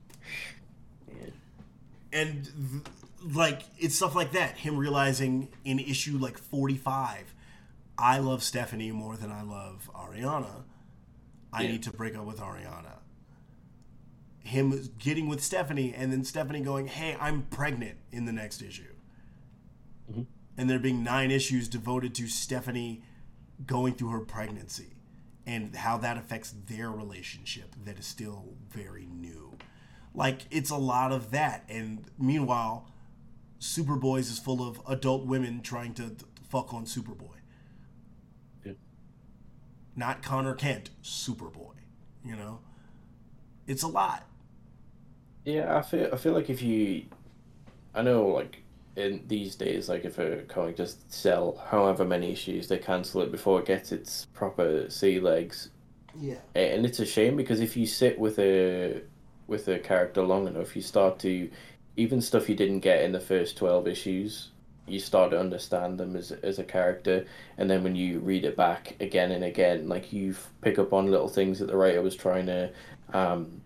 and 2.13 2.45
th- 2.45 3.35
like 3.35 3.63
it's 3.79 3.95
stuff 3.95 4.15
like 4.17 4.33
that 4.33 4.59
him 4.59 4.77
realizing 4.77 5.49
in 5.65 5.79
issue 5.79 6.19
like 6.19 6.37
45 6.37 7.35
i 7.97 8.19
love 8.19 8.43
stephanie 8.43 8.91
more 8.91 9.17
than 9.17 9.31
i 9.31 9.43
love 9.43 9.89
ariana 9.95 10.65
i 11.53 11.63
Yeah. 11.63 11.71
need 11.73 11.83
to 11.85 11.93
break 11.93 12.17
up 12.17 12.25
with 12.25 12.39
ariana 12.39 12.99
him 14.41 14.91
getting 14.99 15.29
with 15.29 15.43
stephanie 15.43 15.95
and 15.95 16.13
then 16.13 16.25
stephanie 16.25 16.61
going 16.61 16.89
hey 16.89 17.17
i'm 17.21 17.43
pregnant 17.43 17.99
in 18.11 18.25
the 18.25 18.33
next 18.33 18.61
issue 18.61 18.93
Mhm. 20.13 20.27
And 20.62 20.70
there 20.70 20.78
being 20.78 21.02
nine 21.02 21.32
issues 21.32 21.66
devoted 21.66 22.14
to 22.14 22.28
stephanie 22.28 23.02
going 23.66 23.94
through 23.94 24.10
her 24.10 24.20
pregnancy 24.20 24.94
and 25.44 25.74
how 25.74 25.98
that 25.98 26.16
affects 26.16 26.55
their 26.68 26.89
relationship 26.89 27.74
that 27.84 27.98
is 27.98 28.06
still 28.06 28.55
very 28.70 29.06
new. 29.06 29.59
Like 30.14 30.43
it's 30.52 30.70
a 30.70 30.76
lot 30.76 31.10
of 31.10 31.32
that, 31.32 31.64
and 31.68 32.05
meanwhile, 32.16 32.89
Superboys 33.59 34.30
is 34.30 34.39
full 34.39 34.64
of 34.64 34.80
adult 34.86 35.26
women 35.26 35.62
trying 35.62 35.94
to 35.94 36.14
fuck 36.48 36.72
on 36.72 36.84
Superboy. 36.84 37.39
Yeah. 38.64 38.74
Not 39.97 40.22
Connor 40.22 40.55
Kent, 40.55 40.90
Superboy. 41.02 41.74
You 42.24 42.36
know, 42.36 42.60
it's 43.66 43.82
a 43.82 43.89
lot. 43.89 44.28
Yeah, 45.44 45.76
I 45.76 45.82
feel 45.82 46.09
I 46.12 46.16
feel 46.16 46.34
like 46.34 46.51
if 46.51 46.62
you, 46.62 47.06
I 47.97 48.02
know 48.02 48.28
like 48.28 48.61
in 48.97 49.24
these 49.27 49.55
days, 49.56 49.89
like 49.89 50.05
if 50.05 50.19
a 50.19 50.43
comic 50.48 50.77
just 50.77 51.10
sell 51.12 51.56
however 51.70 52.05
many 52.05 52.32
issues, 52.32 52.69
they 52.69 52.78
cancel 52.78 53.23
it 53.23 53.31
before 53.32 53.60
it 53.60 53.66
gets 53.66 53.93
its 53.93 54.27
proper 54.35 54.89
sea 54.90 55.19
legs, 55.20 55.70
Yeah. 56.14 56.36
And 56.55 56.85
it's 56.85 57.01
a 57.01 57.06
shame 57.06 57.36
because 57.36 57.60
if 57.60 57.77
you 57.77 57.86
sit 57.86 58.19
with 58.19 58.39
a 58.39 59.02
with 59.47 59.69
a 59.69 59.78
character 59.78 60.23
long 60.23 60.47
enough, 60.47 60.77
you 60.77 60.82
start 60.82 61.19
to 61.20 61.51
even 61.97 62.20
stuff 62.20 62.48
you 62.48 62.55
didn't 62.55 62.81
get 62.81 63.02
in 63.02 63.12
the 63.12 63.20
first 63.20 63.56
twelve 63.56 63.86
issues, 63.89 64.51
you 64.86 65.01
start 65.01 65.31
to 65.31 65.40
understand 65.40 65.98
them 65.98 66.14
as 66.16 66.32
as 66.32 66.59
a 66.59 66.64
character, 66.64 67.24
and 67.59 67.70
then 67.70 67.82
when 67.82 67.97
you 67.97 68.19
read 68.20 68.44
it 68.44 68.56
back 68.56 68.97
again 69.01 69.31
and 69.32 69.44
again, 69.44 69.89
like 69.89 70.12
you 70.12 70.35
pick 70.60 70.78
up 70.78 70.93
on 70.93 71.06
little 71.10 71.28
things 71.28 71.59
that 71.59 71.66
the 71.66 71.77
writer 71.77 72.02
was 72.02 72.14
trying 72.16 72.47
to 72.47 72.70
um, 73.14 73.62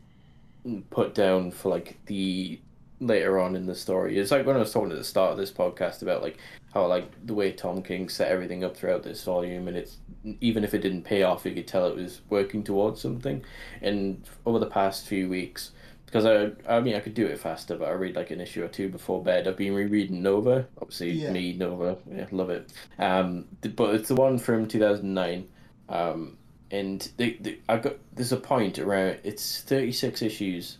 put 0.90 1.14
down 1.14 1.50
for 1.50 1.68
like 1.70 1.98
the 2.06 2.58
later 3.00 3.38
on 3.38 3.54
in 3.56 3.66
the 3.66 3.74
story. 3.74 4.18
It's 4.18 4.30
like 4.30 4.46
when 4.46 4.56
I 4.56 4.60
was 4.60 4.72
talking 4.72 4.90
at 4.92 4.98
the 4.98 5.04
start 5.04 5.32
of 5.32 5.38
this 5.38 5.50
podcast 5.52 6.02
about 6.02 6.22
like 6.22 6.38
how 6.72 6.86
like 6.86 7.10
the 7.26 7.34
way 7.34 7.52
Tom 7.52 7.82
King 7.82 8.08
set 8.08 8.30
everything 8.30 8.64
up 8.64 8.76
throughout 8.76 9.02
this 9.02 9.22
volume, 9.24 9.68
and 9.68 9.76
it's 9.76 9.98
even 10.40 10.64
if 10.64 10.74
it 10.74 10.78
didn't 10.80 11.02
pay 11.02 11.22
off, 11.22 11.44
you 11.44 11.52
could 11.52 11.68
tell 11.68 11.86
it 11.86 11.96
was 11.96 12.20
working 12.30 12.62
towards 12.64 13.00
something. 13.00 13.44
And 13.82 14.24
over 14.44 14.58
the 14.58 14.66
past 14.66 15.06
few 15.06 15.28
weeks, 15.28 15.72
because 16.06 16.24
I 16.26 16.50
I 16.68 16.80
mean 16.80 16.94
I 16.94 17.00
could 17.00 17.14
do 17.14 17.26
it 17.26 17.38
faster, 17.38 17.76
but 17.76 17.88
I 17.88 17.92
read 17.92 18.16
like 18.16 18.30
an 18.30 18.40
issue 18.40 18.64
or 18.64 18.68
two 18.68 18.88
before 18.88 19.22
bed. 19.22 19.46
I've 19.46 19.56
been 19.56 19.74
rereading 19.74 20.22
Nova. 20.22 20.66
Obviously, 20.80 21.12
Yeah. 21.12 21.32
me 21.32 21.52
Nova, 21.52 21.98
yeah, 22.10 22.26
love 22.30 22.50
it. 22.50 22.72
Um, 22.98 23.46
but 23.74 23.94
it's 23.94 24.08
the 24.08 24.14
one 24.14 24.38
from 24.38 24.66
two 24.68 24.78
thousand 24.80 25.12
nine. 25.14 25.48
Um, 25.88 26.36
and 26.70 27.08
they, 27.16 27.34
they, 27.40 27.58
I 27.68 27.76
got 27.76 27.94
there's 28.12 28.32
a 28.32 28.36
point 28.36 28.80
around 28.80 29.18
it's 29.22 29.60
36 29.62 30.20
issues 30.20 30.78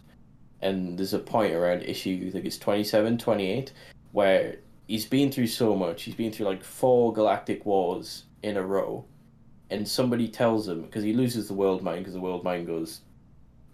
and 0.63 0.99
there's 0.99 1.15
a 1.15 1.19
point 1.19 1.55
around 1.55 1.83
issue 1.83 2.25
I 2.27 2.31
think 2.31 2.45
it's 2.45 2.59
27 2.59 3.19
28 3.19 3.73
where 4.13 4.57
he's 4.87 5.05
been 5.05 5.31
through 5.31 5.49
so 5.49 5.75
much. 5.77 6.05
He's 6.05 6.15
been 6.15 6.33
through 6.33 6.47
like 6.47 6.65
four 6.65 7.13
galactic 7.13 7.67
wars 7.67 8.25
in 8.43 8.57
a 8.57 8.63
row 8.63 9.05
and 9.71 9.87
somebody 9.87 10.29
tells 10.29 10.69
him 10.69 10.83
because 10.83 11.03
he 11.03 11.13
loses 11.13 11.49
the 11.49 11.55
world 11.55 11.83
mind 11.83 12.01
because 12.01 12.15
the 12.15 12.21
world 12.21 12.45
mind 12.45 12.67
goes 12.67 13.01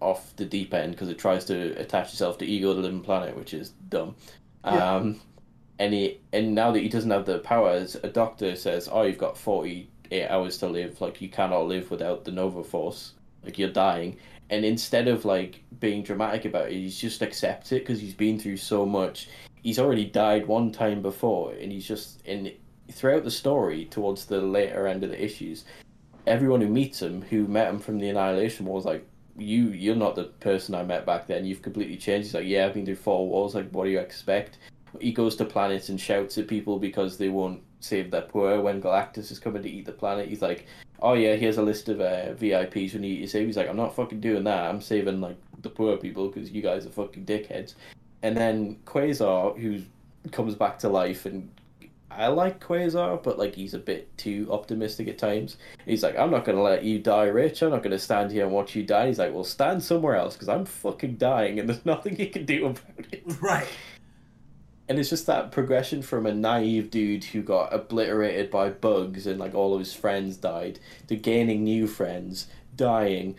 off 0.00 0.34
the 0.36 0.44
deep 0.44 0.74
end 0.74 0.92
because 0.92 1.08
it 1.08 1.18
tries 1.18 1.44
to 1.44 1.78
attach 1.78 2.08
itself 2.12 2.38
to 2.38 2.44
ego 2.46 2.74
the 2.74 2.80
living 2.80 3.02
planet 3.02 3.36
which 3.36 3.54
is 3.54 3.70
dumb. 3.88 4.16
Yeah. 4.64 4.94
um 4.96 5.20
and 5.78 5.92
he 5.92 6.20
and 6.32 6.54
now 6.54 6.70
that 6.72 6.80
he 6.80 6.88
doesn't 6.88 7.10
have 7.10 7.26
the 7.26 7.38
powers 7.40 7.96
a 8.02 8.08
doctor 8.08 8.56
says 8.56 8.88
oh 8.90 9.02
you've 9.02 9.18
got 9.18 9.36
48 9.36 10.28
hours 10.28 10.58
to 10.58 10.66
live. 10.66 11.00
Like 11.00 11.20
you 11.20 11.28
cannot 11.28 11.66
live 11.66 11.90
without 11.90 12.24
the 12.24 12.32
nova 12.32 12.64
force 12.64 13.12
like 13.44 13.58
you're 13.58 13.70
dying. 13.70 14.16
And 14.50 14.64
instead 14.64 15.08
of 15.08 15.24
like 15.24 15.62
being 15.80 16.02
dramatic 16.02 16.44
about 16.44 16.68
it 16.68 16.74
he's 16.74 16.98
just 16.98 17.22
accepts 17.22 17.72
it 17.72 17.80
because 17.80 18.00
he's 18.00 18.14
been 18.14 18.38
through 18.38 18.58
so 18.58 18.84
much. 18.84 19.28
He's 19.62 19.78
already 19.78 20.04
died 20.04 20.46
one 20.46 20.72
time 20.72 21.02
before 21.02 21.52
and 21.52 21.70
he's 21.72 21.86
just 21.86 22.24
in 22.26 22.52
throughout 22.90 23.24
the 23.24 23.30
story 23.30 23.86
towards 23.86 24.26
the 24.26 24.40
later 24.40 24.86
end 24.86 25.02
of 25.02 25.08
the 25.08 25.24
issues 25.24 25.64
everyone 26.26 26.60
who 26.60 26.68
meets 26.68 27.00
him 27.00 27.22
who 27.22 27.46
met 27.46 27.68
him 27.68 27.78
from 27.78 27.98
the 27.98 28.08
annihilation 28.08 28.66
war 28.66 28.80
like 28.82 29.06
you 29.36 29.68
you're 29.68 29.96
not 29.96 30.14
the 30.14 30.24
person 30.24 30.74
i 30.74 30.82
met 30.82 31.06
back 31.06 31.26
then. 31.26 31.44
You've 31.44 31.62
completely 31.62 31.96
changed. 31.96 32.28
He's 32.28 32.34
like 32.34 32.46
yeah 32.46 32.66
i've 32.66 32.74
been 32.74 32.84
through 32.84 32.96
four 32.96 33.28
wars. 33.28 33.54
Like 33.54 33.70
what 33.70 33.84
do 33.84 33.90
you 33.90 33.98
expect? 33.98 34.58
He 35.00 35.12
goes 35.12 35.36
to 35.36 35.44
planets 35.44 35.88
and 35.88 36.00
shouts 36.00 36.36
at 36.38 36.48
people 36.48 36.78
because 36.78 37.16
they 37.16 37.28
won't 37.28 37.62
save 37.82 38.10
their 38.10 38.22
poor 38.22 38.60
when 38.60 38.80
galactus 38.80 39.30
is 39.30 39.38
coming 39.38 39.62
to 39.62 39.70
eat 39.70 39.84
the 39.84 39.92
planet 39.92 40.28
he's 40.28 40.42
like 40.42 40.66
oh 41.00 41.14
yeah 41.14 41.34
here's 41.34 41.58
a 41.58 41.62
list 41.62 41.88
of 41.88 42.00
uh, 42.00 42.34
vips 42.34 42.94
we 42.94 43.00
need 43.00 43.20
to 43.20 43.28
save 43.28 43.46
he's 43.46 43.56
like 43.56 43.68
i'm 43.68 43.76
not 43.76 43.94
fucking 43.94 44.20
doing 44.20 44.44
that 44.44 44.64
i'm 44.64 44.80
saving 44.80 45.20
like 45.20 45.36
the 45.62 45.70
poor 45.70 45.96
people 45.96 46.28
because 46.28 46.50
you 46.50 46.62
guys 46.62 46.86
are 46.86 46.90
fucking 46.90 47.24
dickheads 47.24 47.74
and 48.22 48.36
then 48.36 48.76
quasar 48.84 49.58
who 49.58 49.80
comes 50.30 50.54
back 50.54 50.78
to 50.78 50.88
life 50.88 51.26
and 51.26 51.48
I 52.16 52.28
like 52.28 52.62
Quasar, 52.62 53.22
but 53.22 53.38
like 53.38 53.54
he's 53.54 53.74
a 53.74 53.78
bit 53.78 54.16
too 54.18 54.48
optimistic 54.50 55.08
at 55.08 55.18
times. 55.18 55.56
He's 55.86 56.02
like, 56.02 56.18
I'm 56.18 56.30
not 56.30 56.44
gonna 56.44 56.62
let 56.62 56.84
you 56.84 56.98
die 56.98 57.26
rich. 57.26 57.62
I'm 57.62 57.70
not 57.70 57.82
gonna 57.82 57.98
stand 57.98 58.30
here 58.30 58.44
and 58.44 58.52
watch 58.52 58.74
you 58.74 58.82
die. 58.82 59.08
He's 59.08 59.18
like, 59.18 59.32
well, 59.32 59.44
stand 59.44 59.82
somewhere 59.82 60.16
else 60.16 60.34
because 60.34 60.48
I'm 60.48 60.64
fucking 60.64 61.16
dying 61.16 61.58
and 61.58 61.68
there's 61.68 61.84
nothing 61.86 62.18
you 62.18 62.28
can 62.28 62.44
do 62.44 62.66
about 62.66 63.06
it. 63.12 63.22
Right. 63.40 63.68
And 64.88 64.98
it's 64.98 65.10
just 65.10 65.26
that 65.26 65.52
progression 65.52 66.02
from 66.02 66.26
a 66.26 66.34
naive 66.34 66.90
dude 66.90 67.24
who 67.24 67.42
got 67.42 67.72
obliterated 67.72 68.50
by 68.50 68.70
bugs 68.70 69.26
and 69.26 69.38
like 69.38 69.54
all 69.54 69.74
of 69.74 69.78
his 69.78 69.94
friends 69.94 70.36
died 70.36 70.80
to 71.06 71.16
gaining 71.16 71.64
new 71.64 71.86
friends, 71.86 72.48
dying, 72.74 73.36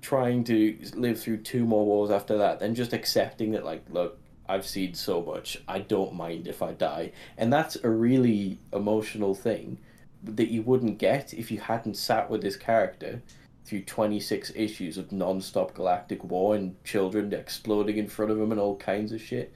trying 0.00 0.44
to 0.44 0.78
live 0.94 1.20
through 1.20 1.38
two 1.38 1.64
more 1.64 1.84
wars 1.84 2.10
after 2.10 2.38
that, 2.38 2.60
then 2.60 2.74
just 2.74 2.92
accepting 2.92 3.52
that 3.52 3.64
like, 3.64 3.84
look, 3.90 4.18
I've 4.48 4.66
seen 4.66 4.94
so 4.94 5.22
much. 5.22 5.58
I 5.66 5.80
don't 5.80 6.14
mind 6.14 6.46
if 6.46 6.62
I 6.62 6.72
die. 6.72 7.12
And 7.38 7.52
that's 7.52 7.76
a 7.82 7.88
really 7.88 8.58
emotional 8.72 9.34
thing 9.34 9.78
that 10.22 10.50
you 10.50 10.62
wouldn't 10.62 10.98
get 10.98 11.34
if 11.34 11.50
you 11.50 11.60
hadn't 11.60 11.96
sat 11.96 12.30
with 12.30 12.42
this 12.42 12.56
character 12.56 13.22
through 13.64 13.82
26 13.82 14.52
issues 14.54 14.98
of 14.98 15.12
non-stop 15.12 15.74
galactic 15.74 16.22
war 16.24 16.54
and 16.54 16.82
children 16.84 17.32
exploding 17.32 17.96
in 17.96 18.06
front 18.06 18.30
of 18.30 18.38
him 18.38 18.52
and 18.52 18.60
all 18.60 18.76
kinds 18.76 19.12
of 19.12 19.20
shit. 19.20 19.52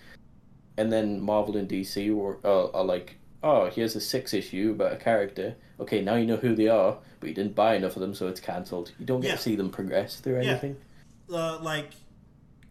And 0.79 0.93
then 0.93 1.21
Marvel 1.21 1.57
and 1.57 1.69
DC 1.69 2.15
were, 2.15 2.39
are, 2.45 2.75
are 2.75 2.85
like, 2.85 3.17
oh, 3.43 3.69
here's 3.69 3.97
a 3.97 4.01
six 4.01 4.33
issue 4.33 4.71
about 4.77 4.93
a 4.93 4.97
character. 4.97 5.57
Okay, 5.81 6.01
now 6.03 6.15
you 6.15 6.25
know 6.25 6.37
who 6.37 6.55
they 6.55 6.69
are, 6.69 6.99
but 7.21 7.29
you 7.29 7.35
didn't 7.35 7.55
buy 7.57 7.75
enough 7.75 7.97
of 7.97 8.01
them, 8.01 8.15
so 8.15 8.29
it's 8.29 8.39
cancelled. 8.41 8.93
You 8.99 9.05
don't 9.05 9.21
get 9.21 9.29
Yeah. 9.31 9.37
to 9.37 9.43
see 9.43 9.57
them 9.57 9.71
progress 9.71 10.21
through 10.21 10.41
Yeah. 10.41 10.51
anything. 10.51 10.77
uh, 11.33 11.59
like 11.61 11.91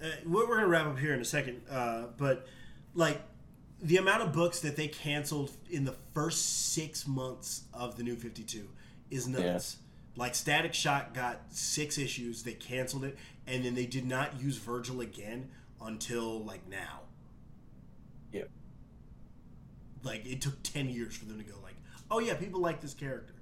uh, 0.01 0.07
we're, 0.25 0.47
we're 0.47 0.55
gonna 0.55 0.67
wrap 0.67 0.87
up 0.87 0.97
here 0.99 1.13
in 1.13 1.19
a 1.21 1.25
second 1.25 1.61
uh, 1.69 2.05
but 2.17 2.47
like 2.95 3.21
the 3.81 3.97
amount 3.97 4.23
of 4.23 4.31
books 4.33 4.59
that 4.61 4.75
they 4.75 4.87
canceled 4.87 5.51
in 5.69 5.83
the 5.85 5.95
first 6.15 6.71
six 6.73 7.05
months 7.07 7.65
of 7.73 7.97
the 7.97 8.03
new 8.03 8.15
52 8.15 8.67
is 9.11 9.27
nuts 9.27 9.77
like 10.15 10.33
static 10.33 10.73
shock 10.73 11.13
got 11.13 11.41
six 11.49 11.97
issues 11.99 12.41
they 12.43 12.53
canceled 12.53 13.03
it 13.03 13.15
and 13.45 13.63
then 13.63 13.75
they 13.75 13.85
did 13.85 14.05
not 14.07 14.39
use 14.41 14.57
virgil 14.57 15.01
again 15.01 15.49
until 15.81 16.43
like 16.43 16.67
now 16.67 17.01
Yeah. 18.31 18.45
Like 20.07 20.25
it 20.25 20.41
took 20.41 20.61
10 20.63 20.89
years 20.89 21.15
for 21.15 21.25
them 21.25 21.37
to 21.37 21.43
go 21.43 21.55
like 21.63 21.75
oh 22.09 22.19
yeah 22.19 22.33
people 22.33 22.59
like 22.61 22.81
this 22.81 22.93
character. 22.93 23.33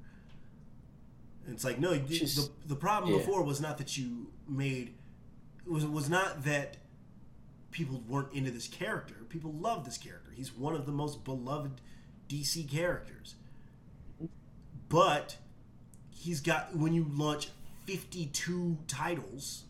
And 1.46 1.54
it's 1.54 1.64
like 1.64 1.80
no 1.80 1.96
Just- 1.98 2.36
the, 2.36 2.50
the 2.74 2.76
problem 2.76 3.12
yeah. 3.14 3.20
before 3.20 3.44
was 3.44 3.62
not 3.62 3.78
that 3.78 3.98
you 3.98 4.28
made 4.48 4.94
it 5.66 5.72
was 5.72 5.86
was 5.86 6.10
not 6.10 6.44
that 6.44 6.78
people 7.72 8.04
weren't 8.08 8.34
into 8.34 8.52
this 8.52 8.68
character. 8.68 9.16
People 9.30 9.52
love 9.54 9.84
this 9.86 9.98
character. 9.98 10.32
He's 10.34 10.54
one 10.54 10.76
of 10.76 10.86
the 10.86 10.92
most 10.92 11.24
beloved 11.24 11.82
dc 12.30 12.70
characters. 12.70 13.36
But 14.90 15.38
he's 16.10 16.42
got 16.42 16.76
when 16.76 16.94
you 16.94 17.06
launch 17.12 17.50
52 17.86 18.78
titles 18.88 19.64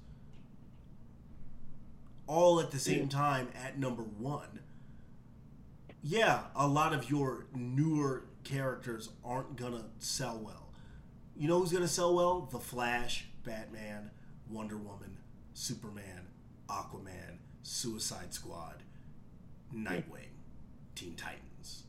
all 2.27 2.59
at 2.59 2.71
the 2.71 2.79
same 2.79 3.07
time 3.07 3.49
at 3.63 3.77
number 3.77 4.01
one 4.01 4.59
yeah 6.05 6.41
a 6.55 6.67
lot 6.67 6.93
of 6.93 7.09
your 7.09 7.47
newer 7.55 8.25
characters 8.43 9.09
aren't 9.23 9.55
gonna 9.55 9.85
sell 9.97 10.37
well. 10.37 10.69
You 11.35 11.47
know 11.47 11.59
who's 11.59 11.71
gonna 11.71 11.87
sell 11.87 12.15
well? 12.15 12.47
The 12.51 12.59
flash 12.59 13.25
batman 13.43 14.11
wonder 14.47 14.77
woman 14.77 15.17
superman 15.53 16.27
aquaman 16.69 17.37
suicide 17.63 18.33
squad 18.33 18.83
nightwing 19.75 20.29
teen 20.93 21.15
titans. 21.15 21.83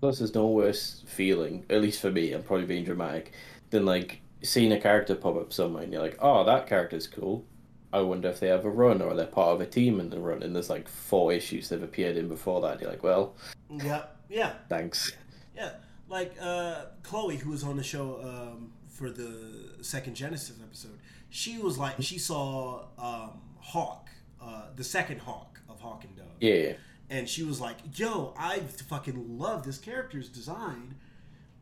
Plus, 0.00 0.18
there's 0.18 0.34
no 0.34 0.46
worse 0.46 1.04
feeling, 1.06 1.66
at 1.68 1.82
least 1.82 2.00
for 2.00 2.10
me, 2.10 2.32
I'm 2.32 2.42
probably 2.42 2.66
being 2.66 2.84
dramatic, 2.84 3.32
than 3.70 3.84
like 3.84 4.22
seeing 4.42 4.72
a 4.72 4.80
character 4.80 5.14
pop 5.14 5.36
up 5.36 5.52
somewhere 5.52 5.82
and 5.82 5.92
you're 5.92 6.00
like, 6.00 6.16
oh, 6.20 6.44
that 6.44 6.66
character's 6.66 7.06
cool. 7.06 7.44
I 7.92 8.00
wonder 8.00 8.28
if 8.28 8.40
they 8.40 8.48
have 8.48 8.64
a 8.64 8.70
run 8.70 9.00
or 9.00 9.14
they're 9.14 9.26
part 9.26 9.54
of 9.54 9.60
a 9.60 9.66
team 9.66 9.98
in 10.00 10.10
the 10.10 10.18
run. 10.18 10.42
And 10.42 10.54
there's 10.54 10.70
like 10.70 10.88
four 10.88 11.32
issues 11.32 11.68
they've 11.68 11.82
appeared 11.82 12.16
in 12.16 12.28
before 12.28 12.60
that. 12.62 12.80
You're 12.80 12.90
like, 12.90 13.02
well, 13.02 13.34
yeah 13.70 14.04
yeah 14.28 14.54
thanks. 14.68 15.12
Yeah, 15.56 15.72
like 16.08 16.34
uh, 16.40 16.86
Chloe, 17.02 17.36
who 17.36 17.50
was 17.50 17.64
on 17.64 17.76
the 17.76 17.82
show 17.82 18.20
um, 18.22 18.72
for 18.88 19.10
the 19.10 19.82
second 19.82 20.14
Genesis 20.14 20.56
episode, 20.62 20.98
she 21.30 21.58
was 21.58 21.78
like, 21.78 21.96
she 22.00 22.18
saw 22.18 22.84
um, 22.98 23.40
Hawk, 23.58 24.08
uh, 24.40 24.66
the 24.76 24.84
second 24.84 25.20
Hawk 25.20 25.60
of 25.68 25.80
Hawk 25.80 26.04
and 26.04 26.16
Dove, 26.16 26.26
Yeah, 26.40 26.74
and 27.10 27.28
she 27.28 27.42
was 27.42 27.60
like, 27.60 27.76
"Yo, 27.98 28.34
I 28.38 28.60
fucking 28.60 29.38
love 29.38 29.64
this 29.64 29.78
character's 29.78 30.28
design. 30.28 30.94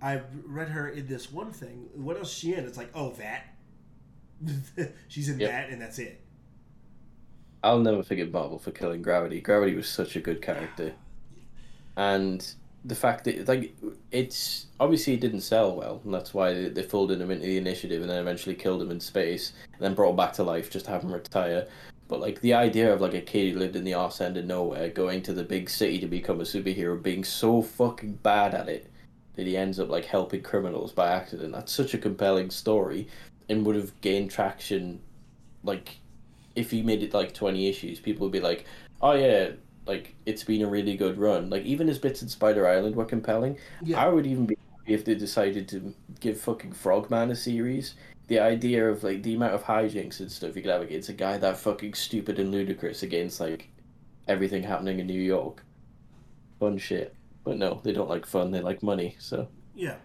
I 0.03 0.21
read 0.45 0.69
her 0.69 0.89
in 0.89 1.07
this 1.07 1.33
one 1.33 1.53
thing. 1.53 1.89
What 1.95 2.17
else 2.17 2.29
is 2.29 2.39
she 2.39 2.55
in? 2.55 2.65
It's 2.65 2.77
like, 2.77 2.91
oh, 2.95 3.11
that. 3.19 3.45
She's 5.09 5.29
in 5.29 5.39
Yep. 5.41 5.51
that, 5.51 5.71
and 5.71 5.81
that's 5.81 5.99
it. 5.99 6.21
I'll 7.63 7.81
never 7.81 8.03
forgive 8.03 8.33
Marvel 8.33 8.59
for 8.59 8.71
killing 8.71 9.03
Gravity. 9.03 9.41
Gravity 9.41 9.75
was 9.75 9.89
such 9.89 10.15
a 10.17 10.21
good 10.21 10.41
character, 10.43 10.93
and 11.97 12.47
the 12.85 12.95
fact 12.95 13.25
that 13.25 13.49
like 13.49 13.75
it's 14.13 14.67
obviously 14.79 15.15
it 15.15 15.21
didn't 15.21 15.41
sell 15.41 15.75
well, 15.75 16.01
and 16.05 16.15
that's 16.15 16.33
why 16.33 16.53
they, 16.53 16.69
they 16.69 16.83
folded 16.83 17.21
him 17.21 17.31
into 17.31 17.47
the 17.47 17.57
initiative, 17.57 18.03
and 18.03 18.11
then 18.11 18.19
eventually 18.21 18.55
killed 18.55 18.83
him 18.83 18.91
in 18.91 19.01
space, 19.01 19.53
and 19.73 19.81
then 19.83 19.95
brought 19.95 20.11
him 20.11 20.17
back 20.17 20.33
to 20.35 20.43
life 20.45 20.71
just 20.71 20.85
to 20.85 20.93
have 20.93 21.03
him 21.03 21.13
retire. 21.13 21.67
But 22.09 22.21
like 22.21 22.41
the 22.41 22.55
idea 22.55 22.93
of 22.93 23.01
like 23.01 23.15
a 23.15 23.21
kid 23.21 23.53
who 23.53 23.59
lived 23.59 23.75
in 23.75 23.83
the 23.83 23.95
arse 23.95 24.21
end 24.21 24.37
of 24.37 24.45
nowhere 24.45 24.89
going 24.91 25.23
to 25.23 25.33
the 25.33 25.43
big 25.43 25.69
city 25.69 25.99
to 25.99 26.07
become 26.07 26.41
a 26.41 26.45
superhero, 26.45 27.03
being 27.03 27.25
so 27.25 27.63
fucking 27.63 28.13
bad 28.23 28.55
at 28.55 28.69
it 28.69 28.93
that 29.35 29.47
he 29.47 29.57
ends 29.57 29.81
up 29.81 29.89
like 29.91 30.05
helping 30.05 30.41
criminals 30.43 30.93
by 30.93 31.09
accident. 31.09 31.53
That's 31.53 31.73
such 31.73 31.95
a 31.95 31.99
compelling 31.99 32.51
story, 32.51 33.09
and 33.49 33.65
would 33.67 33.77
have 33.77 33.99
gained 34.01 34.31
traction, 34.31 35.01
like 35.63 35.99
if 36.55 36.71
he 36.71 36.83
made 36.83 37.03
it 37.03 37.15
like 37.15 37.35
20 37.35 37.69
issues, 37.69 38.01
people 38.01 38.27
would 38.27 38.33
be 38.33 38.41
like, 38.41 38.65
oh 39.03 39.13
yeah, 39.13 39.51
like 39.87 40.15
it's 40.27 40.45
been 40.45 40.63
a 40.63 40.67
really 40.67 40.97
good 40.97 41.19
run. 41.19 41.49
Like 41.51 41.65
even 41.65 41.87
his 41.87 41.99
bits 41.99 42.23
in 42.23 42.29
Spider 42.29 42.67
Island 42.67 42.97
were 42.97 43.05
compelling. 43.05 43.59
Yeah. 43.83 44.05
I 44.05 44.09
would 44.09 44.27
even 44.27 44.47
be 44.47 44.57
happy 44.73 44.95
if 44.95 45.05
they 45.05 45.15
decided 45.15 45.69
to 45.69 45.95
give 46.21 46.41
fucking 46.41 46.73
Frogman 46.73 47.31
a 47.31 47.37
series. 47.37 47.95
The 48.29 48.41
idea 48.41 48.89
of 48.89 49.05
like 49.05 49.23
the 49.23 49.35
amount 49.35 49.55
of 49.55 49.63
hijinks 49.63 50.19
and 50.19 50.31
stuff 50.31 50.57
you 50.57 50.63
could 50.63 50.73
have 50.73 50.83
against 50.83 51.09
a 51.09 51.13
guy 51.13 51.39
that 51.39 51.59
fucking 51.59 51.95
stupid 51.95 52.41
and 52.41 52.51
ludicrous 52.51 53.05
against 53.05 53.39
like 53.39 53.69
everything 54.27 54.65
happening 54.65 54.99
in 54.99 55.07
New 55.07 55.21
York. 55.21 55.63
Fun 56.59 56.79
shit. 56.79 57.15
But 57.45 57.59
no, 57.59 57.81
they 57.85 57.93
don't 57.93 58.11
like 58.11 58.27
fun, 58.27 58.51
they 58.51 58.61
like 58.61 58.83
money, 58.83 59.15
so 59.21 59.47
Yeah. 59.77 59.97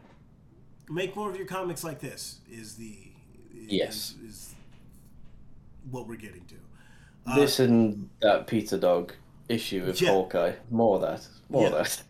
Make 0.89 1.15
more 1.15 1.31
of 1.31 1.37
your 1.37 1.47
comics 1.47 1.83
like 1.83 1.99
this 1.99 2.41
is 2.51 2.75
the 2.75 3.10
Yes. 3.53 4.15
is 4.25 4.53
what 5.89 6.07
we're 6.07 6.15
getting 6.15 6.45
to. 6.45 6.55
Uh, 7.25 7.35
this 7.35 7.59
and 7.59 8.09
that 8.21 8.47
pizza 8.47 8.77
dog 8.77 9.13
issue 9.49 9.85
of 9.87 9.99
Yeah. 10.01 10.11
Hawkeye. 10.11 10.53
More 10.69 10.95
of 10.95 11.01
that. 11.01 11.27
More 11.49 11.67
of 11.67 11.73
that. 11.73 12.03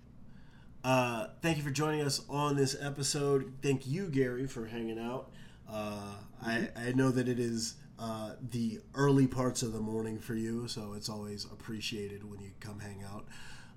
Uh, 0.83 1.27
thank 1.41 1.57
you 1.57 1.63
for 1.63 1.69
joining 1.69 2.01
us 2.01 2.21
on 2.29 2.55
this 2.55 2.75
episode. 2.81 3.53
Thank 3.61 3.85
you, 3.87 4.07
Gary, 4.07 4.47
for 4.47 4.65
hanging 4.65 4.97
out. 4.99 5.29
Uh, 5.69 6.15
I, 6.43 6.69
I 6.75 6.91
know 6.93 7.11
that 7.11 7.27
it 7.27 7.39
is 7.39 7.75
uh, 7.99 8.31
the 8.49 8.79
early 8.95 9.27
parts 9.27 9.61
of 9.61 9.73
the 9.73 9.79
morning 9.79 10.17
for 10.17 10.33
you, 10.33 10.67
so 10.67 10.93
it's 10.93 11.07
always 11.07 11.45
appreciated 11.45 12.27
when 12.29 12.39
you 12.39 12.51
come 12.59 12.79
hang 12.79 13.03
out. 13.03 13.27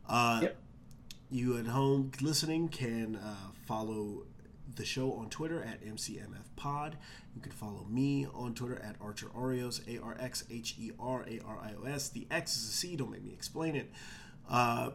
Uh, 0.08 0.40
Yep. 0.42 0.56
You 1.30 1.58
at 1.58 1.66
home 1.66 2.12
listening 2.20 2.68
can 2.68 3.16
uh, 3.16 3.34
follow 3.66 4.22
the 4.76 4.84
show 4.84 5.14
on 5.14 5.30
Twitter 5.30 5.62
at 5.62 5.84
MCMF 5.84 6.44
Pod. 6.54 6.96
You 7.34 7.40
can 7.40 7.52
follow 7.52 7.84
me 7.90 8.26
on 8.32 8.54
Twitter 8.54 8.80
at 8.82 8.96
Archer 9.00 9.26
Oreos, 9.28 9.80
A 9.88 10.00
R 10.02 10.16
X 10.20 10.44
H 10.50 10.76
E 10.78 10.92
R 11.00 11.24
A 11.28 11.40
R 11.44 11.58
I 11.58 11.72
O 11.80 11.84
S. 11.84 12.08
The 12.08 12.26
X 12.30 12.56
is 12.56 12.68
a 12.68 12.72
C, 12.72 12.96
don't 12.96 13.10
make 13.10 13.24
me 13.24 13.32
explain 13.32 13.74
it. 13.74 13.90
Uh, 14.48 14.90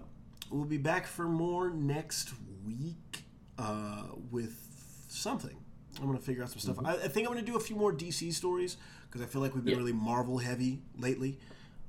we'll 0.50 0.64
be 0.66 0.78
back 0.78 1.06
for 1.06 1.28
more 1.28 1.70
next 1.70 2.32
week 2.66 3.24
uh, 3.58 4.04
with 4.32 4.56
something. 5.10 5.58
I'm 6.00 6.06
going 6.06 6.18
to 6.18 6.24
figure 6.24 6.44
out 6.44 6.50
some 6.50 6.60
stuff. 6.60 6.78
I, 6.86 6.94
I 6.94 7.08
think 7.10 7.28
I'm 7.28 7.34
going 7.34 7.44
to 7.46 7.52
do 7.52 7.58
a 7.58 7.60
few 7.60 7.76
more 7.76 7.92
DC 7.92 8.34
stories 8.34 8.78
because 9.08 9.22
I 9.22 9.26
feel 9.26 9.42
like 9.42 9.54
we've 9.54 9.64
been 9.66 9.74
Yeah. 9.74 9.80
really 9.80 9.92
Marvel 9.92 10.38
heavy 10.38 10.82
lately. 10.98 11.40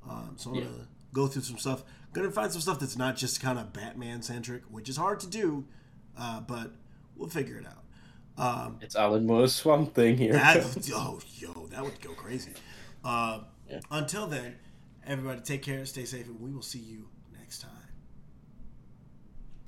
Um, 0.09 0.33
so 0.35 0.49
I'm 0.49 0.55
Yeah. 0.57 0.63
going 0.63 0.73
to 0.79 0.87
go 1.13 1.27
through 1.27 1.43
some 1.43 1.57
stuff. 1.57 1.83
Going 2.11 2.27
to 2.27 2.33
find 2.33 2.51
some 2.51 2.59
stuff 2.59 2.79
that's 2.79 2.97
not 2.97 3.15
just 3.15 3.39
kind 3.39 3.57
of 3.57 3.71
Batman 3.71 4.21
centric, 4.21 4.63
which 4.69 4.89
is 4.89 4.97
hard 4.97 5.21
to 5.21 5.27
do, 5.27 5.65
uh, 6.17 6.41
but 6.41 6.73
we'll 7.15 7.29
figure 7.29 7.57
it 7.57 7.65
out. 7.65 7.80
Um, 8.37 8.77
It's 8.81 8.95
Alan 8.95 9.25
Moore's 9.25 9.53
Swamp 9.53 9.93
Thing 9.93 10.17
here. 10.17 10.33
that, 10.33 10.57
oh, 10.93 11.19
yo, 11.35 11.67
that 11.67 11.83
would 11.83 11.99
go 12.01 12.13
crazy. 12.13 12.53
Uh, 13.03 13.41
Yeah. 13.69 13.79
Until 13.91 14.27
then, 14.27 14.55
everybody 15.05 15.41
take 15.41 15.61
care, 15.63 15.85
stay 15.85 16.05
safe, 16.05 16.25
and 16.27 16.39
we 16.39 16.51
will 16.51 16.61
see 16.61 16.79
you. 16.79 17.07